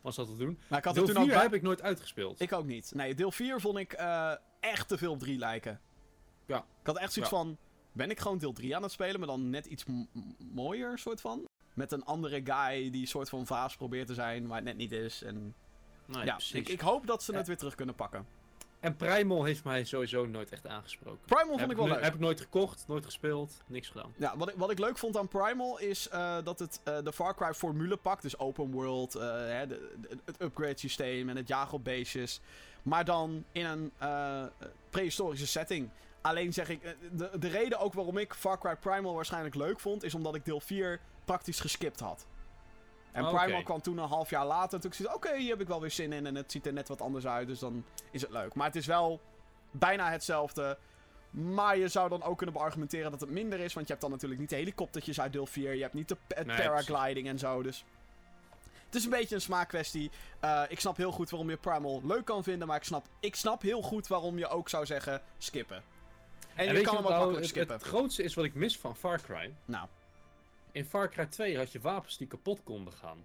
was 0.00 0.16
dat 0.16 0.26
te 0.26 0.36
doen. 0.36 0.58
Maar 0.68 0.78
ik 0.78 0.84
had 0.84 0.94
Deel 0.94 1.02
het 1.02 1.12
4 1.12 1.20
toen 1.22 1.30
ook 1.30 1.36
bij- 1.38 1.42
heb 1.46 1.54
ik 1.54 1.62
nooit 1.62 1.82
uitgespeeld. 1.82 2.40
Ik 2.40 2.52
ook 2.52 2.66
niet. 2.66 2.92
Nee, 2.94 3.14
deel 3.14 3.30
4 3.32 3.60
vond 3.60 3.78
ik 3.78 3.92
eh, 3.92 4.32
echt 4.60 4.88
te 4.88 4.98
veel 4.98 5.12
op 5.12 5.18
3 5.18 5.38
lijken. 5.38 5.80
Ja. 6.46 6.58
Ik 6.58 6.86
had 6.86 6.98
echt 6.98 7.12
zoiets 7.12 7.32
Ja. 7.32 7.38
van... 7.38 7.56
Ben 7.96 8.10
ik 8.10 8.20
gewoon 8.20 8.38
deel 8.38 8.52
3 8.52 8.76
aan 8.76 8.82
het 8.82 8.92
spelen, 8.92 9.18
maar 9.18 9.28
dan 9.28 9.50
net 9.50 9.66
iets 9.66 9.84
mooier, 10.52 10.98
soort 10.98 11.20
van? 11.20 11.44
Met 11.74 11.92
een 11.92 12.04
andere 12.04 12.40
guy 12.44 12.90
die 12.90 13.06
soort 13.06 13.28
van 13.28 13.46
vaas 13.46 13.76
probeert 13.76 14.06
te 14.06 14.14
zijn, 14.14 14.46
maar 14.46 14.56
het 14.56 14.64
net 14.64 14.76
niet 14.76 14.92
is. 14.92 15.22
En 15.22 15.54
Nee, 16.06 16.24
ja, 16.24 16.38
ik, 16.52 16.68
ik 16.68 16.80
hoop 16.80 17.06
dat 17.06 17.22
ze 17.22 17.30
het 17.30 17.40
Ja. 17.40 17.46
weer 17.46 17.56
terug 17.56 17.74
kunnen 17.74 17.94
pakken. 17.94 18.26
En 18.80 18.96
Primal 18.96 19.44
heeft 19.44 19.64
mij 19.64 19.84
sowieso 19.84 20.26
nooit 20.26 20.52
echt 20.52 20.66
aangesproken. 20.66 21.20
Primal 21.24 21.46
vond 21.46 21.60
heb 21.60 21.70
ik 21.70 21.76
wel 21.76 21.86
leuk. 21.88 22.02
Heb 22.02 22.14
ik 22.14 22.20
nooit 22.20 22.40
gekocht, 22.40 22.84
nooit 22.88 23.04
gespeeld, 23.04 23.56
niks 23.66 23.88
gedaan. 23.88 24.12
Ja, 24.16 24.36
wat 24.36 24.48
ik, 24.48 24.54
wat 24.56 24.70
ik 24.70 24.78
leuk 24.78 24.98
vond 24.98 25.16
aan 25.16 25.28
Primal 25.28 25.78
is 25.78 26.08
eh, 26.08 26.36
dat 26.44 26.58
het 26.58 26.80
eh, 26.84 26.98
de 27.02 27.12
Far 27.12 27.34
Cry 27.34 27.54
formule 27.54 27.96
pakt. 27.96 28.22
Dus 28.22 28.38
open 28.38 28.70
world, 28.70 29.14
eh, 29.14 29.22
hè, 29.30 29.66
de, 29.66 29.94
de- 30.00 30.18
het 30.24 30.40
upgrade 30.42 30.78
systeem 30.78 31.28
en 31.28 31.36
het 31.36 31.48
jagen 31.48 31.74
op 31.74 31.84
beestjes. 31.84 32.40
Maar 32.82 33.04
dan 33.04 33.44
in 33.52 33.64
een 33.66 33.92
eh, 33.98 34.44
prehistorische 34.90 35.46
setting. 35.46 35.88
Alleen 36.26 36.52
zeg 36.52 36.68
ik, 36.68 36.82
eh, 36.82 36.90
de, 37.12 37.30
de 37.38 37.48
reden 37.48 37.78
ook 37.78 37.92
waarom 37.94 38.18
ik 38.18 38.34
Far 38.34 38.58
Cry 38.58 38.76
Primal 38.76 39.14
waarschijnlijk 39.14 39.54
leuk 39.54 39.80
vond, 39.80 40.02
is 40.02 40.14
omdat 40.14 40.34
ik 40.34 40.44
deel 40.44 40.60
4 40.60 41.00
praktisch 41.24 41.60
geskipt 41.60 42.00
had. 42.00 42.26
En. 43.12 43.22
Primal 43.34 43.62
kwam 43.64 43.80
toen 43.80 43.98
een 43.98 44.08
half 44.08 44.30
jaar 44.30 44.46
later. 44.46 44.80
Toen 44.80 44.90
ik 44.90 44.96
zei, 44.96 45.14
oké, 45.14 45.36
hier 45.36 45.50
heb 45.50 45.60
ik 45.60 45.68
wel 45.68 45.80
weer 45.80 45.90
zin 45.90 46.12
in. 46.12 46.26
En 46.26 46.34
het 46.34 46.52
ziet 46.52 46.66
er 46.66 46.72
net 46.72 46.88
wat 46.88 47.00
anders 47.00 47.26
uit, 47.26 47.46
dus 47.48 47.58
dan 47.58 47.84
is 48.10 48.22
het 48.22 48.30
leuk. 48.30 48.54
Maar 48.54 48.66
het 48.66 48.76
is 48.76 48.86
wel 48.86 49.20
bijna 49.70 50.10
hetzelfde. 50.10 50.78
Maar 51.30 51.76
je 51.78 51.88
zou 51.88 52.08
dan 52.08 52.22
ook 52.22 52.36
kunnen 52.36 52.54
beargumenteren 52.54 53.10
dat 53.10 53.20
het 53.20 53.30
minder 53.30 53.60
is. 53.60 53.72
Want 53.74 53.86
je 53.86 53.92
hebt 53.92 54.04
dan 54.04 54.12
natuurlijk 54.14 54.40
niet 54.40 54.50
de 54.50 54.56
helikoptertjes 54.56 55.20
uit 55.20 55.32
deel 55.32 55.46
4. 55.46 55.74
Je 55.74 55.82
hebt 55.82 55.94
niet 55.94 56.08
de 56.08 56.16
pa- 56.26 56.36
het 56.36 56.46
Nee, 56.46 56.56
paragliding 56.56 57.28
en 57.28 57.38
zo. 57.38 57.62
Dus 57.62 57.84
het 58.86 58.94
is 58.94 59.04
een 59.04 59.10
beetje 59.10 59.34
een 59.34 59.40
smaakkwestie. 59.40 60.10
Eh, 60.40 60.62
ik 60.68 60.80
snap 60.80 60.96
heel 60.96 61.12
goed 61.12 61.30
waarom 61.30 61.50
je 61.50 61.56
Primal 61.56 62.00
leuk 62.04 62.24
kan 62.24 62.42
vinden. 62.42 62.68
Maar 62.68 62.76
ik 62.76 62.84
snap, 62.84 63.06
ik 63.20 63.34
snap 63.36 63.62
heel 63.62 63.82
goed 63.82 64.06
waarom 64.06 64.38
je 64.38 64.48
ook 64.48 64.68
zou 64.68 64.86
zeggen 64.86 65.22
skippen. 65.38 65.82
En, 66.56 66.66
je 66.66 66.72
weet 66.72 66.84
kan 66.84 66.94
hem 66.94 67.04
ook 67.04 67.10
nou 67.10 67.20
makkelijk 67.20 67.46
skippen. 67.46 67.76
het 67.76 67.84
grootste 67.84 68.22
is 68.22 68.34
wat 68.34 68.44
ik 68.44 68.54
mis 68.54 68.78
van 68.78 68.96
Far 68.96 69.20
Cry. 69.20 69.54
Nou, 69.64 69.88
In 70.72 70.84
Far 70.84 71.08
Cry 71.10 71.26
2 71.26 71.56
had 71.56 71.72
je 71.72 71.80
wapens 71.80 72.16
die 72.16 72.26
kapot 72.26 72.62
konden 72.62 72.92
gaan. 72.92 73.24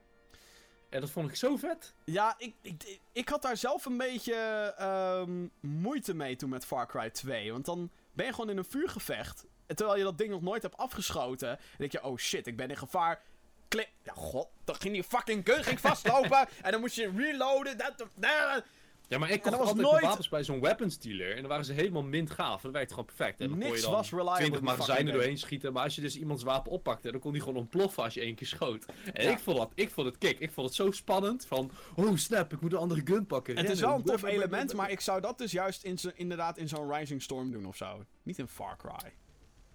En 0.90 1.02
dat 1.02 1.10
vond 1.10 1.30
ik 1.30 1.36
zo 1.36 1.56
vet. 1.56 1.94
ja, 2.06 2.36
ik, 2.38 2.56
ik, 2.62 3.00
ik 3.12 3.30
had 3.30 3.42
daar 3.42 3.58
zelf 3.58 3.86
een 3.86 3.98
beetje 3.98 4.34
ehm, 4.78 5.48
moeite 5.60 6.14
mee 6.14 6.36
toen 6.36 6.50
met 6.50 6.66
Far 6.66 6.88
Cry 6.88 7.10
2. 7.10 7.52
Want 7.52 7.66
dan 7.66 7.92
ben 8.14 8.26
je 8.26 8.34
gewoon 8.34 8.50
in 8.50 8.58
een 8.58 8.66
vuurgevecht. 8.66 9.46
En 9.66 9.76
terwijl 9.76 9.98
je 9.98 10.04
dat 10.04 10.18
ding 10.18 10.30
nog 10.30 10.42
nooit 10.42 10.62
hebt 10.62 10.78
afgeschoten. 10.78 11.48
Dan 11.48 11.58
denk 11.78 11.92
je, 11.92 12.04
oh 12.04 12.18
shit, 12.18 12.48
ik 12.48 12.56
ben 12.56 12.70
in 12.70 12.78
gevaar. 12.78 13.22
Klik. 13.68 13.90
Ja, 14.04 14.14
god. 14.16 14.48
Dan 14.64 14.76
ging 14.76 14.94
die 14.94 15.04
fucking 15.04 15.42
gun 15.46 15.64
ging 15.64 15.80
vastlopen. 15.80 16.48
en 16.62 16.72
dan 16.72 16.80
moest 16.80 16.96
je 16.96 17.12
reloaden. 17.16 17.78
Dat, 17.78 18.08
dat, 18.16 18.64
Ja, 19.12 19.18
maar 19.18 19.30
ik 19.30 19.42
kocht 19.42 19.56
altijd 19.60 19.78
nooit- 19.78 20.04
wapens 20.04 20.30
bij 20.30 20.44
zo'n 20.44 20.60
weapons 20.62 21.00
dealer. 21.00 21.30
En 21.32 21.40
dan 21.40 21.48
waren 21.50 21.66
ze 21.66 21.74
helemaal 21.74 22.02
mint 22.04 22.32
gaaf. 22.32 22.62
Dat 22.62 22.72
werkte 22.72 22.90
gewoon 22.94 23.06
perfect. 23.06 23.40
En 23.40 23.48
dan 23.50 23.58
kon 23.58 23.68
Niks 23.68 23.80
je 23.80 23.86
dan 23.86 23.92
was 23.96 24.10
reliable 24.12 24.36
20 24.38 24.60
in 24.60 24.66
die 24.66 24.76
magazijnen 24.76 25.14
doorheen 25.14 25.38
schieten. 25.38 25.74
Maar 25.74 25.84
als 25.84 25.96
je 25.96 26.02
dus 26.02 26.16
iemands 26.18 26.44
wapen 26.44 26.72
oppakte, 26.72 27.12
dan 27.12 27.20
kon 27.20 27.32
die 27.32 27.42
gewoon 27.42 27.58
ontploffen 27.58 28.04
als 28.04 28.14
je 28.14 28.22
één 28.22 28.36
keer 28.36 28.48
schoot. 28.48 28.86
En 29.14 29.24
Ja. 29.24 29.32
ik, 29.32 29.40
vond 29.40 29.58
dat, 29.58 29.72
ik 29.76 29.90
vond 29.90 30.08
het 30.08 30.18
kick. 30.18 30.40
Ik 30.40 30.52
vond 30.52 30.68
het 30.68 30.76
zo 30.76 30.92
spannend. 30.92 31.46
Van, 31.46 31.72
oh 31.96 32.16
snap, 32.16 32.54
ik 32.54 32.62
moet 32.62 32.72
een 32.74 32.78
andere 32.80 33.02
gun 33.04 33.26
pakken. 33.26 33.58
Het 33.58 33.70
is 33.70 33.80
wel 33.80 33.96
een 33.96 34.04
tof 34.04 34.24
element, 34.24 34.74
maar 34.74 34.92
ik 34.92 35.00
zou 35.00 35.22
dat 35.22 35.38
dus 35.38 35.52
juist 35.52 35.84
in 35.84 35.98
inderdaad 36.16 36.58
in 36.58 36.68
zo'n 36.68 36.94
Rising 36.94 37.22
Storm 37.22 37.52
doen 37.52 37.66
of 37.66 37.76
zo. 37.76 38.06
Niet 38.24 38.38
in 38.38 38.48
Far 38.48 38.78
Cry. 38.78 39.12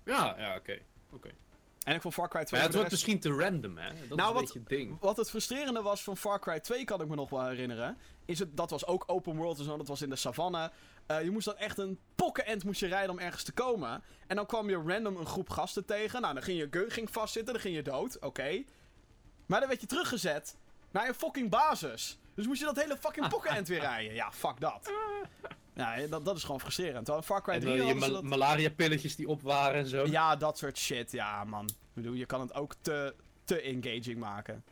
Ja, 0.05 0.35
ja, 0.39 0.57
oké. 0.57 0.79
oké. 1.13 1.31
En 1.85 1.95
ik 1.95 2.01
vond 2.01 2.15
Far 2.15 2.29
Cry 2.29 2.45
2 2.45 2.51
Maar 2.51 2.61
ja, 2.61 2.67
het 2.67 2.75
wordt 2.77 2.91
rest- 2.93 3.07
misschien 3.07 3.39
te 3.39 3.45
random, 3.45 3.77
hè? 3.79 3.89
Dat 4.09 4.19
Nou, 4.19 4.19
is 4.19 4.19
wat- 4.19 4.29
een 4.35 4.41
beetje 4.41 4.59
het 4.59 4.69
ding. 4.69 5.01
Wat 5.01 5.17
het 5.17 5.31
frustrerende 5.31 5.83
was 5.83 6.03
van 6.03 6.17
Far 6.17 6.41
Cry 6.41 6.61
2, 6.61 6.85
kan 6.85 7.01
ik 7.01 7.09
me 7.09 7.15
nog 7.15 7.31
wel 7.31 7.47
herinneren. 7.49 7.97
Is 8.27 8.39
het, 8.39 8.57
dat 8.57 8.71
was 8.71 8.87
ook 8.87 9.05
open 9.07 9.37
world 9.37 9.59
en 9.59 9.65
zo, 9.65 9.77
dat 9.77 9.89
was 9.89 10.03
in 10.03 10.11
de 10.11 10.17
savanne. 10.17 10.71
Eh, 11.07 11.23
je 11.23 11.31
moest 11.31 11.45
dan 11.47 11.57
echt 11.57 11.79
een 11.79 11.99
pokkenend 12.15 12.65
moest 12.65 12.81
je 12.81 12.87
rijden 12.87 13.11
om 13.11 13.19
ergens 13.19 13.43
te 13.43 13.53
komen. 13.53 14.03
En 14.27 14.37
dan 14.37 14.47
kwam 14.47 14.69
je 14.69 14.83
random 14.87 15.17
een 15.17 15.27
groep 15.27 15.51
gasten 15.51 15.85
tegen. 15.85 16.21
Nou, 16.21 16.35
dan 16.35 16.43
ging 16.43 16.59
je 16.59 16.69
gun 16.71 16.91
ging 16.91 17.11
vastzitten, 17.11 17.53
dan 17.53 17.63
ging 17.63 17.75
je 17.75 17.83
dood. 17.83 18.19
Oké. 18.19 18.63
Maar 19.47 19.61
dan 19.61 19.69
werd 19.69 19.81
je 19.81 19.87
teruggezet 19.87 20.57
naar 20.91 21.07
je 21.07 21.15
fucking 21.15 21.51
basis. 21.51 22.19
Dus 22.35 22.47
moest 22.47 22.61
je 22.61 22.67
dat 22.67 22.77
hele 22.81 22.97
fucking 22.97 23.29
pokkenend 23.29 23.69
weer 23.69 23.81
rijden. 23.81 24.15
Ja, 24.15 24.33
fuck 24.33 24.61
dat. 24.61 24.91
Ja, 25.75 26.07
dat, 26.07 26.25
dat 26.25 26.37
is 26.37 26.43
gewoon 26.45 26.61
frustrerend. 26.61 27.05
Terwijl 27.05 27.25
Far 27.25 27.43
Cry 27.43 27.53
En 27.55 27.61
3 27.61 27.77
dan 27.77 27.87
je 27.87 27.93
hadden 27.93 28.09
ze 28.09 28.13
mal- 28.13 28.23
dat... 28.23 28.31
malaria 28.39 28.71
pilletjes 28.71 29.17
die 29.17 29.29
op 29.29 29.43
waren 29.43 29.81
en 29.81 29.87
zo. 29.87 30.07
Ja, 30.07 30.37
dat 30.37 30.59
soort 30.59 30.79
shit. 30.79 31.13
Ja, 31.13 31.45
man. 31.45 31.65
Ik 31.67 31.75
bedoel, 31.93 32.13
je 32.13 32.27
kan 32.27 32.41
het 32.41 32.55
ook 32.55 32.75
te, 32.81 33.15
te 33.45 33.61
engaging 33.61 34.19
maken. 34.19 34.65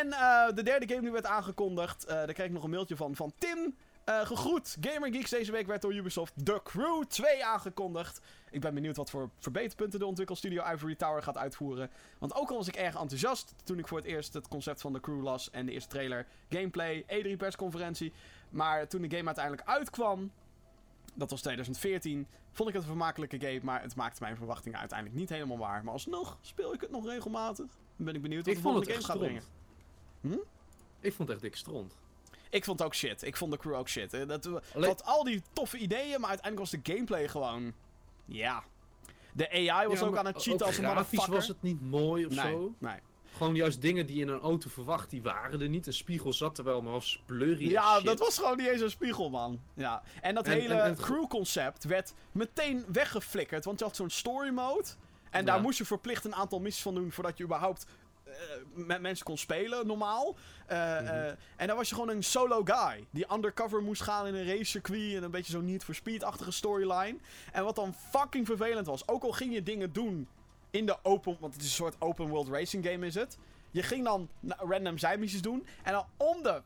En 0.00 0.12
eh, 0.12 0.54
de 0.54 0.62
derde 0.62 0.88
game 0.88 1.00
die 1.00 1.10
werd 1.10 1.26
aangekondigd, 1.26 2.04
eh, 2.04 2.14
daar 2.14 2.32
kreeg 2.32 2.46
ik 2.46 2.52
nog 2.52 2.64
een 2.64 2.70
mailtje 2.70 2.96
van, 2.96 3.16
van 3.16 3.32
Tim. 3.38 3.76
Eh, 4.04 4.20
gegroet, 4.20 4.76
Gamer 4.80 5.12
Geeks. 5.12 5.30
Deze 5.30 5.52
week 5.52 5.66
werd 5.66 5.82
door 5.82 5.94
Ubisoft 5.94 6.32
The 6.44 6.60
Crew 6.64 7.04
2 7.04 7.44
aangekondigd. 7.44 8.20
Ik 8.50 8.60
ben 8.60 8.74
benieuwd 8.74 8.96
wat 8.96 9.10
voor 9.10 9.30
verbeterpunten 9.38 9.98
de 9.98 10.06
ontwikkelstudio 10.06 10.62
Ivory 10.72 10.94
Tower 10.94 11.22
gaat 11.22 11.36
uitvoeren. 11.36 11.90
Want 12.18 12.34
ook 12.34 12.50
al 12.50 12.56
was 12.56 12.68
ik 12.68 12.76
erg 12.76 12.94
enthousiast 12.94 13.54
toen 13.64 13.78
ik 13.78 13.88
voor 13.88 13.98
het 13.98 14.06
eerst 14.06 14.34
het 14.34 14.48
concept 14.48 14.80
van 14.80 14.92
The 14.92 15.00
Crew 15.00 15.22
las 15.22 15.50
en 15.50 15.66
de 15.66 15.72
eerste 15.72 15.88
trailer, 15.88 16.26
gameplay, 16.48 17.04
E3 17.06 17.36
persconferentie. 17.36 18.12
Maar 18.50 18.88
toen 18.88 19.02
de 19.02 19.16
game 19.16 19.26
uiteindelijk 19.26 19.68
uitkwam, 19.68 20.32
dat 21.14 21.30
was 21.30 21.40
2014, 21.40 22.26
vond 22.52 22.68
ik 22.68 22.74
het 22.74 22.84
een 22.84 22.90
vermakelijke 22.90 23.40
game. 23.40 23.60
Maar 23.62 23.82
het 23.82 23.96
maakte 23.96 24.22
mijn 24.22 24.36
verwachtingen 24.36 24.78
uiteindelijk 24.78 25.18
niet 25.18 25.28
helemaal 25.28 25.58
waar. 25.58 25.84
Maar 25.84 25.92
alsnog 25.92 26.38
speel 26.40 26.74
ik 26.74 26.80
het 26.80 26.90
nog 26.90 27.06
regelmatig. 27.06 27.66
Dan 27.96 28.06
ben 28.06 28.14
ik 28.14 28.22
benieuwd 28.22 28.44
wat 28.44 28.54
Ik 28.54 28.62
de 28.62 28.68
volgende 28.68 28.92
game 28.92 29.04
gaat 29.04 29.16
stront. 29.16 29.61
Brengen. 30.22 30.40
Ik 31.00 31.12
vond 31.12 31.28
het 31.28 31.36
echt 31.36 31.40
dik 31.46 31.56
stront. 31.56 31.96
Ik 32.50 32.64
vond 32.64 32.78
het 32.78 32.88
ook 32.88 32.94
shit. 32.94 33.22
Ik 33.22 33.36
vond 33.36 33.52
de 33.52 33.58
crew 33.58 33.74
ook 33.74 33.88
shit. 33.88 34.10
Dat, 34.28 34.48
had 34.74 35.04
al 35.04 35.24
die 35.24 35.42
toffe 35.52 35.76
ideeën, 35.78 36.20
maar 36.20 36.28
uiteindelijk 36.30 36.70
was 36.70 36.82
de 36.82 36.92
gameplay 36.92 37.28
gewoon... 37.28 37.72
Ja. 38.24 38.62
De 39.32 39.50
AI 39.70 39.88
was 39.88 39.98
Ja, 40.00 40.06
ook 40.06 40.16
aan 40.16 40.26
het 40.26 40.42
cheaten 40.42 40.66
als 40.66 40.78
een 40.78 40.84
motherfucker. 40.84 41.32
was 41.32 41.48
het 41.48 41.62
niet 41.62 41.80
mooi 41.80 42.26
of 42.26 42.34
nee, 42.34 42.52
zo. 42.52 42.74
nee. 42.78 42.96
Gewoon 43.36 43.54
juist 43.54 43.80
dingen 43.80 44.06
die 44.06 44.16
je 44.16 44.22
in 44.22 44.28
een 44.28 44.40
auto 44.40 44.68
verwacht, 44.70 45.10
die 45.10 45.22
waren 45.22 45.60
er 45.60 45.68
niet. 45.68 45.86
Een 45.86 45.92
spiegel 45.92 46.32
zat 46.32 46.58
er 46.58 46.64
wel, 46.64 46.82
maar 46.82 46.92
was 46.92 47.22
blurry 47.26 47.70
Ja, 47.70 47.96
shit. 47.96 48.04
dat 48.04 48.18
was 48.18 48.38
gewoon 48.38 48.56
niet 48.56 48.66
eens 48.66 48.80
een 48.80 48.90
spiegel, 48.90 49.30
man. 49.30 49.60
Ja. 49.74 50.02
En 50.20 50.34
dat 50.34 50.46
En- 50.46 50.52
hele 50.52 50.74
en- 50.74 50.84
en- 50.84 50.96
crew-concept 50.96 51.84
werd 51.84 52.12
meteen 52.32 52.84
weggeflikkerd. 52.92 53.64
Want 53.64 53.78
je 53.78 53.84
had 53.84 53.96
zo'n 53.96 54.10
story 54.10 54.50
mode. 54.50 54.88
En 55.30 55.44
daar 55.44 55.60
moest 55.60 55.78
je 55.78 55.84
verplicht 55.84 56.24
een 56.24 56.34
aantal 56.34 56.60
missies 56.60 56.82
van 56.82 56.94
doen 56.94 57.12
voordat 57.12 57.38
je 57.38 57.44
überhaupt 57.44 57.86
met 58.74 59.00
mensen 59.00 59.24
kon 59.24 59.38
spelen, 59.38 59.86
normaal. 59.86 60.36
Eh, 60.66 60.78
Mhm. 60.78 61.06
eh, 61.06 61.26
en 61.56 61.66
dan 61.66 61.76
was 61.76 61.88
je 61.88 61.94
gewoon 61.94 62.10
een 62.10 62.22
solo 62.24 62.62
guy. 62.64 63.06
Die 63.10 63.32
undercover 63.32 63.82
moest 63.82 64.02
gaan 64.02 64.26
in 64.26 64.34
een 64.34 64.46
racecircuit. 64.46 65.14
En 65.14 65.22
een 65.22 65.30
beetje 65.30 65.52
zo'n 65.52 65.64
Need 65.64 65.84
for 65.84 65.94
Speed-achtige 65.94 66.50
storyline. 66.50 67.18
En 67.52 67.64
wat 67.64 67.76
dan 67.76 67.94
fucking 68.10 68.46
vervelend 68.46 68.86
was. 68.86 69.08
Ook 69.08 69.22
al 69.22 69.32
ging 69.32 69.52
je 69.54 69.62
dingen 69.62 69.92
doen 69.92 70.28
in 70.70 70.86
de 70.86 70.96
open... 71.02 71.36
Want 71.40 71.52
het 71.52 71.62
is 71.62 71.68
een 71.68 71.74
soort 71.74 71.96
open 71.98 72.28
world 72.28 72.48
racing 72.48 72.86
game 72.86 73.06
is 73.06 73.14
het. 73.14 73.38
Je 73.70 73.82
ging 73.82 74.04
dan 74.04 74.28
random 74.46 74.98
zijmissies 74.98 75.42
doen. 75.42 75.66
En 75.82 75.92
dan 75.92 76.06
om 76.16 76.42
de 76.42 76.62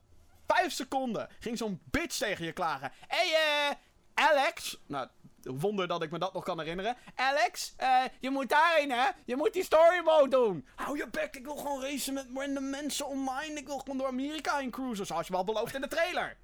vijf 0.46 0.72
seconden 0.72 1.28
ging 1.38 1.58
zo'n 1.58 1.80
bitch 1.84 2.16
tegen 2.18 2.44
je 2.44 2.52
klagen. 2.52 2.92
Hé, 3.06 3.28
hey, 3.30 3.70
eh, 3.70 3.76
Alex. 4.14 4.78
Nou, 4.86 5.08
wonder 5.46 5.88
dat 5.88 6.02
ik 6.02 6.10
me 6.10 6.18
dat 6.18 6.32
nog 6.32 6.44
kan 6.44 6.58
herinneren. 6.58 6.96
Alex, 7.14 7.74
eh, 7.76 8.02
je 8.20 8.30
moet 8.30 8.48
daarheen, 8.48 8.90
hè? 8.90 9.08
Je 9.24 9.36
moet 9.36 9.52
die 9.52 9.64
story 9.64 10.00
mode 10.04 10.28
doen. 10.28 10.66
Hou 10.74 10.96
je 10.96 11.08
bek, 11.10 11.36
ik 11.36 11.44
wil 11.44 11.56
gewoon 11.56 11.82
racen 11.82 12.14
met 12.14 12.26
random 12.34 12.70
mensen 12.70 13.06
online. 13.06 13.58
Ik 13.58 13.66
wil 13.66 13.78
gewoon 13.78 13.98
door 13.98 14.06
Amerika 14.06 14.58
heen 14.58 14.70
cruisen, 14.70 15.06
zoals 15.06 15.26
je 15.26 15.32
wel 15.32 15.44
beloofd 15.44 15.74
in 15.74 15.80
de 15.80 15.88
trailer. 15.88 16.36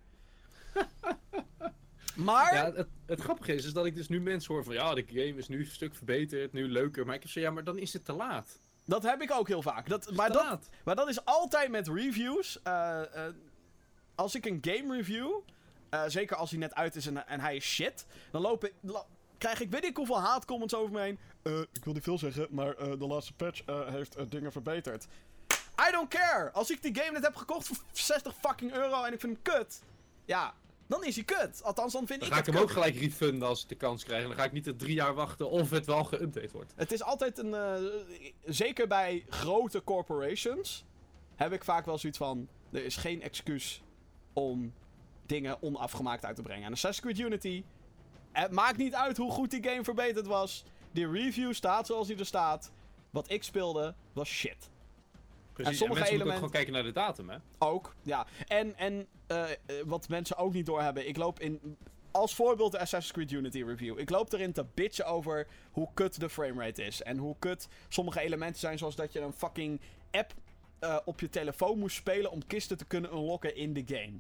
maar... 2.16 2.54
Ja, 2.54 2.72
het, 2.72 2.88
het 3.06 3.20
grappige 3.20 3.54
is, 3.54 3.64
is 3.64 3.72
dat 3.72 3.86
ik 3.86 3.94
dus 3.94 4.08
nu 4.08 4.20
mensen 4.20 4.54
hoor 4.54 4.64
van 4.64 4.74
ja, 4.74 4.94
de 4.94 5.04
game 5.06 5.34
is 5.34 5.48
nu 5.48 5.58
een 5.58 5.66
stuk 5.66 5.94
verbeterd, 5.94 6.52
nu 6.52 6.68
leuker. 6.68 7.06
Maar 7.06 7.14
ik 7.14 7.22
zo, 7.26 7.40
ja, 7.40 7.50
maar 7.50 7.64
dan 7.64 7.78
is 7.78 7.92
het 7.92 8.04
te 8.04 8.12
laat. 8.12 8.60
Dat 8.84 9.02
heb 9.02 9.22
ik 9.22 9.30
ook 9.30 9.48
heel 9.48 9.62
vaak. 9.62 9.88
Dat, 9.88 10.10
maar, 10.12 10.26
te 10.26 10.32
dat, 10.32 10.44
laat. 10.44 10.68
maar 10.84 10.96
dat 10.96 11.08
is 11.08 11.24
altijd 11.24 11.70
met 11.70 11.88
reviews. 11.88 12.62
Eh, 12.62 13.26
eh, 13.26 13.34
als 14.14 14.34
ik 14.34 14.46
een 14.46 14.58
game 14.60 14.96
review, 14.96 15.40
eh, 15.92 16.02
zeker 16.06 16.36
als 16.36 16.50
hij 16.50 16.58
net 16.58 16.74
uit 16.74 16.94
is 16.96 17.06
en, 17.06 17.26
en 17.26 17.40
hij 17.40 17.56
is 17.56 17.64
shit, 17.64 18.06
dan 18.30 18.40
loop 18.42 18.64
ik, 18.64 18.72
lo- 18.80 19.06
krijg 19.38 19.60
ik 19.60 19.70
weet 19.70 19.84
ik 19.84 19.96
hoeveel 19.96 20.20
haatcomments 20.20 20.74
over 20.74 20.92
me 20.92 21.00
heen. 21.00 21.18
Eh, 21.42 21.58
ik 21.58 21.84
wil 21.84 21.92
niet 21.92 22.02
veel 22.02 22.18
zeggen, 22.18 22.46
maar 22.50 22.74
eh, 22.76 22.86
de 22.98 23.06
laatste 23.06 23.32
patch 23.32 23.62
eh, 23.66 23.88
heeft 23.88 24.30
dingen 24.30 24.52
verbeterd. 24.52 25.06
I 25.88 25.90
don't 25.90 26.08
care! 26.08 26.50
Als 26.52 26.70
ik 26.70 26.82
die 26.82 26.94
game 26.94 27.10
net 27.12 27.22
heb 27.22 27.34
gekocht 27.36 27.66
voor 27.66 27.76
60 27.92 28.34
fucking 28.40 28.72
euro 28.72 29.02
en 29.04 29.12
ik 29.12 29.20
vind 29.20 29.38
hem 29.42 29.54
kut, 29.56 29.82
ja, 30.24 30.54
dan 30.86 31.04
is 31.04 31.14
hij 31.14 31.24
kut. 31.24 31.62
Althans, 31.62 31.92
dan 31.92 32.06
vind 32.06 32.20
Dan 32.20 32.28
ik 32.28 32.34
ga 32.34 32.40
ik 32.40 32.46
hem 32.46 32.56
ook 32.56 32.70
gelijk 32.70 32.96
refunden 32.96 33.48
als 33.48 33.62
ik 33.62 33.68
de 33.68 33.74
kans 33.74 34.04
krijg. 34.04 34.22
En 34.22 34.28
dan 34.28 34.36
ga 34.38 34.44
ik 34.44 34.52
niet 34.52 34.66
er 34.66 34.76
drie 34.76 34.94
jaar 34.94 35.14
wachten 35.14 35.50
of 35.50 35.70
het 35.70 35.86
wel 35.86 36.04
geüpdate 36.14 36.50
wordt. 36.52 36.72
Het 36.76 36.92
is 36.92 37.02
altijd 37.02 37.38
een. 37.38 37.54
eh, 37.54 37.74
zeker 38.44 38.86
bij 38.88 39.24
grote 39.28 39.84
corporations. 39.84 40.84
Heb 41.36 41.52
ik 41.52 41.64
vaak 41.64 41.84
wel 41.86 41.98
zoiets 41.98 42.18
van. 42.18 42.48
Er 42.72 42.84
is 42.84 42.96
geen 42.96 43.22
excuus 43.22 43.82
om 44.32 44.72
dingen 45.26 45.62
onafgemaakt 45.62 46.24
uit 46.24 46.36
te 46.36 46.42
brengen. 46.42 46.66
En 46.66 46.72
Assassin's 46.72 47.14
Creed 47.14 47.26
Unity. 47.26 47.64
Het 48.32 48.50
maakt 48.50 48.76
niet 48.76 48.94
uit 48.94 49.16
hoe 49.16 49.30
goed 49.30 49.50
die 49.50 49.64
game 49.64 49.84
verbeterd 49.84 50.26
was. 50.26 50.64
Die 50.90 51.10
review 51.10 51.52
staat 51.52 51.86
zoals 51.86 52.06
die 52.06 52.18
er 52.18 52.26
staat. 52.26 52.72
Wat 53.10 53.30
ik 53.30 53.42
speelde 53.42 53.94
was 54.12 54.28
shit. 54.28 54.70
Precies. 55.52 55.72
En, 55.72 55.78
sommige 55.78 55.78
mensen 55.78 55.94
moeten 55.94 56.06
elementen- 56.06 56.30
ook 56.30 56.34
gewoon 56.34 56.50
kijken 56.50 56.72
naar 56.72 56.82
de 56.82 56.92
datum, 56.92 57.28
hè. 57.28 57.36
Ook, 57.58 57.94
ja. 58.02 58.26
En, 58.46 58.76
en 58.76 59.06
eh, 59.26 59.50
eh, 59.50 59.56
wat 59.84 60.08
mensen 60.08 60.36
ook 60.36 60.52
niet 60.52 60.66
doorhebben. 60.66 61.08
Ik 61.08 61.16
loop 61.16 61.40
in. 61.40 61.76
Als 62.10 62.34
voorbeeld 62.34 62.72
de 62.72 62.78
Assassin's 62.78 63.12
Creed 63.12 63.30
Unity 63.30 63.62
review. 63.62 63.98
Ik 63.98 64.10
loop 64.10 64.32
erin 64.32 64.52
te 64.52 64.64
bitchen 64.74 65.06
over 65.06 65.46
hoe 65.70 65.88
kut 65.94 66.20
de 66.20 66.28
framerate 66.28 66.82
is. 66.82 67.02
En 67.02 67.18
hoe 67.18 67.36
kut 67.38 67.68
sommige 67.88 68.20
elementen 68.20 68.60
zijn. 68.60 68.78
Zoals 68.78 68.96
dat 68.96 69.12
je 69.12 69.20
een 69.20 69.32
fucking 69.32 69.80
app 70.10 70.34
eh, 70.78 70.98
op 71.04 71.20
je 71.20 71.28
telefoon 71.28 71.78
moest 71.78 71.96
spelen. 71.96 72.30
om 72.30 72.46
kisten 72.46 72.76
te 72.76 72.84
kunnen 72.84 73.12
unlocken 73.12 73.56
in 73.56 73.72
de 73.72 73.82
game. 73.86 74.18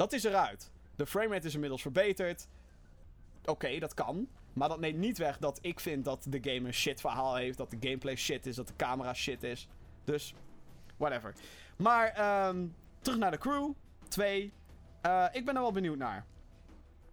Dat 0.00 0.12
is 0.12 0.24
eruit. 0.24 0.70
De 0.96 1.06
framerate 1.06 1.46
is 1.46 1.54
inmiddels 1.54 1.82
verbeterd. 1.82 2.48
Oké, 3.44 3.78
dat 3.78 3.94
kan. 3.94 4.28
Maar 4.52 4.68
dat 4.68 4.80
neemt 4.80 4.98
niet 4.98 5.18
weg 5.18 5.38
dat 5.38 5.58
ik 5.62 5.80
vind 5.80 6.04
dat 6.04 6.26
de 6.28 6.38
game 6.42 6.66
een 6.66 6.74
shit 6.74 7.00
verhaal 7.00 7.34
heeft. 7.34 7.58
Dat 7.58 7.70
de 7.70 7.76
gameplay 7.80 8.16
shit 8.16 8.46
is. 8.46 8.56
Dat 8.56 8.66
de 8.66 8.76
camera 8.76 9.14
shit 9.14 9.42
is. 9.42 9.68
Dus, 10.04 10.34
whatever. 10.96 11.34
Maar, 11.76 12.08
ehm, 12.08 12.66
terug 13.00 13.18
naar 13.18 13.30
de 13.30 13.38
crew. 13.38 13.72
2. 14.08 14.52
Eh, 15.00 15.26
ik 15.32 15.44
ben 15.44 15.54
er 15.54 15.60
wel 15.60 15.72
benieuwd 15.72 15.98
naar. 15.98 16.26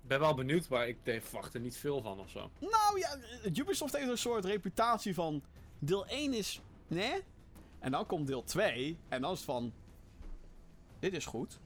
Ik 0.01 0.07
ben 0.07 0.19
wel 0.19 0.33
benieuwd, 0.33 0.69
maar 0.69 0.87
ik 0.87 0.97
verwacht 1.03 1.53
er 1.53 1.59
niet 1.59 1.77
veel 1.77 2.01
van 2.01 2.19
of 2.19 2.29
zo. 2.29 2.51
Nou 2.59 2.99
ja, 2.99 3.17
Ubisoft 3.55 3.97
heeft 3.97 4.09
een 4.09 4.17
soort 4.17 4.45
reputatie 4.45 5.13
van. 5.13 5.43
Deel 5.79 6.07
1 6.07 6.33
is. 6.33 6.61
Nee. 6.87 7.23
En 7.79 7.91
dan 7.91 8.05
komt 8.05 8.27
deel 8.27 8.43
2. 8.43 8.97
En 9.07 9.21
dan 9.21 9.31
is 9.31 9.37
het 9.37 9.45
van. 9.45 9.73
Dit 10.99 11.13
is 11.13 11.25
goed. 11.25 11.59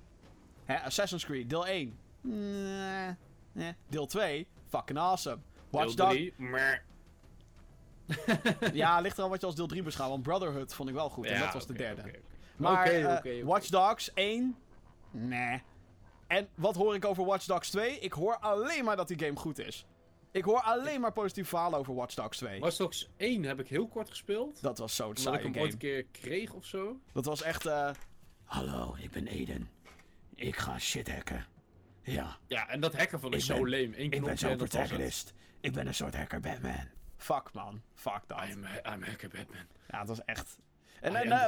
Hè, 0.72 0.82
Assassin's 0.84 1.26
Creed, 1.26 1.50
deel 1.50 1.68
1. 1.68 1.98
Nee. 2.22 3.16
nee. 3.52 3.74
Deel 3.90 4.06
2. 4.06 4.48
Fucking 4.70 5.00
awesome. 5.00 5.38
Watch 5.70 5.86
Deel 5.94 5.96
Dogs. 5.96 6.14
drie, 6.16 6.34
meh. 6.38 6.78
Ja, 8.74 9.00
ligt 9.00 9.18
er 9.18 9.24
al 9.24 9.30
wat 9.30 9.40
je 9.40 9.46
als 9.46 9.56
deel 9.56 9.68
3 9.68 9.84
beschouwt. 9.84 10.10
Want 10.10 10.24
Brotherhood 10.24 10.74
vond 10.74 10.90
ik 10.90 10.96
wel 10.96 11.10
goed. 11.10 11.26
en 11.26 11.40
dat 11.40 11.54
was 11.54 11.68
de 11.68 11.74
derde. 11.74 12.02
oké, 12.02 12.10
oké. 12.10 12.20
Maar 12.56 12.86
eh, 12.88 13.18
oké. 13.18 13.44
Watch 13.46 13.68
Dogs 13.68 14.14
1. 14.14 14.56
Nee. 15.12 15.62
En 16.28 16.48
wat 16.56 16.76
hoor 16.76 16.96
ik 16.96 17.06
over 17.06 17.26
Watch 17.26 17.46
Dogs 17.46 17.70
2? 17.70 18.00
Ik 18.00 18.14
hoor 18.14 18.38
alleen 18.38 18.86
maar 18.86 18.96
dat 18.96 19.08
die 19.08 19.20
game 19.20 19.36
goed 19.36 19.60
is. 19.60 19.86
Ik 20.32 20.44
hoor 20.44 20.62
alleen 20.62 21.02
maar 21.02 21.12
positief 21.14 21.48
verhalen 21.50 21.80
over 21.80 21.96
Watch 21.96 22.14
Dogs 22.16 22.38
2. 22.38 22.60
Watch 22.60 22.76
Dogs 22.78 23.10
1 23.18 23.44
heb 23.44 23.60
ik 23.60 23.68
heel 23.68 23.88
kort 23.88 24.10
gespeeld. 24.10 24.62
Dat 24.62 24.78
was 24.78 24.96
zo'n 24.96 25.06
Omdat 25.06 25.24
ik 25.24 25.30
saaie 25.30 25.44
hem 25.44 25.52
game. 25.54 25.64
ooit 25.64 25.74
een 25.74 25.80
keer 25.80 26.06
kreeg 26.12 26.54
of 26.54 26.66
zo. 26.66 27.00
Dat 27.14 27.26
was 27.26 27.42
echt. 27.42 27.66
eh 27.66 27.90
Hallo, 28.44 28.96
ik 29.00 29.12
ben 29.12 29.28
Eden. 29.28 29.70
Ik 30.42 30.56
ga 30.58 30.80
shit 30.80 31.12
hacken. 31.12 31.46
Ja, 32.02 32.38
Ja, 32.48 32.70
en 32.70 32.80
dat 32.80 32.96
hacken 32.96 33.20
van 33.20 33.34
is 33.34 33.50
Ik 33.50 33.56
zo. 33.56 33.66
Eén 33.66 34.12
ik 34.12 34.24
ben 34.24 34.38
zo'n 34.38 34.58
protagonist. 34.58 35.34
Ik 35.60 35.74
ben 35.74 35.88
een 35.88 35.94
soort 35.96 36.16
hacker 36.16 36.40
Batman. 36.40 36.88
Fuck 37.18 37.54
man, 37.54 37.82
fuck 37.94 38.22
dat. 38.28 38.44
I'm, 38.44 38.66
I'm 38.66 39.04
hacker 39.04 39.30
Batman. 39.30 39.66
Ja, 39.88 40.00
het 40.00 40.08
was 40.08 40.26
echt. 40.26 40.58
En, 41.02 41.16
en 41.16 41.32
eh, 41.32 41.48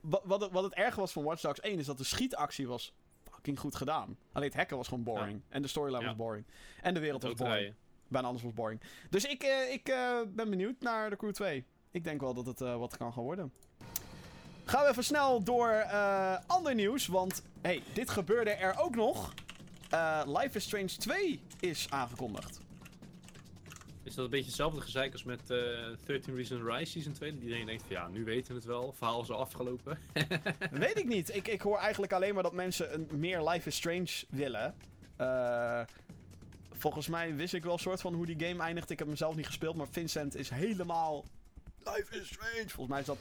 wat, 0.00 0.40
het, 0.40 0.50
wat 0.50 0.62
het 0.64 0.74
erge 0.74 1.00
was 1.00 1.12
van 1.12 1.22
Watch 1.22 1.40
Dogs 1.40 1.60
1 1.60 1.78
is 1.78 1.86
dat 1.86 1.98
de 1.98 2.04
schietactie 2.04 2.66
was 2.68 2.94
fucking 3.30 3.58
goed 3.58 3.74
gedaan. 3.74 4.18
Alleen 4.32 4.48
het 4.48 4.56
hacken 4.56 4.76
was 4.76 4.88
gewoon 4.88 5.04
boring. 5.04 5.42
En 5.48 5.62
de 5.62 5.68
storyline 5.68 6.00
Ja. 6.02 6.06
was 6.08 6.16
boring. 6.16 6.46
En 6.82 6.94
de 6.94 7.00
wereld 7.00 7.22
was 7.22 7.34
boring. 7.34 7.74
Bijna 8.08 8.28
alles 8.28 8.42
was 8.42 8.52
boring. 8.52 8.80
Dus 9.10 9.24
ik, 9.24 9.42
eh, 9.42 9.72
ik 9.72 9.88
eh, 9.88 10.20
ben 10.28 10.50
benieuwd 10.50 10.80
naar 10.80 11.10
de 11.10 11.16
Crew 11.16 11.32
2. 11.32 11.64
Ik 11.90 12.04
denk 12.04 12.20
wel 12.20 12.34
dat 12.34 12.46
het 12.46 12.60
eh, 12.60 12.76
wat 12.76 12.96
kan 12.96 13.12
gaan 13.12 13.22
worden. 13.22 13.52
Gaan 14.64 14.84
we 14.84 14.90
even 14.90 15.04
snel 15.04 15.42
door 15.42 15.68
eh, 15.70 16.36
ander 16.46 16.74
nieuws. 16.74 17.06
Want 17.06 17.42
hey, 17.60 17.82
dit 17.92 18.10
gebeurde 18.10 18.50
er 18.50 18.74
ook 18.78 18.94
nog. 18.94 19.34
Eh, 19.90 20.22
Life 20.26 20.56
is 20.56 20.64
Strange 20.64 20.86
2 20.86 21.40
is 21.60 21.86
aangekondigd. 21.90 22.60
Is 24.02 24.14
dat 24.14 24.24
een 24.24 24.30
beetje 24.30 24.46
hetzelfde 24.46 24.80
gezeik 24.80 25.12
als 25.12 25.24
met 25.24 25.50
eh 25.50 25.58
13 26.04 26.34
Reasons 26.34 26.62
Rise 26.62 26.90
Season 26.90 27.12
2? 27.12 27.32
Dat 27.32 27.42
iedereen 27.42 27.66
denkt 27.66 27.82
van 27.82 27.96
ja, 27.96 28.08
nu 28.08 28.24
weten 28.24 28.52
we 28.52 28.58
het 28.58 28.68
wel. 28.68 28.92
Verhaal 28.96 29.22
is 29.22 29.30
al 29.30 29.38
afgelopen. 29.38 29.98
Weet 30.70 30.98
ik 30.98 31.06
niet. 31.06 31.34
Ik, 31.34 31.48
ik 31.48 31.60
hoor 31.60 31.78
eigenlijk 31.78 32.12
alleen 32.12 32.34
maar 32.34 32.42
dat 32.42 32.52
mensen 32.52 32.94
een, 32.94 33.08
meer 33.10 33.42
Life 33.48 33.68
is 33.68 33.76
Strange 33.76 34.10
willen. 34.28 34.74
Eh, 35.16 35.80
volgens 36.72 37.08
mij 37.08 37.34
wist 37.34 37.54
ik 37.54 37.64
wel 37.64 37.72
een 37.72 37.78
soort 37.78 38.00
van 38.00 38.14
hoe 38.14 38.26
die 38.26 38.48
game 38.48 38.62
eindigt. 38.62 38.90
Ik 38.90 38.98
heb 38.98 39.08
hem 39.08 39.16
zelf 39.16 39.36
niet 39.36 39.46
gespeeld, 39.46 39.76
maar 39.76 39.88
Vincent 39.90 40.36
is 40.36 40.50
helemaal 40.50 41.24
Life 41.84 42.16
is 42.16 42.26
Strange. 42.26 42.68
Volgens 42.68 42.88
mij 42.88 43.00
is 43.00 43.06
dat 43.06 43.18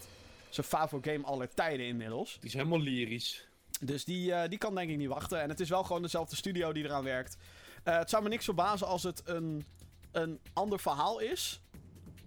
zijn 0.54 0.68
favoriete 0.68 1.10
game 1.10 1.26
aller 1.26 1.54
tijden 1.54 1.86
inmiddels. 1.86 2.34
Die 2.40 2.50
is 2.50 2.54
helemaal 2.54 2.80
lyrisch. 2.80 3.48
Dus 3.82 4.06
die, 4.06 4.34
eh, 4.34 4.50
die 4.50 4.58
kan 4.58 4.76
denk 4.76 4.90
ik 4.90 4.98
niet 4.98 5.08
wachten. 5.08 5.42
En 5.42 5.50
het 5.50 5.60
is 5.60 5.70
wel 5.70 5.84
gewoon 5.84 6.02
dezelfde 6.02 6.36
studio 6.36 6.74
die 6.74 6.84
eraan 6.84 7.04
werkt. 7.04 7.38
Eh, 7.84 7.98
het 7.98 8.10
zou 8.10 8.24
me 8.24 8.30
niks 8.30 8.46
verbazen 8.46 8.88
als 8.88 9.04
het 9.04 9.22
een, 9.26 9.66
een 10.12 10.40
ander 10.54 10.80
verhaal 10.80 11.20
is. 11.20 11.62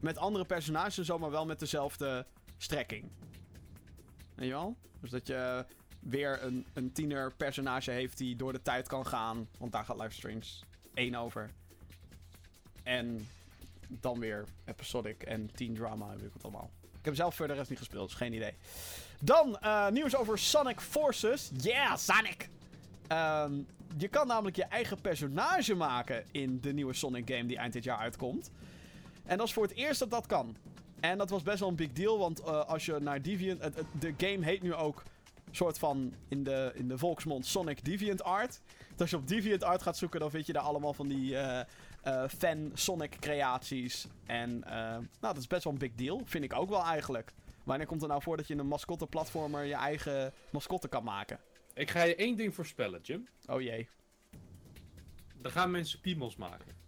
Met 0.01 0.19
andere 0.19 0.45
personages 0.45 0.99
en 0.99 1.05
zo, 1.05 1.19
maar 1.19 1.31
wel 1.31 1.47
met 1.47 1.59
dezelfde 1.59 2.27
strekking. 2.57 3.11
Weet 4.35 4.47
je 4.47 4.53
wel? 4.53 4.77
Dus 5.01 5.11
dat 5.11 5.27
je 5.27 5.67
weer 6.01 6.43
een, 6.43 6.67
een 6.73 6.93
tiener 6.93 7.35
personage 7.35 7.91
heeft 7.91 8.19
die 8.19 8.37
door 8.37 8.53
de 8.53 8.63
tijd 8.63 8.89
kan 8.89 9.07
gaan. 9.07 9.49
Want 9.59 9.73
daar 9.73 9.85
gaat 9.85 10.01
Life 10.01 10.15
Strange 10.15 10.45
1 10.95 11.15
over. 11.15 11.51
En 12.83 13.29
dan 13.89 14.19
weer 14.19 14.45
episodic 14.65 15.23
en 15.23 15.51
teen 15.55 15.75
drama 15.75 16.11
heb 16.11 16.23
ik 16.23 16.33
het 16.33 16.43
allemaal. 16.43 16.71
Ik 17.05 17.11
heb 17.11 17.19
zelf 17.19 17.35
verder 17.35 17.57
rest 17.57 17.71
niet 17.71 17.79
gespeeld, 17.79 18.09
dus 18.09 18.17
geen 18.17 18.33
idee. 18.33 18.55
Dan 19.21 19.59
eh, 19.59 19.89
nieuws 19.89 20.17
over 20.17 20.39
Sonic 20.39 20.81
Forces. 20.81 21.51
Yeah, 21.57 21.97
Sonic! 21.97 22.49
Ehm, 23.07 23.53
je 23.97 24.09
kan 24.09 24.27
namelijk 24.27 24.57
je 24.57 24.65
eigen 24.65 25.01
personage 25.01 25.75
maken 25.75 26.25
in 26.31 26.61
de 26.61 26.73
nieuwe 26.73 26.93
Sonic 26.93 27.31
game 27.31 27.47
die 27.47 27.57
eind 27.57 27.73
dit 27.73 27.85
jaar 27.85 27.99
uitkomt. 27.99 28.51
En 29.25 29.39
dat 29.39 29.47
is 29.47 29.53
voor 29.53 29.63
het 29.63 29.75
eerst 29.75 29.99
dat 29.99 30.11
dat 30.11 30.27
kan. 30.27 30.57
En 31.01 31.19
dat 31.19 31.31
was 31.31 31.43
best 31.43 31.61
wel 31.61 31.69
een 31.69 31.77
big 31.77 31.93
deal, 31.93 32.19
want 32.19 32.41
eh, 32.41 32.65
als 32.65 32.87
je 32.87 32.99
naar 33.01 33.23
Deviant... 33.23 33.61
de 33.99 34.15
game 34.17 34.45
heet 34.45 34.63
nu 34.63 34.75
ook 34.75 35.03
soort 35.51 35.79
van 35.79 36.15
in 36.29 36.45
de, 36.45 36.73
in 36.75 36.89
de 36.89 36.99
volksmond 36.99 37.47
Sonic 37.47 37.85
Deviant 37.85 38.23
Art. 38.23 38.61
Dus 38.91 39.01
als 39.01 39.11
je 39.11 39.17
op 39.17 39.29
Deviant 39.29 39.65
Art 39.65 39.83
gaat 39.83 39.97
zoeken, 39.97 40.21
dan 40.21 40.31
vind 40.31 40.47
je 40.47 40.53
daar 40.53 40.63
allemaal 40.63 40.95
van 40.95 41.09
die 41.09 41.37
eh, 41.37 41.65
fan 42.29 42.71
Sonic 42.75 43.17
creaties. 43.21 44.07
En 44.27 44.65
eh, 44.65 44.73
nou, 44.75 45.05
dat 45.21 45.37
is 45.37 45.47
best 45.47 45.65
wel 45.65 45.73
een 45.73 45.79
big 45.79 45.95
deal. 45.95 46.23
Vind 46.25 46.45
ik 46.45 46.55
ook 46.55 46.69
wel 46.69 46.85
eigenlijk. 46.85 47.33
Wanneer 47.65 47.87
komt 47.87 48.03
er 48.03 48.09
nou 48.09 48.23
voor 48.23 48.37
dat 48.37 48.47
je 48.47 48.53
in 48.53 48.59
een 48.59 48.67
mascotte 48.67 49.07
platformer 49.07 49.65
je 49.65 49.75
eigen 49.75 50.33
mascotte 50.51 50.89
kan 50.89 51.05
maken? 51.05 51.39
Ik 51.75 51.91
ga 51.91 52.03
je 52.03 52.15
één 52.15 52.37
ding 52.37 52.55
voorspellen, 52.55 53.01
Jim. 53.03 53.29
Oh 53.47 53.61
jee. 53.63 53.89
Dan 55.37 55.53
gaan 55.53 55.71
mensen 55.71 56.01
piemels 56.01 56.37
maken. 56.37 56.83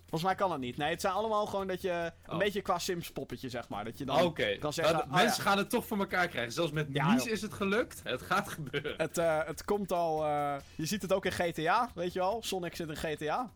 Volgens 0.00 0.22
mij 0.22 0.34
kan 0.34 0.50
dat 0.50 0.58
niet. 0.58 0.76
Nee, 0.76 0.90
het 0.90 1.00
zijn 1.00 1.12
allemaal 1.12 1.46
gewoon 1.46 1.66
dat 1.66 1.80
je... 1.82 1.90
Een 2.24 2.32
Oh. 2.32 2.38
beetje 2.38 2.62
qua 2.62 2.78
Sims 2.78 3.10
poppetje, 3.12 3.48
zeg 3.48 3.68
maar. 3.68 3.84
Dat 3.84 3.98
je 3.98 4.04
dan 4.04 4.22
Oké, 4.22 4.56
kan 4.58 4.72
zeggen... 4.72 4.94
Nou, 4.94 5.06
oh 5.06 5.14
mensen 5.14 5.44
ja, 5.44 5.48
gaan 5.50 5.58
het 5.58 5.70
toch 5.70 5.86
voor 5.86 5.98
elkaar 5.98 6.28
krijgen. 6.28 6.52
Zelfs 6.52 6.72
met 6.72 6.86
Ja, 6.92 7.10
Mies 7.12 7.22
joh. 7.24 7.32
is 7.32 7.42
het 7.42 7.52
gelukt. 7.52 8.00
Het 8.04 8.22
gaat 8.22 8.48
gebeuren. 8.48 8.94
het, 8.96 9.18
eh, 9.18 9.44
het 9.44 9.64
komt 9.64 9.92
al... 9.92 10.24
eh, 10.24 10.56
je 10.74 10.86
ziet 10.86 11.02
het 11.02 11.12
ook 11.12 11.24
in 11.24 11.32
GTA, 11.32 11.90
weet 11.94 12.12
je 12.12 12.18
wel. 12.18 12.42
Sonic 12.42 12.76
zit 12.76 12.88
in 12.88 12.96
GTA. 12.96 13.52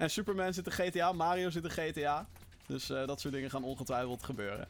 En 0.00 0.10
Superman 0.10 0.54
zit 0.54 0.66
in 0.66 0.72
GTA. 0.72 1.12
Mario 1.12 1.50
zit 1.50 1.64
in 1.64 1.70
GTA. 1.70 2.26
Dus 2.66 2.90
eh, 2.90 3.06
dat 3.06 3.20
soort 3.20 3.34
dingen 3.34 3.50
gaan 3.50 3.64
ongetwijfeld 3.64 4.22
gebeuren. 4.22 4.68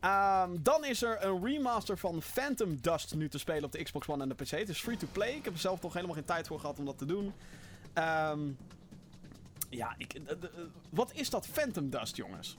Ehm, 0.00 0.50
dan 0.60 0.84
is 0.84 1.02
er 1.02 1.24
een 1.24 1.44
remaster 1.44 1.98
van 1.98 2.22
Phantom 2.22 2.80
Dust 2.80 3.14
nu 3.14 3.28
te 3.28 3.38
spelen 3.38 3.64
op 3.64 3.72
de 3.72 3.82
Xbox 3.82 4.08
One 4.08 4.22
en 4.22 4.28
de 4.28 4.34
PC. 4.34 4.50
Het 4.50 4.68
is 4.68 4.80
free 4.80 4.96
to 4.96 5.06
play. 5.12 5.30
Ik 5.30 5.44
heb 5.44 5.52
er 5.52 5.58
zelf 5.58 5.82
nog 5.82 5.92
helemaal 5.94 6.14
geen 6.14 6.24
tijd 6.24 6.46
voor 6.46 6.60
gehad 6.60 6.78
om 6.78 6.84
dat 6.84 6.98
te 6.98 7.04
doen. 7.04 7.32
Ehm, 7.92 8.40
ja, 9.70 9.94
ik, 9.96 10.20
wat 10.90 11.12
is 11.14 11.30
dat 11.30 11.46
Phantom 11.46 11.90
Dust, 11.90 12.16
jongens? 12.16 12.56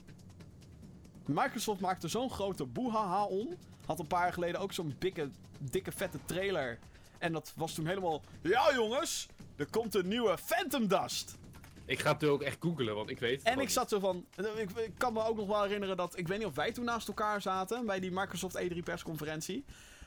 Microsoft 1.26 1.82
maakte 1.82 2.08
zo'n 2.08 2.30
grote 2.30 2.66
boehaha 2.66 3.26
om. 3.26 3.58
Had 3.86 4.00
een 4.00 4.08
paar 4.08 4.24
jaar 4.24 4.34
geleden 4.34 4.60
ook 4.60 4.74
zo'n 4.74 4.96
dikke, 5.00 5.30
dikke 5.60 5.92
vette 5.92 6.20
trailer. 6.26 6.80
En 7.18 7.34
dat 7.34 7.54
was 7.56 7.74
toen 7.74 7.88
helemaal... 7.88 8.22
Ja 8.42 8.74
jongens, 8.74 9.28
er 9.56 9.70
komt 9.70 9.96
een 9.96 10.08
nieuwe 10.08 10.38
Phantom 10.38 10.88
Dust. 10.88 11.42
Ik 11.86 12.00
ga 12.00 12.14
het 12.14 12.24
ook 12.24 12.42
echt 12.42 12.58
googlen, 12.60 12.96
want 12.96 13.10
ik 13.10 13.20
weet 13.20 13.38
het 13.38 13.48
En 13.48 13.60
ik 13.60 13.70
zat 13.70 13.90
zo 13.90 14.00
van... 14.00 14.26
Ik, 14.58 14.72
ik 14.72 14.92
kan 14.98 15.14
me 15.14 15.24
ook 15.24 15.38
nog 15.38 15.48
wel 15.48 15.64
herinneren 15.64 15.98
dat... 15.98 16.18
Ik 16.18 16.28
weet 16.28 16.38
niet 16.38 16.48
of 16.48 16.56
wij 16.56 16.72
toen 16.72 16.86
naast 16.86 17.08
elkaar 17.08 17.42
zaten 17.42 17.86
bij 17.86 18.00
die 18.00 18.12
Microsoft 18.12 18.62
E3 18.62 18.78
persconferentie. 18.84 19.66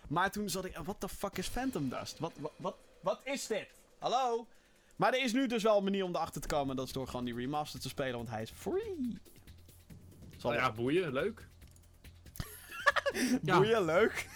Maar 0.09 0.31
toen 0.31 0.49
zat 0.49 0.65
ik... 0.65 0.77
What 0.83 1.01
the 1.01 1.09
fuck 1.09 1.39
is 1.39 1.49
Phantom 1.49 1.89
Dust? 1.89 2.19
Wat, 2.19 2.33
wat, 2.39 2.53
wat, 2.57 2.77
wat 3.01 3.21
is 3.25 3.47
dit? 3.47 3.69
Hallo? 3.99 4.47
Maar 4.97 5.13
er 5.13 5.23
is 5.23 5.33
nu 5.33 5.47
dus 5.47 5.63
wel 5.63 5.77
een 5.77 5.85
manier 5.85 6.05
om 6.05 6.15
erachter 6.15 6.41
te 6.41 6.49
komen. 6.49 6.77
Dat 6.77 6.87
is 6.87 6.93
door 6.93 7.07
gewoon 7.07 7.25
die 7.25 7.35
remaster 7.35 7.81
te 7.81 7.89
spelen, 7.89 8.17
want 8.17 8.29
hij 8.29 8.43
is 8.43 8.51
free. 8.51 9.19
Zal. 10.37 10.51
Nou 10.51 10.63
ja, 10.63 10.73
boeien, 10.73 11.13
leuk. 11.13 11.49
Boeien, 13.43 13.85
leuk. 13.85 14.29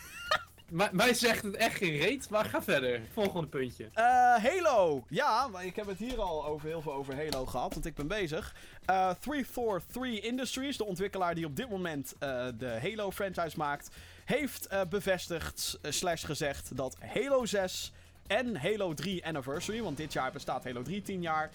Mij 0.70 1.14
zegt 1.14 1.42
het 1.42 1.56
echt 1.56 1.76
geen 1.76 1.96
reet, 1.96 2.30
maar 2.30 2.44
ga 2.44 2.62
verder. 2.62 3.00
Volgende 3.12 3.48
puntje. 3.48 3.88
Eh, 3.92 4.04
Halo. 4.44 5.04
Ja, 5.08 5.48
maar 5.48 5.64
ik 5.64 5.76
heb 5.76 5.86
het 5.86 5.98
hier 5.98 6.20
al 6.20 6.46
over, 6.46 6.68
heel 6.68 6.82
veel 6.82 6.92
over 6.92 7.16
Halo 7.16 7.46
gehad, 7.46 7.72
want 7.72 7.86
ik 7.86 7.94
ben 7.94 8.06
bezig. 8.06 8.54
Eh 8.84 9.10
343 9.20 10.22
Industries, 10.30 10.76
de 10.76 10.84
ontwikkelaar 10.84 11.34
die 11.34 11.46
op 11.46 11.56
dit 11.56 11.68
moment 11.68 12.14
eh, 12.18 12.46
de 12.58 12.78
Halo 12.82 13.10
franchise 13.10 13.56
maakt, 13.56 13.88
heeft 14.24 14.68
bevestigd, 14.88 15.78
slash 15.82 16.24
gezegd, 16.24 16.76
dat 16.76 16.96
Halo 17.14 17.44
6 17.44 17.92
en 18.26 18.56
Halo 18.56 18.94
3 18.94 19.26
Anniversary, 19.26 19.82
want 19.82 19.96
dit 19.96 20.12
jaar 20.12 20.32
bestaat 20.32 20.64
Halo 20.64 20.82
3 20.82 21.02
10 21.02 21.22
jaar, 21.22 21.50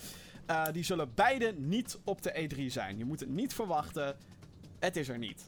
die 0.72 0.84
zullen 0.84 1.11
beide 1.13 1.53
niet 1.57 1.97
op 2.03 2.22
de 2.22 2.49
E3 2.49 2.66
zijn. 2.72 2.97
Je 2.97 3.05
moet 3.05 3.20
het 3.20 3.30
niet 3.30 3.53
verwachten, 3.53 4.16
het 4.80 4.95
is 4.95 5.09
er 5.09 5.18
niet. 5.18 5.45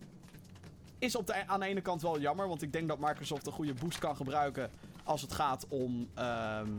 Is 0.99 1.15
op 1.15 1.27
de, 1.27 1.47
aan 1.47 1.59
de 1.59 1.65
ene 1.65 1.81
kant 1.81 2.01
wel 2.01 2.19
jammer, 2.19 2.47
want 2.47 2.61
ik 2.61 2.73
denk 2.73 2.87
dat 2.87 2.99
Microsoft 2.99 3.47
een 3.47 3.53
goede 3.53 3.73
boost 3.73 3.99
kan 3.99 4.15
gebruiken 4.15 4.71
als 5.03 5.21
het 5.21 5.33
gaat 5.33 5.67
om 5.67 6.09
ehm, 6.13 6.71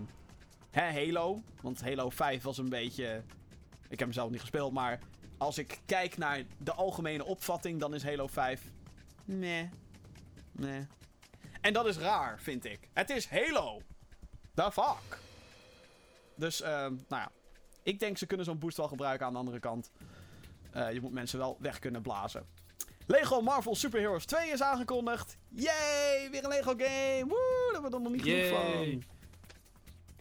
hè, 0.70 0.82
Halo. 0.82 1.42
Want 1.60 1.80
Halo 1.80 2.10
5 2.10 2.42
was 2.42 2.58
een 2.58 2.68
beetje. 2.68 3.22
Ik 3.82 3.98
heb 3.98 3.98
hem 3.98 4.12
zelf 4.12 4.30
niet 4.30 4.40
gespeeld, 4.40 4.72
maar 4.72 4.98
als 5.38 5.58
ik 5.58 5.80
kijk 5.86 6.16
naar 6.16 6.42
de 6.58 6.72
algemene 6.72 7.24
opvatting, 7.24 7.80
dan 7.80 7.94
is 7.94 8.04
Halo 8.04 8.26
5. 8.26 8.62
Nee. 9.24 9.68
Nee. 10.52 10.86
En 11.60 11.72
dat 11.72 11.86
is 11.86 11.96
raar, 11.96 12.40
vind 12.40 12.64
ik. 12.64 12.88
Het 12.92 13.10
is 13.10 13.28
Halo. 13.28 13.80
The 14.54 14.72
fuck. 14.72 15.18
Dus, 16.34 16.60
ehm, 16.60 16.94
nou 17.08 17.22
ja. 17.22 17.30
Ik 17.82 17.98
denk 17.98 18.18
ze 18.18 18.26
kunnen 18.26 18.46
zo'n 18.46 18.58
boost 18.58 18.76
wel 18.76 18.88
gebruiken 18.88 19.26
aan 19.26 19.32
de 19.32 19.38
andere 19.38 19.58
kant. 19.58 19.90
Eh, 20.70 20.92
je 20.92 21.00
moet 21.00 21.12
mensen 21.12 21.38
wel 21.38 21.56
weg 21.60 21.78
kunnen 21.78 22.02
blazen. 22.02 22.46
Lego 23.08 23.40
Marvel 23.40 23.74
Super 23.74 24.00
Heroes 24.00 24.24
2 24.24 24.50
is 24.50 24.62
aangekondigd. 24.62 25.36
Yay, 25.48 26.28
weer 26.30 26.44
een 26.44 26.50
Lego 26.50 26.74
game. 26.76 27.24
Woe, 27.28 27.70
daar 27.72 27.82
hebben 27.82 27.90
we 27.90 27.96
er 27.96 28.02
nog 28.02 28.12
niet 28.12 28.22
genoeg 28.22 28.38
Yay. 28.38 29.00
van. 29.00 29.02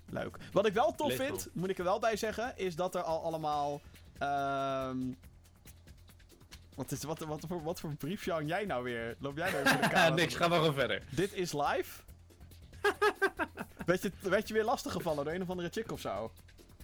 Leuk. 0.10 0.38
Wat 0.52 0.66
ik 0.66 0.74
wel 0.74 0.96
tof 0.96 1.08
Lego. 1.10 1.24
vind, 1.24 1.48
moet 1.54 1.70
ik 1.70 1.78
er 1.78 1.84
wel 1.84 2.00
bij 2.00 2.16
zeggen, 2.16 2.54
is 2.58 2.76
dat 2.76 2.96
er 2.96 3.02
al 3.02 3.24
allemaal... 3.24 3.82
ehm 4.18 4.98
wat, 6.76 6.92
is, 6.92 7.04
wat, 7.04 7.20
wat, 7.20 7.44
voor, 7.48 7.64
wat 7.64 7.80
voor 7.80 7.96
briefje 7.96 8.32
hang 8.32 8.48
jij 8.48 8.66
nou 8.66 8.84
weer? 8.84 9.16
Loop 9.20 9.38
jij 9.38 9.52
nou 9.52 9.64
weer 9.64 9.74
de 9.74 9.80
Ja, 9.80 9.88
camera? 9.94 10.16
niks, 10.16 10.36
ga 10.36 10.48
maar 10.48 10.58
gewoon 10.60 10.74
verder. 10.74 11.04
Dit 11.10 11.34
is 11.34 11.54
live? 11.54 12.02
werd, 13.86 14.02
je, 14.02 14.12
werd 14.22 14.48
je 14.48 14.54
weer 14.54 14.64
lastig 14.64 14.92
gevallen 14.92 15.26
door 15.26 15.34
een 15.34 15.42
of 15.42 15.50
andere 15.50 15.70
chick 15.70 15.92
of 15.92 16.00
zo? 16.00 16.32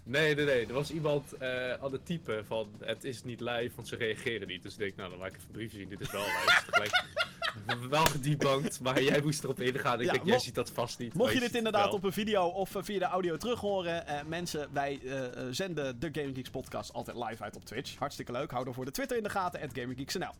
Nee, 0.04 0.36
nee, 0.36 0.46
nee. 0.46 0.68
Er 0.68 0.74
was 0.74 0.92
iemand 0.92 1.34
eh 1.34 1.74
aan 1.74 1.92
het 1.92 2.06
typen 2.06 2.46
van 2.46 2.70
het 2.80 3.04
is 3.04 3.24
niet 3.24 3.40
live, 3.40 3.72
want 3.76 3.88
ze 3.88 3.96
reageren 3.96 4.48
niet. 4.48 4.64
Dus 4.64 4.74
ik 4.74 4.80
denk, 4.80 4.96
nou 4.96 5.10
dan 5.10 5.20
laat 5.20 5.28
ik 5.28 5.36
even 5.36 5.46
een 5.48 5.54
briefje 5.56 5.78
zien. 5.78 5.90
Dit 5.90 6.02
is 6.02 6.12
wel 6.12 6.22
live. 6.22 6.64
Gelijk, 6.72 7.04
wel 7.90 8.06
gedebunked, 8.06 8.80
maar 8.80 9.04
jij 9.04 9.22
moest 9.22 9.44
erop 9.44 9.60
ingaan. 9.60 10.00
Ik 10.00 10.06
Ja, 10.06 10.12
denk, 10.12 10.26
jij 10.26 10.40
ziet 10.40 10.56
dat 10.56 10.72
vast 10.72 11.00
niet. 11.00 11.14
Mocht 11.14 11.34
je 11.34 11.40
dit 11.40 11.56
inderdaad 11.56 11.86
wel. 11.86 11.94
op 11.94 12.04
een 12.04 12.14
video 12.14 12.46
of 12.46 12.76
eh, 12.76 12.84
via 12.84 13.00
de 13.00 13.06
audio 13.06 13.38
terug 13.38 13.60
horen, 13.60 14.08
eh, 14.08 14.24
mensen, 14.26 14.70
wij 14.74 15.00
zenden 15.52 16.00
de 16.00 16.10
Gaming 16.12 16.36
Geeks 16.36 16.50
podcast 16.50 16.94
altijd 16.94 17.18
live 17.18 17.44
uit 17.44 17.56
op 17.56 17.66
Twitch. 17.66 17.98
Hartstikke 17.98 18.32
leuk. 18.32 18.52
Hou 18.52 18.68
er 18.68 18.74
voor 18.74 18.86
de 18.86 18.92
Twitter 18.92 19.18
in 19.18 19.24
de 19.24 19.30
gaten, 19.30 19.62
at 19.62 19.70
GamingGeeksNL. 19.74 20.34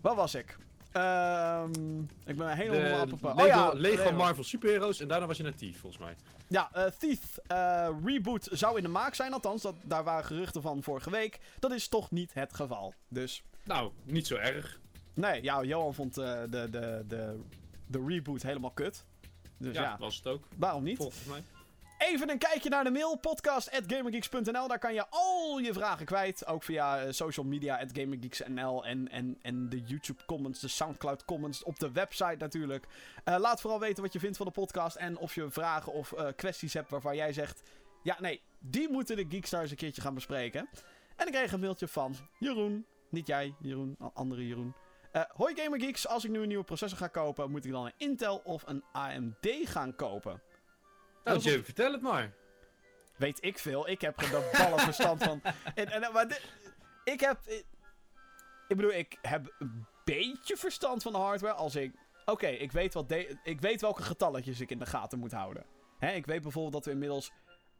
Waar 0.00 0.14
was 0.14 0.34
ik? 0.34 0.56
Ehm, 0.92 2.00
ik 2.24 2.36
ben 2.36 2.56
helemaal 2.56 3.06
De 3.06 3.12
Lego, 3.12 3.28
oh 3.28 3.46
ja, 3.46 3.72
Lego 3.72 4.02
Lego. 4.02 4.12
Marvel 4.12 4.44
Superheroes 4.44 5.00
en 5.00 5.08
daarna 5.08 5.26
was 5.26 5.36
je 5.36 5.42
naar 5.42 5.54
Thief, 5.54 5.80
volgens 5.80 6.02
mij. 6.02 6.16
Ja, 6.48 6.68
eh, 6.72 6.84
Thief 6.98 7.38
eh, 7.46 7.88
reboot 8.04 8.48
zou 8.50 8.76
in 8.76 8.82
de 8.82 8.88
maak 8.88 9.14
zijn, 9.14 9.32
althans. 9.32 9.62
Dat, 9.62 9.74
daar 9.82 10.04
waren 10.04 10.24
geruchten 10.24 10.62
van 10.62 10.82
vorige 10.82 11.10
week. 11.10 11.38
Dat 11.58 11.72
is 11.72 11.88
toch 11.88 12.10
niet 12.10 12.34
het 12.34 12.54
geval. 12.54 12.94
Dus 13.08 13.42
Nou, 13.64 13.90
niet 14.04 14.26
zo 14.26 14.36
erg. 14.36 14.80
nee, 15.14 15.42
ja, 15.42 15.62
Johan 15.62 15.94
vond 15.94 16.18
eh, 16.18 16.40
de, 16.50 16.68
de, 16.70 17.04
de, 17.08 17.40
de 17.86 18.04
reboot 18.06 18.42
helemaal 18.42 18.70
kut. 18.70 19.04
Dus 19.58 19.74
ja, 19.74 19.82
ja, 19.82 19.96
was 19.98 20.16
het 20.16 20.26
ook. 20.26 20.44
waarom 20.56 20.82
niet? 20.82 20.96
Volgens 20.96 21.24
mij. 21.24 21.42
Even 22.08 22.30
een 22.30 22.38
kijkje 22.38 22.68
naar 22.68 22.84
de 22.84 22.90
mail. 22.90 23.16
Podcast.gamergeeks.nl. 23.16 24.68
Daar 24.68 24.78
kan 24.78 24.94
je 24.94 25.06
al 25.08 25.58
je 25.58 25.72
vragen 25.72 26.06
kwijt. 26.06 26.46
Ook 26.46 26.62
via 26.62 27.00
eh, 27.00 27.12
social 27.12 27.46
media. 27.46 27.80
At 27.80 27.90
gamergeeks.nl. 27.92 28.84
En, 28.84 29.08
en, 29.08 29.38
en 29.42 29.68
de 29.68 29.80
YouTube 29.80 30.24
comments. 30.26 30.60
De 30.60 30.68
Soundcloud 30.68 31.24
comments. 31.24 31.62
Op 31.62 31.78
de 31.78 31.92
website 31.92 32.36
natuurlijk. 32.38 32.86
Eh, 33.24 33.36
laat 33.38 33.60
vooral 33.60 33.80
weten 33.80 34.02
wat 34.02 34.12
je 34.12 34.18
vindt 34.18 34.36
van 34.36 34.46
de 34.46 34.52
podcast. 34.52 34.96
En 34.96 35.18
of 35.18 35.34
je 35.34 35.50
vragen 35.50 35.92
of 35.92 36.12
eh, 36.12 36.26
kwesties 36.36 36.74
hebt 36.74 36.90
waarvan 36.90 37.16
jij 37.16 37.32
zegt... 37.32 37.62
Ja, 38.02 38.16
nee, 38.20 38.40
die 38.58 38.90
moeten 38.90 39.16
de 39.16 39.26
Geekstars 39.28 39.70
een 39.70 39.76
keertje 39.76 40.02
gaan 40.02 40.14
bespreken. 40.14 40.68
En 41.16 41.26
ik 41.26 41.32
kreeg 41.32 41.52
een 41.52 41.60
mailtje 41.60 41.88
van 41.88 42.14
Jeroen. 42.38 42.86
Niet 43.10 43.26
jij, 43.26 43.54
Jeroen. 43.60 43.96
Andere 44.14 44.46
Jeroen. 44.46 44.74
Hoi 45.32 45.54
Gamergeeks. 45.54 46.08
Als 46.08 46.24
ik 46.24 46.30
nu 46.30 46.40
een 46.40 46.48
nieuwe 46.48 46.64
processor 46.64 46.98
ga 46.98 47.08
kopen... 47.08 47.50
moet 47.50 47.64
ik 47.64 47.70
dan 47.70 47.86
een 47.86 47.92
Intel 47.96 48.36
of 48.44 48.62
een 48.66 48.84
AMD 48.92 49.48
gaan 49.64 49.96
kopen? 49.96 50.42
Nou, 51.24 51.36
Dat 51.36 51.42
Jim, 51.44 51.64
vertel 51.64 51.92
het 51.92 52.00
maar. 52.02 52.32
Weet 53.16 53.44
ik 53.44 53.58
veel. 53.58 53.88
Ik 53.88 54.00
heb 54.00 54.20
er 54.20 54.30
de 54.30 54.50
ballen 54.58 54.78
verstand 54.90 55.22
van. 55.22 55.40
En, 55.74 55.86
en, 55.86 56.12
maar 56.12 56.28
dit- 56.28 56.52
ik 57.04 57.20
heb... 57.20 57.38
Ik, 57.46 57.64
ik 58.68 58.76
bedoel, 58.76 58.92
ik 58.92 59.18
heb 59.22 59.54
een 59.58 59.86
beetje 60.04 60.56
verstand 60.56 61.02
van 61.02 61.12
de 61.12 61.18
hardware 61.18 61.54
als 61.54 61.74
ik... 61.76 61.94
Oké, 62.24 62.46
ik, 62.46 62.72
weet 62.72 62.94
wat 62.94 63.08
de- 63.08 63.36
ik 63.42 63.60
weet 63.60 63.80
welke 63.80 64.02
getalletjes 64.02 64.60
ik 64.60 64.70
in 64.70 64.78
de 64.78 64.86
gaten 64.86 65.18
moet 65.18 65.32
houden. 65.32 65.64
Hè, 65.98 66.10
ik 66.12 66.26
weet 66.26 66.42
bijvoorbeeld 66.42 66.72
dat 66.74 66.84
we 66.84 66.90
inmiddels 66.90 67.32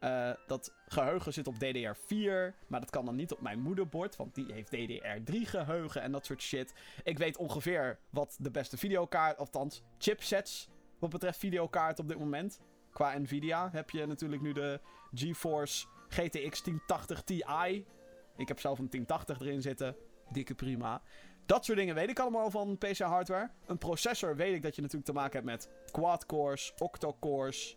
Eh, 0.02 0.30
dat 0.46 0.74
geheugen 0.86 1.32
zit 1.32 1.46
op 1.46 1.54
DDR4, 1.54 2.54
maar 2.68 2.80
dat 2.80 2.90
kan 2.90 3.04
dan 3.04 3.16
niet 3.16 3.32
op 3.32 3.40
mijn 3.40 3.60
moederbord, 3.60 4.16
want 4.16 4.34
die 4.34 4.52
heeft 4.52 4.70
DDR3 4.76 5.34
geheugen 5.48 6.02
en 6.02 6.12
dat 6.12 6.26
soort 6.26 6.42
shit. 6.42 6.74
Ik 7.02 7.18
weet 7.18 7.36
ongeveer 7.36 7.98
wat 8.10 8.36
de 8.40 8.50
beste 8.50 8.76
videokaart, 8.76 9.38
althans 9.38 9.82
chipsets, 9.98 10.68
wat 10.98 11.10
betreft 11.10 11.38
videokaart 11.38 11.98
op 11.98 12.08
dit 12.08 12.18
moment. 12.18 12.60
Qua 12.92 13.18
Nvidia 13.18 13.68
heb 13.72 13.90
je 13.90 14.06
natuurlijk 14.06 14.42
nu 14.42 14.52
de 14.52 14.80
GeForce 15.14 15.86
GTX 16.08 16.62
1080 16.62 17.22
Ti. 17.22 17.44
Ik 18.36 18.48
heb 18.48 18.60
zelf 18.60 18.78
een 18.78 18.90
1080 18.90 19.40
erin 19.40 19.62
zitten. 19.62 19.96
Dikke 20.28 20.54
prima. 20.54 21.02
Dat 21.46 21.64
soort 21.64 21.78
dingen 21.78 21.94
weet 21.94 22.10
ik 22.10 22.18
allemaal 22.18 22.50
van 22.50 22.78
PC 22.78 22.98
hardware. 22.98 23.50
Een 23.66 23.78
processor 23.78 24.36
weet 24.36 24.54
ik 24.54 24.62
dat 24.62 24.74
je 24.74 24.82
natuurlijk 24.82 25.08
te 25.08 25.16
maken 25.16 25.32
hebt 25.32 25.44
met 25.44 25.70
quad-cores, 25.92 26.74
octo-cores, 26.78 27.76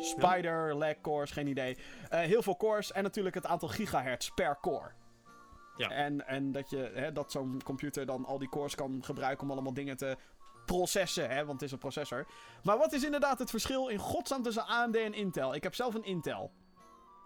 spider, 0.00 0.74
lag 0.74 1.00
cores, 1.00 1.30
geen 1.30 1.46
idee. 1.46 1.76
Uh, 2.12 2.20
heel 2.20 2.42
veel 2.42 2.56
cores 2.56 2.92
en 2.92 3.02
natuurlijk 3.02 3.34
het 3.34 3.46
aantal 3.46 3.68
gigahertz 3.68 4.30
per 4.34 4.58
core. 4.60 4.90
Ja. 5.76 5.90
En, 5.90 6.26
en 6.26 6.52
dat, 6.52 6.70
je, 6.70 6.90
hè, 6.94 7.12
dat 7.12 7.32
zo'n 7.32 7.60
computer 7.64 8.06
dan 8.06 8.24
al 8.24 8.38
die 8.38 8.48
cores 8.48 8.74
kan 8.74 9.04
gebruiken 9.04 9.44
om 9.44 9.50
allemaal 9.50 9.74
dingen 9.74 9.96
te 9.96 10.16
processen, 10.66 11.28
hè, 11.28 11.36
want 11.36 11.52
het 11.52 11.62
is 11.62 11.72
een 11.72 11.78
processor. 11.78 12.26
Maar 12.62 12.78
wat 12.78 12.92
is 12.92 13.04
inderdaad 13.04 13.38
het 13.38 13.50
verschil 13.50 13.88
in 13.88 13.98
godsnaam 13.98 14.42
tussen 14.42 14.66
AMD 14.66 14.96
en 14.96 15.14
Intel? 15.14 15.54
Ik 15.54 15.62
heb 15.62 15.74
zelf 15.74 15.94
een 15.94 16.04
Intel. 16.04 16.52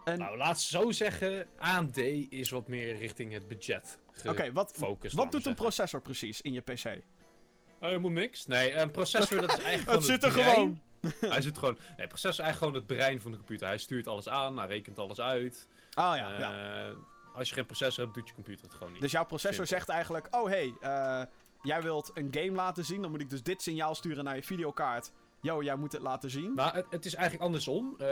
Nou, 0.05 0.37
laat 0.37 0.61
zo 0.61 0.91
zeggen, 0.91 1.47
AMD 1.59 1.97
is 2.29 2.51
wat 2.51 2.69
meer 2.69 2.97
richting 2.97 3.33
het 3.33 3.49
budget 3.49 3.99
Oké, 4.29 4.53
wat, 4.53 4.79
wat 5.13 5.33
doet 5.33 5.47
een 5.47 5.55
processor 5.55 6.01
precies 6.01 6.41
in 6.41 6.53
je 6.53 6.61
PC? 6.61 7.03
Oh, 7.81 7.91
je 7.91 7.99
moet 7.99 8.13
niks. 8.13 8.47
Nee, 8.47 8.75
een 8.75 8.91
processor 8.91 9.41
dat 9.41 9.59
is 9.59 9.65
eigenlijk 9.65 9.99
Het 9.99 10.07
zit 10.07 10.25
er 10.25 10.31
gewoon. 10.31 10.81
hij 11.21 11.41
zit 11.41 11.59
gewoon... 11.59 11.79
Nee, 11.97 12.07
processor 12.07 12.31
is 12.31 12.39
eigenlijk 12.39 12.59
gewoon 12.59 12.75
het 12.75 12.87
brein 12.87 13.21
van 13.21 13.31
de 13.31 13.37
computer. 13.37 13.67
Hij 13.67 13.79
stuurt 13.79 14.07
alles 14.07 14.29
aan, 14.29 14.59
hij 14.59 14.67
rekent 14.67 14.99
alles 14.99 15.21
uit. 15.21 15.69
Ah 15.93 16.17
ja, 16.17 16.39
ja. 16.39 16.89
Eh, 16.89 16.95
als 17.35 17.49
je 17.49 17.55
geen 17.55 17.67
processor 17.67 18.05
hebt, 18.05 18.17
doet 18.17 18.29
je 18.29 18.35
computer 18.35 18.65
het 18.65 18.75
gewoon 18.75 18.93
niet. 18.93 19.01
Dus 19.01 19.13
jouw 19.13 19.25
processor 19.25 19.67
zegt 19.67 19.89
eigenlijk... 19.89 20.27
Oh, 20.31 20.49
hey, 20.49 20.75
uh, 20.83 21.23
jij 21.63 21.83
wilt 21.83 22.11
een 22.15 22.29
game 22.31 22.51
laten 22.53 22.85
zien. 22.85 23.03
Dan 23.03 23.11
moet 23.11 23.21
ik 23.21 23.31
dus 23.31 23.43
dit 23.43 23.63
signaal 23.63 23.95
sturen 23.95 24.25
naar 24.25 24.37
je 24.37 24.43
videokaart. 24.43 25.13
Yo, 25.41 25.63
jij 25.63 25.77
moet 25.77 25.93
het 25.93 26.03
laten 26.03 26.31
zien. 26.31 26.55
Maar 26.55 26.75
het, 26.75 26.87
het 26.91 27.05
is 27.05 27.15
eigenlijk 27.15 27.45
andersom. 27.45 27.95
Uh, 27.99 28.07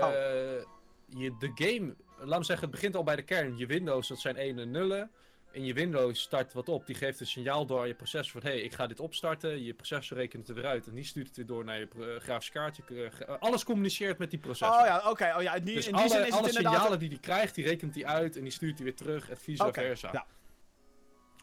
je, 1.06 1.36
de 1.38 1.50
game... 1.54 1.94
Laat 2.20 2.38
me 2.38 2.44
zeggen, 2.44 2.66
het 2.66 2.74
begint 2.74 2.96
al 2.96 3.02
bij 3.02 3.16
de 3.16 3.22
kern. 3.22 3.56
Je 3.56 3.66
Windows, 3.66 4.08
dat 4.08 4.18
zijn 4.18 4.36
1 4.36 4.58
en 4.58 4.70
0 4.70 5.08
in 5.50 5.64
je 5.64 5.72
Windows 5.72 6.20
start 6.20 6.52
wat 6.52 6.68
op. 6.68 6.86
Die 6.86 6.94
geeft 6.94 7.20
een 7.20 7.26
signaal 7.26 7.66
door 7.66 7.80
aan 7.80 7.86
je 7.86 7.94
processor 7.94 8.40
van... 8.40 8.50
hé, 8.50 8.56
hey, 8.56 8.64
ik 8.64 8.74
ga 8.74 8.86
dit 8.86 9.00
opstarten. 9.00 9.64
Je 9.64 9.74
processor 9.74 10.16
rekent 10.16 10.46
het 10.46 10.56
weer 10.56 10.66
uit. 10.66 10.86
En 10.86 10.94
die 10.94 11.04
stuurt 11.04 11.26
het 11.26 11.36
weer 11.36 11.46
door 11.46 11.64
naar 11.64 11.78
je 11.78 11.88
uh, 11.96 12.20
grafisch 12.20 12.50
kaartje. 12.50 12.82
Uh, 12.88 13.08
alles 13.38 13.64
communiceert 13.64 14.18
met 14.18 14.30
die 14.30 14.38
processor. 14.38 14.80
Oh 14.80 14.86
ja, 14.86 15.10
oké. 15.10 15.34
Oh 15.36 15.42
ja, 15.42 15.54
in 15.54 15.64
die, 15.64 15.74
dus 15.74 15.86
in 15.86 15.92
die 15.92 16.02
alle, 16.02 16.10
zin 16.10 16.26
is 16.26 16.32
alle 16.32 16.42
het 16.46 16.54
signalen 16.54 16.98
die 16.98 17.08
hij 17.08 17.18
krijgt, 17.18 17.54
die 17.54 17.64
rekent 17.64 17.94
hij 17.94 18.06
uit. 18.06 18.36
En 18.36 18.42
die 18.42 18.52
stuurt 18.52 18.74
hij 18.74 18.84
weer 18.84 18.96
terug. 18.96 19.30
En 19.30 19.36
vice 19.36 19.66
okay, 19.66 19.86
versa. 19.86 20.08
Ja. 20.12 20.26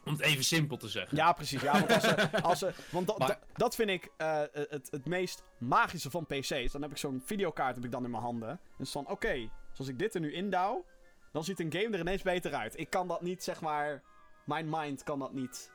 Om 0.06 0.12
het 0.12 0.22
even 0.22 0.44
simpel 0.44 0.76
te 0.76 0.88
zeggen. 0.88 1.16
Ja, 1.16 1.32
precies. 1.32 1.62
Ja, 1.62 1.72
want 1.72 1.92
als 1.92 2.02
ze, 2.02 2.30
als 2.42 2.58
ze, 2.58 2.72
want 2.90 3.18
maar, 3.18 3.38
dat 3.54 3.74
vind 3.74 3.90
ik 3.90 4.10
uh, 4.18 4.40
het, 4.52 4.88
het 4.90 5.06
meest 5.06 5.42
magische 5.58 6.10
van 6.10 6.26
PC's. 6.26 6.72
Dan 6.72 6.82
heb 6.82 6.90
ik 6.90 6.96
zo'n 6.96 7.22
videokaart 7.24 7.74
heb 7.74 7.84
ik 7.84 7.90
dan 7.90 8.04
in 8.04 8.10
mijn 8.10 8.22
handen. 8.22 8.60
Dus 8.78 8.90
van, 8.90 9.02
oké, 9.02 9.12
okay, 9.12 9.50
zoals 9.72 9.90
ik 9.90 9.98
dit 9.98 10.14
er 10.14 10.20
nu 10.20 10.32
indouw... 10.32 10.84
dan 11.32 11.44
ziet 11.44 11.60
een 11.60 11.72
game 11.72 11.94
er 11.94 12.00
ineens 12.00 12.22
beter 12.22 12.54
uit. 12.54 12.78
Ik 12.78 12.90
kan 12.90 13.08
dat 13.08 13.22
niet, 13.22 13.44
zeg 13.44 13.60
maar 13.60 14.02
mijn 14.44 14.68
mind 14.70 15.02
kan 15.02 15.18
dat 15.18 15.32
niet. 15.32 15.70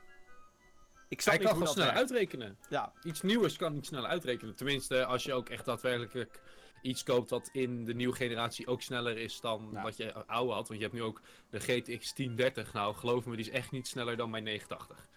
Ik 1.08 1.22
Hij 1.24 1.38
kan 1.38 1.52
gewoon 1.52 1.68
sneller 1.68 1.94
uitrekenen. 1.94 2.58
Ja. 2.70 2.94
Iets 3.04 3.22
nieuws 3.22 3.58
kan 3.58 3.74
niet 3.74 3.86
sneller 3.86 4.10
uitrekenen. 4.10 4.56
Tenminste, 4.56 5.06
als 5.06 5.24
je 5.24 5.34
ook 5.34 5.50
echt 5.50 5.66
daadwerkelijk 5.66 6.40
iets 6.82 7.04
koopt 7.04 7.30
dat 7.30 7.50
in 7.52 7.86
de 7.86 7.94
nieuwe 7.94 8.16
generatie 8.16 8.68
ook 8.68 8.82
sneller 8.82 9.18
is 9.18 9.40
dan 9.40 9.82
wat 9.82 9.98
je 9.98 10.14
oude 10.14 10.54
had. 10.54 10.68
Want 10.68 10.80
je 10.80 10.86
hebt 10.86 10.98
nu 10.98 11.04
ook 11.04 11.22
de 11.50 11.60
GTX 11.60 12.14
1030. 12.14 12.74
Nou, 12.74 12.96
geloof 12.96 13.26
me, 13.26 13.36
die 13.36 13.46
is 13.46 13.52
echt 13.52 13.72
niet 13.72 13.88
sneller 13.88 14.18
dan 14.18 14.30
mijn 14.30 14.44
980. 14.44 15.08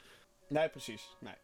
Nee, 0.49 0.69
precies. 0.69 1.17
Nee. 1.21 1.35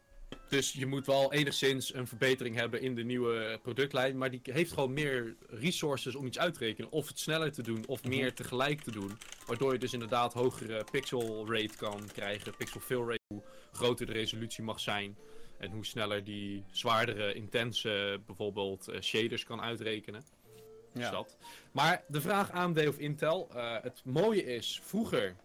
Dus 0.49 0.73
je 0.73 0.87
moet 0.87 1.07
wel 1.07 1.33
enigszins 1.33 1.95
een 1.95 2.07
verbetering 2.07 2.57
hebben 2.57 2.81
in 2.81 2.95
de 2.95 3.05
nieuwe 3.05 3.59
productlijn. 3.63 4.19
Maar 4.19 4.31
die 4.31 4.41
heeft 4.43 4.73
gewoon 4.73 4.93
meer 4.93 5.37
resources 5.49 6.15
om 6.15 6.27
iets 6.27 6.39
uit 6.39 6.55
te 6.55 6.65
rekenen. 6.65 6.91
Of 6.91 7.09
het 7.09 7.19
sneller 7.19 7.53
te 7.53 7.63
doen, 7.63 7.87
of 7.87 8.05
meer 8.05 8.27
mhm. 8.27 8.35
tegelijk 8.35 8.81
te 8.81 8.91
doen. 8.91 9.19
Waardoor 9.47 9.73
je 9.73 9.79
dus 9.79 9.93
inderdaad 9.93 10.33
hogere 10.33 10.85
pixel 10.91 11.53
rate 11.53 11.77
kan 11.77 12.07
krijgen. 12.13 12.57
Pixel 12.57 12.81
fill 12.81 13.05
rate, 13.05 13.21
hoe 13.29 13.43
groter 13.73 14.07
de 14.07 14.13
resolutie 14.13 14.65
mag 14.65 14.81
zijn. 14.81 15.17
En 15.61 15.71
hoe 15.71 15.87
sneller 15.87 16.25
die 16.25 16.65
zwaardere, 16.71 17.35
intense 17.35 18.21
bijvoorbeeld 18.27 18.89
uh, 18.89 19.01
shaders 19.01 19.45
kan 19.45 19.61
uitrekenen. 19.61 20.23
Ja. 20.93 21.01
Dus 21.01 21.11
dat. 21.11 21.37
Maar 21.73 22.05
de 22.09 22.21
vraag 22.21 22.51
AMD 22.51 22.89
of 22.89 22.99
Intel. 22.99 23.49
Uh, 23.55 23.77
het 23.83 24.03
mooie 24.05 24.45
is, 24.45 24.81
vroeger, 24.83 25.37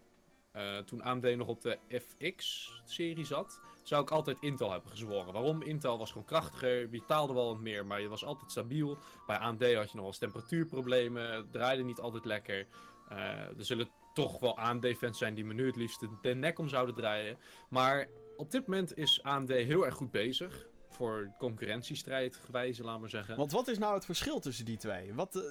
uh, 0.56 0.78
toen 0.78 1.02
AMD 1.02 1.36
nog 1.36 1.48
op 1.48 1.60
de 1.60 1.78
FX-serie 1.88 3.24
zat 3.24 3.60
zou 3.82 4.02
ik 4.02 4.10
altijd 4.10 4.36
Intel 4.40 4.70
hebben 4.70 4.90
gezworen. 4.90 5.32
Waarom? 5.32 5.62
Intel 5.62 5.98
was 5.98 6.10
gewoon 6.10 6.26
krachtiger, 6.26 6.88
betaalde 6.88 7.34
wel 7.34 7.46
wat 7.46 7.60
meer, 7.60 7.86
maar 7.86 8.00
je 8.00 8.08
was 8.08 8.24
altijd 8.24 8.50
stabiel. 8.50 8.98
Bij 9.26 9.36
AMD 9.36 9.62
had 9.62 9.70
je 9.72 9.74
nog 9.74 9.94
wel 9.94 10.06
eens 10.06 10.18
temperatuurproblemen, 10.18 11.32
het 11.32 11.52
draaide 11.52 11.82
niet 11.82 12.00
altijd 12.00 12.24
lekker. 12.24 12.66
Er 13.08 13.54
zullen 13.64 13.88
toch 14.14 14.38
wel 14.38 14.58
AMD-fans 14.58 15.18
zijn 15.18 15.34
die 15.34 15.44
me 15.44 15.54
nu 15.54 15.66
het 15.66 15.76
liefst 15.76 16.06
de 16.22 16.34
nek 16.34 16.58
om 16.58 16.68
zouden 16.68 16.94
draaien. 16.94 17.38
Maar 17.68 18.08
op 18.36 18.50
dit 18.50 18.66
moment 18.66 18.96
is 18.96 19.22
AMD 19.22 19.48
heel 19.48 19.84
erg 19.84 19.94
goed 19.94 20.10
bezig. 20.10 20.66
Voor 20.88 21.34
concurrentiestrijd 21.38 22.36
gewijze, 22.36 22.82
laat 22.82 23.00
maar 23.00 23.08
zeggen. 23.08 23.36
Want 23.36 23.52
wat 23.52 23.68
is 23.68 23.78
nou 23.78 23.94
het 23.94 24.04
verschil 24.04 24.40
tussen 24.40 24.64
die 24.64 24.76
twee? 24.76 25.14
Wat, 25.14 25.36
uh, 25.36 25.42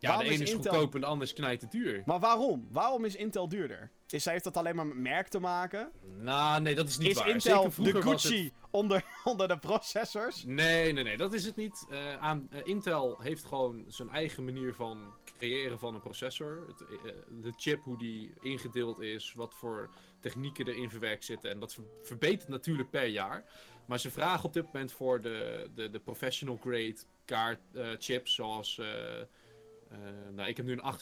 ja, 0.00 0.16
de 0.16 0.24
ene 0.24 0.42
is, 0.42 0.52
goedkoop 0.52 0.94
en 0.94 1.00
de 1.00 1.06
ander 1.06 1.26
is 1.26 1.32
knijt 1.32 1.70
duur. 1.70 2.02
Maar 2.06 2.20
waarom? 2.20 2.68
Waarom 2.70 3.04
is 3.04 3.16
Intel 3.16 3.48
duurder? 3.48 3.90
Is, 4.08 4.24
heeft 4.24 4.44
dat 4.44 4.56
alleen 4.56 4.76
maar 4.76 4.86
met 4.86 4.96
merk 4.96 5.28
te 5.28 5.38
maken? 5.38 5.90
Nou, 6.18 6.62
nee, 6.62 6.74
dat 6.74 6.88
is 6.88 6.98
niet 6.98 7.08
is 7.08 7.16
waar. 7.16 7.28
Is 7.28 7.46
Intel 7.46 7.72
de 7.76 8.02
Gucci 8.02 8.52
onder, 8.70 9.04
onder 9.24 9.48
de 9.48 9.58
processors? 9.58 10.44
Nee, 10.44 10.92
nee, 10.92 11.04
nee, 11.04 11.16
dat 11.16 11.32
is 11.32 11.44
het 11.44 11.56
niet. 11.56 11.86
Uh, 11.90 12.16
aan, 12.16 12.48
uh, 12.52 12.60
Intel 12.64 13.20
heeft 13.20 13.44
gewoon 13.44 13.84
zijn 13.88 14.08
eigen 14.08 14.44
manier 14.44 14.74
van 14.74 15.14
creëren 15.40 15.78
van 15.78 15.94
een 15.94 16.00
processor. 16.00 16.64
Het, 16.66 16.80
uh, 16.80 17.12
de 17.42 17.52
chip, 17.56 17.84
hoe 17.84 17.98
die 17.98 18.32
ingedeeld 18.40 19.00
is, 19.00 19.32
wat 19.32 19.54
voor 19.54 19.90
technieken 20.20 20.66
erin 20.66 20.90
verwerkt 20.90 21.24
zitten. 21.24 21.50
En 21.50 21.60
dat 21.60 21.78
verbetert 22.02 22.48
natuurlijk 22.48 22.90
per 22.90 23.06
jaar. 23.06 23.44
Maar 23.86 24.00
ze 24.00 24.10
vragen 24.10 24.44
op 24.44 24.52
dit 24.52 24.64
moment 24.64 24.92
voor 24.92 25.20
de, 25.20 25.68
de, 25.74 25.90
de 25.90 26.00
professional 26.00 26.56
grade 26.56 26.96
kaart 27.24 27.60
chips, 27.98 28.34
zoals... 28.34 28.78
Uh, 28.78 30.30
nou, 30.30 30.48
ik 30.48 30.56
heb 30.56 30.66
nu 30.66 30.72
een 30.72 30.94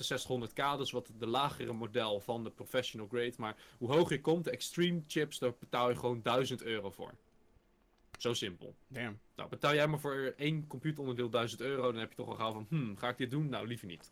6800K, 0.49 0.79
dus 0.79 0.91
wat 0.91 1.11
de 1.19 1.27
lagere 1.27 1.73
model 1.73 2.21
van 2.21 2.45
de 2.45 2.51
professional 2.51 3.07
grade. 3.07 3.35
Maar 3.37 3.57
hoe 3.79 3.93
hoger 3.93 4.13
je 4.13 4.21
komt, 4.21 4.45
de 4.45 4.51
extreme 4.51 5.03
chips, 5.07 5.39
daar 5.39 5.53
betaal 5.59 5.89
je 5.89 5.97
gewoon 5.97 6.23
1000 6.23 6.63
euro 6.63 6.91
voor. 6.91 7.15
Zo 8.19 8.35
simpel. 8.35 8.75
Damn. 8.87 9.19
Nou, 9.37 9.49
betaal 9.49 9.75
jij 9.75 9.87
maar 9.87 10.01
voor 10.01 10.35
één 10.37 10.67
computeronderdeel 10.67 11.31
1000 11.31 11.61
euro, 11.61 11.83
dan 11.83 12.01
heb 12.01 12.11
je 12.11 12.17
toch 12.17 12.29
al 12.29 12.35
gauw 12.35 12.53
van, 12.53 12.67
hmm, 12.69 12.97
ga 12.97 13.09
ik 13.09 13.17
dit 13.17 13.31
doen? 13.31 13.49
Nou, 13.49 13.67
liever 13.67 13.87
niet. 13.87 14.11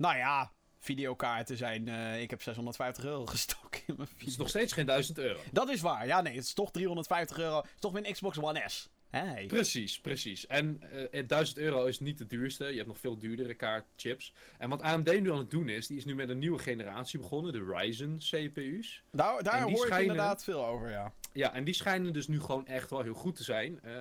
Nou 0.00 0.16
ja, 0.16 0.52
videokaarten 0.78 1.56
zijn, 1.56 1.86
uh, 1.86 2.22
ik 2.22 2.30
heb 2.30 2.42
650 2.42 3.04
euro 3.04 3.26
gestoken 3.26 3.80
in 3.86 3.94
mijn 3.96 4.08
video. 4.08 4.20
Het 4.20 4.28
is 4.28 4.36
nog 4.36 4.48
steeds 4.48 4.72
geen 4.72 4.86
1000 4.86 5.18
euro. 5.18 5.40
Dat 5.52 5.68
is 5.68 5.80
waar, 5.80 6.06
ja 6.06 6.20
nee, 6.20 6.34
het 6.34 6.44
is 6.44 6.52
toch 6.52 6.70
350 6.70 7.38
euro. 7.38 7.56
Het 7.56 7.70
is 7.74 7.80
toch 7.80 7.92
weer 7.92 8.06
een 8.06 8.12
Xbox 8.12 8.38
One 8.38 8.62
S. 8.66 8.88
Hey. 9.10 9.46
Precies, 9.46 10.00
precies. 10.00 10.46
En 10.46 10.80
uh, 10.92 11.20
eh, 11.20 11.26
1000 11.28 11.58
euro 11.58 11.84
is 11.84 12.00
niet 12.00 12.18
de 12.18 12.26
duurste. 12.26 12.64
Je 12.64 12.76
hebt 12.76 12.86
nog 12.86 12.98
veel 12.98 13.18
duurdere 13.18 13.54
kaartchips. 13.54 14.34
En 14.58 14.68
wat 14.68 14.82
AMD 14.82 15.20
nu 15.20 15.32
aan 15.32 15.38
het 15.38 15.50
doen 15.50 15.68
is, 15.68 15.86
die 15.86 15.96
is 15.96 16.04
nu 16.04 16.14
met 16.14 16.28
een 16.28 16.38
nieuwe 16.38 16.58
generatie 16.58 17.18
begonnen, 17.18 17.52
de 17.52 17.64
Ryzen 17.64 18.18
CPU's. 18.18 19.02
Daar, 19.10 19.42
daar 19.42 19.62
hoor 19.62 19.76
schijnen, 19.76 20.00
inderdaad 20.00 20.44
veel 20.44 20.66
over, 20.66 20.90
ja. 20.90 21.12
Ja, 21.32 21.54
en 21.54 21.64
die 21.64 21.74
schijnen 21.74 22.12
dus 22.12 22.28
nu 22.28 22.40
gewoon 22.40 22.66
echt 22.66 22.90
wel 22.90 23.02
heel 23.02 23.14
goed 23.14 23.36
te 23.36 23.42
zijn. 23.42 23.80
Uh, 23.84 23.92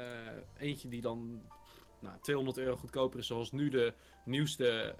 eentje 0.58 0.88
die 0.88 1.02
dan 1.02 1.42
nou, 2.00 2.16
200 2.22 2.58
euro 2.58 2.76
goedkoper 2.76 3.20
is, 3.20 3.28
zoals 3.28 3.52
nu 3.52 3.70
de 3.70 3.94
nieuwste 4.26 4.96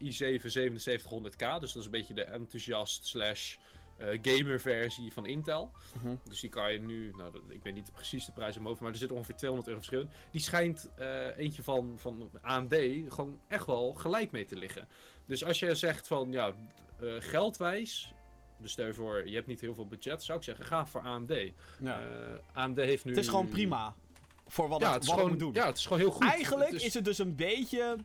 uh, 0.00 0.12
i7 0.12 0.42
7700K. 0.42 1.60
Dus 1.60 1.72
dat 1.72 1.76
is 1.76 1.84
een 1.84 1.90
beetje 1.90 2.14
de 2.14 2.24
enthousiast 2.24 3.06
slash 3.06 3.56
uh, 3.98 4.18
gamer 4.22 4.60
versie 4.60 5.12
van 5.12 5.26
Intel. 5.26 5.70
Mhm. 6.02 6.14
Dus 6.24 6.40
die 6.40 6.50
kan 6.50 6.72
je 6.72 6.80
nu, 6.80 7.12
nou, 7.16 7.40
ik 7.48 7.62
weet 7.62 7.74
niet 7.74 7.86
de 7.86 7.92
precieze 7.92 8.32
prijs 8.32 8.56
omhoog, 8.56 8.80
maar 8.80 8.90
er 8.90 8.96
zit 8.96 9.12
ongeveer 9.12 9.36
200 9.36 9.68
euro 9.68 9.80
verschil 9.80 10.00
in. 10.00 10.10
Die 10.30 10.40
schijnt 10.40 10.90
uh, 10.98 11.36
eentje 11.36 11.62
van, 11.62 11.94
van 11.98 12.30
AMD 12.40 12.74
gewoon 13.08 13.40
echt 13.48 13.66
wel 13.66 13.92
gelijk 13.92 14.30
mee 14.30 14.44
te 14.44 14.56
liggen. 14.56 14.88
Dus 15.26 15.44
als 15.44 15.58
je 15.58 15.74
zegt 15.74 16.06
van, 16.06 16.32
ja, 16.32 16.52
geldwijs, 17.18 18.14
dus 18.58 18.72
stel 18.72 18.86
je 18.86 18.94
voor, 18.94 19.28
je 19.28 19.34
hebt 19.34 19.46
niet 19.46 19.60
heel 19.60 19.74
veel 19.74 19.86
budget, 19.86 20.22
zou 20.22 20.38
ik 20.38 20.44
zeggen, 20.44 20.64
ga 20.64 20.86
voor 20.86 21.00
AMD. 21.00 21.34
Ja. 21.80 22.00
AMD 22.52 22.76
heeft 22.76 23.04
nu... 23.04 23.10
Het 23.10 23.20
is 23.20 23.28
gewoon 23.28 23.48
prima 23.48 23.94
voor 24.50 24.68
wat, 24.68 24.80
ja, 24.80 24.92
het, 24.92 25.06
wat 25.06 25.18
gewoon, 25.18 25.38
doen. 25.38 25.52
Ja, 25.52 25.66
het 25.66 25.76
is 25.76 25.82
gewoon 25.82 25.98
heel 25.98 26.10
goed. 26.10 26.26
Eigenlijk 26.26 26.70
is... 26.70 26.94
het 26.94 27.04
dus 27.04 27.18
een 27.18 27.36
beetje 27.36 27.96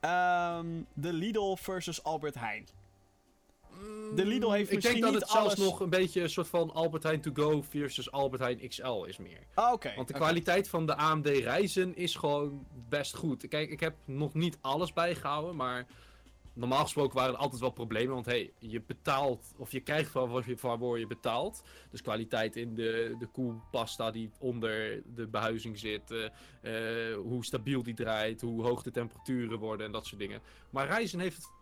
um, 0.00 0.86
de 0.94 1.12
Lidl 1.12 1.54
versus 1.56 2.02
Albert 2.02 2.34
Heijn. 2.34 2.66
De 4.14 4.24
Lidl 4.24 4.50
heeft 4.50 4.68
ik 4.68 4.74
misschien 4.74 5.00
denk 5.00 5.12
dat 5.12 5.22
het 5.22 5.30
zelfs 5.30 5.54
nog 5.54 5.80
een 5.80 5.90
beetje 5.90 6.22
een 6.22 6.30
soort 6.30 6.48
van 6.48 6.74
Albert 6.74 7.02
Heijn 7.02 7.20
To 7.20 7.30
Go 7.34 7.62
versus 7.68 8.10
Albert 8.10 8.42
Heijn 8.42 8.68
XL 8.68 9.04
is 9.04 9.16
meer. 9.16 9.40
Ah, 9.54 9.72
Oké. 9.72 9.92
Want 9.96 10.08
de 10.08 10.14
kwaliteit 10.14 10.68
van 10.68 10.86
de 10.86 10.96
AMD 10.96 11.26
Ryzen 11.26 11.96
is 11.96 12.14
gewoon 12.14 12.66
best 12.88 13.16
goed. 13.16 13.48
Kijk, 13.48 13.70
ik 13.70 13.80
heb 13.80 13.94
nog 14.04 14.34
niet 14.34 14.58
alles 14.60 14.92
bijgehouden, 14.92 15.56
maar 15.56 15.86
normaal 16.58 16.82
gesproken 16.82 17.16
waren 17.16 17.34
er 17.34 17.40
altijd 17.40 17.60
wel 17.60 17.70
problemen. 17.70 18.14
Want 18.14 18.26
hey, 18.26 18.52
je 18.58 18.82
betaalt, 18.86 19.54
of 19.56 19.72
je 19.72 19.80
krijgt 19.80 20.12
waarvoor 20.12 20.98
je 20.98 21.06
betaalt. 21.06 21.62
Dus 21.90 22.02
kwaliteit 22.02 22.56
in 22.56 22.74
de, 22.74 23.16
de 23.18 23.26
koelpasta 23.26 24.10
die 24.10 24.30
onder 24.38 25.02
de 25.14 25.26
behuizing 25.26 25.78
zit. 25.78 26.10
eh, 26.10 27.10
eh, 27.10 27.16
hoe 27.16 27.44
stabiel 27.44 27.82
die 27.82 27.94
draait, 27.94 28.40
hoe 28.40 28.62
hoog 28.62 28.82
de 28.82 28.90
temperaturen 28.90 29.58
worden 29.58 29.86
en 29.86 29.92
dat 29.92 30.06
soort 30.06 30.20
dingen. 30.20 30.40
Maar 30.70 30.88
Ryzen 30.88 31.20
heeft 31.20 31.52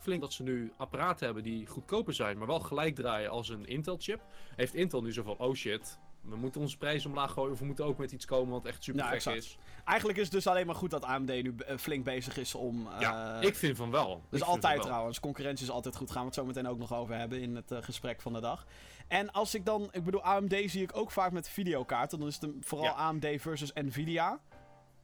flink 0.00 0.20
dat 0.20 0.32
ze 0.32 0.42
nu 0.42 0.72
apparaten 0.76 1.24
hebben 1.24 1.42
die 1.42 1.66
goedkoper 1.66 2.14
zijn, 2.14 2.38
maar 2.38 2.46
wel 2.46 2.60
gelijk 2.60 2.94
draaien 2.94 3.30
als 3.30 3.48
een 3.48 3.66
Intel-chip. 3.66 4.20
Heeft 4.56 4.74
Intel 4.74 5.02
nu 5.02 5.12
zo 5.12 5.22
van, 5.22 5.38
oh 5.38 5.54
shit, 5.54 5.98
we 6.20 6.36
moeten 6.36 6.60
onze 6.60 6.76
prijs 6.76 7.06
omlaag 7.06 7.32
gooien 7.32 7.52
of 7.52 7.58
we 7.58 7.64
moeten 7.64 7.84
ook 7.84 7.98
met 7.98 8.12
iets 8.12 8.24
komen 8.24 8.52
wat 8.52 8.66
echt 8.66 8.84
super 8.84 9.04
exact. 9.04 9.36
is. 9.36 9.58
Eigenlijk 9.84 10.18
is 10.18 10.24
het 10.24 10.32
dus 10.32 10.46
alleen 10.46 10.66
maar 10.66 10.74
goed 10.74 10.90
dat 10.90 11.04
AMD 11.04 11.28
nu 11.28 11.54
eh, 11.66 11.76
flink 11.76 12.04
bezig 12.04 12.36
is 12.36 12.54
om... 12.54 12.88
Ja, 12.98 13.40
eh, 13.40 13.48
ik 13.48 13.56
vind 13.56 13.76
van 13.76 13.90
wel. 13.90 14.22
Dus 14.30 14.42
altijd 14.42 14.76
wel. 14.76 14.84
trouwens. 14.84 15.20
Concurrentie 15.20 15.66
is 15.66 15.72
altijd 15.72 15.96
goed. 15.96 16.10
Gaan 16.10 16.20
we 16.20 16.26
het 16.26 16.34
zo 16.34 16.44
meteen 16.44 16.68
ook 16.68 16.78
nog 16.78 16.94
over 16.94 17.14
hebben 17.14 17.40
in 17.40 17.56
het 17.56 17.70
eh, 17.70 17.78
gesprek 17.82 18.20
van 18.20 18.32
de 18.32 18.40
dag. 18.40 18.66
En 19.08 19.32
als 19.32 19.54
ik 19.54 19.64
dan... 19.64 19.88
Ik 19.92 20.04
bedoel, 20.04 20.22
AMD 20.22 20.54
zie 20.66 20.82
ik 20.82 20.96
ook 20.96 21.10
vaak 21.10 21.32
met 21.32 21.48
videokaarten. 21.48 22.18
Dan 22.18 22.28
is 22.28 22.38
het 22.40 22.50
vooral 22.60 22.86
Ja. 22.86 22.92
AMD 22.92 23.26
versus 23.36 23.72
Nvidia. 23.72 24.40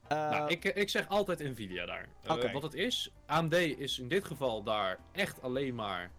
Nou, 0.09 0.51
ik, 0.51 0.65
ik 0.65 0.89
zeg 0.89 1.09
altijd 1.09 1.39
Nvidia 1.39 1.87
daar. 1.87 2.09
Oké. 2.27 2.53
Wat 2.53 2.63
het 2.63 2.75
is, 2.75 3.11
AMD 3.27 3.53
is 3.55 3.99
in 3.99 4.09
dit 4.09 4.25
geval 4.25 4.63
daar 4.63 4.99
echt 5.13 5.43
alleen 5.43 5.75
maar. 5.75 6.11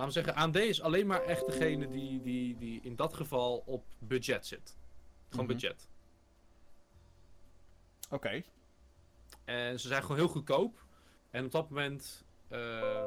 Laten 0.00 0.14
we 0.22 0.24
zeggen, 0.24 0.42
AMD 0.42 0.56
is 0.56 0.82
alleen 0.82 1.06
maar 1.06 1.22
echt 1.22 1.46
degene 1.46 1.88
die, 1.88 2.20
die, 2.20 2.56
die 2.56 2.80
in 2.82 2.96
dat 2.96 3.14
geval 3.14 3.62
op 3.66 3.84
budget 3.98 4.46
zit. 4.46 4.76
Gewoon 5.28 5.44
Mhm. 5.44 5.54
budget. 5.54 5.88
Oké. 8.10 8.42
En 9.44 9.80
ze 9.80 9.88
zijn 9.88 10.02
gewoon 10.02 10.16
heel 10.16 10.28
goedkoop. 10.28 10.84
En 11.30 11.44
op 11.44 11.50
dat 11.50 11.68
moment 11.70 12.24
eh, 12.48 13.04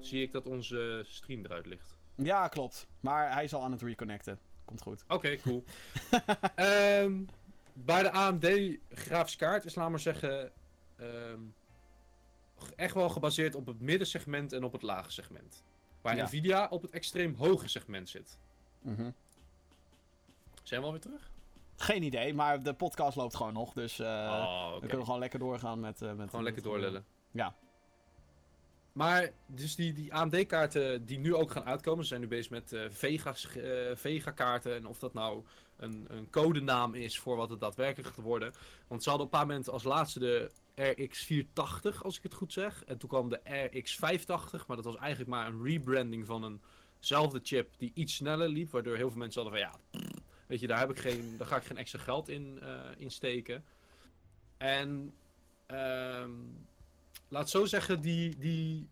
zie 0.00 0.22
ik 0.22 0.32
dat 0.32 0.46
onze 0.46 1.02
stream 1.06 1.44
eruit 1.44 1.66
ligt. 1.66 1.96
Ja, 2.14 2.48
klopt. 2.48 2.86
Maar 3.00 3.32
hij 3.32 3.44
is 3.44 3.54
al 3.54 3.62
aan 3.62 3.72
het 3.72 3.82
reconnecten. 3.82 4.38
Komt 4.64 4.82
goed. 4.82 5.04
Oké, 5.08 5.36
cool. 5.36 5.64
Ehm, 6.54 7.24
bij 7.72 8.02
de 8.02 8.10
AMD 8.10 8.46
grafische 8.90 9.38
kaart 9.38 9.64
is, 9.64 9.74
laat 9.74 9.90
maar 9.90 10.00
zeggen, 10.00 10.52
ehm, 10.96 11.40
echt 12.76 12.94
wel 12.94 13.08
gebaseerd 13.08 13.54
op 13.54 13.66
het 13.66 13.80
middensegment 13.80 14.52
en 14.52 14.64
op 14.64 14.72
het 14.72 14.82
lage 14.82 15.10
segment. 15.10 15.64
Waar 16.04 16.16
Ja. 16.16 16.24
Nvidia 16.24 16.66
op 16.70 16.82
het 16.82 16.90
extreem 16.90 17.34
hoge 17.34 17.68
segment 17.68 18.08
zit. 18.08 18.38
Mhm. 18.80 19.10
Zijn 20.62 20.80
we 20.80 20.86
alweer 20.86 21.02
terug? 21.02 21.30
Geen 21.76 22.02
idee, 22.02 22.34
maar 22.34 22.62
de 22.62 22.74
podcast 22.74 23.16
loopt 23.16 23.36
gewoon 23.36 23.52
nog. 23.52 23.72
Dus 23.72 24.00
oh, 24.00 24.74
we 24.80 24.86
kunnen 24.86 25.04
gewoon 25.04 25.20
lekker 25.20 25.38
doorgaan 25.38 25.80
met... 25.80 26.02
eh, 26.02 26.12
met 26.12 26.28
Gewoon 26.28 26.44
lekker 26.44 26.62
doorlullen. 26.62 27.04
Ja. 27.30 27.54
Maar, 28.92 29.30
dus 29.46 29.74
die, 29.74 29.92
die 29.92 30.14
AMD-kaarten 30.14 31.06
die 31.06 31.18
nu 31.18 31.34
ook 31.34 31.50
gaan 31.50 31.64
uitkomen, 31.64 32.02
ze 32.02 32.08
zijn 32.08 32.20
nu 32.20 32.28
bezig 32.28 32.50
met 32.50 32.72
eh, 32.72 32.82
Vega-kaarten. 33.94 34.76
En 34.76 34.86
of 34.86 34.98
dat 34.98 35.14
nou 35.14 35.44
een, 35.76 36.06
een 36.08 36.30
codenaam 36.30 36.94
is 36.94 37.18
voor 37.18 37.36
wat 37.36 37.50
het 37.50 37.60
daadwerkelijk 37.60 38.14
gaat 38.14 38.24
worden. 38.24 38.52
Want 38.86 39.02
ze 39.02 39.08
hadden 39.08 39.26
op 39.26 39.32
een 39.32 39.38
paar 39.38 39.48
moment 39.48 39.68
als 39.68 39.82
laatste 39.82 40.18
de 40.18 40.50
RX 40.74 41.24
480, 41.24 42.04
als 42.04 42.16
ik 42.16 42.22
het 42.22 42.34
goed 42.34 42.52
zeg. 42.52 42.84
En 42.84 42.98
toen 42.98 43.08
kwam 43.08 43.28
de 43.28 43.68
RX 43.70 43.94
580, 43.96 44.66
maar 44.66 44.76
dat 44.76 44.84
was 44.84 44.96
eigenlijk 44.96 45.30
maar 45.30 45.46
een 45.46 45.62
rebranding 45.62 46.26
van 46.26 46.60
eenzelfde 46.96 47.40
chip 47.42 47.74
die 47.78 47.90
iets 47.94 48.14
sneller 48.14 48.48
liep. 48.48 48.70
Waardoor 48.70 48.96
heel 48.96 49.10
veel 49.10 49.18
mensen 49.18 49.42
hadden 49.42 49.60
van 49.60 49.70
ja, 49.70 50.00
weet 50.46 50.60
je, 50.60 50.66
daar, 50.66 50.78
heb 50.78 50.90
ik 50.90 50.98
geen, 50.98 51.36
daar 51.36 51.46
ga 51.46 51.56
ik 51.56 51.64
geen 51.64 51.76
extra 51.76 51.98
geld 51.98 52.28
in, 52.28 52.58
eh, 52.60 52.90
in 52.96 53.10
steken. 53.10 53.64
En 54.56 55.14
ehm 55.66 56.30
laat 57.34 57.50
zo 57.50 57.64
zeggen, 57.64 58.00
die, 58.00 58.38
die, 58.38 58.88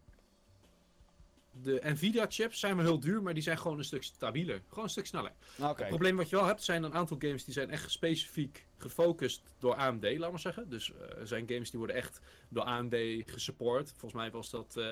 de 1.63 1.81
Nvidia 1.85 2.27
chips 2.29 2.61
zijn 2.61 2.77
wel 2.77 2.85
heel 2.85 3.01
duur, 3.01 3.23
maar 3.23 3.35
die 3.35 3.43
zijn 3.43 3.59
gewoon 3.59 3.79
een 3.79 3.85
stuk 3.85 4.03
stabieler. 4.03 4.63
Gewoon 4.69 4.85
een 4.85 4.91
stuk 4.91 5.07
sneller. 5.07 5.33
Oké. 5.59 5.81
Het 5.81 5.89
probleem 5.89 6.17
wat 6.17 6.29
je 6.29 6.37
wel 6.37 6.45
hebt, 6.45 6.63
zijn 6.63 6.83
een 6.83 6.95
aantal 6.95 7.17
games 7.21 7.45
die 7.45 7.55
zijn 7.55 7.71
echt 7.71 7.91
specifiek 7.91 8.67
gefocust 8.83 9.43
door 9.59 9.75
AMD, 9.75 10.19
laat 10.19 10.31
maar 10.31 10.41
zeggen. 10.41 10.69
Dus 10.69 10.93
eh, 10.93 11.19
er 11.21 11.27
zijn 11.27 11.49
games 11.49 11.71
die 11.71 11.79
worden 11.79 11.97
echt 11.97 12.21
door 12.49 12.63
AMD 12.65 12.95
gesupport. 13.27 13.89
Volgens 13.91 14.13
mij 14.13 14.31
was 14.31 14.51
dat 14.51 14.77
eh, 14.77 14.87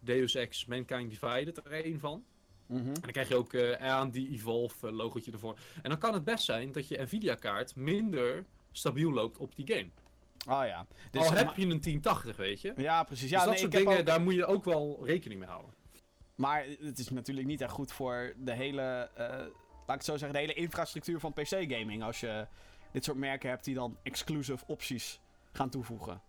Deus 0.00 0.34
Ex 0.34 0.66
Mankind 0.66 1.10
Divided 1.10 1.56
er 1.64 1.86
een 1.86 1.98
van. 2.00 2.24
Mhm. 2.66 2.86
En 2.86 2.92
dan 2.92 3.10
krijg 3.12 3.28
je 3.28 3.36
ook 3.36 3.52
eh 3.52 3.90
AMD 3.98 4.16
Evolve 4.16 4.92
logotje 4.92 5.32
ervoor. 5.32 5.58
En 5.82 5.90
dan 5.90 5.98
kan 5.98 6.14
het 6.14 6.24
best 6.24 6.44
zijn 6.44 6.72
dat 6.72 6.88
je 6.88 6.98
Nvidia 7.02 7.34
kaart 7.34 7.76
minder 7.76 8.44
stabiel 8.72 9.12
loopt 9.12 9.38
op 9.38 9.56
die 9.56 9.66
game. 9.66 9.88
Ah 10.46 10.66
ja. 10.66 10.86
Dus, 11.10 11.22
Al 11.26 11.32
heb 11.32 11.46
maar- 11.46 11.60
je 11.60 11.66
een 11.66 11.80
1080, 11.80 12.36
weet 12.36 12.60
je. 12.60 12.72
Ja, 12.76 13.02
precies. 13.04 13.30
Ja, 13.30 13.36
dus 13.36 13.44
dat 13.44 13.52
nee, 13.52 13.60
soort 13.62 13.72
dingen, 13.72 13.98
ook- 13.98 14.06
daar 14.06 14.20
moet 14.20 14.34
je 14.34 14.46
ook 14.46 14.64
wel 14.64 15.00
rekening 15.04 15.40
mee 15.40 15.48
houden. 15.48 15.74
Maar 16.34 16.66
het 16.80 16.98
is 16.98 17.08
natuurlijk 17.10 17.46
niet 17.46 17.60
echt 17.60 17.72
goed 17.72 17.92
voor 17.92 18.32
de 18.36 18.52
hele, 18.52 19.10
laat 19.16 19.50
ik 19.86 19.94
het 19.94 20.04
zo 20.04 20.16
zeggen, 20.16 20.32
de 20.32 20.38
hele 20.38 20.54
infrastructuur 20.54 21.20
van 21.20 21.32
PC-gaming. 21.32 22.02
Als 22.02 22.20
je 22.20 22.46
dit 22.92 23.04
soort 23.04 23.16
merken 23.16 23.48
hebt 23.48 23.64
die 23.64 23.74
dan 23.74 23.96
exclusive 24.02 24.64
opties 24.66 25.20
gaan 25.52 25.70
toevoegen. 25.70 26.22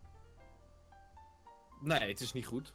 Nee, 1.81 2.07
het 2.07 2.19
is 2.19 2.33
niet 2.33 2.45
goed. 2.45 2.73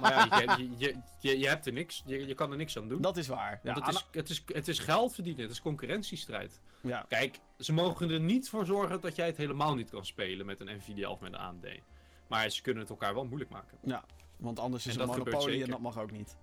maar 0.00 0.12
ja, 0.42 0.56
je, 0.56 0.70
je, 0.76 0.96
je, 1.20 1.38
je, 1.38 1.48
hebt 1.48 1.66
er 1.66 1.72
niks. 1.72 2.02
Je, 2.06 2.26
je 2.26 2.34
kan 2.34 2.50
er 2.50 2.56
niks 2.56 2.76
aan 2.76 2.88
doen. 2.88 3.00
Dat 3.02 3.16
is 3.16 3.26
waar. 3.26 3.60
Ja, 3.62 3.72
Want 3.74 3.86
het 3.86 3.94
is, 3.94 4.06
het, 4.10 4.28
is, 4.28 4.42
het 4.46 4.68
is 4.68 4.78
geld 4.78 5.14
verdienen, 5.14 5.42
het 5.42 5.50
is 5.50 5.60
concurrentiestrijd. 5.60 6.60
ja. 6.80 7.04
Kijk, 7.08 7.38
ze 7.58 7.72
mogen 7.72 8.10
er 8.10 8.20
niet 8.20 8.48
voor 8.48 8.66
zorgen 8.66 9.00
dat 9.00 9.16
jij 9.16 9.26
het 9.26 9.36
helemaal 9.36 9.74
niet 9.74 9.90
kan 9.90 10.06
spelen 10.06 10.46
met 10.46 10.60
een 10.60 10.76
Nvidia 10.76 11.10
of 11.10 11.20
met 11.20 11.32
een 11.32 11.38
AMD. 11.38 11.66
Maar 12.26 12.50
ze 12.50 12.62
kunnen 12.62 12.82
het 12.82 12.90
elkaar 12.90 13.14
wel 13.14 13.24
moeilijk 13.24 13.50
maken. 13.50 13.78
Want 14.36 14.58
anders 14.58 14.86
is 14.86 14.94
En 14.94 15.00
het 15.00 15.10
een 15.10 15.18
monopolie 15.18 15.62
en 15.62 15.70
dat 15.70 15.80
mag 15.80 15.98
ook 15.98 16.10
niet. 16.10 16.36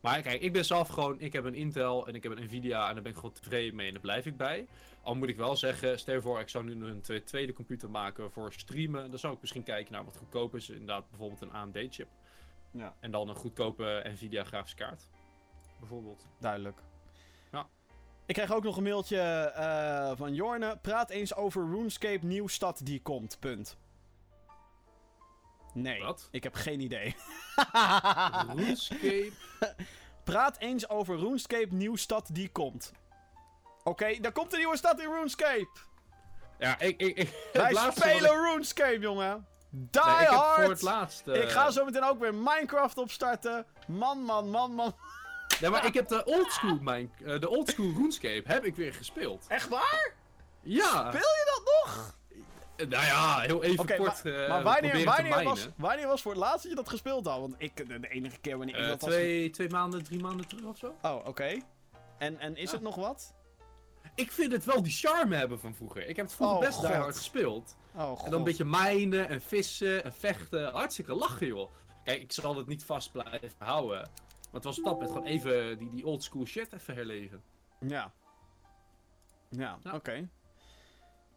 Maar 0.00 0.22
kijk, 0.22 0.40
ik 0.40 0.52
ben 0.52 0.64
zelf 0.64 0.88
gewoon, 0.88 1.20
ik 1.20 1.32
heb 1.32 1.44
een 1.44 1.54
Intel 1.54 2.06
en 2.06 2.14
ik 2.14 2.22
heb 2.22 2.32
een 2.36 2.44
Nvidia 2.44 2.88
en 2.88 2.94
daar 2.94 3.02
ben 3.02 3.12
ik 3.12 3.18
gewoon 3.18 3.32
tevreden 3.34 3.74
mee 3.74 3.86
en 3.86 3.92
daar 3.92 4.02
blijf 4.02 4.26
ik 4.26 4.36
bij. 4.36 4.66
Al 5.02 5.14
moet 5.14 5.28
ik 5.28 5.36
wel 5.36 5.56
zeggen, 5.56 5.98
stel 5.98 6.14
je 6.14 6.20
voor, 6.20 6.40
ik 6.40 6.48
zou 6.48 6.64
nu 6.64 6.84
een 6.86 7.00
twe- 7.00 7.24
tweede 7.24 7.52
computer 7.52 7.90
maken 7.90 8.30
voor 8.30 8.52
streamen. 8.52 9.10
Dan 9.10 9.18
zou 9.18 9.34
ik 9.34 9.40
misschien 9.40 9.62
kijken 9.62 9.92
naar 9.92 10.04
wat 10.04 10.16
goedkoop 10.16 10.54
is. 10.54 10.70
Inderdaad, 10.70 11.08
bijvoorbeeld 11.10 11.40
een 11.40 11.52
AMD-chip. 11.52 12.08
Ja, 12.72 12.94
En 13.00 13.10
dan 13.10 13.28
een 13.28 13.34
goedkope 13.34 14.02
Nvidia 14.06 14.44
grafische 14.44 14.76
kaart. 14.76 15.02
Bijvoorbeeld. 15.78 16.26
duidelijk. 16.38 16.78
Ja. 17.52 17.66
Ik 18.26 18.34
kreeg 18.34 18.52
ook 18.52 18.62
nog 18.64 18.76
een 18.76 18.82
mailtje 18.82 19.18
eh, 19.20 20.12
van 20.16 20.34
Jorne. 20.34 20.78
Praat 20.82 21.10
eens 21.10 21.34
over 21.34 21.70
RuneScape 21.70 22.26
nieuw 22.26 22.46
stad 22.46 22.80
die 22.84 23.02
komt. 23.02 23.36
Punt. 23.40 23.78
Nee, 25.74 26.02
Wat? 26.02 26.28
ik 26.30 26.42
heb 26.42 26.54
geen 26.54 26.80
idee. 26.80 27.16
RuneScape. 28.56 29.32
Praat 30.24 30.56
eens 30.58 30.88
over 30.88 31.16
RuneScape 31.18 31.74
nieuw 31.74 31.96
stad 31.96 32.28
die 32.32 32.48
komt. 32.48 32.92
Oké, 33.84 34.20
daar 34.20 34.32
komt 34.32 34.52
een 34.52 34.58
nieuwe 34.58 34.76
stad 34.76 35.00
in 35.00 35.12
RuneScape. 35.12 35.68
Ja, 36.58 36.78
ik, 36.78 37.00
ik, 37.00 37.16
ik, 37.16 37.48
Wij 37.52 37.74
spelen 37.90 38.30
ik- 38.32 38.38
RuneScape, 38.52 38.98
jongen. 38.98 39.46
Die 39.70 40.00
Nee, 40.04 40.12
ik 40.14 40.18
heb 40.20 40.28
hard. 40.28 40.60
voor 40.60 40.70
het 40.70 40.82
laatst... 40.82 41.26
Ik 41.26 41.48
ga 41.50 41.70
zo 41.70 41.84
meteen 41.84 42.04
ook 42.04 42.18
weer 42.20 42.34
Minecraft 42.34 42.98
opstarten. 42.98 43.66
Man, 43.86 44.18
man, 44.18 44.50
man, 44.50 44.72
man. 44.74 44.94
Nee, 45.60 45.70
maar 45.70 45.84
ik 45.84 45.94
heb 45.94 46.08
de 46.08 46.24
oldschool, 46.24 46.78
mijn, 46.80 47.12
eh, 47.24 47.40
de 47.40 47.48
oldschool 47.48 47.92
RuneScape 47.96 48.42
heb 48.44 48.64
ik 48.64 48.76
weer 48.76 48.94
gespeeld. 48.94 49.44
Echt 49.48 49.68
waar? 49.68 50.12
Ja. 50.60 51.08
Speel 51.08 51.20
je 51.20 51.52
dat 51.54 51.62
nog? 51.84 52.14
Nou 52.88 53.04
ja, 53.04 53.40
heel 53.40 53.62
even 53.62 53.86
kort 53.86 54.24
maar, 54.24 54.34
eh, 54.34 54.48
maar 54.48 54.62
wanneer, 54.62 55.04
wanneer, 55.04 55.44
was, 55.44 55.68
wanneer 55.76 56.06
was 56.06 56.22
voor 56.22 56.30
het 56.32 56.40
laatst 56.40 56.62
dat 56.62 56.70
je 56.70 56.74
dat 56.76 56.88
gespeeld 56.88 57.26
had? 57.26 57.40
Want 57.40 57.54
ik, 57.58 57.76
de, 57.88 58.00
de 58.00 58.08
enige 58.08 58.38
keer 58.40 58.56
wanneer 58.58 58.76
ik 58.76 58.82
Eh, 58.82 58.88
dat 58.88 59.00
twee, 59.00 59.50
twee 59.50 59.68
maanden, 59.68 60.02
drie 60.04 60.20
maanden 60.20 60.48
terug 60.48 60.64
of 60.64 60.76
zo. 60.78 60.94
was... 61.00 61.12
Oh, 61.12 61.26
oké. 61.26 61.58
En, 62.18 62.38
en 62.38 62.56
is 62.56 62.68
Ja. 62.70 62.74
het 62.76 62.82
nog 62.84 62.94
wat? 62.94 63.34
Ik 64.14 64.32
vind 64.32 64.52
het 64.52 64.64
wel 64.64 64.82
die 64.82 64.92
charme 64.92 65.36
hebben 65.36 65.60
van 65.60 65.74
vroeger. 65.74 66.08
Ik 66.08 66.16
heb 66.16 66.26
het 66.26 66.34
vroeger 66.34 66.56
Oh, 66.56 66.62
best 66.62 66.82
daar 66.82 66.96
hard 67.00 67.16
gespeeld. 67.16 67.76
Oh, 67.94 68.08
god. 68.08 68.24
En 68.24 68.30
dan 68.30 68.38
een 68.38 68.44
beetje 68.44 68.64
mijnen 68.64 69.28
en 69.28 69.40
vissen 69.42 70.04
en 70.04 70.12
vechten. 70.12 70.72
Hartstikke 70.72 71.14
lachen, 71.14 71.46
joh. 71.46 71.70
Kijk, 72.04 72.22
ik 72.22 72.32
zal 72.32 72.56
het 72.56 72.66
niet 72.66 72.84
vast 72.84 73.12
blijven 73.12 73.50
houden. 73.58 73.98
Maar 74.00 74.60
het 74.60 74.64
was 74.64 74.78
op 74.78 74.84
dat 74.84 74.92
moment 74.92 75.10
gewoon 75.12 75.26
even 75.26 75.78
die, 75.78 75.90
die 75.90 76.06
old 76.06 76.22
school 76.22 76.46
shit 76.46 76.72
even 76.72 76.94
herleven. 76.94 77.42
Ja. 77.80 78.12
Ja, 79.50 79.78
Ja. 79.82 79.94
oké. 79.94 80.28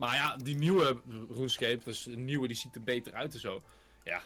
Maar 0.03 0.15
ja, 0.15 0.35
die 0.37 0.55
nieuwe 0.55 1.01
RuneScape, 1.29 1.81
dus 1.83 2.03
de 2.03 2.17
nieuwe 2.17 2.47
die 2.47 2.55
ziet 2.55 2.75
er 2.75 2.83
beter 2.83 3.13
uit 3.13 3.33
en 3.33 3.39
zo. 3.39 3.63
Ja, 4.03 4.21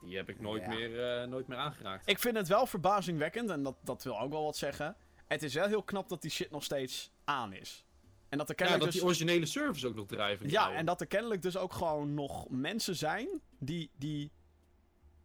die 0.00 0.16
heb 0.16 0.28
ik 0.28 0.40
nooit, 0.40 0.62
Ja. 0.62 0.68
meer, 0.68 1.20
eh, 1.20 1.28
nooit 1.28 1.46
meer 1.48 1.58
aangeraakt. 1.58 2.08
Ik 2.08 2.18
vind 2.18 2.36
het 2.36 2.48
wel 2.48 2.66
verbazingwekkend, 2.66 3.50
en 3.50 3.62
dat, 3.62 3.76
dat 3.84 4.02
wil 4.02 4.20
ook 4.20 4.30
wel 4.30 4.44
wat 4.44 4.56
zeggen. 4.56 4.96
Het 5.26 5.42
is 5.42 5.54
wel 5.54 5.66
heel 5.66 5.82
knap 5.82 6.08
dat 6.08 6.22
die 6.22 6.30
shit 6.30 6.50
nog 6.50 6.64
steeds 6.64 7.10
aan 7.24 7.52
is. 7.52 7.84
En 8.28 8.38
dat 8.38 8.48
er 8.48 8.54
ja, 8.58 8.64
kennelijk 8.64 8.84
dat 8.84 8.92
dus... 8.92 9.00
die 9.00 9.10
originele 9.10 9.46
servers 9.46 9.84
ook 9.84 9.94
nog 9.94 10.06
drijven. 10.06 10.50
Ja, 10.50 10.72
en 10.72 10.86
dat 10.86 11.00
er 11.00 11.06
kennelijk 11.06 11.42
dus 11.42 11.56
ook 11.56 11.72
gewoon 11.72 12.14
nog 12.14 12.48
mensen 12.48 12.96
zijn 12.96 13.28
die, 13.58 13.90
die 13.96 14.30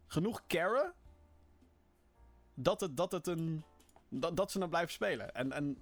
genoeg 0.06 0.46
caren. 0.46 0.92
Dat 2.54 2.80
het, 2.80 2.96
dat 2.96 3.12
het 3.12 3.26
een. 3.26 3.64
Dat, 4.08 4.36
dat 4.36 4.50
ze 4.50 4.60
het 4.60 4.70
blijven 4.70 4.92
spelen. 4.92 5.34
En, 5.34 5.52
en 5.52 5.66
Ja. 5.66 5.74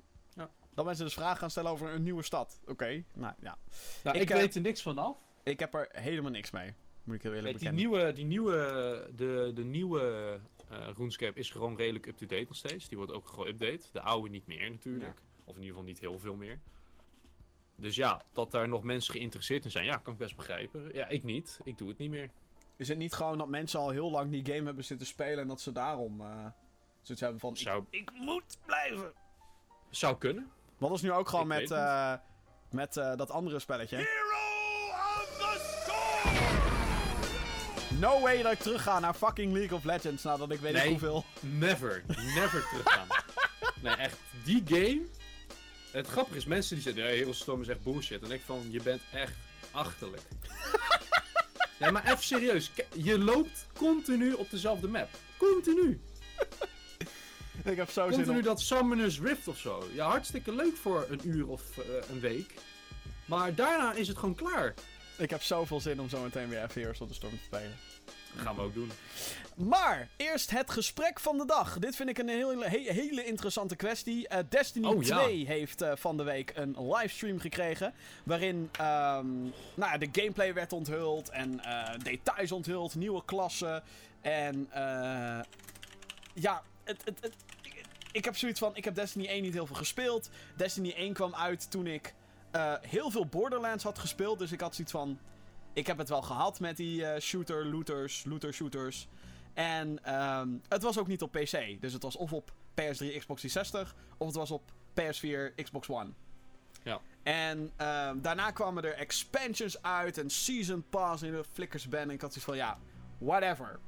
Dat 0.75 0.85
mensen 0.85 1.05
dus 1.05 1.15
vragen 1.15 1.37
gaan 1.37 1.51
stellen 1.51 1.71
over 1.71 1.89
een 1.91 2.03
nieuwe 2.03 2.23
stad. 2.23 2.61
Oké, 2.67 3.05
nou 3.15 3.35
ja. 3.41 3.59
Nou, 4.05 4.17
Ik, 4.17 4.23
ik, 4.23 4.31
eh, 4.31 4.37
weet 4.37 4.55
er 4.55 4.61
niks 4.61 4.83
vanaf. 4.83 5.17
Ik 5.43 5.59
heb 5.61 5.75
er 5.75 5.89
helemaal 5.93 6.31
niks 6.31 6.51
mee. 6.51 6.75
Moet 7.05 7.15
ik 7.15 7.23
heel 7.23 7.33
eerlijk 7.35 7.59
die 7.59 7.71
nieuwe, 7.71 8.13
die 8.13 8.25
nieuwe, 8.25 9.11
de, 9.17 9.51
de 9.55 9.65
nieuwe 9.65 10.01
eh 10.69 10.89
RuneScape 10.97 11.39
is 11.39 11.51
gewoon 11.51 11.77
redelijk 11.77 12.07
up-to-date 12.07 12.45
nog 12.49 12.57
steeds. 12.57 12.89
Die 12.89 12.97
wordt 12.97 13.13
ook 13.13 13.29
geüpdate. 13.29 13.91
De 13.93 14.01
oude 14.01 14.29
niet 14.29 14.47
meer 14.47 14.71
natuurlijk. 14.71 15.21
Of 15.45 15.55
in 15.57 15.61
ieder 15.61 15.69
geval 15.69 15.83
niet 15.83 16.01
heel 16.01 16.19
veel 16.19 16.35
meer. 16.35 16.61
Dus 17.77 17.95
ja, 17.97 18.23
dat 18.33 18.51
daar 18.51 18.69
nog 18.69 18.83
mensen 18.83 19.15
geïnteresseerd 19.15 19.65
in 19.65 19.71
zijn, 19.71 19.85
ja, 19.85 19.97
kan 19.97 20.13
ik 20.13 20.19
best 20.19 20.37
begrijpen. 20.37 20.91
Ja, 20.95 21.09
ik 21.09 21.23
niet. 21.23 21.61
Ik 21.65 21.79
doe 21.79 21.89
het 21.89 21.99
niet 21.99 22.11
meer. 22.11 22.31
Is 22.77 22.89
het 22.89 22.99
niet 22.99 23.13
gewoon 23.13 23.39
dat 23.39 23.49
mensen 23.49 23.81
al 23.81 23.91
heel 23.91 24.11
lang 24.11 24.31
die 24.31 24.45
game 24.45 24.65
hebben 24.65 24.85
zitten 24.85 25.07
spelen 25.07 25.39
en 25.39 25.49
dat 25.49 25.61
ze 25.61 25.73
daarom 25.73 26.21
eh 26.21 26.47
zoiets 27.01 27.23
hebben 27.23 27.41
van. 27.41 27.57
Ik, 27.57 27.85
ik 27.91 28.11
moet 28.13 28.59
blijven. 28.67 29.13
zou 29.91 30.19
kunnen. 30.19 30.51
Wat 30.89 30.93
is 30.93 31.01
nu 31.03 31.13
ook 31.13 31.29
gewoon 31.29 31.53
Ik 31.53 31.59
met, 31.61 31.71
eh, 31.71 32.13
met 32.71 32.97
eh, 32.97 33.17
dat 33.17 33.31
andere 33.31 33.59
spelletje? 33.59 33.97
Hero 33.97 34.09
of 34.93 35.37
the 35.39 35.81
Storm! 35.83 36.35
No 38.01 38.21
way 38.21 38.43
dat 38.43 38.53
ik 38.53 38.59
terug 38.59 38.83
ga 38.83 38.99
naar 38.99 39.15
fucking 39.15 39.53
League 39.53 39.77
of 39.77 39.85
Legends 39.85 40.23
nadat 40.23 40.51
ik 40.51 40.61
weet 40.61 40.73
niet 40.73 40.83
Nee. 40.83 40.91
hoeveel. 40.91 41.25
Never, 41.41 42.03
never 42.35 42.69
teruggaan. 42.69 43.07
Nee, 43.81 43.95
echt, 43.95 44.17
die 44.45 44.63
game. 44.67 45.01
Het 45.91 46.07
grappige 46.07 46.37
is, 46.37 46.45
mensen 46.45 46.75
die 46.75 46.85
zeggen, 46.85 47.03
ja, 47.03 47.09
Hero 47.09 47.33
Storm 47.33 47.61
is 47.61 47.69
echt 47.69 47.83
bullshit. 47.83 48.13
En 48.13 48.21
dan 48.21 48.29
denk 48.29 48.41
ik 48.41 48.47
van, 48.47 48.67
je 48.71 48.83
bent 48.83 49.03
echt 49.13 49.35
achterlijk. 49.71 50.23
nee, 51.81 51.91
maar 51.91 52.05
even 52.05 52.23
serieus. 52.23 52.71
Je 52.93 53.19
loopt 53.19 53.67
continu 53.77 54.33
op 54.33 54.51
dezelfde 54.51 54.89
map. 54.89 55.09
Continu. 55.39 56.01
Ik 57.73 57.77
heb 57.77 57.91
zo 57.91 58.07
zin 58.09 58.15
Continu 58.17 58.39
om... 58.39 58.45
dat 58.45 58.61
Summoner's 58.61 59.21
Rift 59.21 59.49
of 59.49 59.59
zo. 59.59 59.85
Ja, 59.93 60.09
hartstikke 60.09 60.55
leuk 60.55 60.77
voor 60.77 61.07
een 61.11 61.21
uur 61.25 61.47
of 61.49 61.79
eh, 61.79 61.85
een 62.11 62.21
week. 62.21 62.55
Maar 63.25 63.55
daarna 63.55 63.93
is 63.93 64.09
het 64.09 64.19
gewoon 64.19 64.35
klaar. 64.35 64.75
Ik 65.19 65.31
heb 65.31 65.43
zoveel 65.43 65.81
zin 65.81 66.01
om 66.01 66.09
zo 66.09 66.23
meteen 66.23 66.49
weer 66.49 66.63
even 66.63 66.81
Heroes 66.81 67.01
of 67.01 67.09
the 67.09 67.15
Storm 67.15 67.33
te 67.33 67.43
spelen. 67.45 67.77
Dat 68.35 68.45
gaan 68.45 68.55
we 68.55 68.63
ook 68.63 68.75
doen. 68.75 68.91
Maar, 69.55 70.09
eerst 70.17 70.51
het 70.51 70.71
gesprek 70.71 71.21
van 71.21 71.39
de 71.39 71.47
dag. 71.47 71.79
Dit 71.79 71.97
vind 71.97 72.09
ik 72.09 72.19
een 72.19 72.29
hele, 72.29 72.65
he- 72.69 72.93
hele 72.93 73.25
interessante 73.25 73.77
kwestie. 73.77 74.29
Eh, 74.29 74.39
Destiny 74.49 74.87
Oh, 74.87 75.03
ja. 75.03 75.19
2 75.23 75.47
heeft 75.47 75.83
eh, 75.83 75.93
van 75.95 76.17
de 76.17 76.23
week 76.23 76.53
een 76.55 76.93
livestream 76.93 77.39
gekregen. 77.39 77.95
Waarin 78.25 78.69
ehm, 78.73 79.43
nou, 79.75 79.93
ja, 79.93 79.99
de 79.99 80.09
gameplay 80.13 80.55
werd 80.55 80.73
onthuld 80.73 81.29
en 81.29 81.61
eh, 81.65 81.99
details 82.03 82.53
onthuld, 82.53 82.95
nieuwe 82.95 83.23
klassen. 83.25 83.83
En 84.21 84.69
eh, 84.71 85.41
ja, 86.35 86.63
het, 86.85 87.05
het, 87.05 87.19
het, 87.21 87.35
ik, 88.13 88.25
heb 88.25 88.37
zoiets 88.37 88.59
van: 88.59 88.77
ik 88.77 88.85
heb 88.85 88.95
Destiny 88.95 89.27
1 89.27 89.43
niet 89.43 89.53
heel 89.53 89.67
veel 89.67 89.77
gespeeld. 89.77 90.31
Destiny 90.57 90.93
1 90.93 91.13
kwam 91.13 91.35
uit 91.35 91.71
toen 91.71 91.87
ik 91.87 92.15
eh, 92.51 92.75
heel 92.81 93.11
veel 93.11 93.27
Borderlands 93.27 93.85
had 93.85 93.99
gespeeld. 93.99 94.39
Dus 94.39 94.53
ik 94.53 94.61
had 94.61 94.75
zoiets 94.75 94.93
van: 94.93 95.19
ik 95.73 95.87
heb 95.87 95.99
het 95.99 96.09
wel 96.09 96.23
gehad 96.23 96.61
met 96.61 96.77
die 96.77 97.07
eh, 97.07 97.21
shooter, 97.21 97.67
looters, 97.67 98.25
looter 98.25 98.55
shooters. 98.55 99.09
En 99.55 100.05
ehm, 100.05 100.49
het 100.69 100.83
was 100.83 100.99
ook 100.99 101.07
niet 101.07 101.23
op 101.23 101.33
PC. 101.33 101.81
Dus 101.81 101.93
het 101.93 102.03
was 102.03 102.17
of 102.17 102.33
op 102.33 102.51
PS3, 102.51 103.17
Xbox 103.19 103.41
360, 103.41 103.95
of 104.17 104.27
het 104.27 104.37
was 104.37 104.51
op 104.51 104.63
PS4, 105.01 105.55
Xbox 105.55 105.89
One. 105.89 106.11
Ja. 106.83 107.01
En 107.23 107.73
ehm, 107.77 108.21
daarna 108.21 108.51
kwamen 108.51 108.85
er 108.85 108.95
expansions 108.95 109.83
uit 109.83 110.19
en 110.19 110.31
Season 110.31 110.85
Pass 110.91 111.23
in 111.23 111.33
de 111.33 111.45
Flickers 111.53 111.89
ban. 111.89 112.01
En 112.01 112.11
ik 112.11 112.21
had 112.21 112.33
zoiets 112.33 112.51
van, 112.51 112.57
ja, 112.57 112.79
whatever. 113.19 113.81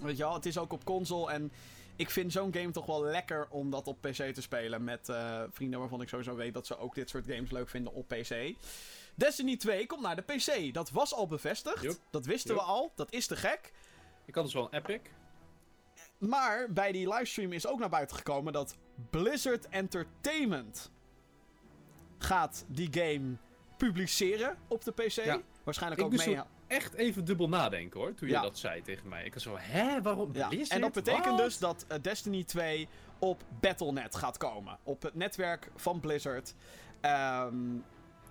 Weet 0.00 0.16
je 0.16 0.22
wel, 0.22 0.34
het 0.34 0.46
is 0.46 0.58
ook 0.58 0.72
op 0.72 0.84
console 0.84 1.32
en 1.32 1.52
ik 1.96 2.10
vind 2.10 2.32
zo'n 2.32 2.54
game 2.54 2.70
toch 2.70 2.86
wel 2.86 3.02
lekker 3.02 3.48
om 3.50 3.70
dat 3.70 3.86
op 3.86 4.00
PC 4.00 4.34
te 4.34 4.42
spelen. 4.42 4.84
Met 4.84 5.08
eh, 5.08 5.42
vrienden 5.50 5.80
waarvan 5.80 6.00
ik 6.00 6.08
sowieso 6.08 6.34
weet 6.34 6.54
dat 6.54 6.66
ze 6.66 6.78
ook 6.78 6.94
dit 6.94 7.08
soort 7.08 7.26
games 7.26 7.50
leuk 7.50 7.68
vinden 7.68 7.92
op 7.92 8.08
PC. 8.08 8.54
Destiny 9.14 9.56
2 9.56 9.86
komt 9.86 10.02
naar 10.02 10.16
de 10.16 10.22
PC. 10.22 10.74
Dat 10.74 10.90
was 10.90 11.14
al 11.14 11.26
bevestigd. 11.26 12.00
Dat 12.10 12.26
wisten 12.26 12.54
we 12.54 12.60
al. 12.60 12.92
Dat 12.94 13.12
is 13.12 13.26
te 13.26 13.36
gek. 13.36 13.72
Ik 14.24 14.34
had 14.34 14.44
dus 14.44 14.54
wel 14.54 14.68
een 14.70 14.78
Epic. 14.78 15.00
Maar 16.18 16.72
bij 16.72 16.92
die 16.92 17.08
livestream 17.08 17.52
is 17.52 17.66
ook 17.66 17.78
naar 17.78 17.88
buiten 17.88 18.16
gekomen 18.16 18.52
dat 18.52 18.76
Blizzard 19.10 19.68
Entertainment 19.68 20.90
gaat 22.18 22.64
die 22.68 22.88
game 22.90 23.36
publiceren 23.76 24.58
op 24.68 24.84
de 24.84 24.92
PC. 24.92 25.10
Ja. 25.10 25.40
Waarschijnlijk 25.64 26.00
Ik 26.00 26.06
ook 26.06 26.26
mee. 26.26 26.40
Echt 26.66 26.94
even 26.94 27.24
dubbel 27.24 27.48
nadenken 27.48 28.00
hoor, 28.00 28.14
toen 28.14 28.28
je 28.28 28.34
Ja. 28.34 28.42
dat 28.42 28.58
zei 28.58 28.82
tegen 28.82 29.08
mij. 29.08 29.24
Ik 29.24 29.34
was 29.34 29.42
zo, 29.42 29.56
hè, 29.58 30.02
waarom 30.02 30.30
Ja. 30.32 30.48
Blizzard? 30.48 30.70
En 30.72 30.80
dat 30.80 30.92
betekent 30.92 31.38
dus 31.38 31.58
dat 31.58 31.84
eh, 31.88 31.98
Destiny 32.02 32.44
2 32.44 32.88
op 33.18 33.42
Battle.net 33.60 34.16
gaat 34.16 34.36
komen. 34.36 34.78
Op 34.82 35.02
het 35.02 35.14
netwerk 35.14 35.70
van 35.76 36.00
Blizzard. 36.00 36.54
Ehm, 37.00 37.54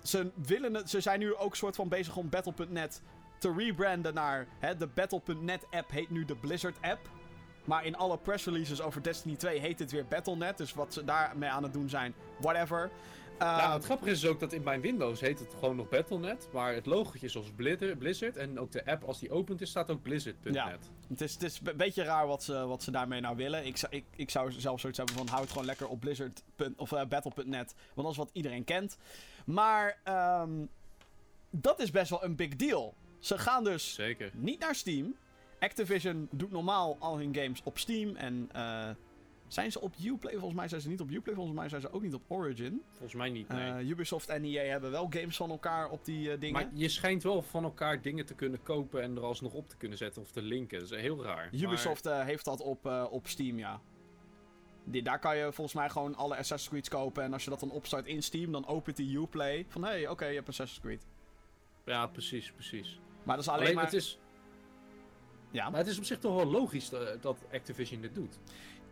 ze, 0.04 0.32
willen 0.36 0.74
het, 0.74 0.90
ze 0.90 1.02
zijn 1.02 1.20
nu 1.20 1.36
ook 1.36 1.56
soort 1.56 1.76
van 1.76 1.90
bezig 1.90 2.16
om 2.16 2.30
Battle.net 2.30 3.02
te 3.40 3.54
rebranden 3.58 4.14
naar... 4.14 4.48
Hè, 4.60 4.76
de 4.76 4.88
Battle.net 4.88 5.66
app 5.72 5.92
heet 5.92 6.10
nu 6.10 6.26
de 6.26 6.36
Blizzard 6.36 6.78
app. 6.82 7.10
Maar 7.66 7.86
in 7.86 7.96
alle 7.98 8.18
press 8.18 8.46
releases 8.46 8.82
over 8.82 9.04
Destiny 9.04 9.36
2 9.36 9.60
heet 9.60 9.80
het 9.80 9.92
weer 9.92 10.06
Battle.net. 10.06 10.58
Dus 10.58 10.74
wat 10.74 10.94
ze 10.94 11.04
daarmee 11.04 11.50
aan 11.50 11.64
het 11.64 11.74
doen 11.74 11.90
zijn, 11.90 12.14
whatever. 12.40 12.92
Ja, 13.40 13.64
Ehm, 13.64 13.74
het 13.74 13.84
grappige 13.86 14.12
is 14.12 14.26
ook 14.26 14.40
dat 14.40 14.54
in 14.54 14.64
mijn 14.64 14.82
Windows 14.82 15.20
heet 15.20 15.40
het 15.40 15.54
gewoon 15.60 15.76
nog 15.76 15.90
Battle.net. 15.90 16.48
Maar 16.54 16.74
het 16.74 16.86
logotje 16.86 17.26
is 17.26 17.36
als 17.36 17.52
Blizzard. 17.98 18.38
En 18.38 18.60
ook 18.60 18.72
de 18.72 18.86
app, 18.86 19.04
als 19.04 19.20
die 19.20 19.32
opent 19.32 19.62
is, 19.62 19.70
staat 19.70 19.92
ook 19.92 20.02
Blizzard.net. 20.02 20.54
Ja. 20.56 20.78
Het 21.10 21.22
is, 21.22 21.34
het 21.34 21.44
is 21.44 21.60
een 21.64 21.78
beetje 21.78 22.04
raar 22.04 22.28
wat 22.28 22.44
ze, 22.44 22.66
wat 22.66 22.84
ze 22.84 22.92
daarmee 22.92 23.22
nou 23.22 23.36
willen. 23.36 23.66
Ik, 23.66 23.78
zou- 23.78 23.96
ik, 23.96 24.04
ik 24.16 24.30
zou 24.30 24.52
zelf 24.52 24.80
zoiets 24.80 24.98
hebben 24.98 25.16
van 25.18 25.28
hou 25.28 25.42
het 25.42 25.52
gewoon 25.52 25.66
lekker 25.66 25.88
op 25.88 26.00
Blizzard. 26.00 26.44
of 26.78 26.92
eh, 26.92 27.06
Battle.net. 27.06 27.76
Want 27.94 28.08
dat 28.08 28.12
is 28.12 28.18
wat 28.18 28.30
iedereen 28.34 28.64
kent. 28.64 28.98
Maar 29.46 30.00
ehm, 30.04 30.52
dat 31.50 31.80
is 31.80 31.92
best 31.92 32.10
wel 32.10 32.24
een 32.24 32.36
big 32.36 32.56
deal. 32.56 32.94
Ze 33.20 33.38
gaan 33.38 33.64
dus 33.64 33.94
Zeker. 33.94 34.32
niet 34.34 34.60
naar 34.60 34.76
Steam. 34.76 35.16
Activision 35.60 36.28
doet 36.32 36.52
normaal 36.52 36.96
al 37.00 37.18
hun 37.18 37.36
games 37.36 37.62
op 37.64 37.78
Steam. 37.78 38.16
En 38.16 38.50
eh, 38.52 38.90
zijn 39.48 39.72
ze 39.72 39.82
op 39.82 39.94
Uplay? 40.04 40.34
Volgens 40.34 40.54
mij 40.54 40.68
zijn 40.68 40.82
ze 40.82 40.90
niet 40.90 41.02
op 41.02 41.10
Uplay. 41.12 41.36
Volgens 41.36 41.56
mij 41.56 41.70
zijn 41.70 41.82
ze 41.82 41.92
ook 41.92 42.02
niet 42.02 42.14
op 42.14 42.22
Origin. 42.28 42.82
Volgens 42.90 43.14
mij 43.14 43.30
niet, 43.30 43.48
nee. 43.48 43.72
Eh, 43.72 43.90
Ubisoft 43.90 44.30
en 44.30 44.44
EA 44.44 44.64
hebben 44.64 44.92
wel 44.92 45.08
games 45.10 45.36
van 45.36 45.50
elkaar 45.50 45.90
op 45.90 46.06
die 46.06 46.32
eh, 46.32 46.40
dingen. 46.40 46.54
maar 46.54 46.70
je 46.74 46.90
schijnt 46.90 47.24
wel 47.24 47.42
van 47.42 47.64
elkaar 47.64 48.02
dingen 48.02 48.26
te 48.26 48.34
kunnen 48.34 48.64
kopen 48.64 49.02
en 49.02 49.16
er 49.16 49.24
alsnog 49.24 49.54
op 49.54 49.70
te 49.70 49.78
kunnen 49.78 49.98
zetten 49.98 50.22
of 50.22 50.32
te 50.32 50.42
linken. 50.42 50.80
Dat 50.80 50.92
is 50.92 51.00
heel 51.00 51.24
raar. 51.24 51.50
Ubisoft 51.54 52.06
eh, 52.06 52.24
heeft 52.24 52.46
dat 52.46 52.62
op, 52.62 52.86
op 53.10 53.28
Steam, 53.28 53.58
ja. 53.58 53.82
Die, 54.84 55.04
daar 55.04 55.20
kan 55.20 55.38
je 55.38 55.44
volgens 55.52 55.76
mij 55.76 55.90
gewoon 55.90 56.16
alle 56.16 56.38
Assassin's 56.38 56.70
Creed 56.70 56.90
kopen. 56.90 57.24
En 57.24 57.34
als 57.34 57.44
je 57.44 57.50
dat 57.50 57.60
dan 57.60 57.72
opstart 57.72 58.06
in 58.06 58.24
Steam, 58.24 58.52
dan 58.52 58.68
opent 58.68 58.96
die 58.98 59.18
Uplay. 59.18 59.66
Van 59.68 59.84
hé, 59.84 59.90
hey, 59.90 60.08
oké, 60.08 60.26
je 60.26 60.36
hebt 60.36 60.48
Assassin's 60.48 60.82
Creed. 60.82 61.06
Ja, 61.86 62.08
precies, 62.08 62.52
precies. 62.52 63.00
Maar 63.24 63.36
dat 63.36 63.46
is 63.46 63.52
alleen, 63.52 63.64
Alleen, 63.64 63.76
maar... 63.76 63.84
het 63.84 63.94
is, 63.94 64.20
Ja. 65.52 65.70
maar 65.70 65.80
het 65.80 65.90
is 65.90 65.98
op 65.98 66.04
zich 66.04 66.20
toch 66.20 66.36
wel 66.36 66.46
logisch 66.46 66.90
dat 67.22 67.46
Activision 67.52 68.02
dit 68.02 68.16
doet. 68.16 68.40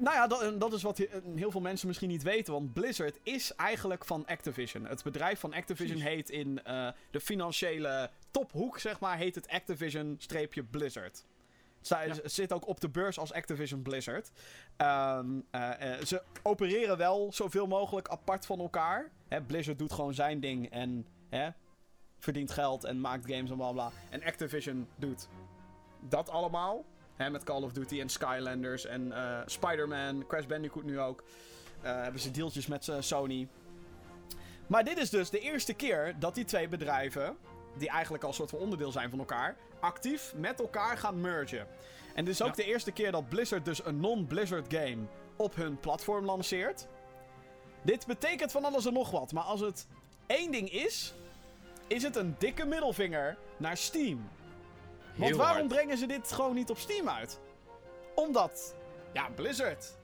Nou 0.03 0.15
ja, 0.15 0.27
dat, 0.27 0.41
en 0.41 0.59
dat 0.59 0.73
is 0.73 0.81
wat 0.83 0.97
he- 0.97 1.09
heel 1.35 1.51
veel 1.51 1.61
mensen 1.61 1.87
misschien 1.87 2.09
niet 2.09 2.23
weten. 2.23 2.53
Want 2.53 2.73
Blizzard 2.73 3.19
is 3.23 3.55
eigenlijk 3.55 4.05
van 4.05 4.25
Activision. 4.25 4.85
Het 4.85 5.03
bedrijf 5.03 5.39
van 5.39 5.53
Activision 5.53 5.99
heet 5.99 6.29
in 6.29 6.63
eh, 6.63 6.87
de 7.11 7.19
financiële 7.19 8.09
tophoek, 8.31 8.79
zeg 8.79 8.99
maar, 8.99 9.17
heet 9.17 9.35
het 9.35 9.47
Activision-Blizzard. 9.47 11.25
Zij- 11.81 12.07
Ja. 12.07 12.13
Zit 12.23 12.53
ook 12.53 12.67
op 12.67 12.79
de 12.79 12.89
beurs 12.89 13.19
als 13.19 13.33
Activision 13.33 13.81
Blizzard. 13.81 14.31
Ehm, 14.77 15.39
eh, 15.51 15.93
eh, 15.99 16.05
ze 16.05 16.21
opereren 16.43 16.97
wel 16.97 17.31
zoveel 17.33 17.67
mogelijk 17.67 18.07
apart 18.07 18.45
van 18.45 18.59
elkaar. 18.59 19.11
Hè, 19.27 19.41
Blizzard 19.41 19.79
doet 19.79 19.93
gewoon 19.93 20.13
zijn 20.13 20.39
ding 20.39 20.69
en 20.71 21.07
hè, 21.29 21.49
verdient 22.19 22.51
geld 22.51 22.83
en 22.83 23.01
maakt 23.01 23.31
games 23.31 23.49
en 23.49 23.55
bla 23.57 23.71
bla. 23.71 23.91
En 24.09 24.23
Activision 24.23 24.87
doet 24.95 25.27
dat 26.09 26.29
allemaal. 26.29 26.85
Hè, 27.23 27.29
met 27.29 27.43
Call 27.43 27.61
of 27.61 27.71
Duty 27.71 27.99
en 28.01 28.09
Skylanders 28.09 28.85
en 28.85 29.11
eh, 29.11 29.39
Spider-Man, 29.45 30.25
Crash 30.27 30.45
Bandicoot 30.45 30.83
nu 30.83 30.99
ook. 30.99 31.23
Eh, 31.81 32.01
hebben 32.01 32.21
ze 32.21 32.31
deeltjes 32.31 32.67
met 32.67 32.87
eh, 32.87 32.95
Sony. 32.99 33.47
Maar 34.67 34.83
dit 34.83 34.97
is 34.97 35.09
dus 35.09 35.29
de 35.29 35.39
eerste 35.39 35.73
keer 35.73 36.15
dat 36.19 36.35
die 36.35 36.45
twee 36.45 36.67
bedrijven, 36.67 37.37
die 37.77 37.89
eigenlijk 37.89 38.23
al 38.23 38.29
een 38.29 38.35
soort 38.35 38.49
van 38.49 38.59
onderdeel 38.59 38.91
zijn 38.91 39.09
van 39.09 39.19
elkaar, 39.19 39.55
actief 39.79 40.33
met 40.35 40.59
elkaar 40.59 40.97
gaan 40.97 41.21
mergen. 41.21 41.67
En 42.15 42.25
dit 42.25 42.33
is 42.33 42.41
ook 42.41 42.47
Ja. 42.47 42.53
de 42.55 42.63
eerste 42.63 42.91
keer 42.91 43.11
dat 43.11 43.29
Blizzard 43.29 43.65
dus 43.65 43.85
een 43.85 43.99
non-Blizzard 43.99 44.73
game 44.73 45.03
op 45.35 45.55
hun 45.55 45.79
platform 45.79 46.25
lanceert. 46.25 46.87
Dit 47.83 48.05
betekent 48.07 48.51
van 48.51 48.65
alles 48.65 48.85
en 48.85 48.93
nog 48.93 49.11
wat, 49.11 49.31
maar 49.31 49.43
als 49.43 49.59
het 49.59 49.87
één 50.27 50.51
ding 50.51 50.71
is, 50.71 51.13
is 51.87 52.03
het 52.03 52.15
een 52.15 52.35
dikke 52.37 52.65
middelvinger 52.65 53.37
naar 53.57 53.77
Steam. 53.77 54.29
Want 55.15 55.29
Heel 55.29 55.37
waarom 55.37 55.57
hard. 55.57 55.67
brengen 55.67 55.97
ze 55.97 56.05
dit 56.05 56.31
gewoon 56.31 56.55
niet 56.55 56.69
op 56.69 56.77
Steam 56.77 57.09
uit? 57.09 57.39
Omdat, 58.15 58.75
ja, 59.13 59.29
Blizzard. 59.29 59.97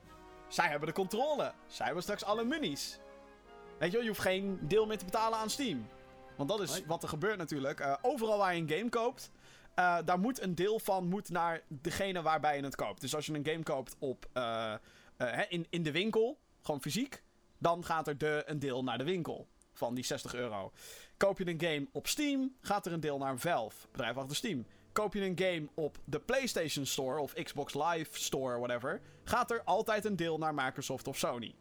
Zij 0.47 0.67
hebben 0.67 0.87
de 0.87 0.93
controle. 0.93 1.53
Zij 1.67 1.85
hebben 1.85 2.03
straks 2.03 2.23
alle 2.23 2.43
munies. 2.43 2.99
Weet 3.77 3.89
je 3.89 3.93
wel, 3.95 4.01
je 4.01 4.07
hoeft 4.07 4.21
geen 4.21 4.59
deel 4.61 4.85
meer 4.85 4.97
te 4.97 5.05
betalen 5.05 5.37
aan 5.39 5.49
Steam. 5.49 5.87
Want 6.37 6.49
dat 6.49 6.61
is 6.61 6.71
Nee. 6.71 6.83
wat 6.87 7.03
er 7.03 7.09
gebeurt 7.09 7.37
natuurlijk. 7.37 7.79
Eh, 7.79 7.95
overal 8.01 8.37
waar 8.37 8.55
je 8.55 8.61
een 8.61 8.69
game 8.77 8.89
koopt, 8.89 9.31
eh, 9.75 9.97
daar 10.05 10.19
moet 10.19 10.41
een 10.41 10.55
deel 10.55 10.79
van 10.79 11.07
moet 11.07 11.29
naar 11.29 11.61
degene 11.67 12.21
waarbij 12.21 12.57
je 12.57 12.63
het 12.63 12.75
koopt. 12.75 13.01
Dus 13.01 13.15
als 13.15 13.25
je 13.25 13.33
een 13.33 13.45
game 13.45 13.63
koopt 13.63 13.95
op, 13.99 14.25
eh, 14.33 14.73
in, 15.49 15.67
in 15.69 15.83
de 15.83 15.91
winkel, 15.91 16.39
gewoon 16.61 16.81
fysiek, 16.81 17.23
dan 17.57 17.85
gaat 17.85 18.07
er 18.07 18.17
de, 18.17 18.43
een 18.45 18.59
deel 18.59 18.83
naar 18.83 18.97
de 18.97 19.03
winkel 19.03 19.47
van 19.73 19.93
die 19.95 20.05
60 20.05 20.33
euro. 20.33 20.71
Koop 21.17 21.37
je 21.37 21.47
een 21.47 21.61
game 21.61 21.87
op 21.91 22.07
Steam, 22.07 22.55
gaat 22.61 22.85
er 22.85 22.93
een 22.93 22.99
deel 22.99 23.17
naar 23.17 23.37
Valve, 23.37 23.87
bedrijf 23.91 24.17
achter 24.17 24.35
Steam. 24.35 24.65
Koop 24.91 25.13
je 25.13 25.21
een 25.25 25.37
game 25.39 25.67
op 25.73 25.97
de 26.05 26.19
PlayStation 26.19 26.85
Store 26.85 27.19
of 27.19 27.33
Xbox 27.33 27.73
Live 27.73 28.19
Store, 28.19 28.57
whatever, 28.57 29.01
gaat 29.23 29.51
er 29.51 29.63
altijd 29.63 30.05
een 30.05 30.15
deel 30.15 30.37
naar 30.37 30.53
Microsoft 30.53 31.07
of 31.07 31.17
Sony. 31.17 31.55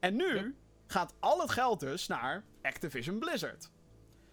En 0.00 0.16
nu 0.16 0.34
Ja. 0.34 0.50
gaat 0.86 1.14
al 1.20 1.40
het 1.40 1.50
geld 1.50 1.80
dus 1.80 2.06
naar 2.06 2.44
Activision 2.62 3.18
Blizzard. 3.18 3.70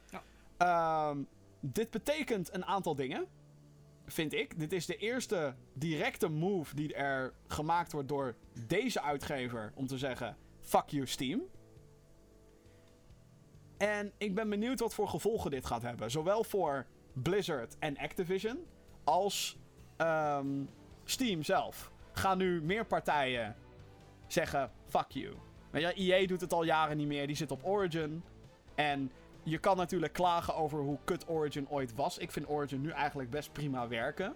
Ja. 0.10 0.23
Ehm, 0.57 1.23
dit 1.60 1.91
betekent 1.91 2.53
een 2.53 2.65
aantal 2.65 2.95
dingen, 2.95 3.27
vind 4.05 4.34
ik. 4.34 4.60
Dit 4.60 4.73
is 4.73 4.85
de 4.85 4.95
eerste 4.97 5.55
directe 5.73 6.27
move 6.30 6.76
die 6.76 6.93
er 6.93 7.34
gemaakt 7.47 7.91
wordt 7.91 8.07
door 8.07 8.35
deze 8.68 9.01
uitgever 9.01 9.72
om 9.76 9.88
te 9.88 9.97
zeggen: 9.97 10.38
fuck 10.61 10.89
you, 10.89 11.07
Steam. 11.07 11.41
En 13.77 14.11
ik 14.18 14.35
ben 14.35 14.49
benieuwd 14.49 14.80
wat 14.80 14.93
voor 14.93 15.07
gevolgen 15.07 15.51
dit 15.51 15.65
gaat 15.65 15.81
hebben. 15.81 16.11
Zowel 16.11 16.43
voor 16.43 16.85
Blizzard 17.14 17.76
en 17.80 17.98
Activision 17.98 18.65
als 19.03 19.57
ehm, 19.98 20.64
Steam 21.03 21.44
zelf. 21.44 21.91
Gaan 22.14 22.38
nu 22.38 22.61
meer 22.61 22.85
partijen 22.85 23.56
zeggen: 24.27 24.72
fuck 24.88 25.10
you. 25.10 25.34
Weet 25.69 25.81
je, 25.81 25.94
EA 25.94 26.27
doet 26.27 26.41
het 26.41 26.53
al 26.53 26.64
jaren 26.64 26.98
niet 26.98 27.07
meer. 27.07 27.27
Die 27.27 27.35
zit 27.35 27.52
op 27.52 27.65
Origin. 27.65 28.23
En 28.76 29.11
je 29.44 29.57
kan 29.57 29.77
natuurlijk 29.77 30.14
klagen 30.14 30.56
over 30.56 30.80
hoe 30.80 30.98
kut 31.03 31.30
Origin 31.30 31.69
ooit 31.69 31.95
was. 31.95 32.18
Ik 32.18 32.31
vind 32.31 32.49
Origin 32.49 32.81
nu 32.81 32.90
eigenlijk 32.90 33.30
best 33.30 33.53
prima 33.53 33.88
werken. 33.88 34.35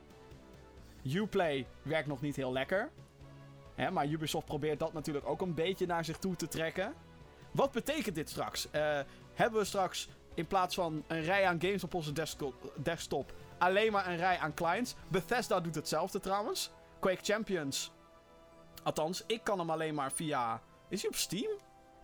Uplay 1.03 1.67
werkt 1.81 2.07
nog 2.07 2.21
niet 2.21 2.35
heel 2.35 2.51
lekker. 2.51 2.89
Hè, 3.75 3.91
maar 3.91 4.07
Ubisoft 4.07 4.45
probeert 4.45 4.79
dat 4.79 4.93
natuurlijk 4.93 5.27
ook 5.27 5.41
een 5.41 5.53
beetje 5.53 5.85
naar 5.85 6.05
zich 6.05 6.17
toe 6.17 6.35
te 6.35 6.47
trekken. 6.47 6.93
Wat 7.51 7.71
betekent 7.71 8.15
dit 8.15 8.29
straks? 8.29 8.71
Eh, 8.71 8.99
hebben 9.33 9.59
we 9.59 9.65
straks 9.65 10.09
in 10.37 10.47
plaats 10.47 10.75
van 10.75 11.03
een 11.07 11.21
rij 11.21 11.45
aan 11.45 11.61
games 11.61 11.83
op 11.83 11.93
onze 11.93 12.11
desktop, 12.75 13.33
alleen 13.57 13.91
maar 13.91 14.07
een 14.07 14.17
rij 14.17 14.37
aan 14.37 14.53
clients? 14.53 14.95
Bethesda 15.07 15.59
doet 15.59 15.75
hetzelfde 15.75 16.19
trouwens. 16.19 16.71
Quake 16.99 17.23
Champions. 17.23 17.91
Althans, 18.83 19.23
ik 19.27 19.43
kan 19.43 19.59
hem 19.59 19.69
alleen 19.69 19.93
maar 19.93 20.11
via. 20.11 20.61
Is 20.89 21.01
hij 21.01 21.09
op 21.09 21.15
Steam? 21.15 21.51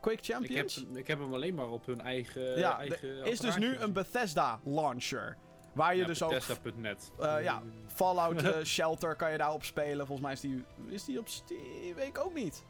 Quake 0.02 0.18
Ik 0.18 0.26
heb, 0.26 0.36
Champions? 0.36 0.86
ik 0.94 1.08
heb 1.08 1.20
hem 1.20 1.34
alleen 1.34 1.56
maar 1.56 1.70
op 1.70 1.86
hun 1.86 2.02
eigen. 2.02 2.58
ja, 2.58 2.78
eigen 2.78 3.26
is 3.26 3.40
dus 3.40 3.58
nu 3.58 3.78
een 3.78 3.94
Bethesda 3.94 4.60
launcher. 4.64 5.38
Waar 5.74 5.96
je 5.96 6.02
Ja, 6.02 6.08
dus 6.08 6.24
ook 6.24 6.30
Bethesda.net. 6.32 7.12
Eh, 7.20 7.44
ja. 7.44 7.62
Fallout 7.88 8.44
eh, 8.44 8.64
Shelter 8.74 9.16
kan 9.16 9.32
je 9.32 9.38
daarop 9.38 9.64
spelen. 9.64 10.08
Volgens 10.08 10.22
mij 10.22 10.32
is 10.34 10.40
die, 10.40 10.64
is 10.88 11.06
die 11.06 11.20
op 11.20 11.28
Steam. 11.28 11.96
Weet 11.96 12.08
ik 12.08 12.20
ook 12.20 12.34
niet. 12.34 12.64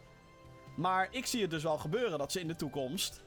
Maar 0.75 1.07
ik 1.11 1.25
zie 1.25 1.41
het 1.41 1.49
dus 1.49 1.63
wel 1.63 1.77
gebeuren 1.77 2.17
dat 2.17 2.31
ze 2.31 2.39
in 2.39 2.47
de 2.47 2.55
toekomst. 2.55 3.23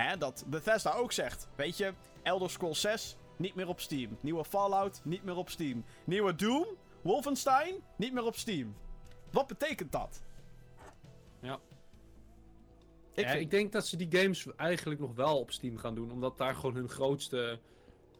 Hè, 0.00 0.16
dat 0.16 0.44
Bethesda 0.46 0.92
ook 0.92 1.12
zegt. 1.12 1.48
Weet 1.54 1.76
je, 1.76 1.92
Elder 2.22 2.50
Scrolls 2.50 2.80
6 2.80 3.16
niet 3.36 3.54
meer 3.54 3.68
op 3.68 3.80
Steam. 3.80 4.16
Nieuwe 4.20 4.44
Fallout 4.44 5.00
niet 5.04 5.24
meer 5.24 5.36
op 5.36 5.50
Steam. 5.50 5.84
Nieuwe 6.04 6.34
Doom, 6.34 6.66
Wolfenstein 7.02 7.74
niet 7.96 8.12
meer 8.12 8.24
op 8.24 8.36
Steam. 8.36 8.74
Wat 9.30 9.46
betekent 9.46 9.92
dat? 9.92 10.22
Ja. 11.40 11.58
Ik 13.12 13.24
Ja, 13.24 13.30
vind- 13.30 13.42
ik 13.42 13.50
denk 13.50 13.72
dat 13.72 13.86
ze 13.86 13.96
die 13.96 14.20
games 14.20 14.46
eigenlijk 14.56 15.00
nog 15.00 15.14
wel 15.14 15.38
op 15.38 15.50
Steam 15.50 15.76
gaan 15.78 15.94
doen. 15.94 16.10
Omdat 16.12 16.38
daar 16.38 16.54
gewoon 16.54 16.74
hun 16.74 16.88
grootste 16.88 17.58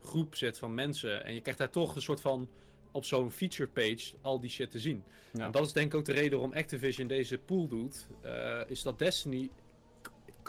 groep 0.02 0.34
zit 0.34 0.58
van 0.58 0.74
mensen. 0.74 1.24
En 1.24 1.34
je 1.34 1.40
krijgt 1.40 1.58
daar 1.60 1.70
toch 1.70 1.94
een 1.94 2.02
soort 2.02 2.20
van 2.20 2.48
op 2.90 3.04
zo'n 3.04 3.30
feature 3.30 3.68
page 3.68 4.14
al 4.22 4.40
die 4.40 4.50
shit 4.50 4.70
te 4.70 4.78
zien. 4.78 5.04
Ja. 5.32 5.44
En 5.44 5.50
dat 5.50 5.66
is 5.66 5.72
denk 5.72 5.92
ik 5.92 5.98
ook 5.98 6.04
de 6.04 6.12
reden 6.12 6.38
waarom 6.38 6.56
Activision 6.56 7.06
deze 7.08 7.38
pool 7.38 7.68
doet. 7.68 8.06
eh, 8.20 8.60
is 8.66 8.82
dat 8.82 8.98
Destiny 8.98 9.50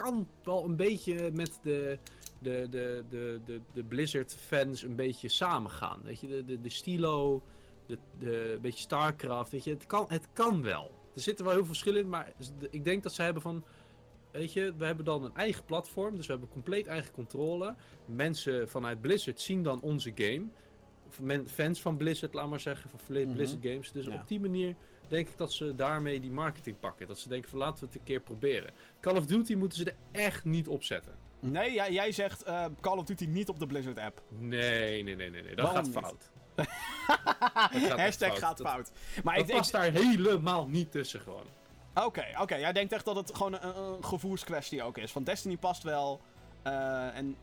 kan 0.02 0.28
wel 0.44 0.64
een 0.64 0.76
beetje 0.76 1.30
met 1.32 1.58
de, 1.62 1.98
de, 2.38 2.66
de, 2.70 3.04
de, 3.10 3.40
de, 3.44 3.60
de 3.72 3.82
Blizzard 3.84 4.34
fans 4.34 4.82
een 4.82 4.96
beetje 4.96 5.28
samengaan. 5.28 6.00
Weet 6.04 6.20
je, 6.20 6.28
de, 6.28 6.44
de, 6.44 6.60
de 6.60 6.68
stilo, 6.70 7.42
de, 7.86 7.98
de 8.18 8.52
een 8.54 8.60
beetje 8.60 8.80
Starcraft, 8.80 9.50
weet 9.52 9.64
je, 9.64 9.70
het 9.70 9.86
kan, 9.86 10.04
het 10.08 10.28
kan 10.32 10.62
wel. 10.62 10.90
Er 11.14 11.20
zitten 11.20 11.44
wel 11.44 11.54
heel 11.54 11.64
veel 11.64 11.72
verschillen 11.74 12.00
in, 12.00 12.08
maar 12.08 12.32
ik 12.70 12.84
denk 12.84 13.02
dat 13.02 13.12
ze 13.12 13.22
hebben 13.22 13.42
van, 13.42 13.64
weet 14.30 14.52
je, 14.52 14.74
we 14.76 14.84
hebben 14.84 15.04
dan 15.04 15.24
een 15.24 15.34
eigen 15.34 15.64
platform, 15.64 16.16
dus 16.16 16.26
we 16.26 16.32
hebben 16.32 16.50
compleet 16.50 16.86
eigen 16.86 17.12
controle. 17.12 17.74
Mensen 18.04 18.68
vanuit 18.68 19.00
Blizzard 19.00 19.40
zien 19.40 19.62
dan 19.62 19.80
onze 19.80 20.12
game. 20.14 20.44
Fans 21.46 21.80
van 21.80 21.96
Blizzard, 21.96 22.34
laat 22.34 22.48
maar 22.48 22.60
zeggen, 22.60 22.90
van 22.90 23.00
Mhm. 23.16 23.32
Blizzard 23.32 23.62
Games. 23.62 23.92
Dus 23.92 24.06
Ja. 24.06 24.14
op 24.14 24.28
die 24.28 24.40
manier 24.40 24.74
denk 25.10 25.28
ik 25.28 25.36
dat 25.38 25.52
ze 25.52 25.74
daarmee 25.74 26.20
die 26.20 26.30
marketing 26.30 26.78
pakken. 26.80 27.06
Dat 27.06 27.18
ze 27.18 27.28
denken 27.28 27.50
van 27.50 27.58
laten 27.58 27.80
we 27.80 27.86
het 27.86 27.94
een 27.94 28.02
keer 28.02 28.20
proberen. 28.20 28.70
Call 29.00 29.16
of 29.16 29.26
Duty 29.26 29.54
moeten 29.54 29.78
ze 29.78 29.84
er 29.84 29.96
echt 30.22 30.44
niet 30.44 30.68
op 30.68 30.82
zetten. 30.84 31.14
Nee, 31.40 31.72
jij, 31.72 31.92
jij 31.92 32.12
zegt 32.12 32.42
eh, 32.42 32.64
Call 32.80 32.98
of 32.98 33.04
Duty 33.04 33.24
niet 33.26 33.48
op 33.48 33.58
de 33.58 33.66
Blizzard 33.66 33.98
app. 33.98 34.22
Nee, 34.28 35.02
nee, 35.02 35.16
nee, 35.16 35.30
nee, 35.30 35.42
nee. 35.42 35.54
Dat 35.54 35.64
Waarom 35.72 35.92
gaat 35.92 36.02
fout. 36.04 36.30
Dat 37.72 37.82
gaat 37.82 37.98
Hashtag 37.98 38.38
gaat 38.38 38.56
Dat- 38.58 38.66
fout. 38.66 38.90
Maar 39.24 39.34
Dat 39.34 39.42
ik, 39.44 39.50
ik, 39.50 39.56
past 39.56 39.72
daar 39.72 39.90
helemaal 39.92 40.66
niet 40.68 40.90
tussen 40.90 41.20
gewoon. 41.20 41.44
Oké, 41.94 42.24
oké. 42.40 42.54
Jij 42.56 42.72
denkt 42.72 42.92
echt 42.92 43.04
dat 43.04 43.16
het 43.16 43.34
gewoon 43.34 43.52
een, 43.54 43.76
een 43.78 44.04
gevoelskwestie 44.04 44.82
ook 44.82 44.98
is. 44.98 45.12
Van 45.12 45.24
Destiny 45.24 45.56
past 45.56 45.82
wel. 45.82 46.20
eh, 46.62 47.16
en 47.16 47.36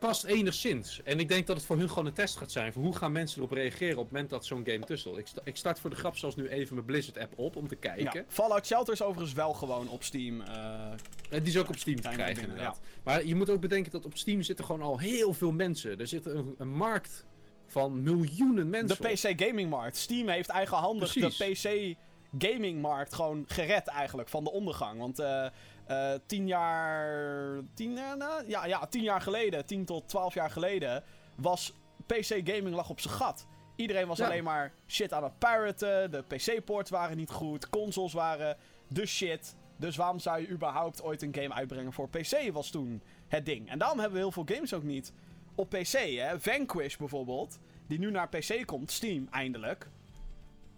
Past 0.00 0.24
enigszins. 0.24 1.02
En 1.02 1.20
ik 1.20 1.28
denk 1.28 1.46
dat 1.46 1.56
het 1.56 1.66
voor 1.66 1.76
hun 1.76 1.88
gewoon 1.88 2.06
een 2.06 2.12
test 2.12 2.36
gaat 2.36 2.52
zijn. 2.52 2.72
Voor 2.72 2.82
hoe 2.82 2.96
gaan 2.96 3.12
mensen 3.12 3.38
erop 3.38 3.52
reageren 3.52 3.96
op 3.96 4.02
het 4.02 4.12
moment 4.12 4.30
dat 4.30 4.44
zo'n 4.44 4.62
game 4.64 4.84
tussen. 4.84 5.18
Ik, 5.18 5.26
sta- 5.26 5.40
ik 5.44 5.56
start 5.56 5.80
voor 5.80 5.90
de 5.90 5.96
grap 5.96 6.16
zelfs 6.16 6.36
nu 6.36 6.48
even 6.48 6.74
mijn 6.74 6.86
Blizzard 6.86 7.18
app 7.18 7.38
op 7.38 7.56
om 7.56 7.68
te 7.68 7.76
ja, 7.80 7.94
kijken. 7.94 8.24
Fallout 8.28 8.66
Shelter 8.66 8.92
is 8.92 9.02
overigens 9.02 9.32
wel 9.32 9.52
gewoon 9.52 9.88
op 9.88 10.02
Steam. 10.02 10.40
En 10.40 11.42
die 11.42 11.52
is 11.52 11.58
ook 11.58 11.68
op 11.68 11.76
Steam 11.76 12.00
te 12.00 12.08
krijgen 12.08 12.34
binnen, 12.34 12.50
inderdaad. 12.50 12.80
Maar 13.02 13.24
je 13.24 13.34
moet 13.34 13.50
ook 13.50 13.60
bedenken 13.60 13.92
dat 13.92 14.04
op 14.04 14.16
Steam 14.16 14.42
zitten 14.42 14.64
gewoon 14.64 14.82
al 14.82 14.98
heel 14.98 15.34
veel 15.34 15.52
mensen. 15.52 15.98
Er 15.98 16.06
zit 16.06 16.26
een, 16.26 16.54
een 16.58 16.72
markt 16.76 17.26
van 17.66 18.02
miljoenen 18.02 18.64
de 18.64 18.70
mensen 18.70 18.98
op. 18.98 19.12
PC 19.12 19.42
gaming 19.42 19.70
markt. 19.70 19.96
Steam 19.96 20.28
heeft 20.28 20.48
eigenhandig 20.48 21.12
de. 21.12 21.26
PC 21.52 21.96
gaming 22.38 22.80
markt 22.80 23.14
gewoon 23.14 23.44
gered 23.46 23.86
eigenlijk 23.86 24.28
van 24.28 24.44
de 24.44 24.50
ondergang. 24.50 24.98
Want 24.98 25.18
eh, 25.18 25.46
eh, 25.86 26.12
tien 26.26 26.46
jaar... 26.46 27.60
Tien, 27.74 27.92
jaar 27.94 28.16
na- 28.16 28.42
ja, 28.46 28.66
ja, 28.66 28.86
tien 28.86 29.02
jaar 29.02 29.20
geleden, 29.20 29.66
tien 29.66 29.84
tot 29.84 30.08
twaalf 30.08 30.34
jaar 30.34 30.50
geleden, 30.50 31.02
was 31.34 31.72
PC 32.06 32.40
gaming 32.44 32.74
lag 32.74 32.90
op 32.90 33.00
zijn 33.00 33.14
gat. 33.14 33.46
Iedereen 33.76 34.06
was 34.06 34.18
Ja. 34.18 34.24
alleen 34.26 34.44
maar 34.44 34.72
shit 34.86 35.12
aan 35.12 35.22
het 35.24 35.38
piraten. 35.38 36.10
De 36.10 36.22
PC-ports 36.22 36.90
waren 36.90 37.16
niet 37.16 37.30
goed. 37.30 37.68
Consoles 37.70 38.12
waren 38.12 38.56
de 38.88 39.06
shit. 39.06 39.56
Dus 39.76 39.96
waarom 39.96 40.18
zou 40.18 40.40
je 40.40 40.48
überhaupt 40.48 41.02
ooit 41.02 41.22
een 41.22 41.34
game 41.34 41.54
uitbrengen 41.54 41.92
voor 41.92 42.08
PC, 42.08 42.50
was 42.52 42.70
toen 42.70 43.02
het 43.28 43.44
ding. 43.46 43.68
En 43.70 43.78
daarom 43.78 43.98
hebben 43.98 44.16
we 44.18 44.22
heel 44.24 44.32
veel 44.32 44.54
games 44.54 44.74
ook 44.74 44.82
niet 44.82 45.12
op 45.54 45.68
PC. 45.68 45.92
Hè? 45.92 46.40
Vanquish 46.40 46.96
bijvoorbeeld, 46.96 47.58
die 47.86 47.98
nu 47.98 48.10
naar 48.10 48.28
PC 48.28 48.66
komt, 48.66 48.90
Steam 48.90 49.28
eindelijk. 49.30 49.88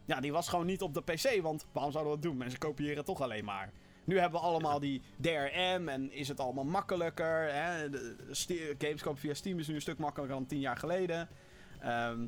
Ja, 0.04 0.20
die 0.20 0.32
was 0.32 0.48
gewoon 0.48 0.66
niet 0.66 0.82
op 0.82 0.94
de 0.94 1.02
PC, 1.02 1.42
want 1.42 1.66
waarom 1.72 1.92
zouden 1.92 2.12
we 2.14 2.18
dat 2.20 2.28
doen? 2.30 2.38
Mensen 2.38 2.58
kopiëren 2.58 3.04
toch 3.04 3.20
alleen 3.20 3.44
maar. 3.44 3.72
Nu 4.04 4.18
hebben 4.18 4.40
we 4.40 4.46
allemaal 4.46 4.80
die 4.80 5.02
DRM 5.20 5.88
en 5.88 6.12
is 6.12 6.28
het 6.28 6.40
allemaal 6.40 6.64
makkelijker. 6.64 7.52
Hè? 7.52 7.90
De, 7.90 8.16
via 9.14 9.34
Steam 9.34 9.58
is 9.58 9.68
nu 9.68 9.74
een 9.74 9.80
stuk 9.80 9.98
makkelijker 9.98 10.36
dan 10.36 10.46
tien 10.46 10.60
jaar 10.60 10.76
geleden. 10.76 11.28
Ehm, 11.80 12.20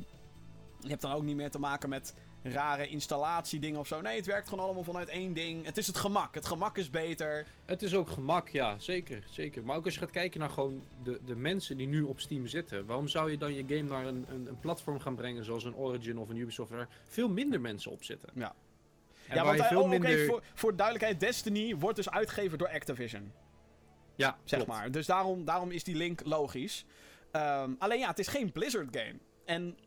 je 0.81 0.89
hebt 0.89 1.03
dan 1.03 1.13
ook 1.13 1.23
niet 1.23 1.37
meer 1.37 1.51
te 1.51 1.59
maken 1.59 1.89
met 1.89 2.15
rare 2.43 2.89
installatiedingen 2.89 3.81
of 3.81 3.87
zo. 3.87 4.01
Nee, 4.01 4.17
het 4.17 4.27
werkt 4.27 4.49
gewoon 4.49 4.65
allemaal 4.65 4.85
vanuit 4.85 5.09
één 5.09 5.33
ding. 5.33 5.65
Het 5.65 5.77
is 5.77 5.87
het 5.87 5.97
gemak. 5.97 6.35
Het 6.35 6.47
gemak 6.47 6.79
is 6.79 6.91
beter. 6.91 7.47
Het 7.65 7.83
is 7.83 7.95
ook 7.95 8.09
gemak, 8.09 8.49
ja, 8.49 8.79
zeker, 8.79 9.25
zeker. 9.31 9.65
Maar 9.65 9.77
ook 9.77 9.85
als 9.85 9.95
je 9.95 10.01
gaat 10.01 10.11
kijken 10.11 10.41
naar 10.41 10.51
gewoon 10.51 10.83
de, 11.03 11.21
de 11.25 11.37
mensen 11.37 11.77
die 11.77 11.87
nu 11.87 12.03
op 12.03 12.21
Steam 12.21 12.47
zitten. 12.47 12.87
Waarom 12.87 13.09
zou 13.09 13.31
je 13.31 13.39
dan 13.39 13.55
je 13.55 13.65
game 13.67 13.89
naar 13.89 14.07
een, 14.07 14.25
een, 14.29 14.47
een 14.47 14.61
platform 14.61 15.01
gaan 15.01 15.15
brengen 15.15 15.45
zoals 15.45 15.65
een 15.65 15.77
Origin 15.77 16.19
of 16.19 16.29
een 16.29 16.37
Ubisoft 16.37 16.71
waar 16.71 16.89
veel 17.05 17.29
minder 17.29 17.61
mensen 17.61 17.91
op 17.91 18.05
zitten? 18.05 18.29
Ja. 18.35 18.55
En 19.29 19.37
ja, 19.37 19.45
want 19.45 19.57
je 19.57 19.63
eh, 19.63 19.69
veel 19.69 19.83
oh, 19.83 19.89
minder... 19.89 20.25
voor, 20.27 20.43
voor 20.55 20.77
duidelijkheid, 20.77 21.21
Destiny 21.21 21.77
wordt 21.77 21.97
dus 21.97 22.11
uitgegeven 22.11 22.59
door 22.59 22.69
Activision. 22.69 23.33
Ja, 24.17 24.39
Zeg 24.45 24.65
klopt. 24.65 24.79
maar. 24.81 24.91
Dus 24.91 25.07
daarom, 25.07 25.45
daarom 25.45 25.71
is 25.71 25.85
die 25.85 25.95
link 25.95 26.21
logisch. 26.25 26.85
Ehm, 27.31 27.73
alleen 27.79 27.99
ja, 27.99 28.09
het 28.09 28.19
is 28.19 28.29
geen 28.29 28.53
Blizzard 28.53 28.97
game. 28.97 29.19
En 29.45 29.79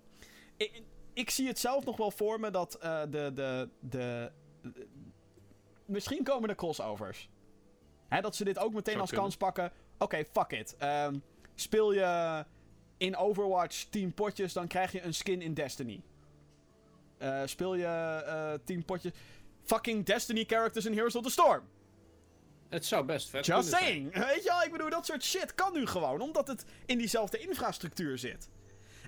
ik, 0.58 0.82
ik 1.14 1.30
zie 1.30 1.48
het 1.48 1.60
zelf 1.60 1.86
nog 1.86 1.98
wel 1.98 2.12
voor 2.12 2.40
me 2.40 2.52
dat 2.52 2.76
eh, 2.76 3.02
de, 3.02 3.32
de, 3.34 3.70
de, 3.80 4.32
de- 4.62 4.88
Misschien 5.86 6.24
komen 6.24 6.50
er 6.50 6.56
crossovers. 6.56 7.30
Hè, 8.08 8.22
dat 8.22 8.36
ze 8.36 8.44
dit 8.44 8.58
ook 8.58 8.74
meteen 8.74 8.94
Zou 8.94 9.00
als 9.00 9.10
kunnen. 9.10 9.26
kans 9.30 9.38
pakken. 9.38 9.72
Oké, 9.98 10.24
fuck 10.32 10.52
it. 10.52 10.76
Ehm, 10.78 11.18
speel 11.56 11.94
je 11.94 12.46
in 12.98 13.16
Overwatch 13.18 13.84
10 13.84 14.14
potjes, 14.14 14.54
dan 14.54 14.68
krijg 14.68 14.92
je 14.92 15.02
een 15.02 15.14
skin 15.14 15.42
in 15.42 15.54
Destiny. 15.54 16.02
Eh, 17.18 17.42
speel 17.46 17.76
je 17.76 17.86
eh 17.86 18.54
10 18.66 18.86
potjes. 18.86 19.12
Fucking 19.64 20.06
Destiny 20.06 20.44
characters 20.48 20.86
in 20.86 20.94
Heroes 20.94 21.16
of 21.16 21.24
the 21.24 21.30
Storm. 21.32 21.62
Het 22.70 22.86
zou 22.86 23.06
best 23.06 23.30
vet 23.30 23.46
Just 23.46 23.70
zijn. 23.70 23.82
saying. 23.84 24.14
Weet 24.34 24.44
je 24.44 24.50
wel, 24.50 24.62
ik 24.64 24.72
bedoel, 24.72 24.90
dat 24.90 25.06
soort 25.06 25.24
shit 25.24 25.56
kan 25.56 25.74
nu 25.74 25.86
gewoon, 25.86 26.22
omdat 26.22 26.48
het 26.48 26.66
in 26.86 26.98
diezelfde 26.98 27.38
infrastructuur 27.38 28.18
zit. 28.18 28.50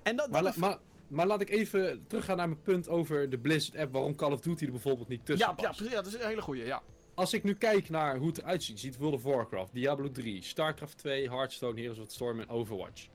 En 0.03 0.15
dat, 0.15 0.29
Maar, 0.29 0.43
dat 0.43 0.55
la- 0.57 0.67
maar, 0.67 0.77
maar 1.07 1.27
laat 1.27 1.41
ik 1.41 1.49
even 1.49 2.05
teruggaan 2.07 2.37
naar 2.37 2.47
mijn 2.49 2.61
punt 2.61 2.87
over 2.89 3.29
de 3.29 3.37
Blizzard 3.39 3.77
app, 3.77 3.93
waarom 3.93 4.15
Call 4.15 4.31
of 4.31 4.39
Duty 4.39 4.65
er 4.65 4.71
bijvoorbeeld 4.71 5.07
niet 5.07 5.25
tussen 5.25 5.47
ja, 5.47 5.53
ja, 5.61 5.71
precies, 5.71 5.89
ja, 5.93 6.01
dat 6.01 6.13
is 6.13 6.13
een 6.19 6.27
hele 6.27 6.41
goeie, 6.41 6.65
ja. 6.65 6.81
Als 7.13 7.33
ik 7.33 7.43
nu 7.43 7.53
kijk 7.55 7.89
naar 7.89 8.17
hoe 8.17 8.27
het 8.27 8.37
eruit 8.37 8.63
ziet, 8.63 8.81
je 8.81 8.87
ziet 8.87 8.97
World 8.97 9.13
of 9.15 9.23
Warcraft, 9.23 9.73
Diablo 9.73 10.11
3, 10.11 10.43
StarCraft 10.43 10.97
2, 10.97 11.29
Hearthstone, 11.29 11.79
Heroes 11.79 11.99
of 11.99 12.07
the 12.07 12.13
Storm 12.13 12.39
en 12.39 12.49
Overwatch. 12.49 13.07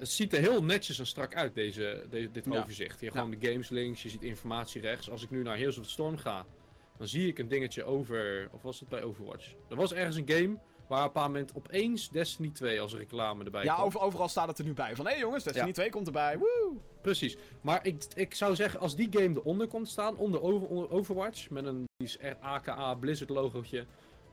Het 0.00 0.08
ziet 0.10 0.32
er 0.32 0.40
heel 0.40 0.62
netjes 0.62 0.98
en 0.98 1.06
strak 1.06 1.34
uit, 1.34 1.54
deze, 1.54 2.06
de- 2.10 2.30
dit 2.30 2.44
Ja. 2.44 2.58
overzicht. 2.60 2.98
Je 3.00 3.04
hebt 3.06 3.18
gewoon 3.18 3.38
de 3.40 3.48
games 3.50 3.68
links, 3.68 4.02
je 4.02 4.08
ziet 4.08 4.22
informatie 4.22 4.80
rechts. 4.80 5.10
Als 5.10 5.22
ik 5.22 5.30
nu 5.30 5.42
naar 5.42 5.56
Heroes 5.56 5.78
of 5.78 5.84
the 5.84 5.90
Storm 5.90 6.16
ga, 6.16 6.46
dan 6.98 7.08
zie 7.08 7.28
ik 7.28 7.38
een 7.38 7.48
dingetje 7.48 7.84
over, 7.84 8.48
of 8.52 8.62
was 8.62 8.80
het 8.80 8.88
bij 8.88 9.02
Overwatch? 9.02 9.52
Er 9.68 9.76
was 9.76 9.92
ergens 9.92 10.16
een 10.16 10.28
game 10.28 10.58
waar 10.88 11.04
op 11.06 11.16
een 11.16 11.22
moment 11.22 11.54
opeens 11.54 12.08
Destiny 12.10 12.50
2 12.50 12.80
als 12.80 12.94
reclame 12.94 13.44
erbij 13.44 13.64
Ja, 13.64 13.74
kwam. 13.74 13.86
over, 13.86 14.00
overal 14.00 14.28
staat 14.28 14.48
het 14.48 14.58
er 14.58 14.64
nu 14.64 14.72
bij. 14.72 14.96
Van, 14.96 15.04
hé 15.04 15.10
hey 15.10 15.20
jongens, 15.20 15.44
Destiny 15.44 15.66
Ja. 15.66 15.72
2 15.72 15.90
komt 15.90 16.06
erbij. 16.06 16.38
Woe! 16.38 16.72
Precies. 17.02 17.36
Maar 17.60 17.86
ik, 17.86 18.04
ik 18.14 18.34
zou 18.34 18.54
zeggen, 18.54 18.80
als 18.80 18.96
die 18.96 19.08
game 19.10 19.34
eronder 19.38 19.66
komt 19.66 19.88
staan, 19.88 20.16
onder, 20.16 20.40
over, 20.42 20.68
onder 20.68 20.90
Overwatch, 20.90 21.50
met 21.50 21.64
een 21.64 21.84
AKA 22.40 22.94
Blizzard 22.94 23.30
logootje, 23.30 23.86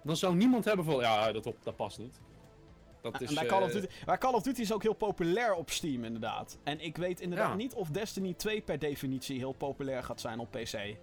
dan 0.03 0.17
zou 0.17 0.35
niemand 0.35 0.65
hebben 0.65 0.85
van, 0.85 0.95
ja, 0.99 1.31
dat, 1.31 1.45
op, 1.45 1.57
dat 1.63 1.75
past 1.75 1.99
niet. 1.99 2.19
Dat 3.11 3.21
is, 3.21 3.29
en 3.29 3.35
bij 3.35 3.45
Call, 3.45 3.61
of 3.61 3.67
eh, 3.67 3.73
Duty, 3.73 3.87
maar 4.05 4.17
Call 4.17 4.33
of 4.33 4.41
Duty 4.43 4.61
is 4.61 4.73
ook 4.73 4.83
heel 4.83 4.93
populair 4.93 5.53
op 5.53 5.69
Steam, 5.69 6.03
inderdaad. 6.03 6.57
En 6.63 6.79
ik 6.79 6.97
weet 6.97 7.19
inderdaad 7.21 7.49
Ja. 7.49 7.55
niet 7.55 7.73
of 7.73 7.89
Destiny 7.89 8.33
2 8.33 8.61
per 8.61 8.79
definitie 8.79 9.37
heel 9.37 9.51
populair 9.53 10.03
gaat 10.03 10.21
zijn 10.21 10.39
op 10.39 10.51
PC. 10.51 10.73
Ik 10.73 10.97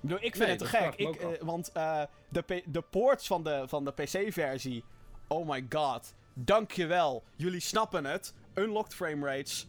bedoel, 0.00 0.16
ik 0.24 0.36
vind 0.36 0.38
Nee, 0.38 0.48
het 0.48 0.58
te 0.58 0.64
gek. 0.66 0.94
ik 0.94 1.16
eh, 1.16 1.28
want 1.40 1.72
eh, 1.72 2.02
de, 2.28 2.62
de 2.66 2.82
ports 2.82 3.26
van 3.26 3.44
de, 3.44 3.62
van 3.66 3.84
de 3.84 3.90
PC-versie. 3.92 4.84
Oh 5.28 5.48
my 5.48 5.66
god. 5.68 6.14
Dankjewel. 6.34 7.22
Jullie 7.36 7.60
snappen 7.60 8.04
het. 8.04 8.34
Unlocked 8.54 8.94
frame 8.94 9.26
rates. 9.26 9.66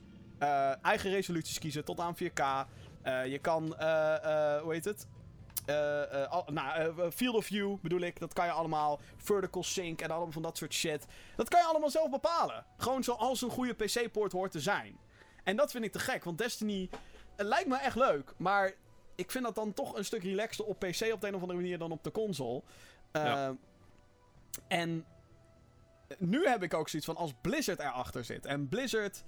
eigen 0.81 1.11
resoluties 1.11 1.59
kiezen 1.59 1.85
tot 1.85 1.99
aan 1.99 2.15
4K. 2.15 2.67
Eh, 3.01 3.25
je 3.25 3.39
kan, 3.39 3.63
hoe 4.61 4.73
heet 4.73 4.85
het? 4.85 5.07
Eh, 5.65 6.23
eh, 6.23 6.31
al- 6.31 6.47
nou, 6.51 6.79
eh, 7.01 7.11
field 7.11 7.35
of 7.35 7.45
view 7.45 7.77
bedoel 7.81 7.99
ik, 7.99 8.19
dat 8.19 8.33
kan 8.33 8.45
je 8.45 8.51
allemaal. 8.51 8.99
Vertical 9.17 9.63
sync 9.63 10.01
en 10.01 10.11
allemaal 10.11 10.31
van 10.31 10.41
dat 10.41 10.57
soort 10.57 10.73
shit. 10.73 11.05
Dat 11.35 11.49
kan 11.49 11.59
je 11.59 11.65
allemaal 11.65 11.89
zelf 11.89 12.09
bepalen. 12.09 12.65
Gewoon 12.77 13.03
zoals 13.03 13.41
een 13.41 13.49
goede 13.49 13.73
PC-poort 13.73 14.31
hoort 14.31 14.51
te 14.51 14.59
zijn. 14.59 14.97
En 15.43 15.55
dat 15.55 15.71
vind 15.71 15.83
ik 15.83 15.91
te 15.91 15.99
gek, 15.99 16.23
want 16.23 16.37
Destiny 16.37 16.89
het 17.35 17.47
lijkt 17.47 17.67
me 17.69 17.77
echt 17.77 17.95
leuk. 17.95 18.33
Maar 18.37 18.71
ik 19.15 19.31
vind 19.31 19.43
dat 19.43 19.55
dan 19.55 19.73
toch 19.73 19.95
een 19.95 20.05
stuk 20.05 20.23
relaxter 20.23 20.65
op 20.65 20.79
PC 20.79 21.13
op 21.13 21.21
de 21.21 21.27
een 21.27 21.35
of 21.35 21.41
andere 21.41 21.59
manier 21.59 21.77
dan 21.77 21.91
op 21.91 22.03
de 22.03 22.11
console. 22.11 22.61
Ja. 23.11 23.55
En 24.67 25.05
nu 26.17 26.47
heb 26.47 26.63
ik 26.63 26.73
ook 26.73 26.89
zoiets 26.89 27.07
van 27.07 27.17
als 27.17 27.33
Blizzard 27.41 27.79
erachter 27.79 28.23
zit. 28.23 28.45
En 28.45 28.69
Blizzard 28.69 29.23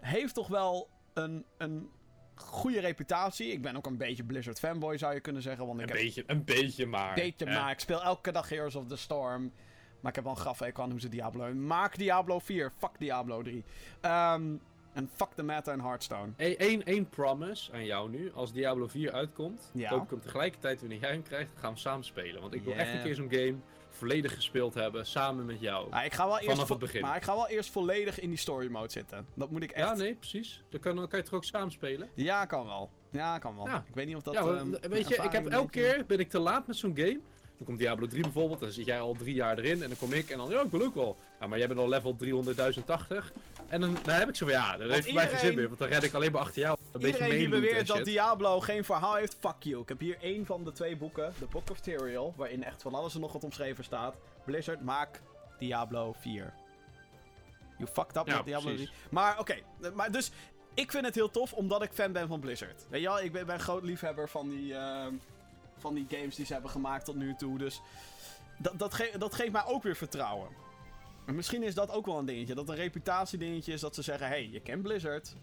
heeft 0.00 0.34
toch 0.34 0.48
wel 0.48 0.88
een, 1.14 1.44
een 1.58 1.90
goede 2.40 2.80
reputatie. 2.80 3.52
Ik 3.52 3.62
ben 3.62 3.76
ook 3.76 3.86
een 3.86 3.96
beetje 3.96 4.24
Blizzard 4.24 4.58
fanboy 4.58 4.98
zou 4.98 5.14
je 5.14 5.20
kunnen 5.20 5.42
zeggen. 5.42 5.66
Want 5.66 5.80
ik 5.80 5.84
Een 5.90 5.92
heb 5.96 6.04
beetje, 6.04 6.24
een 6.26 6.44
beetje 6.44 6.86
maar. 6.86 7.14
beetje 7.14 7.46
maar. 7.46 7.70
Ik 7.70 7.80
speel 7.80 8.02
elke 8.02 8.32
dag 8.32 8.48
Heroes 8.48 8.74
of 8.74 8.86
the 8.86 8.96
Storm. 8.96 9.52
Maar 10.00 10.10
ik 10.10 10.14
heb 10.16 10.24
wel 10.24 10.32
een 10.34 10.40
grafweek 10.40 10.78
aan 10.78 10.90
hoe 10.90 11.00
ze 11.00 11.08
Diablo... 11.08 11.54
Maak 11.54 11.96
Diablo 11.98 12.38
4. 12.38 12.72
Fuck 12.78 12.90
Diablo 12.98 13.42
3. 13.42 13.64
Ehm, 14.00 14.42
en 14.92 15.10
fuck 15.14 15.28
de 15.34 15.42
meta 15.42 15.72
en 15.72 15.80
Hearthstone. 15.80 16.32
Eén 16.36 16.56
één, 16.58 16.84
één 16.84 17.08
promise 17.08 17.72
aan 17.72 17.84
jou 17.84 18.10
nu. 18.10 18.32
Als 18.34 18.52
Diablo 18.52 18.86
4 18.86 19.12
uitkomt, 19.12 19.70
Ja. 19.74 19.88
koop 19.88 20.02
ik 20.04 20.10
hem 20.10 20.20
tegelijkertijd 20.20 20.80
wanneer 20.80 20.98
jij 20.98 21.10
hem 21.10 21.22
krijgt, 21.22 21.50
gaan 21.54 21.72
we 21.72 21.78
samen 21.78 22.04
spelen. 22.04 22.40
Want 22.40 22.54
ik 22.54 22.62
wil 22.62 22.72
echt 22.74 22.94
een 22.94 23.02
keer 23.02 23.14
zo'n 23.14 23.30
game 23.30 23.54
volledig 24.00 24.34
gespeeld 24.34 24.74
hebben, 24.74 25.06
samen 25.06 25.46
met 25.46 25.60
jou. 25.60 25.88
Maar 25.90 26.04
ik 26.04 26.12
ga 26.12 26.26
wel 26.26 26.38
eerst 26.38 26.50
Vanaf 26.50 26.68
het 26.68 26.78
begin. 26.78 27.00
Maar 27.00 27.16
ik 27.16 27.22
ga 27.22 27.34
wel 27.34 27.48
eerst 27.48 27.70
volledig 27.70 28.20
in 28.20 28.28
die 28.28 28.38
story 28.38 28.70
mode 28.70 28.90
zitten. 28.90 29.26
Dat 29.34 29.50
moet 29.50 29.62
ik 29.62 29.70
echt... 29.70 29.88
Ja, 29.88 29.94
nee, 29.94 30.14
precies. 30.14 30.62
Dan 30.68 30.80
kan, 30.80 30.96
dan 30.96 31.08
kan 31.08 31.18
je 31.18 31.24
toch 31.24 31.34
ook 31.34 31.44
samen 31.44 31.72
spelen? 31.72 32.08
Ja, 32.14 32.44
kan 32.44 32.66
wel. 32.66 32.90
Ja, 33.10 33.38
kan 33.38 33.56
wel. 33.56 33.66
Ja. 33.66 33.84
Ik 33.88 33.94
weet 33.94 34.06
niet 34.06 34.16
of 34.16 34.22
dat... 34.22 34.34
ja, 34.34 34.40
ehm, 34.40 34.70
weet 34.80 35.08
je, 35.08 35.14
ik 35.14 35.32
heb 35.32 35.46
elke 35.46 35.70
keer 35.70 36.04
ben 36.06 36.18
ik 36.18 36.30
te 36.30 36.38
laat 36.38 36.66
met 36.66 36.76
zo'n 36.76 36.96
game. 36.96 37.20
Dan 37.56 37.68
komt 37.68 37.78
Diablo 37.78 38.06
3 38.06 38.22
bijvoorbeeld, 38.22 38.60
dan 38.60 38.70
zit 38.70 38.86
jij 38.86 39.00
al 39.00 39.14
drie 39.14 39.34
jaar 39.34 39.58
erin 39.58 39.82
en 39.82 39.88
dan 39.88 39.98
kom 39.98 40.12
ik 40.12 40.30
en 40.30 40.38
dan, 40.38 40.50
ja, 40.50 40.62
ik 40.62 40.70
wil 40.70 40.82
ook 40.82 40.94
wel. 40.94 41.16
Ja, 41.40 41.46
maar 41.46 41.58
jij 41.58 41.68
bent 41.68 41.80
al 41.80 41.88
level 41.88 42.16
300.080. 42.24 42.26
En 43.68 43.80
dan, 43.80 43.96
dan 44.02 44.14
heb 44.14 44.28
ik 44.28 44.34
zo 44.34 44.46
van, 44.46 44.54
ja, 44.54 44.76
dat 44.76 44.90
heeft 44.90 45.04
voor 45.04 45.14
mij 45.14 45.28
geen 45.28 45.38
zin 45.38 45.54
meer, 45.54 45.66
want 45.66 45.78
dan 45.78 45.88
red 45.88 46.02
ik 46.02 46.14
alleen 46.14 46.32
maar 46.32 46.40
achter 46.40 46.62
jou. 46.62 46.78
Een 46.92 47.04
Iedereen 47.06 47.38
die 47.38 47.48
beweert 47.48 47.86
dat 47.86 47.96
shit. 47.96 48.04
Diablo 48.04 48.60
geen 48.60 48.84
verhaal 48.84 49.14
heeft, 49.14 49.36
fuck 49.40 49.54
you. 49.62 49.82
Ik 49.82 49.88
heb 49.88 50.00
hier 50.00 50.18
één 50.20 50.46
van 50.46 50.64
de 50.64 50.72
twee 50.72 50.96
boeken, 50.96 51.32
The 51.38 51.46
Book 51.46 51.70
of 51.70 51.80
Tyrael, 51.80 52.34
waarin 52.36 52.64
echt 52.64 52.82
van 52.82 52.94
alles 52.94 53.14
en 53.14 53.20
nog 53.20 53.32
wat 53.32 53.44
omschreven 53.44 53.84
staat. 53.84 54.16
Blizzard, 54.44 54.80
maak 54.82 55.20
Diablo 55.58 56.12
4. 56.20 56.52
You 57.78 57.90
fucked 57.92 58.16
up 58.16 58.26
Ja, 58.26 58.36
met 58.36 58.44
Diablo 58.44 58.68
precies. 58.70 58.86
3. 58.88 59.00
Maar 59.10 59.38
oké, 59.38 59.56
maar 59.94 60.12
dus 60.12 60.30
ik 60.74 60.90
vind 60.90 61.04
het 61.04 61.14
heel 61.14 61.30
tof 61.30 61.52
omdat 61.52 61.82
ik 61.82 61.90
fan 61.92 62.12
ben 62.12 62.28
van 62.28 62.40
Blizzard. 62.40 62.86
Weet 62.88 63.00
je 63.00 63.06
wel, 63.06 63.20
ik 63.20 63.32
ben, 63.32 63.46
ben 63.46 63.60
groot 63.60 63.82
liefhebber 63.82 64.28
van 64.28 64.48
die, 64.48 64.74
ehm, 64.74 65.12
van 65.78 65.94
die 65.94 66.06
games 66.10 66.34
die 66.34 66.46
ze 66.46 66.52
hebben 66.52 66.70
gemaakt 66.70 67.04
tot 67.04 67.16
nu 67.16 67.34
toe. 67.34 67.58
Dus 67.58 67.80
dat, 68.58 68.78
dat, 68.78 68.94
ge- 68.94 69.14
dat 69.18 69.34
geeft 69.34 69.52
mij 69.52 69.64
ook 69.66 69.82
weer 69.82 69.96
vertrouwen. 69.96 70.48
En 71.26 71.34
misschien 71.34 71.62
is 71.62 71.74
dat 71.74 71.90
ook 71.90 72.06
wel 72.06 72.18
een 72.18 72.24
dingetje. 72.26 72.54
Dat 72.54 72.68
een 72.68 72.74
reputatiedingetje 72.74 73.72
is 73.72 73.80
dat 73.80 73.94
ze 73.94 74.02
zeggen: 74.02 74.26
hey, 74.26 74.48
je 74.52 74.60
kent 74.60 74.82
Blizzard. 74.82 75.36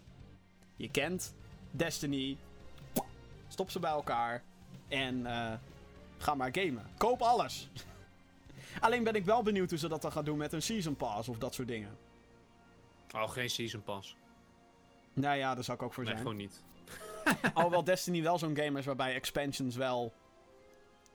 Je 0.78 0.90
kent 0.90 1.34
Destiny. 1.70 2.36
Stop 3.48 3.70
ze 3.70 3.78
bij 3.78 3.90
elkaar. 3.90 4.42
En 4.88 5.26
eh, 5.26 5.52
ga 6.18 6.34
maar 6.34 6.48
gamen. 6.52 6.86
Koop 6.98 7.22
alles. 7.22 7.68
Alleen 8.80 9.04
ben 9.04 9.14
ik 9.14 9.24
wel 9.24 9.42
benieuwd 9.42 9.70
hoe 9.70 9.78
ze 9.78 9.88
dat 9.88 10.02
dan 10.02 10.12
gaan 10.12 10.24
doen 10.24 10.36
met 10.38 10.52
een 10.52 10.62
Season 10.62 10.96
Pass 10.96 11.28
of 11.28 11.38
dat 11.38 11.54
soort 11.54 11.68
dingen. 11.68 11.96
Oh, 13.14 13.28
geen 13.30 13.50
Season 13.50 13.82
Pass. 13.82 14.16
Nou 15.12 15.36
ja, 15.36 15.54
daar 15.54 15.64
zou 15.64 15.76
ik 15.78 15.82
ook 15.84 15.92
voor 15.94 16.04
Nee, 16.04 16.12
zijn. 16.12 16.24
gewoon 16.24 16.38
niet. 16.38 16.62
Alhoewel 17.54 17.84
Destiny 17.84 18.22
wel 18.22 18.38
zo'n 18.38 18.56
game 18.56 18.78
is 18.78 18.84
waarbij 18.86 19.14
expansions 19.14 19.76
wel 19.76 20.12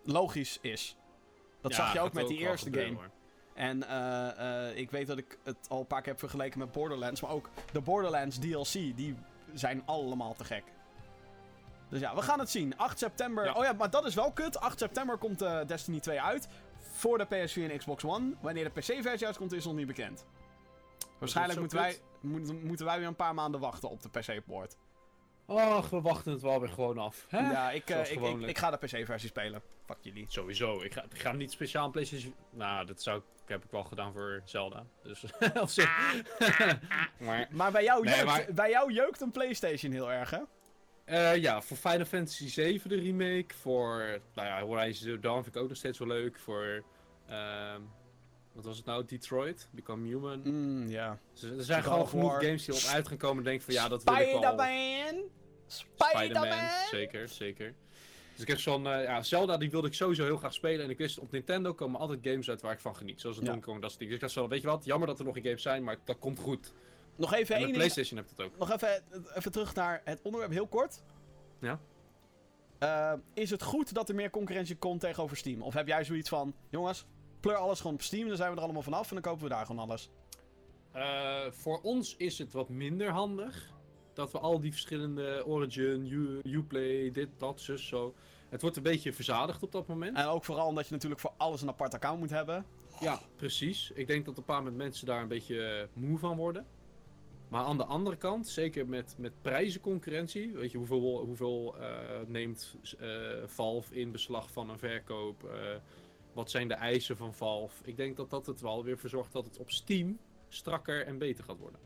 logisch 0.03 0.57
is. 0.61 0.95
Dat 1.61 1.71
Ja, 1.71 1.77
zag 1.77 1.93
je 1.93 1.99
ook 1.99 2.13
met 2.13 2.27
die 2.27 2.37
eerste 2.37 2.65
gebeuren, 2.65 2.89
game. 2.95 3.01
hoor. 3.03 3.11
En 3.53 3.87
eh, 3.87 4.69
eh, 4.69 4.77
ik 4.77 4.91
weet 4.91 5.07
dat 5.07 5.17
ik 5.17 5.37
het 5.43 5.57
al 5.69 5.79
een 5.79 5.87
paar 5.87 6.01
keer 6.01 6.11
heb 6.11 6.19
vergeleken 6.19 6.59
met 6.59 6.71
Borderlands. 6.71 7.21
Maar 7.21 7.31
ook 7.31 7.49
de 7.71 7.81
Borderlands 7.81 8.37
DLC, 8.37 8.71
die 8.73 9.15
zijn 9.53 9.81
allemaal 9.85 10.33
te 10.33 10.43
gek. 10.43 10.63
Dus 11.89 11.99
ja, 11.99 12.15
we 12.15 12.21
gaan 12.21 12.39
het 12.39 12.49
zien. 12.49 12.77
8 12.77 12.99
september. 12.99 13.45
Ja. 13.45 13.53
Oh 13.53 13.63
ja, 13.63 13.73
maar 13.73 13.89
dat 13.89 14.05
is 14.05 14.15
wel 14.15 14.31
kut. 14.31 14.59
8 14.59 14.79
september 14.79 15.17
komt 15.17 15.41
eh, 15.41 15.59
Destiny 15.65 15.99
2 15.99 16.21
uit. 16.21 16.47
Voor 16.79 17.17
de 17.17 17.25
PS4 17.25 17.71
en 17.71 17.77
Xbox 17.77 18.03
One. 18.03 18.33
Wanneer 18.41 18.63
de 18.63 18.69
PC-versie 18.79 19.27
uitkomt, 19.27 19.51
is 19.51 19.65
nog 19.65 19.73
niet 19.73 19.87
bekend. 19.87 20.25
Waarschijnlijk 21.19 21.59
moeten 21.59 21.77
wij, 21.77 21.99
moeten, 22.19 22.65
moeten 22.65 22.85
wij 22.85 22.97
weer 22.97 23.07
een 23.07 23.15
paar 23.15 23.33
maanden 23.33 23.59
wachten 23.59 23.89
op 23.89 24.01
de 24.01 24.09
PC-poort. 24.09 24.77
Och, 25.45 25.89
we 25.89 26.01
wachten 26.01 26.31
het 26.31 26.41
wel 26.41 26.59
weer 26.59 26.69
gewoon 26.69 26.97
af. 26.97 27.25
Hè? 27.29 27.37
Ja, 27.51 27.71
ik, 27.71 27.89
eh, 27.89 28.11
ik, 28.11 28.39
ik, 28.41 28.57
ga 28.57 28.71
de 28.71 28.77
PC-versie 28.77 29.29
spelen. 29.29 29.61
Fuck 29.85 29.97
jullie. 30.01 30.25
Sowieso. 30.27 30.81
Ik 30.81 30.93
ga, 30.93 31.03
ik 31.13 31.19
ga 31.19 31.31
niet 31.31 31.51
speciaal 31.51 31.85
een 31.85 31.91
PlayStation. 31.91 32.35
Nou, 32.49 32.85
dat 32.85 33.01
zou, 33.01 33.17
ik- 33.17 33.23
heb 33.49 33.63
ik 33.63 33.71
wel 33.71 33.83
gedaan 33.83 34.13
voor 34.13 34.41
Zelda. 34.45 34.85
Dus 35.03 35.23
op 35.61 35.69
zich. 35.69 35.89
maar 37.19 37.47
Maar 37.51 37.71
bij 37.71 37.83
jou, 37.83 38.03
Nee, 38.03 38.13
jeukt, 38.13 38.25
maar- 38.27 38.45
bij 38.53 38.69
jou 38.69 38.93
jeukt 38.93 39.21
een 39.21 39.31
PlayStation 39.31 39.91
heel 39.91 40.11
erg, 40.11 40.29
hè? 40.29 40.39
eh, 41.05 41.35
ja, 41.35 41.61
voor 41.61 41.77
Final 41.77 42.05
Fantasy 42.05 42.47
7 42.49 42.89
de 42.89 42.95
remake. 42.99 43.53
Voor 43.61 44.19
nou 44.33 44.47
ja, 44.47 44.61
Horizon 44.61 45.03
Zero 45.03 45.19
Dawn 45.19 45.43
vind 45.43 45.55
ik 45.55 45.61
ook 45.61 45.67
nog 45.67 45.77
steeds 45.77 45.99
wel 45.99 46.07
leuk. 46.07 46.39
Voor. 46.39 46.83
ehm, 47.27 47.81
wat 48.53 48.65
was 48.65 48.77
het 48.77 48.85
nou? 48.85 49.05
Detroit, 49.05 49.67
Become 49.71 50.07
Human. 50.07 50.41
Mm, 50.43 50.87
ja. 50.87 51.19
Dus 51.33 51.43
er 51.43 51.63
zijn 51.63 51.83
gewoon 51.83 52.07
genoeg 52.07 52.31
War. 52.31 52.43
games 52.43 52.65
die 52.65 52.75
op 52.75 52.81
uit 52.93 53.07
gaan 53.07 53.17
komen. 53.17 53.37
en 53.37 53.43
denk 53.43 53.61
van 53.61 53.73
ja, 53.73 53.87
dat 53.87 54.03
wil 54.03 54.13
ik 54.13 54.19
wel. 54.19 54.37
Spider-Man! 54.41 55.23
Spider-Man, 55.67 56.69
zeker, 56.91 57.27
zeker. 57.27 57.73
Dus 58.33 58.41
ik 58.41 58.47
heb 58.47 58.59
zo'n, 58.59 58.87
eh, 58.87 59.03
ja, 59.03 59.21
Zelda 59.23 59.57
die 59.57 59.71
wilde 59.71 59.87
ik 59.87 59.93
sowieso 59.93 60.23
heel 60.23 60.37
graag 60.37 60.53
spelen. 60.53 60.85
En 60.85 60.89
ik 60.89 60.97
wist, 60.97 61.19
op 61.19 61.31
Nintendo 61.31 61.73
komen 61.73 61.99
altijd 61.99 62.19
games 62.21 62.49
uit 62.49 62.61
waar 62.61 62.73
ik 62.73 62.79
van 62.79 62.95
geniet. 62.95 63.21
Zoals 63.21 63.37
een 63.37 63.43
Ja. 63.43 63.49
Donkey 63.51 63.69
Kong, 63.69 63.81
dat 63.81 63.89
soort 63.89 64.01
dingen. 64.01 64.19
Dus 64.19 64.23
ik 64.29 64.33
dacht 64.35 64.45
zo, 64.45 64.51
weet 64.53 64.61
je 64.61 64.67
wat, 64.67 64.85
jammer 64.85 65.07
dat 65.07 65.19
er 65.19 65.25
nog 65.25 65.33
geen 65.33 65.43
games 65.43 65.61
zijn, 65.61 65.83
maar 65.83 65.97
dat 66.03 66.19
komt 66.19 66.39
goed. 66.39 66.73
Nog 67.15 67.33
even 67.33 67.55
En 67.55 67.61
één. 67.63 67.71
PlayStation 67.71 68.17
heb 68.17 68.29
je 68.29 68.35
dat 68.35 68.45
ook. 68.45 68.57
Nog 68.57 68.71
even, 68.71 69.03
even 69.35 69.51
terug 69.51 69.75
naar 69.75 70.01
het 70.03 70.21
onderwerp, 70.21 70.51
heel 70.51 70.67
kort. 70.67 71.03
Ja. 71.59 71.79
Eh, 72.79 73.13
is 73.33 73.49
het 73.49 73.63
goed 73.63 73.93
dat 73.93 74.09
er 74.09 74.15
meer 74.15 74.29
concurrentie 74.29 74.75
komt 74.75 74.99
tegenover 74.99 75.37
Steam? 75.37 75.61
Of 75.61 75.73
heb 75.73 75.87
jij 75.87 76.03
zoiets 76.03 76.29
van, 76.29 76.55
jongens, 76.69 77.05
pleur 77.43 77.55
alles 77.55 77.77
gewoon 77.79 77.93
op 77.95 78.01
Steam, 78.01 78.27
dan 78.27 78.37
zijn 78.37 78.49
we 78.51 78.55
er 78.57 78.63
allemaal 78.63 78.81
vanaf 78.81 79.07
en 79.07 79.13
dan 79.13 79.23
kopen 79.23 79.43
we 79.43 79.49
daar 79.49 79.65
gewoon 79.65 79.81
alles. 79.81 80.09
Eh, 80.91 81.41
voor 81.51 81.79
ons 81.81 82.15
is 82.17 82.37
het 82.37 82.53
wat 82.53 82.69
minder 82.69 83.09
handig. 83.09 83.71
Dat 84.13 84.31
we 84.31 84.39
al 84.39 84.59
die 84.59 84.71
verschillende 84.71 85.43
Origin, 85.45 86.05
U- 86.05 86.39
Uplay, 86.43 87.11
dit, 87.11 87.29
dat, 87.37 87.61
zus, 87.61 87.87
zo. 87.87 88.13
Het 88.49 88.61
wordt 88.61 88.77
een 88.77 88.83
beetje 88.83 89.13
verzadigd 89.13 89.63
op 89.63 89.71
dat 89.71 89.87
moment. 89.87 90.17
En 90.17 90.25
ook 90.25 90.43
vooral 90.43 90.67
omdat 90.67 90.87
je 90.87 90.93
natuurlijk 90.93 91.21
voor 91.21 91.33
alles 91.37 91.61
een 91.61 91.67
apart 91.67 91.93
account 91.93 92.19
moet 92.19 92.29
hebben. 92.29 92.65
Ja, 92.99 93.19
precies. 93.35 93.91
Ik 93.93 94.07
denk 94.07 94.25
dat 94.25 94.37
een 94.37 94.43
paar 94.43 94.63
met 94.63 94.75
mensen 94.75 95.05
daar 95.05 95.21
een 95.21 95.27
beetje 95.27 95.63
eh, 95.65 95.87
moe 95.93 96.17
van 96.17 96.37
worden. 96.37 96.65
Maar 97.47 97.63
aan 97.63 97.77
de 97.77 97.85
andere 97.85 98.15
kant, 98.15 98.47
zeker 98.47 98.87
met, 98.87 99.15
met 99.17 99.41
prijzenconcurrentie, 99.41 100.51
weet 100.51 100.71
je 100.71 100.77
hoeveel, 100.77 101.19
hoeveel 101.25 101.75
eh, 101.79 101.87
neemt 102.27 102.75
eh, 102.99 103.07
Valve 103.45 103.95
in 103.95 104.11
beslag 104.11 104.51
van 104.51 104.69
een 104.69 104.79
verkoop? 104.79 105.49
Wat 106.33 106.51
zijn 106.51 106.67
de 106.67 106.73
eisen 106.73 107.17
van 107.17 107.33
Valve? 107.33 107.83
Ik 107.83 107.97
denk 107.97 108.17
dat 108.17 108.29
dat 108.29 108.45
het 108.45 108.61
wel 108.61 108.83
weer 108.83 108.97
voor 108.97 109.09
zorgt 109.09 109.31
dat 109.33 109.45
het 109.45 109.57
op 109.57 109.71
Steam 109.71 110.19
strakker 110.49 111.05
en 111.07 111.17
beter 111.17 111.43
gaat 111.43 111.57
worden. 111.57 111.79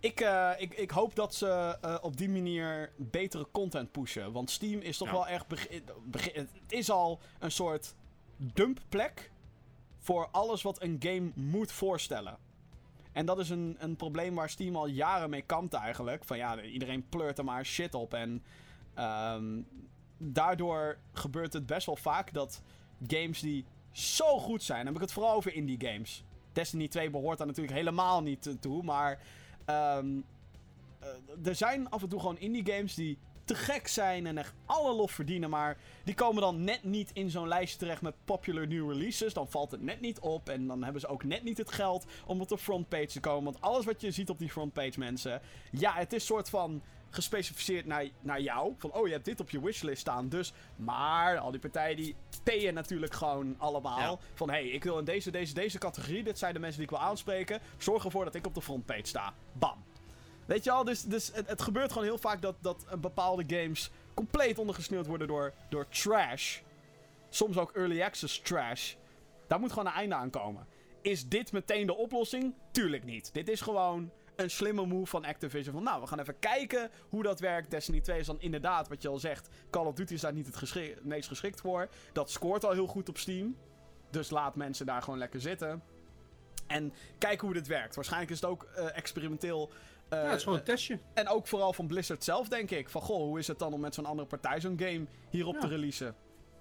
ik, 0.00 0.20
eh, 0.20 0.50
ik, 0.58 0.74
ik 0.74 0.90
hoop 0.90 1.14
dat 1.14 1.34
ze 1.34 1.78
eh, 1.80 1.98
op 2.00 2.16
die 2.16 2.28
manier 2.28 2.92
betere 2.96 3.46
content 3.52 3.92
pushen. 3.92 4.32
Want 4.32 4.50
Steam 4.50 4.80
is 4.80 4.96
toch 4.96 5.08
Ja. 5.08 5.14
wel 5.14 5.26
echt. 5.26 5.46
het 6.32 6.50
is 6.68 6.90
al 6.90 7.20
een 7.38 7.50
soort 7.50 7.94
dumpplek 8.36 9.30
voor 9.98 10.28
alles 10.30 10.62
wat 10.62 10.82
een 10.82 10.96
game 10.98 11.30
moet 11.34 11.72
voorstellen. 11.72 12.38
En 13.12 13.26
dat 13.26 13.38
is 13.38 13.50
een, 13.50 13.76
een 13.78 13.96
probleem 13.96 14.34
waar 14.34 14.50
Steam 14.50 14.76
al 14.76 14.86
jaren 14.86 15.30
mee 15.30 15.42
kampt 15.42 15.74
eigenlijk. 15.74 16.24
Van 16.24 16.36
ja, 16.36 16.62
iedereen 16.62 17.08
pleurt 17.08 17.38
er 17.38 17.44
maar 17.44 17.64
shit 17.66 17.94
op. 17.94 18.14
En 18.14 18.42
ehm, 18.94 19.60
daardoor 20.18 20.98
gebeurt 21.12 21.52
het 21.52 21.66
best 21.66 21.86
wel 21.86 21.96
vaak 21.96 22.32
dat 22.32 22.62
games 23.06 23.40
die 23.40 23.64
zo 23.96 24.38
goed 24.38 24.62
zijn... 24.62 24.78
Dan 24.78 24.86
heb 24.86 24.96
ik 24.96 25.00
het 25.00 25.12
vooral 25.12 25.32
over 25.32 25.54
indie 25.54 25.80
games. 25.80 26.24
Destiny 26.52 26.88
2 26.88 27.10
behoort 27.10 27.38
daar 27.38 27.46
natuurlijk 27.46 27.76
helemaal 27.76 28.22
niet 28.22 28.56
toe. 28.60 28.82
Maar 28.82 29.18
ehm, 29.64 30.20
eh, 30.98 31.08
er 31.44 31.54
zijn 31.54 31.90
af 31.90 32.02
en 32.02 32.08
toe 32.08 32.20
gewoon 32.20 32.38
indie 32.38 32.72
games 32.72 32.94
die 32.94 33.18
te 33.44 33.54
gek 33.54 33.88
zijn 33.88 34.26
en 34.26 34.38
echt 34.38 34.54
alle 34.66 34.94
lof 34.94 35.12
verdienen. 35.12 35.50
Maar 35.50 35.76
die 36.04 36.14
komen 36.14 36.42
dan 36.42 36.64
net 36.64 36.84
niet 36.84 37.10
in 37.12 37.30
zo'n 37.30 37.48
lijstje 37.48 37.78
terecht 37.78 38.02
met 38.02 38.14
popular 38.24 38.66
new 38.66 38.90
releases. 38.90 39.34
Dan 39.34 39.48
valt 39.48 39.70
het 39.70 39.82
net 39.82 40.00
niet 40.00 40.18
op. 40.18 40.48
En 40.48 40.66
dan 40.66 40.82
hebben 40.82 41.00
ze 41.00 41.06
ook 41.06 41.24
net 41.24 41.42
niet 41.42 41.58
het 41.58 41.72
geld 41.72 42.06
om 42.26 42.40
op 42.40 42.48
de 42.48 42.58
frontpage 42.58 43.06
te 43.06 43.20
komen. 43.20 43.44
Want 43.44 43.60
alles 43.60 43.84
wat 43.84 44.00
je 44.00 44.10
ziet 44.10 44.30
op 44.30 44.38
die 44.38 44.50
frontpage, 44.50 44.98
mensen. 44.98 45.40
Ja, 45.70 45.94
het 45.94 46.12
is 46.12 46.26
soort 46.26 46.48
van 46.48 46.82
gespecificeerd 47.10 47.86
naar, 47.86 48.08
naar 48.20 48.40
jou. 48.40 48.74
Van, 48.78 48.92
oh, 48.92 49.06
je 49.06 49.12
hebt 49.12 49.24
dit 49.24 49.40
op 49.40 49.50
je 49.50 49.60
wishlist 49.60 50.00
staan. 50.00 50.28
Dus, 50.28 50.52
maar 50.76 51.38
al 51.38 51.50
die 51.50 51.60
partijen 51.60 51.96
die 51.96 52.14
payen 52.46 52.74
natuurlijk 52.74 53.14
gewoon 53.14 53.54
allemaal. 53.58 53.98
Ja. 53.98 54.18
Van, 54.34 54.50
hé, 54.50 54.54
hey, 54.54 54.68
ik 54.68 54.84
wil 54.84 54.98
in 54.98 55.04
deze, 55.04 55.30
deze, 55.30 55.54
deze 55.54 55.78
categorie. 55.78 56.22
Dit 56.22 56.38
zijn 56.38 56.54
de 56.54 56.58
mensen 56.58 56.80
die 56.80 56.90
ik 56.90 56.96
wil 56.96 57.06
aanspreken. 57.06 57.60
Zorg 57.78 58.04
ervoor 58.04 58.24
dat 58.24 58.34
ik 58.34 58.46
op 58.46 58.54
de 58.54 58.62
frontpage 58.62 59.06
sta. 59.06 59.34
Bam. 59.52 59.84
Weet 60.46 60.64
je 60.64 60.70
al, 60.70 60.84
dus, 60.84 61.02
dus 61.02 61.30
het, 61.32 61.48
het 61.48 61.62
gebeurt 61.62 61.92
gewoon 61.92 62.06
heel 62.06 62.18
vaak 62.18 62.42
dat, 62.42 62.56
dat 62.60 62.86
bepaalde 63.00 63.44
games 63.46 63.90
compleet 64.14 64.58
ondergesneeuwd 64.58 65.06
worden 65.06 65.26
door, 65.26 65.52
door 65.68 65.88
trash. 65.88 66.60
Soms 67.28 67.58
ook 67.58 67.72
early 67.72 68.02
access 68.02 68.40
trash. 68.40 68.94
Daar 69.46 69.60
moet 69.60 69.72
gewoon 69.72 69.86
een 69.86 69.92
einde 69.92 70.14
aan 70.14 70.30
komen. 70.30 70.66
Is 71.02 71.28
dit 71.28 71.52
meteen 71.52 71.86
de 71.86 71.96
oplossing? 71.96 72.54
Tuurlijk 72.70 73.04
niet. 73.04 73.34
Dit 73.34 73.48
is 73.48 73.60
gewoon 73.60 74.10
een 74.36 74.50
slimme 74.50 74.86
move 74.86 75.06
van 75.06 75.24
Activision. 75.24 75.74
Van 75.74 75.82
nou, 75.84 76.00
we 76.00 76.06
gaan 76.06 76.18
even 76.20 76.38
kijken 76.38 76.90
hoe 77.08 77.22
dat 77.22 77.40
werkt. 77.40 77.70
Destiny 77.70 78.00
2 78.00 78.18
is 78.20 78.26
dan 78.26 78.40
inderdaad, 78.40 78.88
wat 78.88 79.02
je 79.02 79.08
al 79.08 79.18
zegt. 79.18 79.48
Call 79.70 79.86
of 79.86 79.94
Duty 79.94 80.14
is 80.14 80.20
daar 80.20 80.32
niet 80.32 80.46
het, 80.60 81.04
meest 81.04 81.28
geschikt 81.28 81.60
voor. 81.60 81.88
Dat 82.12 82.30
scoort 82.30 82.64
al 82.64 82.72
heel 82.72 82.86
goed 82.86 83.08
op 83.08 83.18
Steam. 83.18 83.56
Dus 84.10 84.30
laat 84.30 84.56
mensen 84.56 84.86
daar 84.86 85.02
gewoon 85.02 85.18
lekker 85.18 85.40
zitten. 85.40 85.82
En 86.66 86.92
kijken 87.18 87.46
hoe 87.46 87.54
dit 87.56 87.66
werkt. 87.66 87.94
Waarschijnlijk 87.94 88.32
is 88.32 88.40
het 88.40 88.50
ook 88.50 88.62
eh, 88.62 88.96
experimenteel. 88.96 89.70
eh, 90.08 90.18
ja, 90.18 90.24
het 90.26 90.36
is 90.36 90.42
gewoon 90.42 90.58
een 90.58 90.64
testje. 90.64 90.98
en 91.14 91.28
ook 91.28 91.46
vooral 91.46 91.72
van 91.72 91.86
Blizzard 91.86 92.24
zelf, 92.24 92.48
denk 92.48 92.70
ik. 92.70 92.88
Van, 92.88 93.02
goh, 93.02 93.16
hoe 93.16 93.38
is 93.38 93.46
het 93.46 93.58
dan 93.58 93.72
om 93.72 93.80
met 93.80 93.94
zo'n 93.94 94.06
andere 94.06 94.28
partij 94.28 94.60
zo'n 94.60 94.78
game 94.78 95.06
hierop 95.30 95.54
Ja. 95.54 95.60
te 95.60 95.66
releasen? 95.66 96.14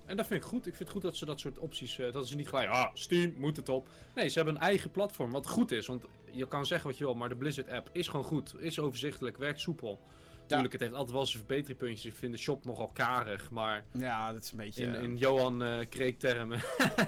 En 0.06 0.18
dat 0.18 0.28
vind 0.28 0.42
ik 0.44 0.48
goed. 0.48 0.68
Ik 0.68 0.76
vind 0.76 0.80
het 0.80 0.90
goed 0.90 1.02
dat 1.02 1.16
ze 1.16 1.26
dat 1.26 1.40
soort 1.40 1.58
opties, 1.58 2.00
eh, 2.00 2.14
dat 2.14 2.28
ze 2.28 2.36
niet 2.36 2.48
gelijk, 2.50 2.70
ah, 2.70 2.90
Steam, 2.94 3.34
moet 3.38 3.58
het 3.58 3.70
op. 3.70 3.90
Nee, 4.16 4.28
ze 4.28 4.36
hebben 4.36 4.56
een 4.56 4.62
eigen 4.62 4.92
platform, 4.92 5.32
wat 5.32 5.48
goed 5.48 5.72
is. 5.72 5.88
Want 5.88 6.04
je 6.36 6.48
kan 6.48 6.66
zeggen 6.66 6.90
wat 6.90 6.98
je 6.98 7.04
wil, 7.04 7.14
maar 7.16 7.30
de 7.30 7.36
Blizzard 7.36 7.70
app 7.70 7.90
is 7.92 8.08
gewoon 8.08 8.26
goed. 8.26 8.54
Is 8.60 8.80
overzichtelijk, 8.80 9.38
werkt 9.38 9.60
soepel. 9.60 10.02
Tuurlijk, 10.48 10.72
het 10.72 10.82
heeft 10.82 10.94
altijd 10.94 11.12
wel 11.12 11.26
zijn 11.26 11.44
verbeterpuntjes. 11.46 12.06
Ik 12.06 12.16
vind 12.20 12.32
de 12.32 12.38
shop 12.40 12.66
nogal 12.66 12.88
karig, 12.88 13.50
maar 13.52 13.84
Ja, 13.92 14.34
dat 14.34 14.44
is 14.44 14.52
een 14.52 14.58
beetje 14.58 14.84
in, 14.84 14.96
eh, 14.96 15.02
in 15.04 15.18
Johan 15.18 15.64
eh 15.64 16.14
termen. 16.18 16.60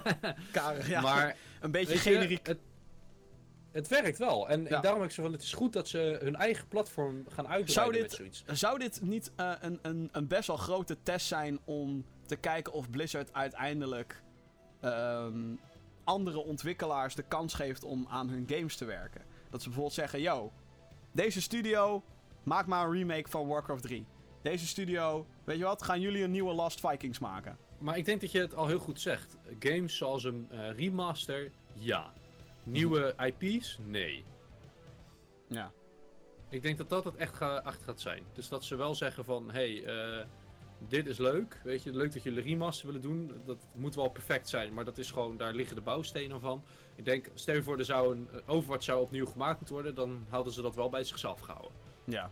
karig. 0.51 0.87
Ja, 0.89 1.01
Maar 1.01 1.35
een 1.61 1.71
beetje 1.71 1.93
je, 1.93 1.99
generiek. 1.99 2.47
het, 2.47 2.59
het 3.71 3.87
werkt 3.87 4.17
wel. 4.17 4.49
En, 4.49 4.63
Ja. 4.63 4.81
daarom 4.81 5.01
heb 5.01 5.09
ik 5.09 5.15
zo 5.15 5.23
van, 5.23 5.31
het 5.31 5.41
is 5.41 5.53
goed 5.53 5.73
dat 5.73 5.87
ze 5.87 6.17
hun 6.21 6.35
eigen 6.35 6.67
platform 6.67 7.15
gaan 7.29 7.47
uitbreiden 7.47 7.73
Zou 7.73 7.91
dit- 7.91 8.01
met 8.01 8.11
zoiets. 8.13 8.43
Zou 8.45 8.79
dit 8.79 9.01
niet 9.01 9.31
eh, 9.35 9.51
een, 9.59 9.79
een, 9.81 10.09
een 10.11 10.27
best 10.27 10.47
wel 10.47 10.57
grote 10.57 10.97
test 11.03 11.27
zijn 11.27 11.59
om 11.65 12.05
te 12.25 12.35
kijken 12.35 12.73
of 12.73 12.89
Blizzard 12.89 13.33
uiteindelijk 13.33 14.23
ehm, 14.81 15.53
andere 16.07 16.43
ontwikkelaars 16.43 17.15
de 17.15 17.23
kans 17.23 17.53
geeft 17.53 17.83
om 17.83 18.05
aan 18.09 18.29
hun 18.29 18.45
games 18.47 18.75
te 18.75 18.85
werken? 18.85 19.21
Dat 19.49 19.61
ze 19.61 19.67
bijvoorbeeld 19.67 19.95
zeggen: 19.95 20.21
Yo, 20.21 20.51
deze 21.11 21.41
studio, 21.41 22.03
maak 22.43 22.65
maar 22.65 22.85
een 22.85 22.93
remake 22.93 23.29
van 23.29 23.47
Warcraft 23.47 23.81
3. 23.81 24.05
Deze 24.41 24.67
studio, 24.67 25.25
weet 25.43 25.57
je 25.57 25.63
wat, 25.63 25.83
gaan 25.83 26.01
jullie 26.01 26.23
een 26.23 26.31
nieuwe 26.31 26.53
Lost 26.53 26.79
Vikings 26.79 27.19
maken? 27.19 27.57
Maar 27.77 27.97
ik 27.97 28.05
denk 28.05 28.21
dat 28.21 28.31
je 28.31 28.39
het 28.39 28.55
al 28.55 28.67
heel 28.67 28.79
goed 28.79 29.01
zegt. 29.01 29.37
Games 29.59 29.97
zoals 29.97 30.23
een 30.23 30.47
eh, 30.49 30.71
remaster, 30.71 31.51
ja. 31.73 32.13
Nieuwe 32.63 33.15
IP's, 33.17 33.79
nee. 33.85 34.25
Ja. 35.47 35.71
Ik 36.49 36.61
denk 36.61 36.77
dat 36.77 36.89
dat 36.89 37.03
het 37.03 37.15
echt 37.15 37.35
ga, 37.35 37.57
achter 37.57 37.85
gaat 37.85 38.01
zijn. 38.01 38.23
Dus 38.33 38.47
dat 38.47 38.63
ze 38.63 38.75
wel 38.75 38.95
zeggen 38.95 39.25
van, 39.25 39.51
hey, 39.51 39.83
eh, 39.83 40.25
dit 40.79 41.07
is 41.07 41.17
leuk. 41.17 41.61
Weet 41.63 41.83
je, 41.83 41.91
leuk 41.91 42.13
dat 42.13 42.23
jullie 42.23 42.43
remaster 42.43 42.85
willen 42.85 43.01
doen. 43.01 43.31
Dat 43.45 43.57
moet 43.73 43.95
wel 43.95 44.09
perfect 44.09 44.49
zijn, 44.49 44.73
maar 44.73 44.85
dat 44.85 44.97
is 44.97 45.11
gewoon, 45.11 45.37
daar 45.37 45.53
liggen 45.53 45.75
de 45.75 45.81
bouwstenen 45.81 46.39
van. 46.39 46.63
Ik 46.95 47.05
denk, 47.05 47.29
stel 47.33 47.55
je 47.55 47.63
voor, 47.63 47.77
er 47.77 47.85
zou 47.85 48.15
een 48.15 48.27
eh, 48.31 48.39
Overwatch 48.45 48.83
zou 48.83 49.01
opnieuw 49.01 49.25
gemaakt 49.25 49.55
moeten 49.57 49.75
worden, 49.75 49.95
dan 49.95 50.25
hadden 50.29 50.53
ze 50.53 50.61
dat 50.61 50.75
wel 50.75 50.89
bij 50.89 51.03
zichzelf 51.03 51.39
gehouden. 51.39 51.71
Ja. 52.03 52.31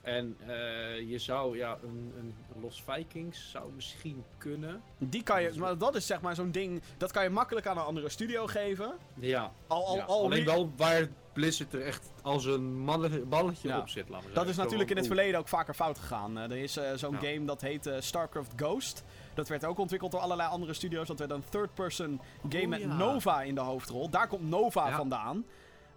En 0.00 0.36
eh, 0.46 1.10
je 1.10 1.18
zou, 1.18 1.56
ja, 1.56 1.78
een, 1.82 2.12
een 2.18 2.34
Los 2.60 2.82
Vikings 2.86 3.50
zou 3.50 3.72
misschien 3.72 4.24
kunnen. 4.38 4.82
Die 4.98 5.22
kan 5.22 5.42
je, 5.42 5.52
maar 5.58 5.78
dat 5.78 5.94
is 5.94 6.06
zeg 6.06 6.20
maar 6.20 6.34
zo'n 6.34 6.50
ding, 6.50 6.82
dat 6.96 7.12
kan 7.12 7.22
je 7.22 7.30
makkelijk 7.30 7.66
aan 7.66 7.76
een 7.76 7.84
andere 7.84 8.08
studio 8.08 8.46
geven. 8.46 8.92
Ja, 9.14 9.52
Al, 9.66 9.86
al, 9.86 9.96
ja. 9.96 10.04
al 10.04 10.24
alleen 10.24 10.44
wel 10.44 10.72
waar 10.76 11.08
Blizzard 11.32 11.72
er 11.72 11.82
echt 11.82 12.12
als 12.22 12.44
een 12.44 12.84
balletje 13.28 13.68
Ja. 13.68 13.78
op 13.78 13.88
zit, 13.88 14.08
laten 14.08 14.28
we 14.28 14.34
Dat 14.34 14.48
is 14.48 14.56
natuurlijk 14.56 14.90
in 14.90 14.96
het 14.96 15.06
verleden 15.06 15.40
ook 15.40 15.48
vaker 15.48 15.74
fout 15.74 15.98
gegaan. 15.98 16.38
Eh, 16.38 16.44
er 16.44 16.56
is 16.56 16.76
eh, 16.76 16.92
zo'n 16.94 17.12
Ja. 17.12 17.18
game 17.18 17.44
dat 17.44 17.60
heet 17.60 17.86
eh, 17.86 18.00
StarCraft 18.00 18.52
Ghost. 18.56 19.04
Dat 19.34 19.48
werd 19.48 19.64
ook 19.64 19.78
ontwikkeld 19.78 20.10
door 20.12 20.20
allerlei 20.20 20.48
andere 20.48 20.74
studio's. 20.74 21.06
Dat 21.06 21.18
werd 21.18 21.30
een 21.30 21.44
third-person 21.48 22.20
game 22.48 22.62
Oh, 22.62 22.68
met 22.68 22.80
ja. 22.80 22.96
Nova 22.96 23.42
in 23.42 23.54
de 23.54 23.60
hoofdrol. 23.60 24.10
Daar 24.10 24.28
komt 24.28 24.48
Nova 24.48 24.96
vandaan. 24.96 25.44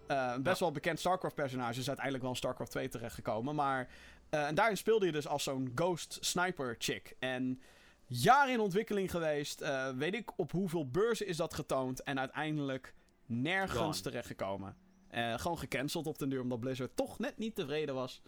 Een 0.06 0.42
best 0.42 0.60
wel 0.60 0.72
bekend 0.72 0.98
StarCraft-personage 0.98 1.78
is 1.80 1.86
uiteindelijk 1.86 2.22
wel 2.22 2.32
in 2.32 2.38
StarCraft 2.38 2.70
2 2.70 2.88
terechtgekomen. 2.88 3.54
Maar 3.54 3.88
en 4.30 4.54
daarin 4.54 4.76
speelde 4.76 5.06
je 5.06 5.12
dus 5.12 5.26
als 5.28 5.42
zo'n 5.42 5.72
ghost 5.74 6.18
sniper 6.20 6.74
chick. 6.78 7.16
En 7.18 7.60
jaren 8.06 8.52
in 8.52 8.60
ontwikkeling 8.60 9.10
geweest. 9.10 9.64
Weet 9.96 10.14
ik 10.14 10.38
op 10.38 10.52
hoeveel 10.52 10.90
beurzen 10.90 11.26
is 11.26 11.36
dat 11.36 11.54
getoond. 11.54 12.02
En 12.02 12.18
uiteindelijk 12.18 12.94
nergens 13.26 14.00
terechtgekomen. 14.00 14.76
Eh, 15.14 15.38
gewoon 15.38 15.58
gecanceld 15.58 16.06
op 16.06 16.18
den 16.18 16.28
duur, 16.28 16.40
omdat 16.40 16.60
Blizzard 16.60 16.96
toch 16.96 17.18
net 17.18 17.38
niet 17.38 17.54
tevreden 17.54 17.94
was. 17.94 18.22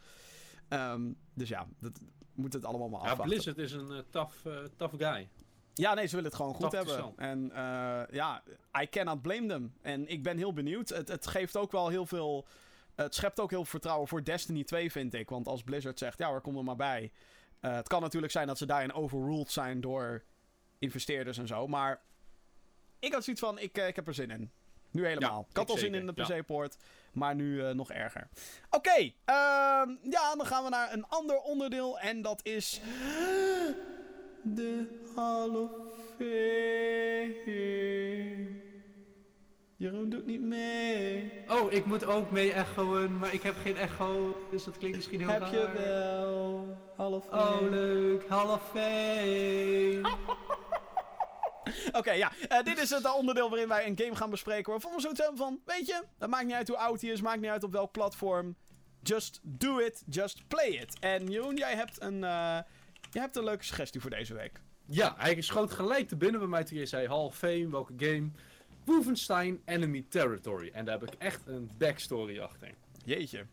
Ehm, 0.68 1.12
dus 1.34 1.48
ja, 1.48 1.66
dat 1.80 2.00
moet 2.34 2.52
het 2.52 2.64
allemaal 2.64 2.88
maar 2.88 3.00
Ja, 3.00 3.10
afwachten. 3.10 3.28
Blizzard 3.28 3.58
is 3.58 3.72
een 3.72 3.90
eh, 3.90 3.98
tough, 4.10 4.46
eh, 4.46 4.52
tough 4.76 4.94
guy. 4.96 5.28
Ja, 5.74 5.94
nee, 5.94 6.06
ze 6.06 6.14
willen 6.14 6.30
het 6.30 6.38
gewoon 6.38 6.54
goed 6.54 6.72
hebben. 6.72 7.12
En 7.16 7.50
ja, 8.10 8.42
I 8.82 8.88
cannot 8.88 9.22
blame 9.22 9.46
them. 9.46 9.74
En 9.80 10.08
ik 10.08 10.22
ben 10.22 10.36
heel 10.36 10.52
benieuwd. 10.52 10.88
Het, 10.88 11.08
het 11.08 11.26
geeft 11.26 11.56
ook 11.56 11.72
wel 11.72 11.88
heel 11.88 12.06
veel... 12.06 12.46
Het 12.94 13.14
schept 13.14 13.40
ook 13.40 13.50
heel 13.50 13.58
veel 13.58 13.70
vertrouwen 13.70 14.08
voor 14.08 14.24
Destiny 14.24 14.64
2, 14.64 14.90
vind 14.90 15.14
ik. 15.14 15.28
Want 15.28 15.48
als 15.48 15.62
Blizzard 15.62 15.98
zegt, 15.98 16.18
ja, 16.18 16.28
hoor, 16.28 16.40
kom 16.40 16.56
er 16.56 16.64
maar 16.64 16.76
bij. 16.76 17.12
Het 17.60 17.88
kan 17.88 18.00
natuurlijk 18.00 18.32
zijn 18.32 18.46
dat 18.46 18.58
ze 18.58 18.66
daarin 18.66 18.92
overruled 18.92 19.50
zijn 19.50 19.80
door 19.80 20.24
investeerders 20.78 21.38
en 21.38 21.46
zo. 21.46 21.66
Maar 21.66 22.02
ik 22.98 23.12
had 23.12 23.24
zoiets 23.24 23.42
van, 23.42 23.58
ik, 23.58 23.78
ik 23.78 23.96
heb 23.96 24.06
er 24.06 24.14
zin 24.14 24.30
in. 24.30 24.50
Nu 24.96 25.06
helemaal. 25.06 25.38
Ja, 25.40 25.46
ik 25.50 25.56
had 25.56 25.64
ik 25.64 25.70
al 25.70 25.76
zin 25.78 25.92
zeker, 25.92 26.08
in 26.08 26.14
de 26.14 26.22
ja. 26.24 26.24
PC-poort, 26.24 26.76
maar 27.12 27.34
nu 27.34 27.64
eh, 27.64 27.74
nog 27.74 27.90
erger. 27.92 28.28
Oké, 28.70 29.12
ehm, 29.24 29.90
ja, 30.02 30.34
dan 30.36 30.46
gaan 30.46 30.64
we 30.64 30.70
naar 30.70 30.92
een 30.92 31.06
ander 31.08 31.38
onderdeel. 31.40 31.98
En 31.98 32.22
dat 32.22 32.40
is... 32.44 32.80
De 34.42 34.86
Hall 35.16 35.48
of 35.48 35.70
Fame. 36.16 37.36
Jeroen 39.76 40.08
doet 40.10 40.26
niet 40.26 40.40
mee. 40.40 41.32
Oh, 41.48 41.72
ik 41.72 41.84
moet 41.84 42.04
ook 42.04 42.30
mee 42.30 42.52
echoen, 42.52 43.18
maar 43.18 43.34
ik 43.34 43.42
heb 43.42 43.54
geen 43.62 43.76
echo, 43.76 44.36
dus 44.50 44.64
dat 44.64 44.78
klinkt 44.78 44.96
misschien 44.96 45.20
heel 45.20 45.28
Heb 45.28 45.40
raar. 45.40 45.52
je 45.52 45.70
wel. 45.74 46.76
Hall 46.96 47.12
of 47.12 47.24
Fame. 47.26 47.42
Oh, 47.66 47.70
leuk. 47.70 48.28
Hall 48.28 48.48
of 48.48 48.62
Fame. 48.72 50.00
Oké, 51.98 52.12
ja. 52.12 52.32
eh, 52.48 52.62
dit 52.62 52.78
is 52.78 52.90
het 52.90 53.14
onderdeel 53.14 53.48
waarin 53.48 53.68
wij 53.68 53.86
een 53.86 53.98
game 53.98 54.16
gaan 54.16 54.30
bespreken. 54.30 54.70
Waarvan 54.72 54.94
we 54.94 55.00
zoiets 55.00 55.20
hebben 55.20 55.38
van: 55.38 55.60
Weet 55.64 55.86
je, 55.86 56.02
het 56.18 56.30
maakt 56.30 56.44
niet 56.46 56.54
uit 56.54 56.68
hoe 56.68 56.76
oud 56.76 57.00
hij 57.00 57.10
is, 57.10 57.20
maakt 57.20 57.40
niet 57.40 57.50
uit 57.50 57.62
op 57.64 57.72
welk 57.72 57.92
platform. 57.92 58.56
Just 59.02 59.40
do 59.42 59.78
it, 59.78 60.02
just 60.10 60.48
play 60.48 60.68
it. 60.68 60.98
En 61.00 61.26
Jeroen, 61.30 61.56
jij 61.56 61.74
hebt 61.74 62.00
een, 62.02 62.24
eh, 62.24 62.58
jij 63.10 63.22
hebt 63.22 63.36
een 63.36 63.44
leuke 63.44 63.64
suggestie 63.64 64.00
voor 64.00 64.10
deze 64.10 64.34
week. 64.34 64.60
Ja, 64.88 65.14
hij 65.18 65.40
schoot 65.40 65.72
gelijk 65.72 66.08
te 66.08 66.16
binnen 66.16 66.40
bij 66.40 66.48
mij 66.48 66.64
toen 66.64 66.78
je 66.78 66.86
zei 66.86 67.06
Hall 67.08 67.18
of 67.24 67.36
Fame, 67.36 67.68
welke 67.70 67.92
game. 67.96 68.30
Wolfenstein 68.84 69.62
Enemy 69.64 70.04
Territory. 70.08 70.70
En 70.72 70.84
daar 70.84 70.98
heb 71.00 71.12
ik 71.12 71.14
echt 71.18 71.46
een 71.46 71.70
backstory 71.78 72.40
achter. 72.40 72.70
Jeetje. 73.04 73.46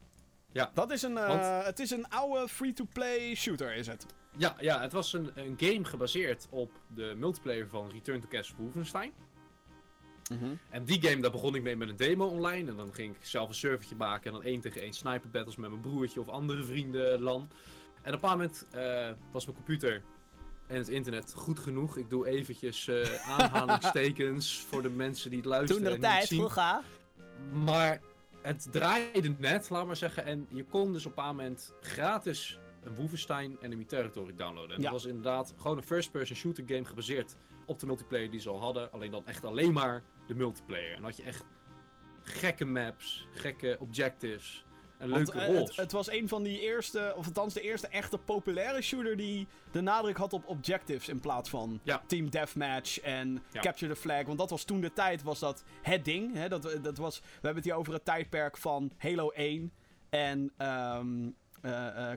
Ja. 0.51 0.71
Dat 0.73 0.91
is 0.91 1.01
een, 1.01 1.17
eh, 1.17 1.27
Want- 1.27 1.65
het 1.65 1.79
is 1.79 1.91
een 1.91 2.09
oude 2.09 2.47
free-to-play 2.47 3.35
shooter, 3.35 3.73
is 3.75 3.87
het? 3.87 4.05
Ja, 4.37 4.55
ja 4.59 4.81
het 4.81 4.91
was 4.91 5.13
een, 5.13 5.31
een 5.35 5.55
game 5.59 5.85
gebaseerd 5.85 6.47
op 6.49 6.71
de 6.87 7.13
multiplayer 7.17 7.67
van 7.67 7.89
Return 7.89 8.21
to 8.21 8.27
Castle 8.27 8.55
Wolfenstein. 8.57 9.11
En 10.69 10.85
die 10.85 11.01
game, 11.01 11.21
daar 11.21 11.31
begon 11.31 11.55
ik 11.55 11.63
mee 11.63 11.75
met 11.75 11.89
een 11.89 11.95
demo 11.95 12.25
online. 12.25 12.69
En 12.69 12.77
dan 12.77 12.93
ging 12.93 13.15
ik 13.15 13.25
zelf 13.25 13.49
een 13.49 13.55
servertje 13.55 13.95
maken. 13.95 14.25
En 14.25 14.31
dan 14.31 14.43
één 14.43 14.61
tegen 14.61 14.81
één 14.81 14.93
sniper 14.93 15.29
battles 15.29 15.55
met 15.55 15.69
mijn 15.69 15.81
broertje 15.81 16.19
of 16.19 16.29
andere 16.29 16.63
vrienden 16.63 17.21
LAN. 17.21 17.49
En 18.01 18.13
op 18.13 18.23
een 18.23 18.29
moment 18.29 18.65
eh, 18.71 19.09
was 19.31 19.45
mijn 19.45 19.57
computer 19.57 20.03
en 20.67 20.77
het 20.77 20.89
internet 20.89 21.33
goed 21.35 21.59
genoeg. 21.59 21.97
Ik 21.97 22.09
doe 22.09 22.27
eventjes 22.27 22.87
eh 22.87 23.29
aanhalingstekens 23.39 24.65
voor 24.69 24.81
de 24.81 24.89
mensen 24.89 25.29
die 25.29 25.39
het 25.39 25.47
luisteren 25.47 25.83
Toen 25.83 25.93
de 25.93 25.99
tijd, 25.99 26.27
vroeger. 26.27 26.81
Maar 27.51 28.01
het 28.41 28.67
draaide 28.71 29.35
net, 29.37 29.69
laat 29.69 29.85
maar 29.85 29.95
zeggen. 29.95 30.25
En 30.25 30.47
je 30.49 30.63
kon 30.63 30.93
dus 30.93 31.05
op 31.05 31.17
een 31.17 31.25
moment 31.25 31.73
gratis 31.81 32.59
een 32.85 32.95
Wolfenstein 32.95 33.57
Enemy 33.61 33.83
Territory 33.85 34.33
downloaden. 34.35 34.75
En 34.75 34.81
Ja. 34.81 34.83
dat 34.83 34.91
was 34.91 35.05
inderdaad 35.05 35.53
gewoon 35.57 35.77
een 35.77 35.83
first-person 35.83 36.35
shooter 36.37 36.63
game 36.67 36.85
gebaseerd 36.85 37.35
op 37.65 37.79
de 37.79 37.85
multiplayer 37.85 38.31
die 38.31 38.39
ze 38.39 38.49
al 38.49 38.59
hadden. 38.61 38.91
Alleen 38.91 39.11
dan 39.11 39.25
echt 39.27 39.45
alleen 39.45 39.73
maar 39.73 40.03
de 40.27 40.35
multiplayer. 40.35 40.89
En 40.89 40.95
dan 40.95 41.03
had 41.03 41.17
je 41.17 41.23
echt 41.23 41.43
gekke 42.23 42.65
maps, 42.65 43.27
gekke 43.33 43.75
objectives 43.79 44.65
en 44.97 45.09
leuke 45.09 45.31
eh, 45.39 45.47
roles. 45.47 45.67
het, 45.69 45.75
het 45.75 45.91
was 45.91 46.09
een 46.11 46.27
van 46.27 46.43
die 46.43 46.59
eerste, 46.59 47.13
of 47.17 47.25
althans 47.25 47.53
de 47.53 47.61
eerste 47.61 47.87
echte 47.87 48.17
populaire 48.17 48.81
shooter 48.81 49.17
die 49.17 49.47
de 49.71 49.81
nadruk 49.81 50.17
had 50.17 50.33
op 50.33 50.47
objectives 50.47 51.09
in 51.09 51.19
plaats 51.19 51.49
van 51.49 51.79
Ja. 51.83 52.03
team 52.07 52.29
deathmatch 52.29 52.99
en 52.99 53.43
Ja. 53.51 53.61
capture 53.61 53.93
the 53.93 53.99
flag. 53.99 54.25
Want 54.25 54.37
dat 54.37 54.49
was 54.49 54.63
toen 54.63 54.81
de 54.81 54.93
tijd, 54.93 55.23
was 55.23 55.39
dat 55.39 55.63
het 55.81 56.05
ding. 56.05 56.33
Hè? 56.33 56.49
Dat, 56.49 56.77
dat 56.81 56.97
was, 56.97 57.19
we 57.19 57.25
hebben 57.31 57.55
het 57.55 57.65
hier 57.65 57.73
over 57.75 57.93
het 57.93 58.05
tijdperk 58.05 58.57
van 58.57 58.91
Halo 58.97 59.29
1 59.29 59.71
en 60.09 60.51
ehm, 60.57 60.67
eh, 60.69 61.27
eh, 61.27 61.31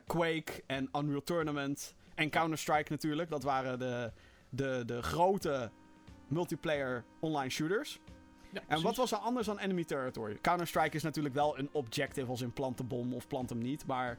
Quake 0.07 0.63
en 0.67 0.89
Unreal 0.93 1.23
Tournament 1.23 1.95
en 2.15 2.31
Counter-Strike 2.31 2.93
natuurlijk. 2.93 3.31
Dat 3.31 3.43
waren 3.43 3.79
de, 3.79 4.13
de, 4.49 4.83
de 4.87 5.03
grote 5.03 5.71
multiplayer 6.29 7.05
online 7.21 7.51
shooters. 7.51 8.01
Ja, 8.53 8.63
En 8.69 8.83
wat 8.83 8.97
was 8.97 9.13
er 9.13 9.19
anders 9.19 9.47
dan 9.47 9.59
Enemy 9.59 9.85
Territory? 9.85 10.39
Counter-Strike 10.41 10.97
is 10.97 11.03
natuurlijk 11.03 11.35
wel 11.35 11.59
een 11.59 11.69
objective 11.73 12.31
als 12.31 12.41
in 12.41 12.53
plant 12.53 12.77
de 12.77 12.85
bom 12.85 13.15
of 13.15 13.27
plant 13.27 13.51
hem 13.51 13.59
niet, 13.59 13.87
maar... 13.87 14.19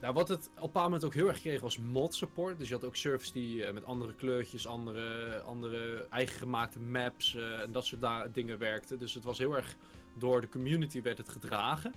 Nou, 0.00 0.14
wat 0.14 0.28
het 0.28 0.46
op 0.46 0.54
een 0.56 0.62
bepaald 0.62 0.84
moment 0.84 1.04
ook 1.04 1.14
heel 1.14 1.28
erg 1.28 1.40
kreeg 1.40 1.60
was 1.60 1.78
mod 1.78 2.14
support. 2.14 2.58
Dus 2.58 2.68
je 2.68 2.74
had 2.74 2.84
ook 2.84 2.96
servers 2.96 3.32
die 3.32 3.64
eh, 3.64 3.72
met 3.72 3.84
andere 3.84 4.14
kleurtjes, 4.14 4.66
andere, 4.66 5.40
andere 5.40 6.06
eigen 6.10 6.38
gemaakte 6.38 6.80
maps 6.80 7.34
eh, 7.34 7.60
en 7.60 7.72
dat 7.72 7.84
soort 7.84 8.34
dingen 8.34 8.58
werkten. 8.58 8.98
Dus 8.98 9.14
het 9.14 9.24
was 9.24 9.38
heel 9.38 9.56
erg 9.56 9.76
door 10.14 10.40
de 10.40 10.48
community 10.48 11.02
werd 11.02 11.18
het 11.18 11.28
gedragen. 11.28 11.94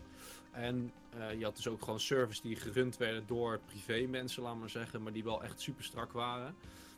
En 0.59 0.91
eh, 1.09 1.37
je 1.37 1.43
had 1.43 1.55
dus 1.55 1.67
ook 1.67 1.83
gewoon 1.83 1.99
servers 1.99 2.41
die 2.41 2.55
gerund 2.55 2.97
werden 2.97 3.23
door 3.27 3.59
privé 3.65 4.07
mensen, 4.09 4.43
laat 4.43 4.55
maar 4.55 4.69
zeggen, 4.69 5.03
maar 5.03 5.13
die 5.13 5.23
wel 5.23 5.43
echt 5.43 5.61
super 5.61 5.83
strak 5.83 6.11
waren. 6.11 6.55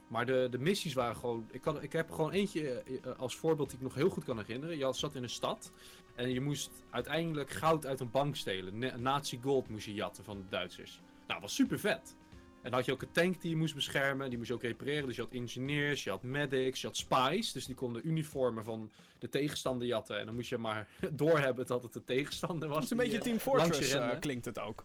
Maar 0.08 0.26
de, 0.26 0.48
de 0.52 0.60
missies 0.60 0.94
waren 0.94 1.16
gewoon. 1.16 1.48
Ik, 1.52 1.62
kan, 1.62 1.82
ik 1.82 1.94
heb 1.94 2.12
gewoon 2.12 2.32
eentje 2.32 2.84
eh, 2.84 3.20
als 3.20 3.36
voorbeeld 3.36 3.70
die 3.70 3.78
ik 3.78 3.84
nog 3.84 3.96
heel 3.96 4.10
goed 4.10 4.24
kan 4.24 4.38
herinneren. 4.38 4.78
Je 4.78 4.94
zat 4.94 5.16
in 5.16 5.24
een 5.24 5.30
stad 5.30 5.72
en 6.16 6.30
je 6.30 6.42
moest 6.42 6.72
uiteindelijk 6.90 7.50
goud 7.50 7.86
uit 7.86 8.00
een 8.00 8.12
bank 8.12 8.36
stelen. 8.36 9.02
Nazi 9.02 9.40
gold 9.42 9.70
moest 9.70 9.86
je 9.86 9.94
jatten 9.94 10.24
van 10.24 10.38
de 10.38 10.50
Duitsers. 10.50 11.00
Nou, 11.02 11.28
dat 11.28 11.42
was 11.42 11.56
super 11.56 11.80
vet. 11.80 12.16
En 12.64 12.70
dan 12.70 12.74
had 12.74 12.86
je 12.86 12.92
ook 12.92 13.02
een 13.02 13.12
tank 13.12 13.42
die 13.42 13.50
je 13.50 13.56
moest 13.56 13.76
beschermen, 13.76 14.30
die 14.30 14.38
moest 14.38 14.50
je 14.50 14.56
ook 14.56 14.62
repareren. 14.62 15.06
Dus 15.08 15.16
je 15.16 15.22
had 15.22 15.32
engineers, 15.32 16.04
je 16.04 16.10
had 16.10 16.24
medics, 16.24 16.82
je 16.82 16.88
had 16.88 16.98
spies. 16.98 17.52
Dus 17.52 17.66
die 17.66 17.76
konden 17.76 18.08
uniformen 18.08 18.64
van 18.64 18.92
de 19.20 19.30
tegenstander 19.30 19.88
jatten. 19.88 20.20
En 20.20 20.26
dan 20.26 20.36
moest 20.36 20.50
je 20.50 20.58
maar 20.58 20.88
doorhebben 21.12 21.66
dat 21.68 21.84
het 21.84 21.94
de 21.94 22.04
tegenstander 22.04 22.68
was. 22.68 22.76
Het 22.78 22.86
is 22.86 22.92
een 22.92 22.98
beetje 22.98 23.18
eh, 23.18 23.24
Team 23.24 23.36
je 23.36 23.42
Fortress, 23.42 23.94
eh, 23.94 24.20
klinkt 24.20 24.46
het 24.46 24.60
ook. 24.60 24.84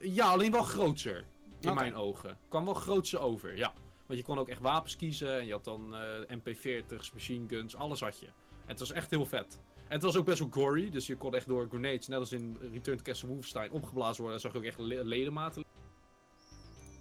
Ja, 0.00 0.26
alleen 0.26 0.52
wel 0.52 0.62
grootser. 0.62 1.24
In 1.60 1.74
mijn 1.74 1.94
ogen. 1.94 2.38
Kwam 2.48 2.64
wel 2.64 2.74
grootser 2.74 3.20
over, 3.20 3.56
ja. 3.56 3.72
Want 4.06 4.18
je 4.18 4.24
kon 4.24 4.38
ook 4.38 4.48
echt 4.48 4.60
wapens 4.60 4.96
kiezen. 4.96 5.38
En 5.38 5.46
je 5.46 5.52
had 5.52 5.64
dan 5.64 5.94
eh, 5.96 6.36
MP40's, 6.38 7.12
machine 7.12 7.48
guns, 7.48 7.76
alles 7.76 8.00
had 8.00 8.18
je. 8.18 8.26
En 8.26 8.32
het 8.66 8.78
was 8.78 8.92
echt 8.92 9.10
heel 9.10 9.26
vet. 9.26 9.58
En 9.76 9.98
het 9.98 10.02
was 10.02 10.16
ook 10.16 10.24
best 10.24 10.38
wel 10.38 10.48
gory. 10.50 10.90
Dus 10.90 11.06
je 11.06 11.16
kon 11.16 11.34
echt 11.34 11.46
door 11.46 11.66
grenades, 11.68 12.08
net 12.08 12.18
als 12.18 12.32
in 12.32 12.56
Return 12.72 12.96
to 12.96 13.02
Castle 13.02 13.28
Wolfenstein, 13.28 13.70
opgeblazen 13.70 14.22
worden. 14.22 14.34
En 14.34 14.40
zag 14.40 14.52
je 14.52 14.58
ook 14.58 14.64
echt 14.64 14.78
le- 14.78 15.02
ledematen. 15.04 15.64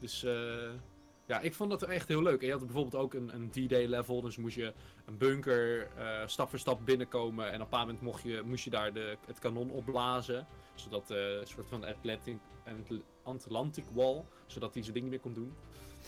Dus 0.02 0.23
eh, 0.23 0.69
ja, 1.26 1.40
ik 1.40 1.53
vond 1.53 1.69
dat 1.69 1.84
echt 1.84 2.07
heel 2.07 2.22
leuk. 2.22 2.40
En 2.40 2.45
je 2.45 2.52
had 2.52 2.61
bijvoorbeeld 2.65 2.95
ook 3.03 3.14
een, 3.14 3.36
een 3.36 3.49
D-Day 3.49 3.86
level. 3.86 4.22
Dus 4.22 4.38
moest 4.38 4.56
je 4.56 4.73
een 5.06 5.18
bunker 5.18 5.88
eh, 5.98 6.28
stap 6.28 6.49
voor 6.49 6.60
stap 6.60 6.86
binnenkomen. 6.86 7.45
En 7.45 7.53
op 7.53 7.60
een 7.60 7.64
bepaald 7.64 7.86
moment 7.86 8.02
mocht 8.03 8.23
je, 8.23 8.41
moest 8.45 8.64
je 8.64 8.69
daar 8.69 8.94
de, 8.94 9.18
het 9.28 9.40
kanon 9.40 9.69
opblazen. 9.72 10.48
Zodat 10.76 11.11
eh, 11.11 11.18
een 11.18 11.48
soort 11.48 11.68
van 11.68 11.86
Atlantic, 11.86 12.38
Atlantic 13.23 13.86
Wall. 13.94 14.23
Zodat 14.45 14.73
hij 14.73 14.82
zijn 14.84 14.94
ding 14.94 15.06
niet 15.10 15.14
meer 15.14 15.34
kon 15.34 15.34
doen. 15.34 15.53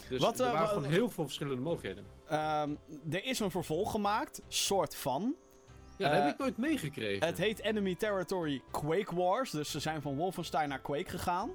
Dus 0.10 0.20
Wat, 0.22 0.40
er 0.40 0.46
waren 0.46 0.60
wa- 0.62 0.68
gewoon 0.68 0.84
heel 0.84 1.10
veel 1.10 1.24
verschillende 1.24 1.62
mogelijkheden. 1.62 2.06
Ehm, 2.28 2.76
er 3.12 3.26
is 3.26 3.40
een 3.40 3.52
vervolg 3.52 3.92
gemaakt, 3.92 4.42
soort 4.48 4.96
van. 4.96 5.36
Ja, 5.98 6.10
dat 6.14 6.22
heb 6.24 6.32
ik 6.34 6.38
nooit 6.40 6.58
meegekregen. 6.58 7.28
Het 7.28 7.38
heet 7.38 7.60
Enemy 7.60 7.96
Territory 7.96 8.62
Quake 8.72 9.16
Wars. 9.16 9.52
Dus 9.52 9.72
ze 9.72 9.80
zijn 9.80 10.02
van 10.02 10.16
Wolfenstein 10.16 10.70
naar 10.70 10.80
Quake 10.82 11.10
gegaan. 11.10 11.52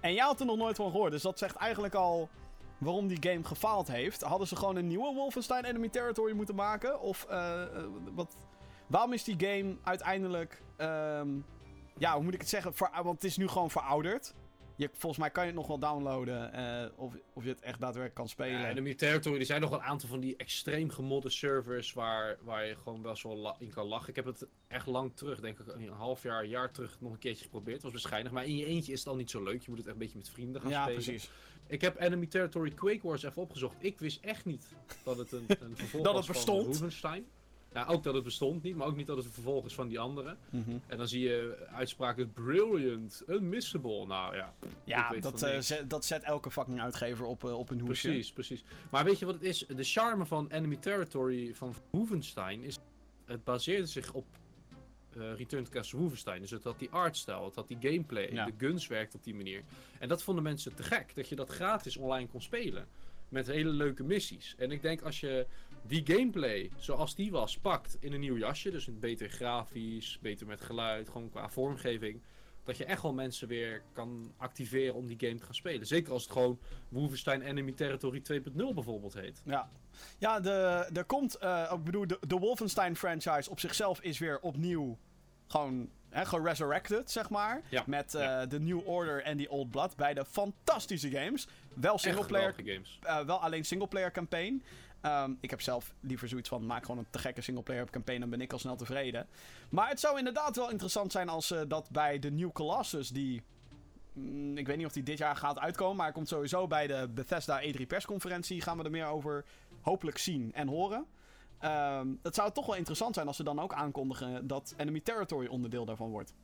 En 0.00 0.12
jij 0.12 0.24
had 0.24 0.40
er 0.40 0.46
nog 0.46 0.56
nooit 0.56 0.76
van 0.76 0.90
gehoord. 0.90 1.12
Dus 1.12 1.22
dat 1.22 1.38
zegt 1.38 1.56
eigenlijk 1.56 1.94
al 1.94 2.28
waarom 2.78 3.06
die 3.06 3.30
game 3.30 3.44
gefaald 3.44 3.88
heeft. 3.88 4.22
Hadden 4.22 4.46
ze 4.48 4.56
gewoon 4.56 4.76
een 4.76 4.86
nieuwe 4.86 5.14
Wolfenstein 5.14 5.64
Enemy 5.64 5.88
Territory 5.88 6.32
moeten 6.32 6.54
maken? 6.54 7.00
Of 7.00 7.24
eh, 7.28 7.62
eh, 7.62 7.68
wat, 8.14 8.36
waarom 8.86 9.12
is 9.12 9.24
die 9.24 9.36
game 9.46 9.76
uiteindelijk... 9.82 10.62
ehm, 10.76 11.28
ja, 11.98 12.14
hoe 12.14 12.22
moet 12.22 12.34
ik 12.34 12.40
het 12.40 12.48
zeggen? 12.48 12.74
Ver- 12.74 12.90
want 13.02 13.14
het 13.14 13.24
is 13.24 13.36
nu 13.36 13.48
gewoon 13.48 13.70
verouderd. 13.70 14.34
Je, 14.76 14.90
volgens 14.92 15.20
mij 15.20 15.30
kan 15.30 15.42
je 15.42 15.48
het 15.50 15.58
nog 15.58 15.66
wel 15.66 15.78
downloaden. 15.78 16.52
eh, 16.52 16.90
of, 16.96 17.14
of 17.32 17.42
je 17.42 17.48
het 17.48 17.60
echt 17.60 17.80
daadwerkelijk 17.80 18.14
kan 18.14 18.28
spelen. 18.28 18.60
Ja, 18.60 18.68
Enemy 18.68 18.94
Territory, 18.94 19.38
er 19.38 19.46
zijn 19.46 19.60
nog 19.60 19.70
een 19.70 19.82
aantal 19.82 20.08
van 20.08 20.20
die 20.20 20.36
extreem 20.36 20.90
gemodde 20.90 21.30
servers 21.30 21.92
waar, 21.92 22.36
waar 22.42 22.64
je 22.66 22.76
gewoon 22.76 23.02
wel 23.02 23.36
la- 23.36 23.56
in 23.58 23.70
kan 23.70 23.86
lachen. 23.86 24.08
Ik 24.08 24.16
heb 24.16 24.24
het 24.24 24.46
echt 24.68 24.86
lang 24.86 25.12
terug, 25.14 25.40
denk 25.40 25.58
ik 25.58 25.66
een 25.66 25.88
half 25.88 26.22
jaar, 26.22 26.42
een 26.42 26.48
jaar 26.48 26.70
terug 26.70 27.00
nog 27.00 27.12
een 27.12 27.18
keertje 27.18 27.44
geprobeerd. 27.44 27.74
Het 27.74 27.82
was 27.82 27.92
waarschijnlijk, 27.92 28.34
maar 28.34 28.44
in 28.44 28.56
je 28.56 28.66
eentje 28.66 28.92
is 28.92 28.98
het 28.98 29.08
al 29.08 29.16
niet 29.16 29.30
zo 29.30 29.42
leuk. 29.42 29.62
Je 29.62 29.68
moet 29.68 29.78
het 29.78 29.86
echt 29.86 29.94
een 29.94 30.02
beetje 30.02 30.18
met 30.18 30.28
vrienden 30.28 30.60
gaan 30.60 30.70
ja, 30.70 30.82
spelen. 30.82 31.02
precies. 31.02 31.30
Ik 31.66 31.80
heb 31.80 32.00
Enemy 32.00 32.26
Territory 32.26 32.70
Quake 32.70 33.06
Wars 33.06 33.22
even 33.22 33.42
opgezocht. 33.42 33.76
Ik 33.78 33.98
wist 33.98 34.24
echt 34.24 34.44
niet 34.44 34.66
dat 35.02 35.18
het 35.18 35.32
een, 35.32 35.46
een 35.48 35.76
vervolg 35.82 36.04
Dat 36.04 36.14
was 36.14 36.26
het 36.26 36.36
van 36.36 36.44
bestond. 36.44 36.66
Wolfenstein. 36.66 37.26
Ja, 37.72 37.84
ook 37.86 38.02
dat 38.02 38.14
het 38.14 38.24
bestond 38.24 38.62
niet, 38.62 38.76
maar 38.76 38.86
ook 38.86 38.96
niet 38.96 39.06
dat 39.06 39.16
het 39.16 39.26
een 39.26 39.32
vervolg 39.32 39.64
is 39.64 39.74
van 39.74 39.88
die 39.88 39.98
andere. 39.98 40.36
Mhm. 40.50 40.78
En 40.86 40.98
dan 40.98 41.08
zie 41.08 41.20
je 41.20 41.66
uitspraken 41.72 42.32
brilliant, 42.32 43.22
unmissable. 43.26 44.06
Nou 44.06 44.36
ja, 44.36 44.54
Ja, 44.84 45.10
dat, 45.20 45.40
van 45.40 45.48
eh, 45.48 45.60
zet, 45.60 45.90
dat 45.90 46.04
zet 46.04 46.22
elke 46.22 46.50
fucking 46.50 46.80
uitgever 46.80 47.26
op, 47.26 47.44
eh, 47.44 47.58
op 47.58 47.70
een 47.70 47.80
hoesje. 47.80 48.08
Precies, 48.08 48.32
precies. 48.32 48.64
Maar 48.90 49.04
weet 49.04 49.18
je 49.18 49.24
wat 49.24 49.34
het 49.34 49.42
is? 49.42 49.66
De 49.68 49.84
charme 49.84 50.26
van 50.26 50.50
Enemy 50.50 50.76
Territory 50.76 51.54
van 51.54 51.74
Wolfenstein 51.90 52.62
is... 52.62 52.78
Het 53.24 53.44
baseerde 53.44 53.86
zich 53.86 54.12
op 54.12 54.26
eh, 55.16 55.36
Return 55.36 55.64
to 55.64 55.70
Castle 55.70 55.98
Wolfenstein. 55.98 56.40
Dus 56.40 56.50
het 56.50 56.64
had 56.64 56.78
die 56.78 56.90
artstyle, 56.90 57.44
het 57.44 57.54
had 57.54 57.68
die 57.68 57.78
gameplay, 57.80 58.32
Ja. 58.32 58.44
de 58.44 58.52
guns 58.58 58.86
werkt 58.86 59.14
op 59.14 59.24
die 59.24 59.34
manier. 59.34 59.62
En 59.98 60.08
dat 60.08 60.22
vonden 60.22 60.42
mensen 60.44 60.74
te 60.74 60.82
gek, 60.82 61.14
dat 61.14 61.28
je 61.28 61.34
dat 61.34 61.50
gratis 61.50 61.96
online 61.96 62.28
kon 62.28 62.42
spelen. 62.42 62.86
Met 63.28 63.46
hele 63.46 63.70
leuke 63.70 64.02
missies. 64.04 64.54
En 64.58 64.70
ik 64.70 64.82
denk 64.82 65.02
als 65.02 65.20
je 65.20 65.46
die 65.82 66.02
gameplay, 66.06 66.70
zoals 66.76 67.14
die 67.14 67.30
was, 67.30 67.58
pakt 67.58 67.96
in 68.00 68.12
een 68.12 68.20
nieuw 68.20 68.36
jasje... 68.36 68.70
Dus 68.70 68.86
een 68.86 68.98
beter 68.98 69.28
grafisch, 69.28 70.18
beter 70.22 70.46
met 70.46 70.60
geluid, 70.60 71.08
gewoon 71.08 71.30
qua 71.30 71.48
vormgeving... 71.48 72.22
Dat 72.64 72.76
je 72.76 72.84
echt 72.84 73.02
wel 73.02 73.12
mensen 73.12 73.48
weer 73.48 73.82
kan 73.92 74.32
activeren 74.36 74.94
om 74.94 75.06
die 75.06 75.16
game 75.18 75.34
te 75.38 75.44
gaan 75.44 75.54
spelen. 75.54 75.86
Zeker 75.86 76.12
als 76.12 76.22
het 76.22 76.32
gewoon 76.32 76.58
Wolfenstein 76.88 77.42
Enemy 77.42 77.72
Territory 77.72 78.22
2.0 78.32 78.74
bijvoorbeeld 78.74 79.14
heet. 79.14 79.42
Ja, 79.44 79.68
ja 80.18 80.40
de, 80.40 80.50
er 80.92 81.04
komt, 81.04 81.34
eh, 81.34 81.72
ik 81.74 81.84
bedoel, 81.84 82.06
de, 82.06 82.18
de 82.26 82.36
Wolfenstein 82.38 82.96
franchise 82.96 83.50
op 83.50 83.60
zichzelf 83.60 84.00
is 84.00 84.18
weer 84.18 84.40
opnieuw 84.40 84.98
gewoon 85.46 85.88
hè, 86.08 86.26
geresurrected, 86.26 87.10
zeg 87.10 87.30
maar. 87.30 87.62
Ja, 87.68 87.82
Met 87.86 88.14
eh, 88.14 88.22
ja. 88.22 88.46
de 88.46 88.60
New 88.60 88.88
Order 88.88 89.22
en 89.22 89.36
die 89.36 89.50
Old 89.50 89.70
Blood. 89.70 89.96
Beide 89.96 90.24
fantastische 90.24 91.10
games. 91.10 91.48
Wel 91.74 91.98
singleplayer, 91.98 92.54
games. 92.56 92.98
eh, 93.02 93.20
wel 93.20 93.40
alleen 93.40 93.64
singleplayer 93.64 94.10
campaign. 94.10 94.62
Ehm, 95.00 95.32
ik 95.40 95.50
heb 95.50 95.60
zelf 95.60 95.94
liever 96.00 96.28
zoiets 96.28 96.48
van, 96.48 96.66
maak 96.66 96.84
gewoon 96.84 96.98
een 96.98 97.06
te 97.10 97.18
gekke 97.18 97.40
singleplayer 97.40 97.90
campaign, 97.90 98.20
dan 98.20 98.30
ben 98.30 98.40
ik 98.40 98.52
al 98.52 98.58
snel 98.58 98.76
tevreden. 98.76 99.26
Maar 99.68 99.88
het 99.88 100.00
zou 100.00 100.18
inderdaad 100.18 100.56
wel 100.56 100.70
interessant 100.70 101.12
zijn 101.12 101.28
als 101.28 101.50
eh, 101.50 101.60
dat 101.68 101.90
bij 101.90 102.18
de 102.18 102.30
New 102.30 102.52
Colossus, 102.52 103.08
die... 103.08 103.42
mm, 104.12 104.56
ik 104.58 104.66
weet 104.66 104.76
niet 104.76 104.86
of 104.86 104.92
die 104.92 105.02
dit 105.02 105.18
jaar 105.18 105.36
gaat 105.36 105.58
uitkomen, 105.58 105.96
maar 105.96 106.04
hij 106.04 106.14
komt 106.14 106.28
sowieso 106.28 106.66
bij 106.66 106.86
de 106.86 107.08
Bethesda 107.14 107.62
E3 107.62 107.86
persconferentie. 107.86 108.60
Gaan 108.60 108.76
we 108.78 108.84
er 108.84 108.90
meer 108.90 109.06
over 109.06 109.44
hopelijk 109.80 110.18
zien 110.18 110.50
en 110.54 110.68
horen. 110.68 111.06
Ehm, 111.58 112.08
het 112.22 112.34
zou 112.34 112.52
toch 112.52 112.66
wel 112.66 112.76
interessant 112.76 113.14
zijn 113.14 113.26
als 113.26 113.36
ze 113.36 113.44
dan 113.44 113.58
ook 113.60 113.72
aankondigen 113.72 114.46
dat 114.46 114.74
Enemy 114.76 115.00
Territory 115.00 115.46
onderdeel 115.46 115.84
daarvan 115.84 116.10
wordt. 116.10 116.34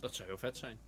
Dat 0.00 0.14
zou 0.14 0.28
heel 0.28 0.38
vet 0.38 0.56
zijn. 0.56 0.78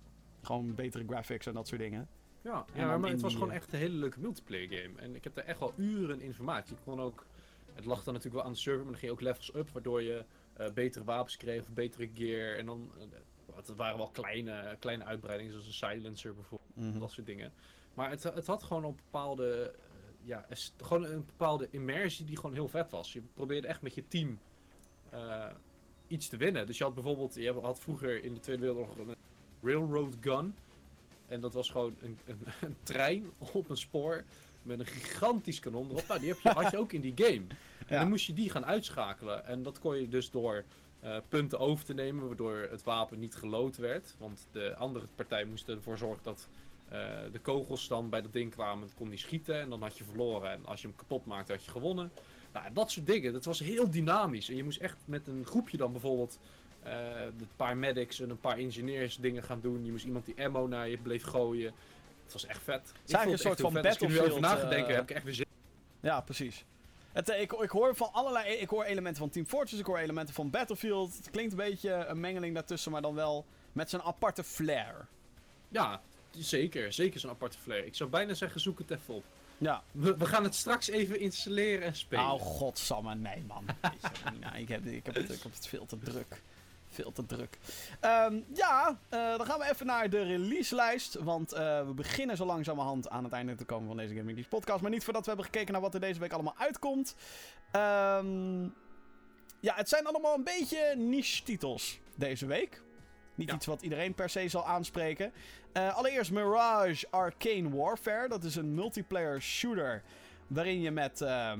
Gewoon 0.41 0.75
betere 0.75 1.03
graphics 1.07 1.45
en 1.45 1.53
dat 1.53 1.67
soort 1.67 1.81
dingen. 1.81 2.07
Ja, 2.41 2.65
En 2.73 2.81
ja 2.81 2.89
dan 2.91 2.99
maar 3.01 3.09
het 3.09 3.21
was 3.21 3.29
die, 3.29 3.39
gewoon 3.39 3.53
eh, 3.55 3.59
echt 3.61 3.73
een 3.73 3.79
hele 3.79 3.95
leuke 3.95 4.19
multiplayer 4.19 4.67
game. 4.69 4.99
En 4.99 5.15
ik 5.15 5.23
heb 5.23 5.37
er 5.37 5.43
echt 5.45 5.59
wel 5.59 5.73
uren 5.75 6.21
informatie. 6.21 6.75
Ik 6.75 6.81
kon 6.83 6.99
ook, 7.01 7.25
het 7.73 7.85
lag 7.85 8.03
dan 8.03 8.13
natuurlijk 8.13 8.35
wel 8.35 8.43
aan 8.43 8.51
de 8.55 8.59
server, 8.61 8.81
maar 8.83 8.91
dan 8.91 8.99
ging 9.01 9.11
je 9.11 9.17
ook 9.17 9.23
levels 9.23 9.55
up, 9.55 9.69
waardoor 9.69 10.01
je 10.01 10.25
eh, 10.53 10.71
betere 10.71 11.03
wapens 11.05 11.37
kreeg 11.37 11.61
of 11.61 11.69
betere 11.69 12.09
gear. 12.13 12.57
En 12.57 12.65
dan, 12.65 12.91
eh, 12.99 13.55
het 13.55 13.75
waren 13.75 13.97
wel 13.97 14.09
kleine, 14.09 14.75
kleine 14.79 15.03
uitbreidingen, 15.03 15.51
zoals 15.51 15.67
een 15.67 15.73
silencer 15.73 16.33
bijvoorbeeld, 16.33 16.69
Mhm. 16.75 16.99
dat 16.99 17.11
soort 17.11 17.27
dingen. 17.27 17.53
Maar 17.93 18.09
het, 18.09 18.23
het 18.23 18.47
had 18.47 18.63
gewoon 18.63 18.83
een 18.83 18.95
bepaalde, 18.95 19.75
ja, 20.23 20.45
gewoon 20.77 21.03
een 21.05 21.25
bepaalde 21.25 21.67
immersie 21.71 22.25
die 22.25 22.35
gewoon 22.35 22.53
heel 22.53 22.67
vet 22.67 22.91
was. 22.91 23.13
Je 23.13 23.21
probeerde 23.33 23.67
echt 23.67 23.81
met 23.81 23.93
je 23.95 24.07
team 24.07 24.39
eh, 25.09 25.45
iets 26.07 26.27
te 26.29 26.37
winnen. 26.37 26.65
Dus 26.65 26.77
je 26.77 26.83
had 26.83 26.93
bijvoorbeeld, 26.93 27.35
je 27.35 27.53
had 27.53 27.79
vroeger 27.79 28.23
in 28.23 28.33
de 28.33 28.39
Tweede 28.39 28.61
Wereldoorlog 28.61 28.97
een 29.07 29.15
railroad 29.61 30.15
gun. 30.21 30.55
En 31.27 31.41
dat 31.41 31.53
was 31.53 31.69
gewoon 31.69 31.95
een, 32.01 32.17
een, 32.25 32.39
een 32.67 32.75
trein 32.83 33.31
op 33.37 33.69
een 33.69 33.77
spoor 33.77 34.23
met 34.61 34.79
een 34.79 34.85
gigantisch 34.85 35.59
kanon 35.59 35.89
erop. 35.89 36.07
Nou, 36.07 36.19
die 36.19 36.29
heb 36.29 36.39
je, 36.39 36.49
had 36.49 36.71
je 36.71 36.77
ook 36.77 36.91
in 36.93 37.01
die 37.01 37.13
game. 37.15 37.45
En 37.87 37.95
Ja. 37.95 37.99
dan 37.99 38.09
moest 38.09 38.25
je 38.25 38.33
die 38.33 38.49
gaan 38.49 38.65
uitschakelen. 38.65 39.45
En 39.45 39.63
dat 39.63 39.79
kon 39.79 39.99
je 40.01 40.07
dus 40.09 40.31
door 40.31 40.63
eh, 40.99 41.17
punten 41.29 41.59
over 41.59 41.85
te 41.85 41.93
nemen, 41.93 42.27
waardoor 42.27 42.67
het 42.71 42.83
wapen 42.83 43.19
niet 43.19 43.35
gelood 43.35 43.77
werd. 43.77 44.15
Want 44.17 44.47
de 44.51 44.75
andere 44.75 45.07
partij 45.15 45.45
moest 45.45 45.67
ervoor 45.69 45.97
zorgen 45.97 46.23
dat 46.23 46.47
de 47.31 47.39
kogels 47.41 47.87
dan 47.87 48.09
bij 48.09 48.21
dat 48.21 48.33
ding 48.33 48.51
kwamen. 48.51 48.83
Het 48.83 48.95
kon 48.95 49.09
niet 49.09 49.19
schieten 49.19 49.59
en 49.59 49.69
dan 49.69 49.81
had 49.81 49.97
je 49.97 50.03
verloren. 50.03 50.51
En 50.51 50.65
als 50.65 50.81
je 50.81 50.87
hem 50.87 50.95
kapot 50.95 51.25
maakte, 51.25 51.51
had 51.51 51.65
je 51.65 51.71
gewonnen. 51.71 52.11
Nou, 52.53 52.73
dat 52.73 52.91
soort 52.91 53.05
dingen. 53.05 53.33
Dat 53.33 53.45
was 53.45 53.59
heel 53.59 53.89
dynamisch. 53.89 54.49
En 54.49 54.55
je 54.55 54.63
moest 54.63 54.79
echt 54.79 54.97
met 55.05 55.27
een 55.27 55.45
groepje 55.45 55.77
dan 55.77 55.91
bijvoorbeeld 55.91 56.39
eh, 56.83 57.21
een 57.21 57.49
paar 57.55 57.77
medics 57.77 58.19
en 58.19 58.29
een 58.29 58.39
paar 58.39 58.57
engineers 58.57 59.17
dingen 59.17 59.43
gaan 59.43 59.59
doen. 59.61 59.85
Je 59.85 59.91
moest 59.91 60.05
iemand 60.05 60.25
die 60.25 60.43
ammo 60.43 60.67
naar 60.67 60.89
je 60.89 60.97
bleef 60.97 61.23
gooien. 61.23 61.73
Het 62.23 62.33
was 62.33 62.45
echt 62.45 62.63
vet. 62.63 62.91
Eigenlijk 62.93 63.11
vond 63.11 63.25
een 63.25 63.31
het 63.31 63.41
soort 63.41 63.59
van 63.61 63.71
vet. 63.71 63.85
Als 63.85 63.95
ik 63.95 64.01
nu 64.01 64.19
over 64.19 64.41
Battlefield, 64.41 64.61
na 64.61 64.63
ga 64.63 64.69
denken, 64.69 64.89
eh, 64.89 64.95
heb 64.95 65.09
ik 65.09 65.15
echt 65.15 65.23
weer 65.25 65.33
zin. 65.33 65.45
Ja, 65.99 66.21
precies. 66.21 66.65
Het, 67.11 67.29
eh, 67.29 67.41
ik, 67.41 67.51
ik 67.51 67.69
hoor 67.69 67.95
van 67.95 68.09
allerlei. 68.13 68.53
Ik 68.53 68.69
hoor 68.69 68.83
elementen 68.83 69.21
van 69.21 69.29
Team 69.29 69.45
Fortress, 69.45 69.79
ik 69.79 69.85
hoor 69.85 69.97
elementen 69.97 70.33
van 70.33 70.49
Battlefield. 70.49 71.17
Het 71.17 71.29
klinkt 71.29 71.51
een 71.51 71.57
beetje 71.57 71.93
een 71.93 72.19
mengeling 72.19 72.53
daartussen, 72.53 72.91
maar 72.91 73.01
dan 73.01 73.15
wel 73.15 73.45
met 73.71 73.89
zijn 73.89 74.01
aparte 74.01 74.43
flair. 74.43 75.07
Ja, 75.69 76.01
zeker. 76.39 76.93
Zeker 76.93 77.19
zo'n 77.19 77.29
aparte 77.29 77.57
flair. 77.57 77.85
Ik 77.85 77.95
zou 77.95 78.09
bijna 78.09 78.33
zeggen, 78.33 78.61
zoek 78.61 78.77
het 78.77 78.91
even 78.91 79.13
op. 79.13 79.23
Ja. 79.57 79.83
We, 79.91 80.17
we 80.17 80.25
gaan 80.25 80.43
het 80.43 80.55
straks 80.55 80.87
even 80.87 81.19
installeren 81.19 81.85
en 81.85 81.95
spelen. 81.95 82.31
Oh, 82.31 82.41
godsamme, 82.41 83.15
nee, 83.15 83.43
man. 83.47 83.65
Mina, 84.33 84.53
ik, 84.63 84.67
heb, 84.67 84.85
ik, 84.85 85.05
heb 85.05 85.15
het, 85.15 85.29
ik 85.29 85.43
heb 85.43 85.53
het 85.53 85.67
veel 85.67 85.85
te 85.85 85.97
druk. 85.99 86.41
Veel 86.89 87.11
te 87.11 87.25
druk. 87.25 87.57
Ehm, 87.99 88.39
ja, 88.53 88.99
eh, 89.09 89.37
dan 89.37 89.45
gaan 89.45 89.59
we 89.59 89.69
even 89.69 89.85
naar 89.85 90.09
de 90.09 90.23
releaselijst. 90.23 91.13
Want 91.13 91.51
eh, 91.51 91.85
we 91.85 91.93
beginnen 91.93 92.37
zo 92.37 92.45
langzamerhand 92.45 93.09
aan 93.09 93.23
het 93.23 93.33
einde 93.33 93.55
te 93.55 93.65
komen 93.65 93.87
van 93.87 93.97
deze 93.97 94.13
Gaming 94.13 94.35
League 94.35 94.59
podcast. 94.59 94.81
Maar 94.81 94.91
niet 94.91 95.03
voordat 95.03 95.21
we 95.21 95.27
hebben 95.27 95.45
gekeken 95.45 95.71
naar 95.71 95.81
wat 95.81 95.93
er 95.93 95.99
deze 95.99 96.19
week 96.19 96.33
allemaal 96.33 96.57
uitkomt. 96.57 97.15
Ehm, 97.71 98.63
ja, 99.59 99.75
het 99.75 99.89
zijn 99.89 100.05
allemaal 100.05 100.35
een 100.35 100.43
beetje 100.43 100.95
niche 100.95 101.43
titels 101.43 101.99
deze 102.15 102.45
week. 102.45 102.81
Niet 103.35 103.49
Ja. 103.49 103.55
iets 103.55 103.65
wat 103.65 103.81
iedereen 103.81 104.13
per 104.13 104.29
se 104.29 104.47
zal 104.47 104.65
aanspreken. 104.65 105.33
Eh, 105.73 105.95
allereerst 105.97 106.31
Mirage 106.31 107.07
Arcane 107.09 107.69
Warfare. 107.75 108.27
Dat 108.27 108.43
is 108.43 108.55
een 108.55 108.73
multiplayer 108.73 109.41
shooter. 109.41 110.03
Waarin 110.47 110.81
je 110.81 110.91
met 110.91 111.21
ehm, 111.21 111.59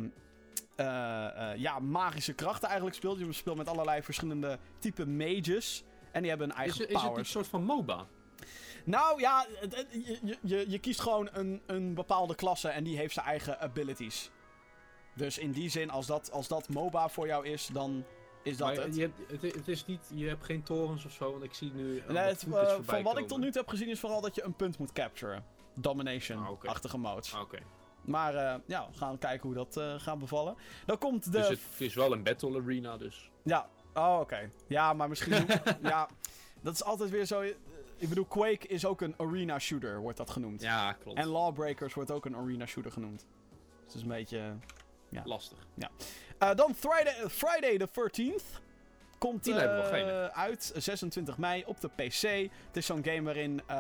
eh, 0.76 1.52
eh, 1.52 1.58
ja, 1.60 1.80
magische 1.80 2.34
krachten 2.34 2.68
eigenlijk 2.68 2.98
speelt. 2.98 3.20
Je 3.20 3.34
speelt 3.34 3.58
met 3.58 3.68
allerlei 3.68 4.02
verschillende 4.04 4.58
type 4.80 5.06
mages. 5.06 5.84
En 6.12 6.22
die 6.22 6.30
hebben 6.30 6.48
een 6.50 6.54
is, 6.56 6.60
eigen 6.62 6.82
het- 6.82 6.90
is 6.92 7.02
het 7.02 7.18
een 7.18 7.26
soort 7.26 7.48
van 7.48 7.64
MOBA? 7.64 8.06
Nou 8.86 9.20
ja, 9.20 9.46
je- 9.92 10.38
je, 10.42 10.66
je 10.70 10.80
kiest 10.80 11.00
gewoon 11.02 11.30
een, 11.32 11.62
een 11.66 11.94
bepaalde 11.94 12.36
klasse 12.36 12.70
en 12.70 12.84
die 12.84 12.98
heeft 12.98 13.14
zijn 13.14 13.26
eigen 13.26 13.60
abilities. 13.60 14.30
Dus 15.16 15.38
in 15.38 15.52
die 15.52 15.70
zin, 15.70 15.90
als 15.90 16.06
dat, 16.06 16.32
als 16.32 16.48
dat 16.48 16.70
MOBA 16.70 17.10
voor 17.10 17.28
jou 17.28 17.48
is, 17.48 17.68
dan 17.74 18.04
is 18.44 18.58
dat 18.58 18.68
Maar 18.76 18.86
het. 18.86 18.96
Je, 18.96 19.02
hebt, 19.02 19.42
het, 19.42 19.56
het 19.56 19.68
is 19.68 19.86
niet, 19.86 20.12
je 20.14 20.28
hebt 20.28 20.44
geen 20.44 20.64
torens 20.64 21.06
of 21.06 21.12
zo, 21.12 21.32
want 21.32 21.44
ik 21.44 21.54
zie 21.54 21.72
nu. 21.74 21.84
Nee, 21.84 22.02
uh, 22.08 22.14
wat 22.14 22.26
het, 22.26 22.44
footage 22.44 22.76
eh, 22.76 22.84
van 22.84 23.04
wat 23.04 23.18
ik 23.18 23.28
tot 23.28 23.40
nu 23.40 23.52
toe 23.52 23.62
heb 23.62 23.70
gezien 23.70 23.90
is 23.90 24.00
vooral 24.00 24.22
dat 24.22 24.36
je 24.36 24.44
een 24.44 24.56
punt 24.56 24.78
moet 24.78 24.92
capturen. 24.92 25.38
Ah. 25.38 25.44
Domination-achtige 25.82 26.98
modes. 26.98 27.34
Ah, 27.34 27.42
Oké. 27.42 27.58
Maar 28.04 28.36
eh, 28.36 28.56
ja, 28.66 28.88
we 28.92 28.98
gaan 28.98 29.18
kijken 29.18 29.48
hoe 29.48 29.54
dat 29.54 29.78
eh, 29.78 29.94
gaat 29.98 30.20
bevallen. 30.20 30.56
Dan 30.86 30.98
komt 30.98 31.24
de... 31.24 31.32
Dus 31.32 31.48
het 31.48 31.60
is 31.78 31.94
wel 31.94 32.12
een 32.12 32.24
battle 32.24 32.62
arena, 32.62 32.98
dus. 32.98 33.30
Ja, 33.44 33.70
oh 33.94 34.18
oké. 34.20 34.50
Ja, 34.68 34.94
maar 34.94 35.10
misschien... 35.10 35.46
ja, 35.82 36.10
dat 36.62 36.74
is 36.74 36.84
altijd 36.84 37.10
weer 37.10 37.26
zo... 37.26 37.42
Ik 37.98 38.10
bedoel, 38.10 38.26
Quake 38.26 38.68
is 38.68 38.86
ook 38.86 39.02
een 39.02 39.16
arena 39.18 39.60
shooter, 39.60 40.00
wordt 40.00 40.18
dat 40.18 40.30
genoemd. 40.30 40.62
Ja, 40.62 40.94
klopt. 40.94 41.18
En 41.18 41.28
Lawbreakers 41.28 41.94
wordt 41.94 42.12
ook 42.12 42.26
een 42.26 42.36
arena 42.36 42.66
shooter 42.66 42.92
genoemd. 42.92 43.20
Dus 43.20 43.86
het 43.86 43.96
is 43.96 44.02
een 44.02 44.08
beetje... 44.08 44.56
Lastig. 45.26 45.58
Eh, 46.38 46.56
dan 46.56 46.76
Friday, 46.76 47.30
Friday 47.30 47.78
the 47.78 47.88
13th. 47.88 48.62
Komt 49.18 49.44
Die 49.44 49.54
eh, 49.54 50.26
uit 50.26 50.74
26 50.76 51.38
mei 51.38 51.64
op 51.66 51.82
de 51.82 51.88
PC. 51.88 52.22
Het 52.68 52.78
is 52.78 52.86
zo'n 52.86 53.04
game 53.04 53.22
waarin 53.22 53.62
eh, 53.68 53.78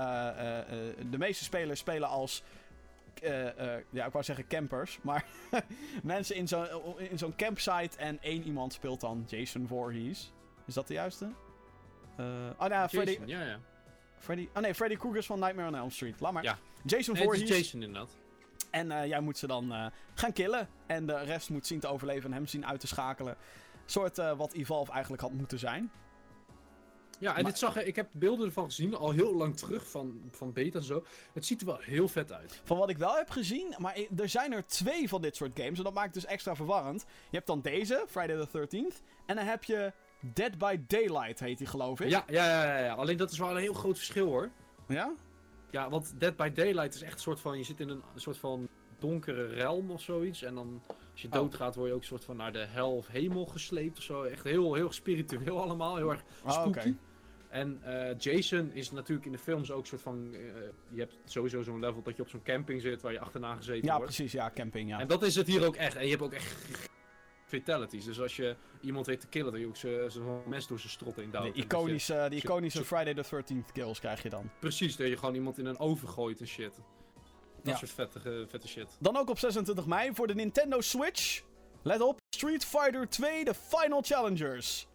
de 1.09 1.17
meeste 1.17 1.43
spelers 1.43 1.79
spelen 1.79 2.09
als... 2.09 2.43
ja, 3.89 4.05
ik 4.05 4.11
wou 4.11 4.23
zeggen 4.23 4.47
campers. 4.47 4.99
Maar 5.01 5.25
mensen 6.03 6.35
in 6.35 6.47
zo'n 6.47 6.67
in 6.97 7.17
zo'n 7.17 7.35
campsite 7.35 7.97
en 7.97 8.17
één 8.21 8.43
iemand 8.43 8.73
speelt 8.73 9.01
dan 9.01 9.23
Jason 9.27 9.67
Voorhees. 9.67 10.31
Is 10.65 10.73
dat 10.73 10.87
de 10.87 10.93
juiste? 10.93 11.31
Eh 12.17 12.25
oh, 12.57 12.67
nou, 12.67 12.89
Freddy, 12.89 13.11
Jason, 13.11 13.27
ja, 13.27 13.43
ja. 13.43 13.59
Freddy... 14.17 14.49
Oh 14.53 14.61
nee, 14.61 14.75
Freddy 14.75 14.95
Krueger's 14.95 15.25
van 15.25 15.39
Nightmare 15.39 15.67
on 15.67 15.75
Elm 15.75 15.91
Street. 15.91 16.19
Laat 16.19 16.33
maar. 16.33 16.43
Ja. 16.43 16.57
Jason 16.85 17.13
Nee, 17.13 17.23
Voorhees. 17.23 17.49
is 17.49 17.57
Jason 17.57 17.81
inderdaad. 17.81 18.17
En 18.73 18.91
eh, 18.91 19.05
jij 19.07 19.19
moet 19.19 19.37
ze 19.37 19.47
dan 19.47 19.73
eh, 19.73 19.85
gaan 20.13 20.33
killen. 20.33 20.67
En 20.85 21.05
de 21.05 21.17
rest 21.17 21.49
moet 21.49 21.67
zien 21.67 21.79
te 21.79 21.87
overleven 21.87 22.29
en 22.29 22.35
hem 22.35 22.47
zien 22.47 22.65
uit 22.65 22.79
te 22.79 22.87
schakelen. 22.87 23.35
soort 23.85 24.17
eh, 24.17 24.37
wat 24.37 24.53
Evolve 24.53 24.91
eigenlijk 24.91 25.21
had 25.21 25.31
moeten 25.31 25.59
zijn. 25.59 25.91
Ja, 27.19 27.35
en 27.35 27.41
Maar- 27.41 27.51
dit 27.51 27.59
zag, 27.59 27.83
ik 27.83 27.95
heb 27.95 28.07
beelden 28.11 28.45
ervan 28.45 28.65
gezien, 28.65 28.95
al 28.95 29.11
heel 29.11 29.35
lang 29.35 29.57
terug, 29.57 29.89
van, 29.89 30.21
van 30.31 30.53
beta 30.53 30.77
en 30.79 30.85
zo. 30.85 31.03
Het 31.33 31.45
ziet 31.45 31.59
er 31.61 31.67
wel 31.67 31.77
heel 31.79 32.07
vet 32.07 32.31
uit. 32.31 32.61
Van 32.63 32.77
wat 32.77 32.89
ik 32.89 32.97
wel 32.97 33.15
heb 33.15 33.29
gezien, 33.29 33.75
maar 33.77 33.97
er 34.17 34.29
zijn 34.29 34.53
er 34.53 34.67
twee 34.67 35.09
van 35.09 35.21
dit 35.21 35.35
soort 35.35 35.51
games. 35.59 35.77
En 35.77 35.83
dat 35.83 35.93
maakt 35.93 36.13
het 36.15 36.23
dus 36.23 36.31
extra 36.31 36.55
verwarrend. 36.55 37.05
Je 37.29 37.35
hebt 37.35 37.47
dan 37.47 37.61
deze, 37.61 38.05
Friday 38.07 38.45
the 38.45 38.67
13th. 38.67 39.01
En 39.25 39.35
dan 39.35 39.45
heb 39.45 39.63
je 39.63 39.93
Dead 40.19 40.57
by 40.57 40.79
Daylight, 40.87 41.39
heet 41.39 41.57
die 41.57 41.67
geloof 41.67 41.99
ik. 41.99 42.09
Ja, 42.09 42.23
ja, 42.27 42.45
ja, 42.63 42.77
ja. 42.77 42.93
Alleen 42.93 43.17
dat 43.17 43.31
is 43.31 43.37
wel 43.37 43.49
een 43.51 43.57
heel 43.57 43.73
groot 43.73 43.97
verschil 43.97 44.25
hoor. 44.27 44.49
Ja? 44.87 45.13
Ja, 45.73 45.89
want 45.89 46.13
Dead 46.17 46.35
by 46.35 46.49
Daylight 46.51 46.93
is 46.95 47.01
echt 47.01 47.13
een 47.13 47.19
soort 47.19 47.39
van, 47.39 47.57
je 47.57 47.63
zit 47.63 47.79
in 47.79 47.89
een, 47.89 48.01
een 48.13 48.21
soort 48.21 48.37
van 48.37 48.67
donkere 48.99 49.45
realm 49.47 49.91
of 49.91 50.01
zoiets. 50.01 50.41
En 50.43 50.55
dan, 50.55 50.81
als 51.11 51.21
je 51.21 51.27
Oh. 51.27 51.33
doodgaat, 51.33 51.75
word 51.75 51.87
je 51.87 51.93
ook 51.93 52.01
een 52.01 52.07
soort 52.07 52.23
van 52.25 52.35
naar 52.35 52.51
de 52.53 52.65
hel 52.65 52.95
of 52.95 53.07
hemel 53.07 53.45
gesleept 53.45 53.97
of 53.97 54.03
zo. 54.03 54.23
Echt 54.23 54.43
heel, 54.43 54.73
heel 54.73 54.91
spiritueel 54.91 55.61
allemaal, 55.61 55.95
heel 55.95 56.09
erg 56.11 56.23
Oh, 56.43 56.51
spooky. 56.51 56.79
oké. 56.79 56.95
En 57.49 57.79
eh, 57.83 58.17
Jason 58.17 58.71
is 58.71 58.91
natuurlijk 58.91 59.25
in 59.25 59.31
de 59.31 59.37
films 59.37 59.71
ook 59.71 59.81
een 59.81 59.87
soort 59.87 60.01
van, 60.01 60.29
eh, 60.33 60.39
je 60.89 60.99
hebt 60.99 61.15
sowieso 61.25 61.61
zo'n 61.61 61.79
level 61.79 62.01
dat 62.01 62.15
je 62.15 62.21
op 62.21 62.29
zo'n 62.29 62.43
camping 62.43 62.81
zit 62.81 63.01
waar 63.01 63.11
je 63.11 63.19
achterna 63.19 63.55
gezeten 63.55 63.85
Ja, 63.85 63.95
wordt. 63.97 64.05
precies. 64.05 64.31
Ja, 64.31 64.51
camping, 64.55 64.89
ja. 64.89 64.99
En 64.99 65.07
dat 65.07 65.23
is 65.23 65.35
het 65.35 65.47
hier 65.47 65.65
ook 65.65 65.75
echt. 65.75 65.95
En 65.95 66.03
je 66.03 66.09
hebt 66.09 66.21
ook 66.21 66.33
echt 66.33 66.55
fatalities. 67.59 68.05
Dus 68.05 68.19
als 68.21 68.35
je 68.35 68.55
iemand 68.81 69.05
weet 69.05 69.19
te 69.19 69.27
killen, 69.27 69.51
dan 69.51 69.59
je 69.61 69.67
ook 69.67 69.75
zo'n 69.77 70.09
zo 70.09 70.43
mes 70.47 70.67
door 70.67 70.79
zijn 70.79 70.91
strot 70.91 71.17
in 71.17 71.23
duwt. 71.23 71.31
De 71.31 71.37
En 71.37 71.45
dat 71.45 71.55
je- 71.55 71.63
iconische, 71.63 72.25
die 72.29 72.39
iconische 72.41 72.77
zo- 72.77 72.83
Friday 72.95 73.13
the 73.13 73.23
13th 73.23 73.71
kills 73.71 73.99
krijg 73.99 74.23
je 74.23 74.29
dan. 74.29 74.49
Precies, 74.59 74.95
dat 74.95 75.07
je 75.07 75.17
gewoon 75.17 75.35
iemand 75.35 75.57
in 75.57 75.65
een 75.65 75.79
oven 75.79 76.09
gooit 76.09 76.39
en 76.39 76.47
shit. 76.47 76.73
Dat 77.63 77.73
Ja. 77.73 77.75
soort 77.75 77.91
vette, 77.91 78.45
vette 78.49 78.67
shit. 78.67 78.97
Dan 78.99 79.17
ook 79.17 79.29
op 79.29 79.39
26 79.39 79.85
mei 79.85 80.13
voor 80.13 80.27
de 80.27 80.35
Nintendo 80.35 80.81
Switch. 80.81 81.43
Let 81.83 82.01
op, 82.01 82.19
Street 82.29 82.65
Fighter 82.65 83.09
2 83.09 83.43
The 83.45 83.53
Final 83.53 84.01
Challengers. 84.01 84.87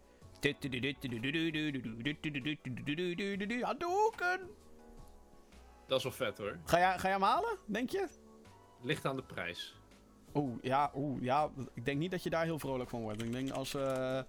Hadouken! 3.61 4.41
Dat 5.87 5.99
is 5.99 6.03
wel 6.03 6.13
vet 6.13 6.39
hoor. 6.39 6.59
Ga 6.65 6.79
jij, 6.79 6.93
ga 6.99 7.03
jij 7.03 7.11
hem 7.13 7.23
halen, 7.23 7.59
denk 7.67 7.91
je? 7.91 8.07
Ligt 8.83 9.05
aan 9.05 9.17
de 9.17 9.23
prijs. 9.23 9.78
Oeh, 10.35 10.63
ja, 10.63 10.91
oeh, 10.95 11.23
ja. 11.23 11.51
Ik 11.75 11.85
denk 11.85 11.99
niet 11.99 12.11
dat 12.11 12.23
je 12.23 12.31
daar 12.31 12.45
heel 12.45 12.59
vrolijk 12.59 12.91
van 12.91 13.01
wordt. 13.01 13.23
Ik 13.23 13.33
denk 13.33 13.51
als 13.51 13.73
we 13.73 14.25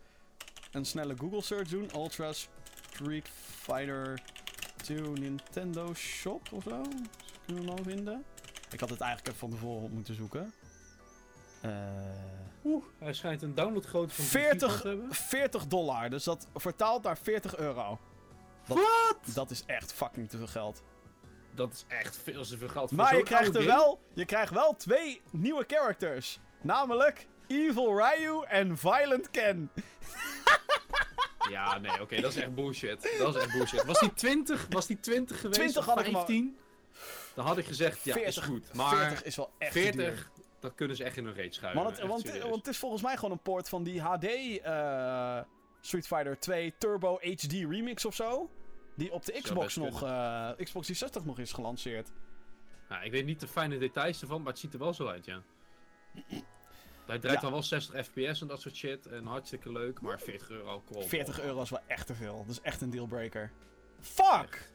een 0.71 0.85
snelle 0.85 1.17
Google 1.17 1.41
search 1.41 1.67
doen. 1.67 1.89
Ultra 1.95 2.34
Street 2.34 3.27
Fighter 3.61 4.21
2 4.76 5.01
Nintendo 5.01 5.93
Shop 5.93 6.51
of 6.51 6.63
zo. 6.63 6.81
Kunnen 7.45 7.63
we 7.63 7.69
hem 7.69 7.77
al 7.77 7.84
vinden? 7.84 8.23
Ik 8.71 8.80
had 8.80 8.89
het 8.89 9.01
eigenlijk 9.01 9.27
even 9.27 9.39
van 9.39 9.49
tevoren 9.49 9.84
op 9.84 9.91
moeten 9.91 10.15
zoeken. 10.15 10.53
Eh... 11.61 11.71
Oeh, 12.63 12.84
hij 12.97 13.13
schijnt 13.13 13.41
een 13.41 13.55
downloadgrootte 13.55 14.15
van 14.15 14.26
40 14.26 14.59
40 14.59 14.81
te 14.81 14.88
hebben. 14.88 15.13
40 15.13 15.67
dollar. 15.67 16.09
Dus 16.09 16.23
dat 16.23 16.47
vertaalt 16.55 17.03
naar 17.03 17.17
40 17.17 17.57
euro. 17.57 17.99
Dat, 18.67 18.77
Wat? 18.77 19.35
Dat 19.35 19.51
is 19.51 19.63
echt 19.65 19.93
fucking 19.93 20.30
te 20.30 20.38
veel 20.38 20.47
geld. 20.47 20.81
Dat 21.51 21.73
is 21.73 21.85
echt 21.88 22.19
veel 22.23 22.43
te 22.43 22.57
veel 22.57 22.67
geld 22.67 22.89
voor 22.89 22.97
Maar 22.97 23.17
je 23.17 23.23
krijgt, 23.23 23.47
er 23.47 23.61
game. 23.61 23.65
wel, 23.65 23.99
je 24.13 24.26
krijgt 24.26 24.53
wel 24.53 24.76
twee 24.76 25.21
nieuwe 25.31 25.63
characters. 25.67 26.39
Namelijk 26.61 27.27
Evil 27.47 27.97
Ryu 27.97 28.43
en 28.47 28.77
Violent 28.77 29.30
Ken. 29.31 29.71
Ja, 31.49 31.77
nee, 31.77 32.01
oké, 32.01 32.21
dat 32.21 32.31
is 32.31 32.38
echt 32.41 32.55
bullshit. 32.55 33.15
Dat 33.19 33.35
is 33.35 33.41
echt 33.43 33.53
bullshit. 33.53 33.85
Was 33.85 33.99
die 33.99 34.13
20, 34.13 34.65
was 34.69 34.88
die 34.88 34.99
20 34.99 35.39
geweest? 35.39 35.59
20 35.59 35.77
of 35.77 35.85
had 35.85 35.99
ik 35.99 36.05
hem 36.05 36.15
al- 36.15 36.26
15? 36.26 36.57
Dan 37.35 37.45
had 37.45 37.57
ik 37.57 37.65
gezegd, 37.65 38.03
ja, 38.03 38.13
40, 38.13 38.38
is 38.43 38.49
goed. 38.49 38.73
Maar 38.73 38.95
40 38.97 39.23
is 39.23 39.35
wel 39.35 39.51
echt 39.57 39.71
te 39.73 39.80
duur. 39.80 39.91
40, 39.93 40.30
dat 40.59 40.76
kunnen 40.76 40.95
ze 40.95 41.03
echt 41.03 41.17
in 41.17 41.26
hun 41.26 41.34
reet 41.34 41.53
schuiven. 41.55 41.81
Want 41.81 41.91
het, 41.95 41.99
echt 42.03 42.09
want, 42.11 42.26
serieus. 42.26 42.43
want 42.43 42.55
het 42.55 42.67
is 42.67 42.77
volgens 42.77 43.01
mij 43.01 43.15
gewoon 43.15 43.31
een 43.31 43.41
port 43.41 43.69
van 43.69 43.84
die 43.84 44.01
HD 44.01 44.23
eh, 44.26 45.39
Street 45.81 46.07
Fighter 46.07 46.39
2 46.39 46.73
Turbo 46.77 47.19
HD 47.21 47.51
Remix 47.51 48.05
of 48.05 48.15
zo. 48.15 48.49
Die 48.99 49.11
op 49.13 49.26
de 49.26 49.39
Xbox 49.41 49.76
nog, 49.76 50.03
eh, 50.03 50.49
Xbox 50.49 50.85
360 50.85 51.26
nog 51.26 51.39
is 51.39 51.51
gelanceerd. 51.51 52.11
Nou, 52.89 53.03
ik 53.03 53.11
weet 53.11 53.26
niet 53.26 53.39
de 53.39 53.47
fijne 53.47 53.77
details 53.77 54.21
ervan, 54.21 54.41
maar 54.41 54.51
het 54.51 54.61
ziet 54.61 54.73
er 54.73 54.80
wel 54.80 54.93
zo 54.93 55.07
uit, 55.07 55.26
ja. 55.26 55.41
Hij 57.05 57.19
draait 57.19 57.35
Ja. 57.35 57.39
dan 57.41 57.51
wel 57.51 57.63
60 57.63 58.05
fps 58.05 58.41
en 58.41 58.47
dat 58.47 58.61
soort 58.61 58.76
shit. 58.76 59.05
En 59.05 59.26
hartstikke 59.26 59.71
leuk, 59.71 60.01
maar 60.01 60.19
40 60.19 60.49
euro. 60.49 60.81
Kom 60.85 60.95
op. 60.95 61.09
40 61.09 61.41
euro 61.41 61.61
is 61.61 61.69
wel 61.69 61.80
echt 61.88 62.07
te 62.07 62.15
veel. 62.15 62.38
Dat 62.38 62.49
is 62.55 62.61
echt 62.61 62.81
een 62.81 62.89
dealbreaker. 62.89 63.51
Fuck! 63.99 64.71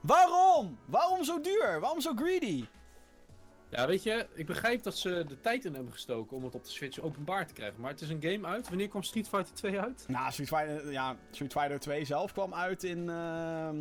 Waarom? 0.00 0.78
Waarom 0.84 1.24
zo 1.24 1.40
duur? 1.40 1.80
Waarom 1.80 2.00
zo 2.00 2.12
greedy? 2.14 2.64
Ja, 3.72 3.86
weet 3.86 4.02
je, 4.02 4.26
ik 4.34 4.46
begrijp 4.46 4.82
dat 4.82 4.98
ze 4.98 5.24
de 5.28 5.40
tijd 5.40 5.64
in 5.64 5.74
hebben 5.74 5.92
gestoken 5.92 6.36
om 6.36 6.44
het 6.44 6.54
op 6.54 6.64
de 6.64 6.70
Switch 6.70 7.00
openbaar 7.00 7.46
te 7.46 7.52
krijgen. 7.52 7.80
Maar 7.80 7.90
het 7.90 8.00
is 8.00 8.08
een 8.08 8.22
game 8.22 8.46
uit. 8.46 8.68
Wanneer 8.68 8.88
kwam 8.88 9.02
Street 9.02 9.28
Fighter 9.28 9.54
2 9.54 9.80
uit? 9.80 10.04
Nou, 10.08 10.32
Street 10.32 10.48
Fighter, 10.48 10.92
ja, 10.92 11.16
Street 11.30 11.52
Fighter 11.52 11.80
2 11.80 12.04
zelf 12.04 12.32
kwam 12.32 12.54
uit 12.54 12.84
in 12.84 13.08
ehm 13.08 13.76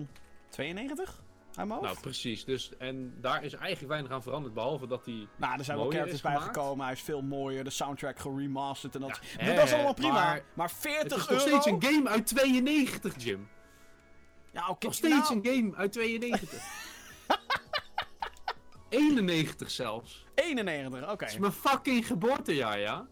92? 0.49 1.21
Mijn 1.55 1.69
hoofd? 1.69 1.81
Nou, 1.81 1.99
precies. 1.99 2.45
Dus, 2.45 2.71
en 2.77 3.13
daar 3.21 3.43
is 3.43 3.53
eigenlijk 3.53 3.91
weinig 3.91 4.11
aan 4.11 4.23
veranderd. 4.23 4.53
Behalve 4.53 4.87
dat 4.87 5.05
die. 5.05 5.27
Nou, 5.37 5.57
er 5.57 5.63
zijn 5.63 5.77
wel 5.77 5.89
characters 5.89 6.15
is 6.15 6.21
bij 6.21 6.33
gemaakt. 6.35 6.57
gekomen. 6.57 6.85
Hij 6.85 6.93
is 6.93 7.01
veel 7.01 7.21
mooier. 7.21 7.63
De 7.63 7.69
soundtrack 7.69 8.19
geremasterd 8.19 8.95
en 8.95 9.01
dat. 9.01 9.19
Ja, 9.37 9.53
dat 9.53 9.63
is 9.63 9.73
allemaal 9.73 9.93
prima. 9.93 10.13
Maar, 10.13 10.41
maar 10.53 10.71
40 10.71 11.01
Het 11.01 11.11
is 11.11 11.17
euro? 11.27 11.33
nog 11.33 11.41
steeds 11.41 11.65
een 11.65 11.93
game 11.93 12.09
uit 12.09 12.25
92, 12.25 13.23
Jim. 13.23 13.49
Ja, 14.51 14.67
oké. 14.67 14.85
Nog 14.85 14.95
steeds 14.95 15.29
nou, 15.29 15.41
een 15.43 15.45
game 15.45 15.75
uit 15.75 15.91
92. 15.91 16.63
91 18.91 19.71
zelfs. 19.71 20.25
91, 20.35 21.11
oké. 21.11 21.25
Is 21.25 21.37
mijn 21.37 21.51
fucking 21.51 22.07
geboortejaar, 22.07 22.79
ja? 22.79 23.07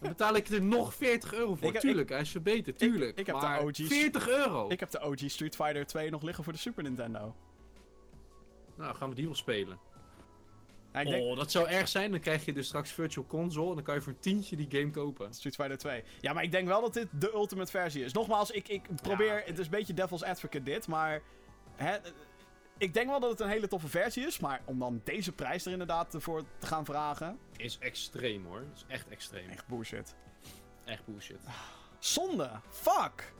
Dan 0.00 0.08
betaal 0.10 0.34
ik 0.34 0.48
er 0.48 0.62
nog 0.62 0.94
40 0.94 1.34
euro 1.34 1.54
voor. 1.54 1.66
Ik 1.66 1.72
heb- 1.72 1.82
tuurlijk, 1.82 2.08
hij 2.08 2.20
is 2.20 2.30
verbeterd, 2.30 2.78
tuurlijk. 2.78 3.18
ik 3.18 3.26
heb 3.26 3.34
de 3.40 3.46
maar 3.46 3.62
OG's. 3.62 3.80
40 3.88 4.28
euro! 4.28 4.68
Ik 4.70 4.80
heb 4.80 4.90
de 4.90 5.00
OG 5.02 5.18
Street 5.26 5.56
Fighter 5.56 5.86
2 5.86 6.10
nog 6.10 6.22
liggen 6.22 6.44
voor 6.44 6.52
de 6.52 6.58
Super 6.58 6.82
Nintendo. 6.82 7.34
Nou, 8.76 8.94
gaan 8.96 9.08
we 9.08 9.14
die 9.14 9.24
wel 9.24 9.34
spelen. 9.34 9.78
Ja, 10.92 11.00
ik 11.00 11.06
denk 11.08 11.24
Oh, 11.24 11.36
dat 11.36 11.50
zou 11.50 11.68
erg 11.68 11.88
zijn. 11.88 12.10
Dan 12.10 12.20
krijg 12.20 12.44
je 12.44 12.52
dus 12.52 12.66
straks 12.66 12.90
Virtual 12.92 13.26
Console 13.26 13.68
en 13.68 13.74
dan 13.74 13.84
kan 13.84 13.94
je 13.94 14.00
voor 14.00 14.12
een 14.12 14.18
tientje 14.20 14.56
die 14.56 14.66
game 14.70 14.90
kopen. 14.90 15.34
Street 15.34 15.54
Fighter 15.54 15.78
2. 15.78 16.02
Ja, 16.20 16.32
maar 16.32 16.42
ik 16.42 16.52
denk 16.52 16.66
wel 16.68 16.80
dat 16.80 16.94
dit 16.94 17.06
de 17.10 17.32
ultimate 17.32 17.70
versie 17.70 18.04
is. 18.04 18.12
Nogmaals, 18.12 18.50
ik, 18.50 18.68
ik 18.68 18.82
probeer... 19.02 19.42
Het 19.46 19.58
is 19.58 19.64
een 19.64 19.70
beetje 19.70 19.94
devil's 19.94 20.22
advocate 20.22 20.64
dit, 20.64 20.86
maar... 20.86 21.22
Hè, 21.76 21.96
ik 22.80 22.94
denk 22.94 23.08
wel 23.08 23.20
dat 23.20 23.30
het 23.30 23.40
een 23.40 23.48
hele 23.48 23.68
toffe 23.68 23.88
versie 23.88 24.26
is, 24.26 24.38
maar 24.38 24.60
om 24.64 24.78
dan 24.78 25.00
deze 25.04 25.32
prijs 25.32 25.66
er 25.66 25.72
inderdaad 25.72 26.14
voor 26.18 26.44
te 26.58 26.66
gaan 26.66 26.84
vragen... 26.84 27.38
Is 27.56 27.78
extreem 27.78 28.46
hoor. 28.46 28.62
is 28.74 28.84
echt 28.88 29.08
extreem. 29.08 29.48
Echt 29.48 29.66
bullshit. 29.66 30.14
Echt 30.84 31.06
bullshit. 31.06 31.40
Zonde. 31.98 32.50
Fuck. 32.68 33.32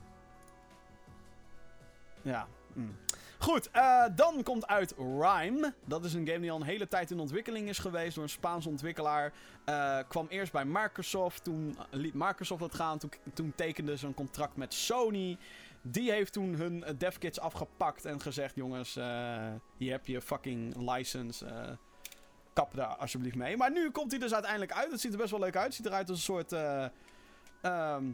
Ja. 2.23 2.49
mm. 2.73 2.97
Goed, 3.39 3.71
eh, 3.71 4.05
dan 4.15 4.43
komt 4.43 4.67
uit 4.67 4.95
Rhyme. 4.97 5.75
Dat 5.85 6.05
is 6.05 6.15
een 6.15 6.27
game 6.27 6.41
die 6.41 6.51
al 6.51 6.61
een 6.61 6.67
hele 6.67 6.89
tijd 6.89 7.11
in 7.11 7.21
ontwikkeling 7.21 7.69
is 7.69 7.79
geweest 7.79 8.15
door 8.15 8.25
een 8.25 8.31
Spaanse 8.31 8.69
ontwikkelaar. 8.69 9.33
Eh, 9.65 9.99
kwam 10.09 10.27
eerst 10.29 10.53
bij 10.53 10.65
Microsoft, 10.65 11.45
toen 11.45 11.77
liet 11.91 12.15
Microsoft 12.15 12.63
het 12.63 12.75
gaan. 12.75 12.99
Toen, 12.99 13.11
toen 13.35 13.53
tekende 13.57 13.97
ze 13.97 14.07
een 14.07 14.15
contract 14.15 14.57
met 14.57 14.75
Sony. 14.75 15.39
Die 15.83 16.11
heeft 16.11 16.33
toen 16.33 16.55
hun 16.55 16.85
eh, 16.85 16.95
devkits 16.99 17.41
afgepakt 17.41 18.05
en 18.05 18.21
gezegd: 18.21 18.55
jongens, 18.55 18.97
eh, 18.97 19.53
hier 19.77 19.91
heb 19.93 20.07
je 20.07 20.21
fucking 20.21 20.77
license. 20.91 21.47
eh, 21.47 21.71
kap 22.53 22.75
daar 22.75 22.87
alsjeblieft 22.87 23.37
mee. 23.37 23.57
Maar 23.57 23.73
nu 23.73 23.91
komt 23.91 24.11
hij 24.11 24.21
dus 24.21 24.33
uiteindelijk 24.33 24.73
uit. 24.73 24.91
Het 24.91 25.01
ziet 25.01 25.13
er 25.13 25.19
best 25.19 25.31
wel 25.31 25.41
leuk 25.41 25.57
uit. 25.57 25.65
Het 25.67 25.75
ziet 25.75 25.87
eruit 25.87 26.09
als 26.09 26.19
een 26.19 26.25
soort. 26.25 26.53
eh, 26.53 26.87
ehm, 27.61 28.05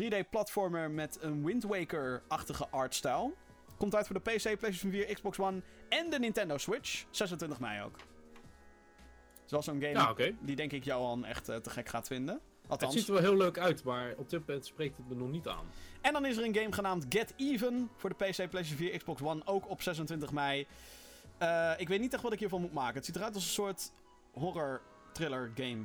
3D-platformer 0.00 0.90
met 0.90 1.18
een 1.20 1.44
Wind 1.44 1.62
Waker-achtige 1.62 2.68
artstyle. 2.68 3.32
Komt 3.76 3.94
uit 3.94 4.06
voor 4.06 4.14
de 4.22 4.30
PC, 4.30 4.42
PlayStation 4.42 4.90
4, 4.92 5.14
Xbox 5.14 5.38
One 5.38 5.62
en 5.88 6.10
de 6.10 6.18
Nintendo 6.18 6.58
Switch. 6.58 7.04
26 7.10 7.60
mei 7.60 7.82
ook. 7.82 7.96
Het 7.96 9.44
is 9.44 9.50
wel 9.50 9.62
zo'n 9.62 9.80
game 9.82 9.92
Ja, 9.92 10.10
die 10.40 10.56
denk 10.56 10.72
ik 10.72 10.84
Johan 10.84 11.24
echt 11.24 11.48
eh, 11.48 11.56
te 11.56 11.70
gek 11.70 11.88
gaat 11.88 12.06
vinden. 12.06 12.40
Het 12.68 12.92
ziet 12.92 13.06
er 13.06 13.12
wel 13.12 13.22
heel 13.22 13.36
leuk 13.36 13.58
uit, 13.58 13.84
maar 13.84 14.14
op 14.16 14.30
dit 14.30 14.46
moment 14.46 14.66
spreekt 14.66 14.96
het 14.96 15.08
me 15.08 15.14
nog 15.14 15.30
niet 15.30 15.48
aan. 15.48 15.66
En 16.00 16.12
dan 16.12 16.24
is 16.24 16.36
er 16.36 16.44
een 16.44 16.54
game 16.54 16.72
genaamd 16.72 17.06
Get 17.08 17.32
Even 17.36 17.90
voor 17.96 18.10
de 18.10 18.16
PC, 18.16 18.34
PlayStation 18.50 18.76
4, 18.76 18.96
Xbox 18.98 19.22
One, 19.22 19.42
ook 19.44 19.68
op 19.70 19.82
26 19.82 20.32
mei. 20.32 20.66
Eh, 21.38 21.72
ik 21.76 21.88
weet 21.88 22.00
niet 22.00 22.12
echt 22.14 22.22
wat 22.22 22.32
ik 22.32 22.38
hiervan 22.38 22.60
moet 22.60 22.72
maken. 22.72 22.94
Het 22.94 23.04
ziet 23.04 23.16
eruit 23.16 23.34
als 23.34 23.44
een 23.44 23.50
soort 23.50 23.92
horror 24.32 24.80
thriller 25.12 25.52
game. 25.54 25.84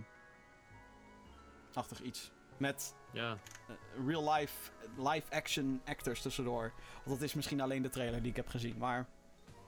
Achtig 1.74 2.02
iets. 2.02 2.32
Met 2.58 2.96
Ja. 3.12 3.38
eh, 3.68 3.76
real 4.08 4.34
life, 4.34 4.72
live 4.98 5.32
action 5.32 5.82
actors 5.86 6.22
tussendoor. 6.22 6.74
Want 7.04 7.20
dat 7.20 7.22
is 7.28 7.34
misschien 7.34 7.62
alleen 7.62 7.82
de 7.82 7.90
trailer 7.90 8.22
die 8.22 8.30
ik 8.30 8.36
heb 8.36 8.48
gezien. 8.48 8.78
Maar 8.78 9.08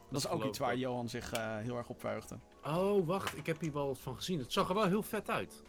dat, 0.10 0.20
is 0.22 0.28
ook 0.28 0.44
iets 0.44 0.60
waar. 0.60 0.78
Johan 0.78 1.10
zich 1.10 1.32
eh, 1.32 1.58
heel 1.58 1.78
erg 1.78 1.90
op 1.90 2.00
verheugde. 2.00 2.38
Oh, 2.64 3.08
wacht. 3.08 3.38
Ik 3.38 3.46
heb 3.46 3.60
hier 3.60 3.74
wel 3.74 3.88
wat 3.88 4.00
van 4.00 4.16
gezien. 4.16 4.40
Het 4.40 4.54
zag 4.54 4.70
er 4.70 4.76
wel 4.76 4.88
heel 4.88 5.04
vet 5.04 5.30
uit. 5.30 5.64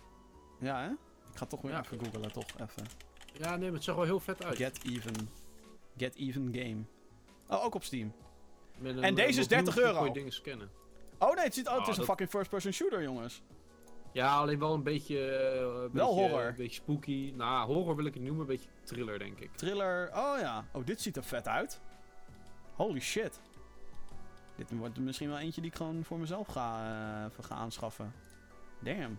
Ja, 0.60 0.82
hè? 0.82 0.90
Ik 1.34 1.40
ga 1.40 1.46
toch 1.46 1.60
weer 1.60 1.72
Ja. 1.72 1.80
even 1.82 1.98
googlen, 2.04 2.32
toch? 2.32 2.46
Even. 2.60 2.86
Ja, 3.32 3.50
nee, 3.56 3.64
maar 3.66 3.72
het 3.74 3.84
zag 3.84 3.94
er 3.94 4.00
wel 4.00 4.10
heel 4.10 4.20
vet 4.20 4.44
uit. 4.44 4.56
Get 4.56 4.84
Even. 4.84 5.28
Get 5.96 6.14
Even 6.16 6.48
game. 6.54 6.82
Oh, 7.48 7.64
ook 7.64 7.74
op 7.74 7.84
Steam. 7.84 8.12
Een, 8.82 9.02
En 9.02 9.14
deze 9.14 9.32
eh, 9.32 9.38
is 9.38 9.48
30 9.48 9.74
mobiel 9.74 9.88
euro. 9.88 9.98
kun 9.98 10.08
je 10.08 10.14
dingen 10.14 10.32
scannen. 10.32 10.70
Oh 11.18 11.34
nee, 11.34 11.44
het, 11.44 11.54
ziet, 11.54 11.66
oh, 11.68 11.72
het 11.72 11.82
Oh, 11.82 11.88
is 11.88 11.92
een 11.92 11.96
dat- 11.98 12.06
fucking 12.06 12.28
first-person 12.30 12.72
shooter, 12.72 13.02
jongens. 13.02 13.42
Ja, 14.12 14.36
alleen 14.36 14.58
wel 14.58 14.74
een 14.74 14.82
beetje... 14.82 15.26
eh, 15.30 15.60
een 15.60 15.62
Wel 15.64 15.88
beetje, 15.90 16.04
horror. 16.04 16.46
Een 16.46 16.54
beetje 16.56 16.74
spooky. 16.82 17.32
Nou, 17.36 17.66
horror 17.72 17.96
wil 17.96 18.04
ik 18.04 18.14
het 18.14 18.22
noemen. 18.22 18.40
Een 18.40 18.46
beetje 18.46 18.68
thriller, 18.84 19.18
denk 19.18 19.38
ik. 19.40 19.50
Thriller. 19.56 20.08
Oh 20.14 20.38
ja. 20.40 20.64
Oh, 20.72 20.86
dit 20.86 21.00
ziet 21.00 21.16
er 21.16 21.24
vet 21.24 21.48
uit. 21.48 21.80
Holy 22.74 23.00
shit. 23.00 23.40
Dit 24.56 24.70
wordt 24.70 24.98
misschien 24.98 25.28
wel 25.28 25.38
eentje 25.38 25.60
die 25.60 25.70
ik 25.70 25.76
gewoon 25.76 26.04
voor 26.04 26.18
mezelf 26.18 26.46
ga, 26.46 27.26
even 27.30 27.44
ga 27.44 27.54
aanschaffen. 27.54 28.12
Damn. 28.80 29.18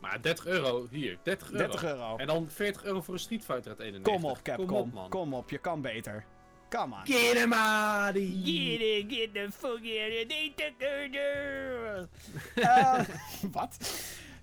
Maar 0.00 0.22
30 0.22 0.46
euro, 0.46 0.86
hier. 0.90 1.18
30 1.22 1.50
euro. 1.52 1.66
30 1.66 1.84
euro. 1.84 2.16
En 2.16 2.26
dan 2.26 2.48
40 2.50 2.84
euro 2.84 3.00
voor 3.00 3.14
een 3.14 3.20
Street 3.20 3.44
Fighter 3.44 3.68
uit 3.70 3.78
91. 3.80 4.12
Kom 4.12 4.24
op, 4.30 4.42
Capcom. 4.42 4.66
Kom 4.66 4.76
op, 4.76 4.92
man. 4.92 5.08
Kom 5.08 5.34
op, 5.34 5.50
je 5.50 5.58
kan 5.58 5.80
beter. 5.80 6.24
Come 6.68 6.94
on. 6.94 7.00
Get 7.06 7.36
him 7.38 7.52
out 7.52 8.16
of 8.16 8.22
here. 8.22 9.04
Get 9.08 9.34
the 9.34 9.48
fuck 9.52 9.84
out 9.84 10.12
of 11.94 12.08
Eh, 12.54 13.00
Wat? 13.52 13.76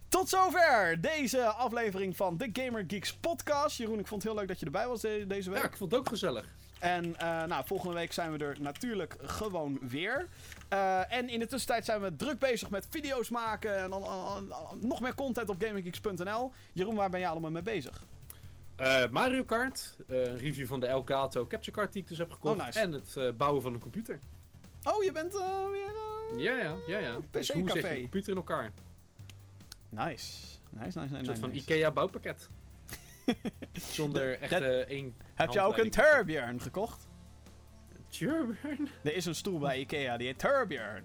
Tot 0.10 0.30
zover 0.30 0.98
deze 1.02 1.44
aflevering 1.46 2.16
van 2.16 2.38
de 2.38 2.50
Gamer 2.54 2.84
Geeks 2.88 3.14
podcast. 3.14 3.78
Jeroen, 3.78 4.00
ik 4.00 4.08
vond 4.08 4.22
het 4.24 4.32
heel 4.32 4.40
leuk 4.40 4.50
dat 4.50 4.60
je 4.60 4.66
erbij 4.66 4.88
was 4.88 5.02
de- 5.02 5.26
deze 5.28 5.50
week. 5.50 5.60
Ja, 5.62 5.66
ik 5.68 5.78
vond 5.78 5.92
het 5.92 6.00
ook 6.00 6.08
gezellig. 6.10 6.46
En 6.80 7.16
eh, 7.20 7.44
nou, 7.44 7.66
volgende 7.66 7.94
week 7.96 8.14
zijn 8.14 8.32
we 8.38 8.46
er 8.46 8.56
natuurlijk 8.60 9.16
gewoon 9.22 9.80
weer. 9.82 10.28
Eh, 10.68 11.14
en 11.14 11.30
in 11.30 11.40
de 11.40 11.46
tussentijd 11.46 11.86
zijn 11.86 12.02
we 12.02 12.16
druk 12.16 12.40
bezig 12.40 12.70
met 12.70 12.88
video's 12.90 13.30
maken. 13.30 13.78
En 13.78 13.90
nog 14.80 15.00
meer 15.02 15.16
content 15.16 15.50
op 15.50 15.62
gaminggeeks.nl. 15.64 16.52
Jeroen, 16.74 16.96
waar 16.96 17.10
ben 17.10 17.20
jij 17.20 17.30
allemaal 17.30 17.52
mee 17.52 17.62
bezig? 17.62 18.04
Eh, 18.76 19.10
Mario 19.10 19.44
Kart, 19.44 19.96
eh, 20.08 20.26
een 20.26 20.38
review 20.38 20.68
van 20.68 20.80
de 20.80 20.88
Elgato 20.88 21.48
Capture 21.48 21.78
Card 21.78 21.94
die 21.94 22.02
ik 22.02 22.08
dus 22.08 22.18
heb 22.18 22.32
gekocht. 22.32 22.60
Oh, 22.60 22.66
nice. 22.66 22.80
En 22.80 22.92
het 22.92 23.38
bouwen 23.38 23.62
van 23.62 23.74
een 23.74 23.80
computer. 23.80 24.20
Oh, 24.84 25.04
je 25.04 25.12
bent 25.12 25.34
weer... 25.34 25.94
Ja, 26.38 26.58
ja, 26.58 26.76
ja, 26.88 27.00
ja. 27.00 27.18
Dus 27.32 27.52
hoe 27.52 27.70
zet 27.70 27.82
je 27.82 27.90
een 27.90 28.02
computer 28.02 28.30
in 28.30 28.38
elkaar? 28.38 28.72
Nice. 29.90 30.32
Nice, 30.70 31.00
nice, 31.00 31.00
nice. 31.00 31.16
Een 31.16 31.26
soort 31.26 31.40
van 31.40 31.50
nice. 31.50 31.62
Ikea 31.62 31.92
bouwpakket. 31.92 32.50
Zonder 33.92 34.40
echt 34.40 34.88
één 34.88 35.16
Heb 35.34 35.52
je 35.52 35.62
ook 35.62 35.78
een. 35.78 35.90
Turbjörn 35.90 36.62
gekocht? 36.62 37.05
Turbine? 38.18 38.88
Er 39.04 39.16
is 39.16 39.26
een 39.26 39.36
stoel 39.36 39.60
bij 39.60 39.80
Ikea, 39.80 40.18
die 40.18 40.28
heet 40.28 40.40
Turbjörn. 40.40 41.04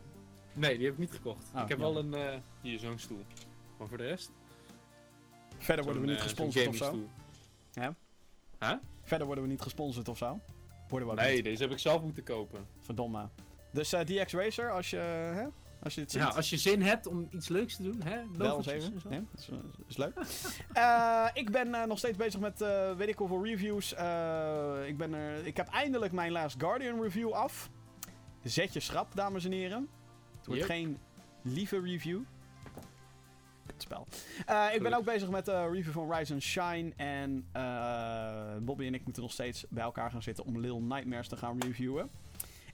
Nee, 0.53 0.77
die 0.77 0.85
heb 0.85 0.95
ik 0.95 1.01
niet 1.01 1.11
gekocht. 1.11 1.51
Oh, 1.55 1.63
ik 1.63 1.69
heb 1.69 1.79
jammer. 1.79 2.11
wel 2.11 2.21
een, 2.21 2.33
eh, 2.35 2.39
hier 2.61 2.79
zo'n 2.79 2.99
stoel. 2.99 3.25
Maar 3.79 3.89
voor 3.89 3.99
de 3.99 4.07
rest? 4.07 4.33
Verder 5.59 5.85
worden 5.85 6.03
we 6.03 6.09
niet 6.09 6.17
eh, 6.17 6.23
gesponsord 6.23 6.69
of 6.69 6.77
zo. 6.77 6.85
gamingstoel. 6.85 8.79
Verder 9.03 9.27
worden 9.27 9.45
we 9.45 9.51
niet 9.51 9.61
gesponsord 9.61 10.09
of 10.09 10.19
zo. 10.19 10.41
Worden 10.89 11.09
we 11.09 11.15
Nee, 11.15 11.35
niet. 11.35 11.45
deze 11.45 11.63
heb 11.63 11.73
ik 11.73 11.79
zelf 11.79 12.03
moeten 12.03 12.23
kopen. 12.23 12.67
Verdomme. 12.79 13.29
Dus 13.73 13.93
eh, 13.93 14.01
DX 14.05 14.33
Racer, 14.33 14.71
als 14.73 14.91
je, 14.91 14.97
hè, 14.97 15.47
als 15.83 15.95
je 15.95 16.01
het 16.01 16.11
ziet. 16.11 16.21
Ja, 16.21 16.29
als 16.29 16.51
je 16.51 16.57
zin 16.57 16.83
hebt 16.83 17.07
om 17.07 17.29
iets 17.31 17.49
leuks 17.49 17.77
te 17.77 17.83
doen, 17.83 18.03
hè? 18.03 18.23
Bel 18.37 18.57
ons 18.57 18.67
even. 18.67 18.93
dat 19.03 19.23
is, 19.37 19.49
eh, 19.49 19.57
is 19.87 19.97
leuk. 19.97 20.15
Eh, 20.73 21.27
ik 21.33 21.51
ben 21.51 21.75
eh, 21.75 21.85
nog 21.87 21.99
steeds 21.99 22.17
bezig 22.17 22.41
met 22.41 22.61
eh, 22.61 22.97
weet 22.97 23.09
ik 23.09 23.17
hoeveel 23.17 23.45
reviews. 23.45 23.95
Eh, 23.95 24.79
ik, 24.87 24.97
ben 24.97 25.15
er, 25.15 25.47
ik 25.47 25.57
heb 25.57 25.69
eindelijk 25.69 26.13
mijn 26.13 26.33
Last 26.33 26.61
Guardian 26.61 27.03
review 27.03 27.33
af. 27.33 27.71
Zet 28.45 28.73
je 28.73 28.81
schrap, 28.81 29.15
dames 29.15 29.45
en 29.45 29.53
heren. 29.53 29.89
Het 30.37 30.47
wordt 30.47 30.61
Yep. 30.61 30.71
geen 30.71 30.99
lieve 31.43 31.81
review. 31.81 32.21
Het 33.67 33.83
spel. 33.83 34.07
Eh, 34.47 34.67
ik 34.75 34.83
ben 34.83 34.95
ook 34.95 35.05
bezig 35.05 35.29
met 35.29 35.45
de 35.45 35.69
review 35.71 35.93
van 35.93 36.13
Rise 36.15 36.33
and 36.33 36.43
Shine. 36.43 36.93
En 36.97 37.47
eh, 37.53 38.57
Bobby 38.61 38.87
en 38.87 38.95
ik 38.95 39.05
moeten 39.05 39.23
nog 39.23 39.33
steeds 39.33 39.65
bij 39.69 39.83
elkaar 39.83 40.11
gaan 40.11 40.23
zitten 40.23 40.45
om 40.45 40.61
Little 40.61 40.81
Nightmares 40.81 41.29
te 41.29 41.37
gaan 41.37 41.59
reviewen. 41.61 42.11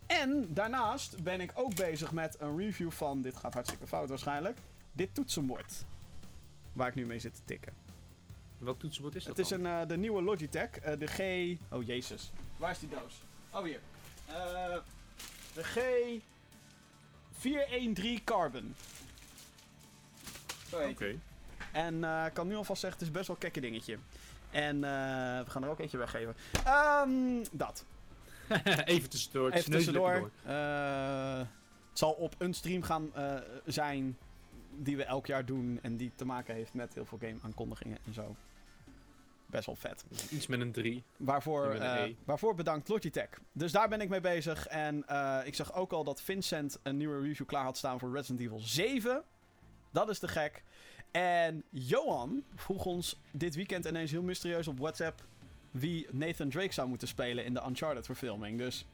En 0.06 0.46
daarnaast 0.54 1.22
ben 1.22 1.40
ik 1.40 1.50
ook 1.54 1.74
bezig 1.74 2.12
met 2.12 2.36
een 2.40 2.58
review 2.58 2.90
van. 2.90 3.22
Dit 3.22 3.36
gaat 3.36 3.54
hartstikke 3.54 3.86
fout 3.86 4.08
waarschijnlijk. 4.08 4.58
Dit 4.92 5.14
toetsenbord. 5.14 5.84
Waar 6.72 6.88
ik 6.88 6.94
nu 6.94 7.06
mee 7.06 7.18
zit 7.18 7.34
te 7.34 7.40
tikken. 7.44 7.72
Welk 8.58 8.78
toetsenbord 8.78 9.14
is 9.14 9.24
dat 9.24 9.36
Het 9.36 9.44
is 9.46 9.50
dan? 9.52 9.64
een, 9.64 9.80
eh, 9.82 9.88
de 9.88 9.96
nieuwe 9.96 10.22
Logitech. 10.22 10.70
eh, 10.78 10.98
de 10.98 11.06
G. 11.06 11.18
Oh 11.74 11.86
jezus. 11.86 12.32
Waar 12.56 12.70
is 12.70 12.78
die 12.78 12.88
doos? 12.88 13.22
Oh 13.50 13.62
hier. 13.62 13.80
Eh, 14.26 14.76
de 15.54 15.64
G413 17.40 18.24
Carbon. 18.24 18.74
Oké. 20.72 21.14
En 21.72 22.04
ik 22.26 22.34
kan 22.34 22.46
nu 22.46 22.54
alvast 22.56 22.80
zeggen, 22.80 22.98
het 23.00 23.08
is 23.08 23.14
best 23.14 23.26
wel 23.26 23.36
een 23.36 23.42
kekke 23.42 23.60
dingetje. 23.60 23.98
En 24.50 24.80
we 24.80 25.44
gaan 25.50 25.62
er 25.64 25.68
ook 25.70 25.78
eentje 25.80 25.98
weggeven. 25.98 26.36
Ehm, 26.64 27.44
dat. 27.52 27.84
Even 28.84 29.10
tussendoor. 29.10 29.50
Even 29.50 29.70
tussendoor. 29.70 30.30
Eh, 30.44 31.38
het 31.88 31.98
zal 31.98 32.12
op 32.12 32.34
een 32.38 32.54
stream 32.54 32.82
gaan 32.82 33.14
eh, 33.14 33.34
zijn 33.64 34.18
die 34.78 34.96
we 34.96 35.04
elk 35.04 35.26
jaar 35.26 35.44
doen. 35.44 35.78
En 35.82 35.96
die 35.96 36.12
te 36.14 36.24
maken 36.24 36.54
heeft 36.54 36.74
met 36.74 36.94
heel 36.94 37.04
veel 37.04 37.18
game 37.18 37.36
aankondigingen 37.42 37.98
en 38.06 38.14
zo. 38.14 38.36
Best 39.46 39.66
wel 39.66 39.76
vet. 39.76 40.04
Iets 40.30 40.46
met 40.46 40.60
een 40.60 40.72
3. 40.72 41.02
Waarvoor, 41.16 41.64
een 41.74 41.82
eh, 41.82 42.02
E. 42.02 42.14
waarvoor 42.24 42.54
bedankt 42.54 42.88
Logitech. 42.88 43.28
Dus 43.52 43.72
daar 43.72 43.88
ben 43.88 44.00
ik 44.00 44.08
mee 44.08 44.20
bezig. 44.20 44.66
En 44.66 44.96
ik 45.44 45.54
zag 45.54 45.74
ook 45.74 45.92
al 45.92 46.04
dat 46.04 46.22
Vincent 46.22 46.78
een 46.82 46.96
nieuwe 46.96 47.20
review 47.20 47.46
klaar 47.46 47.64
had 47.64 47.76
staan 47.76 47.98
voor 47.98 48.12
Resident 48.12 48.40
Evil 48.40 48.60
7. 48.60 49.22
Dat 49.92 50.08
is 50.08 50.18
te 50.18 50.28
gek. 50.28 50.62
En 51.10 51.62
Johan 51.70 52.44
vroeg 52.54 52.84
ons 52.84 53.20
dit 53.30 53.54
weekend 53.54 53.84
ineens 53.84 54.10
heel 54.10 54.22
mysterieus 54.22 54.68
op 54.68 54.78
WhatsApp 54.78 55.24
wie 55.70 56.06
Nathan 56.10 56.48
Drake 56.48 56.72
zou 56.72 56.88
moeten 56.88 57.08
spelen 57.08 57.44
in 57.44 57.54
de 57.54 57.62
Uncharted 57.68 58.06
verfilming. 58.06 58.58
Dus 58.58 58.86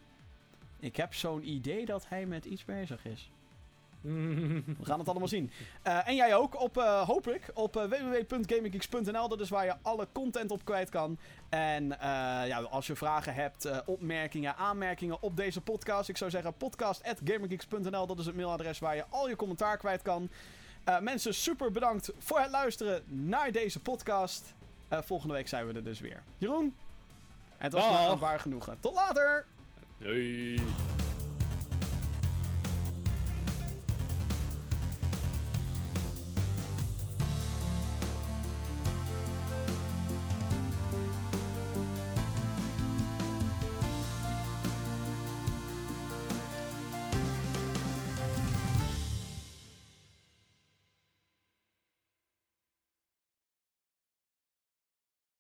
ik 0.79 0.97
heb 0.97 1.15
zo'n 1.15 1.49
idee 1.49 1.87
dat 1.87 2.09
hij 2.09 2.27
met 2.27 2.45
iets 2.45 2.65
bezig 2.65 3.05
is. 3.05 3.31
We 4.03 4.85
gaan 4.85 4.99
het 4.99 5.09
allemaal 5.09 5.29
zien. 5.29 5.51
Eh, 5.83 6.09
en 6.09 6.15
jij 6.15 6.35
ook, 6.35 6.61
op, 6.61 6.79
eh, 6.79 7.07
hoop 7.07 7.29
ik, 7.29 7.51
op 7.55 7.77
uh, 7.77 7.83
www.gaminggeeks.nl. 7.85 9.29
Dat 9.29 9.41
is 9.41 9.49
waar 9.49 9.65
je 9.65 9.75
alle 9.83 10.09
content 10.13 10.51
op 10.51 10.65
kwijt 10.65 10.89
kan. 10.89 11.19
En 11.49 12.01
eh, 12.01 12.09
ja, 12.47 12.61
als 12.61 12.87
je 12.87 12.97
vragen 12.97 13.35
hebt, 13.35 13.65
eh, 13.65 13.79
opmerkingen, 13.87 14.57
aanmerkingen 14.57 15.23
op 15.23 15.37
deze 15.37 15.61
podcast. 15.61 16.09
Ik 16.09 16.17
zou 16.17 16.31
zeggen 16.31 16.55
podcast.gaminggeeks.nl. 16.57 18.07
Dat 18.07 18.19
is 18.19 18.27
het 18.27 18.35
mailadres 18.35 18.79
waar 18.79 18.97
je 18.97 19.05
al 19.09 19.29
je 19.29 19.37
commentaar 19.37 19.77
kwijt 19.77 20.03
kan. 20.03 20.31
Eh, 20.85 21.01
mensen, 21.01 21.35
super 21.35 21.71
bedankt 21.71 22.13
voor 22.19 22.39
het 22.41 22.51
luisteren 22.51 23.03
naar 23.07 23.53
deze 23.53 23.81
podcast. 23.81 24.55
Eh, 24.93 24.99
volgende 25.03 25.35
week 25.35 25.49
zijn 25.49 25.67
we 25.67 25.73
er 25.73 25.85
dus 25.85 26.01
weer. 26.01 26.23
Jeroen, 26.39 26.77
het 27.57 27.73
was 27.73 27.91
me 27.91 28.13
een 28.13 28.19
waar 28.19 28.41
genoegen. 28.41 28.81
Tot 28.81 28.95
later! 28.95 29.47
Doei. 29.99 30.61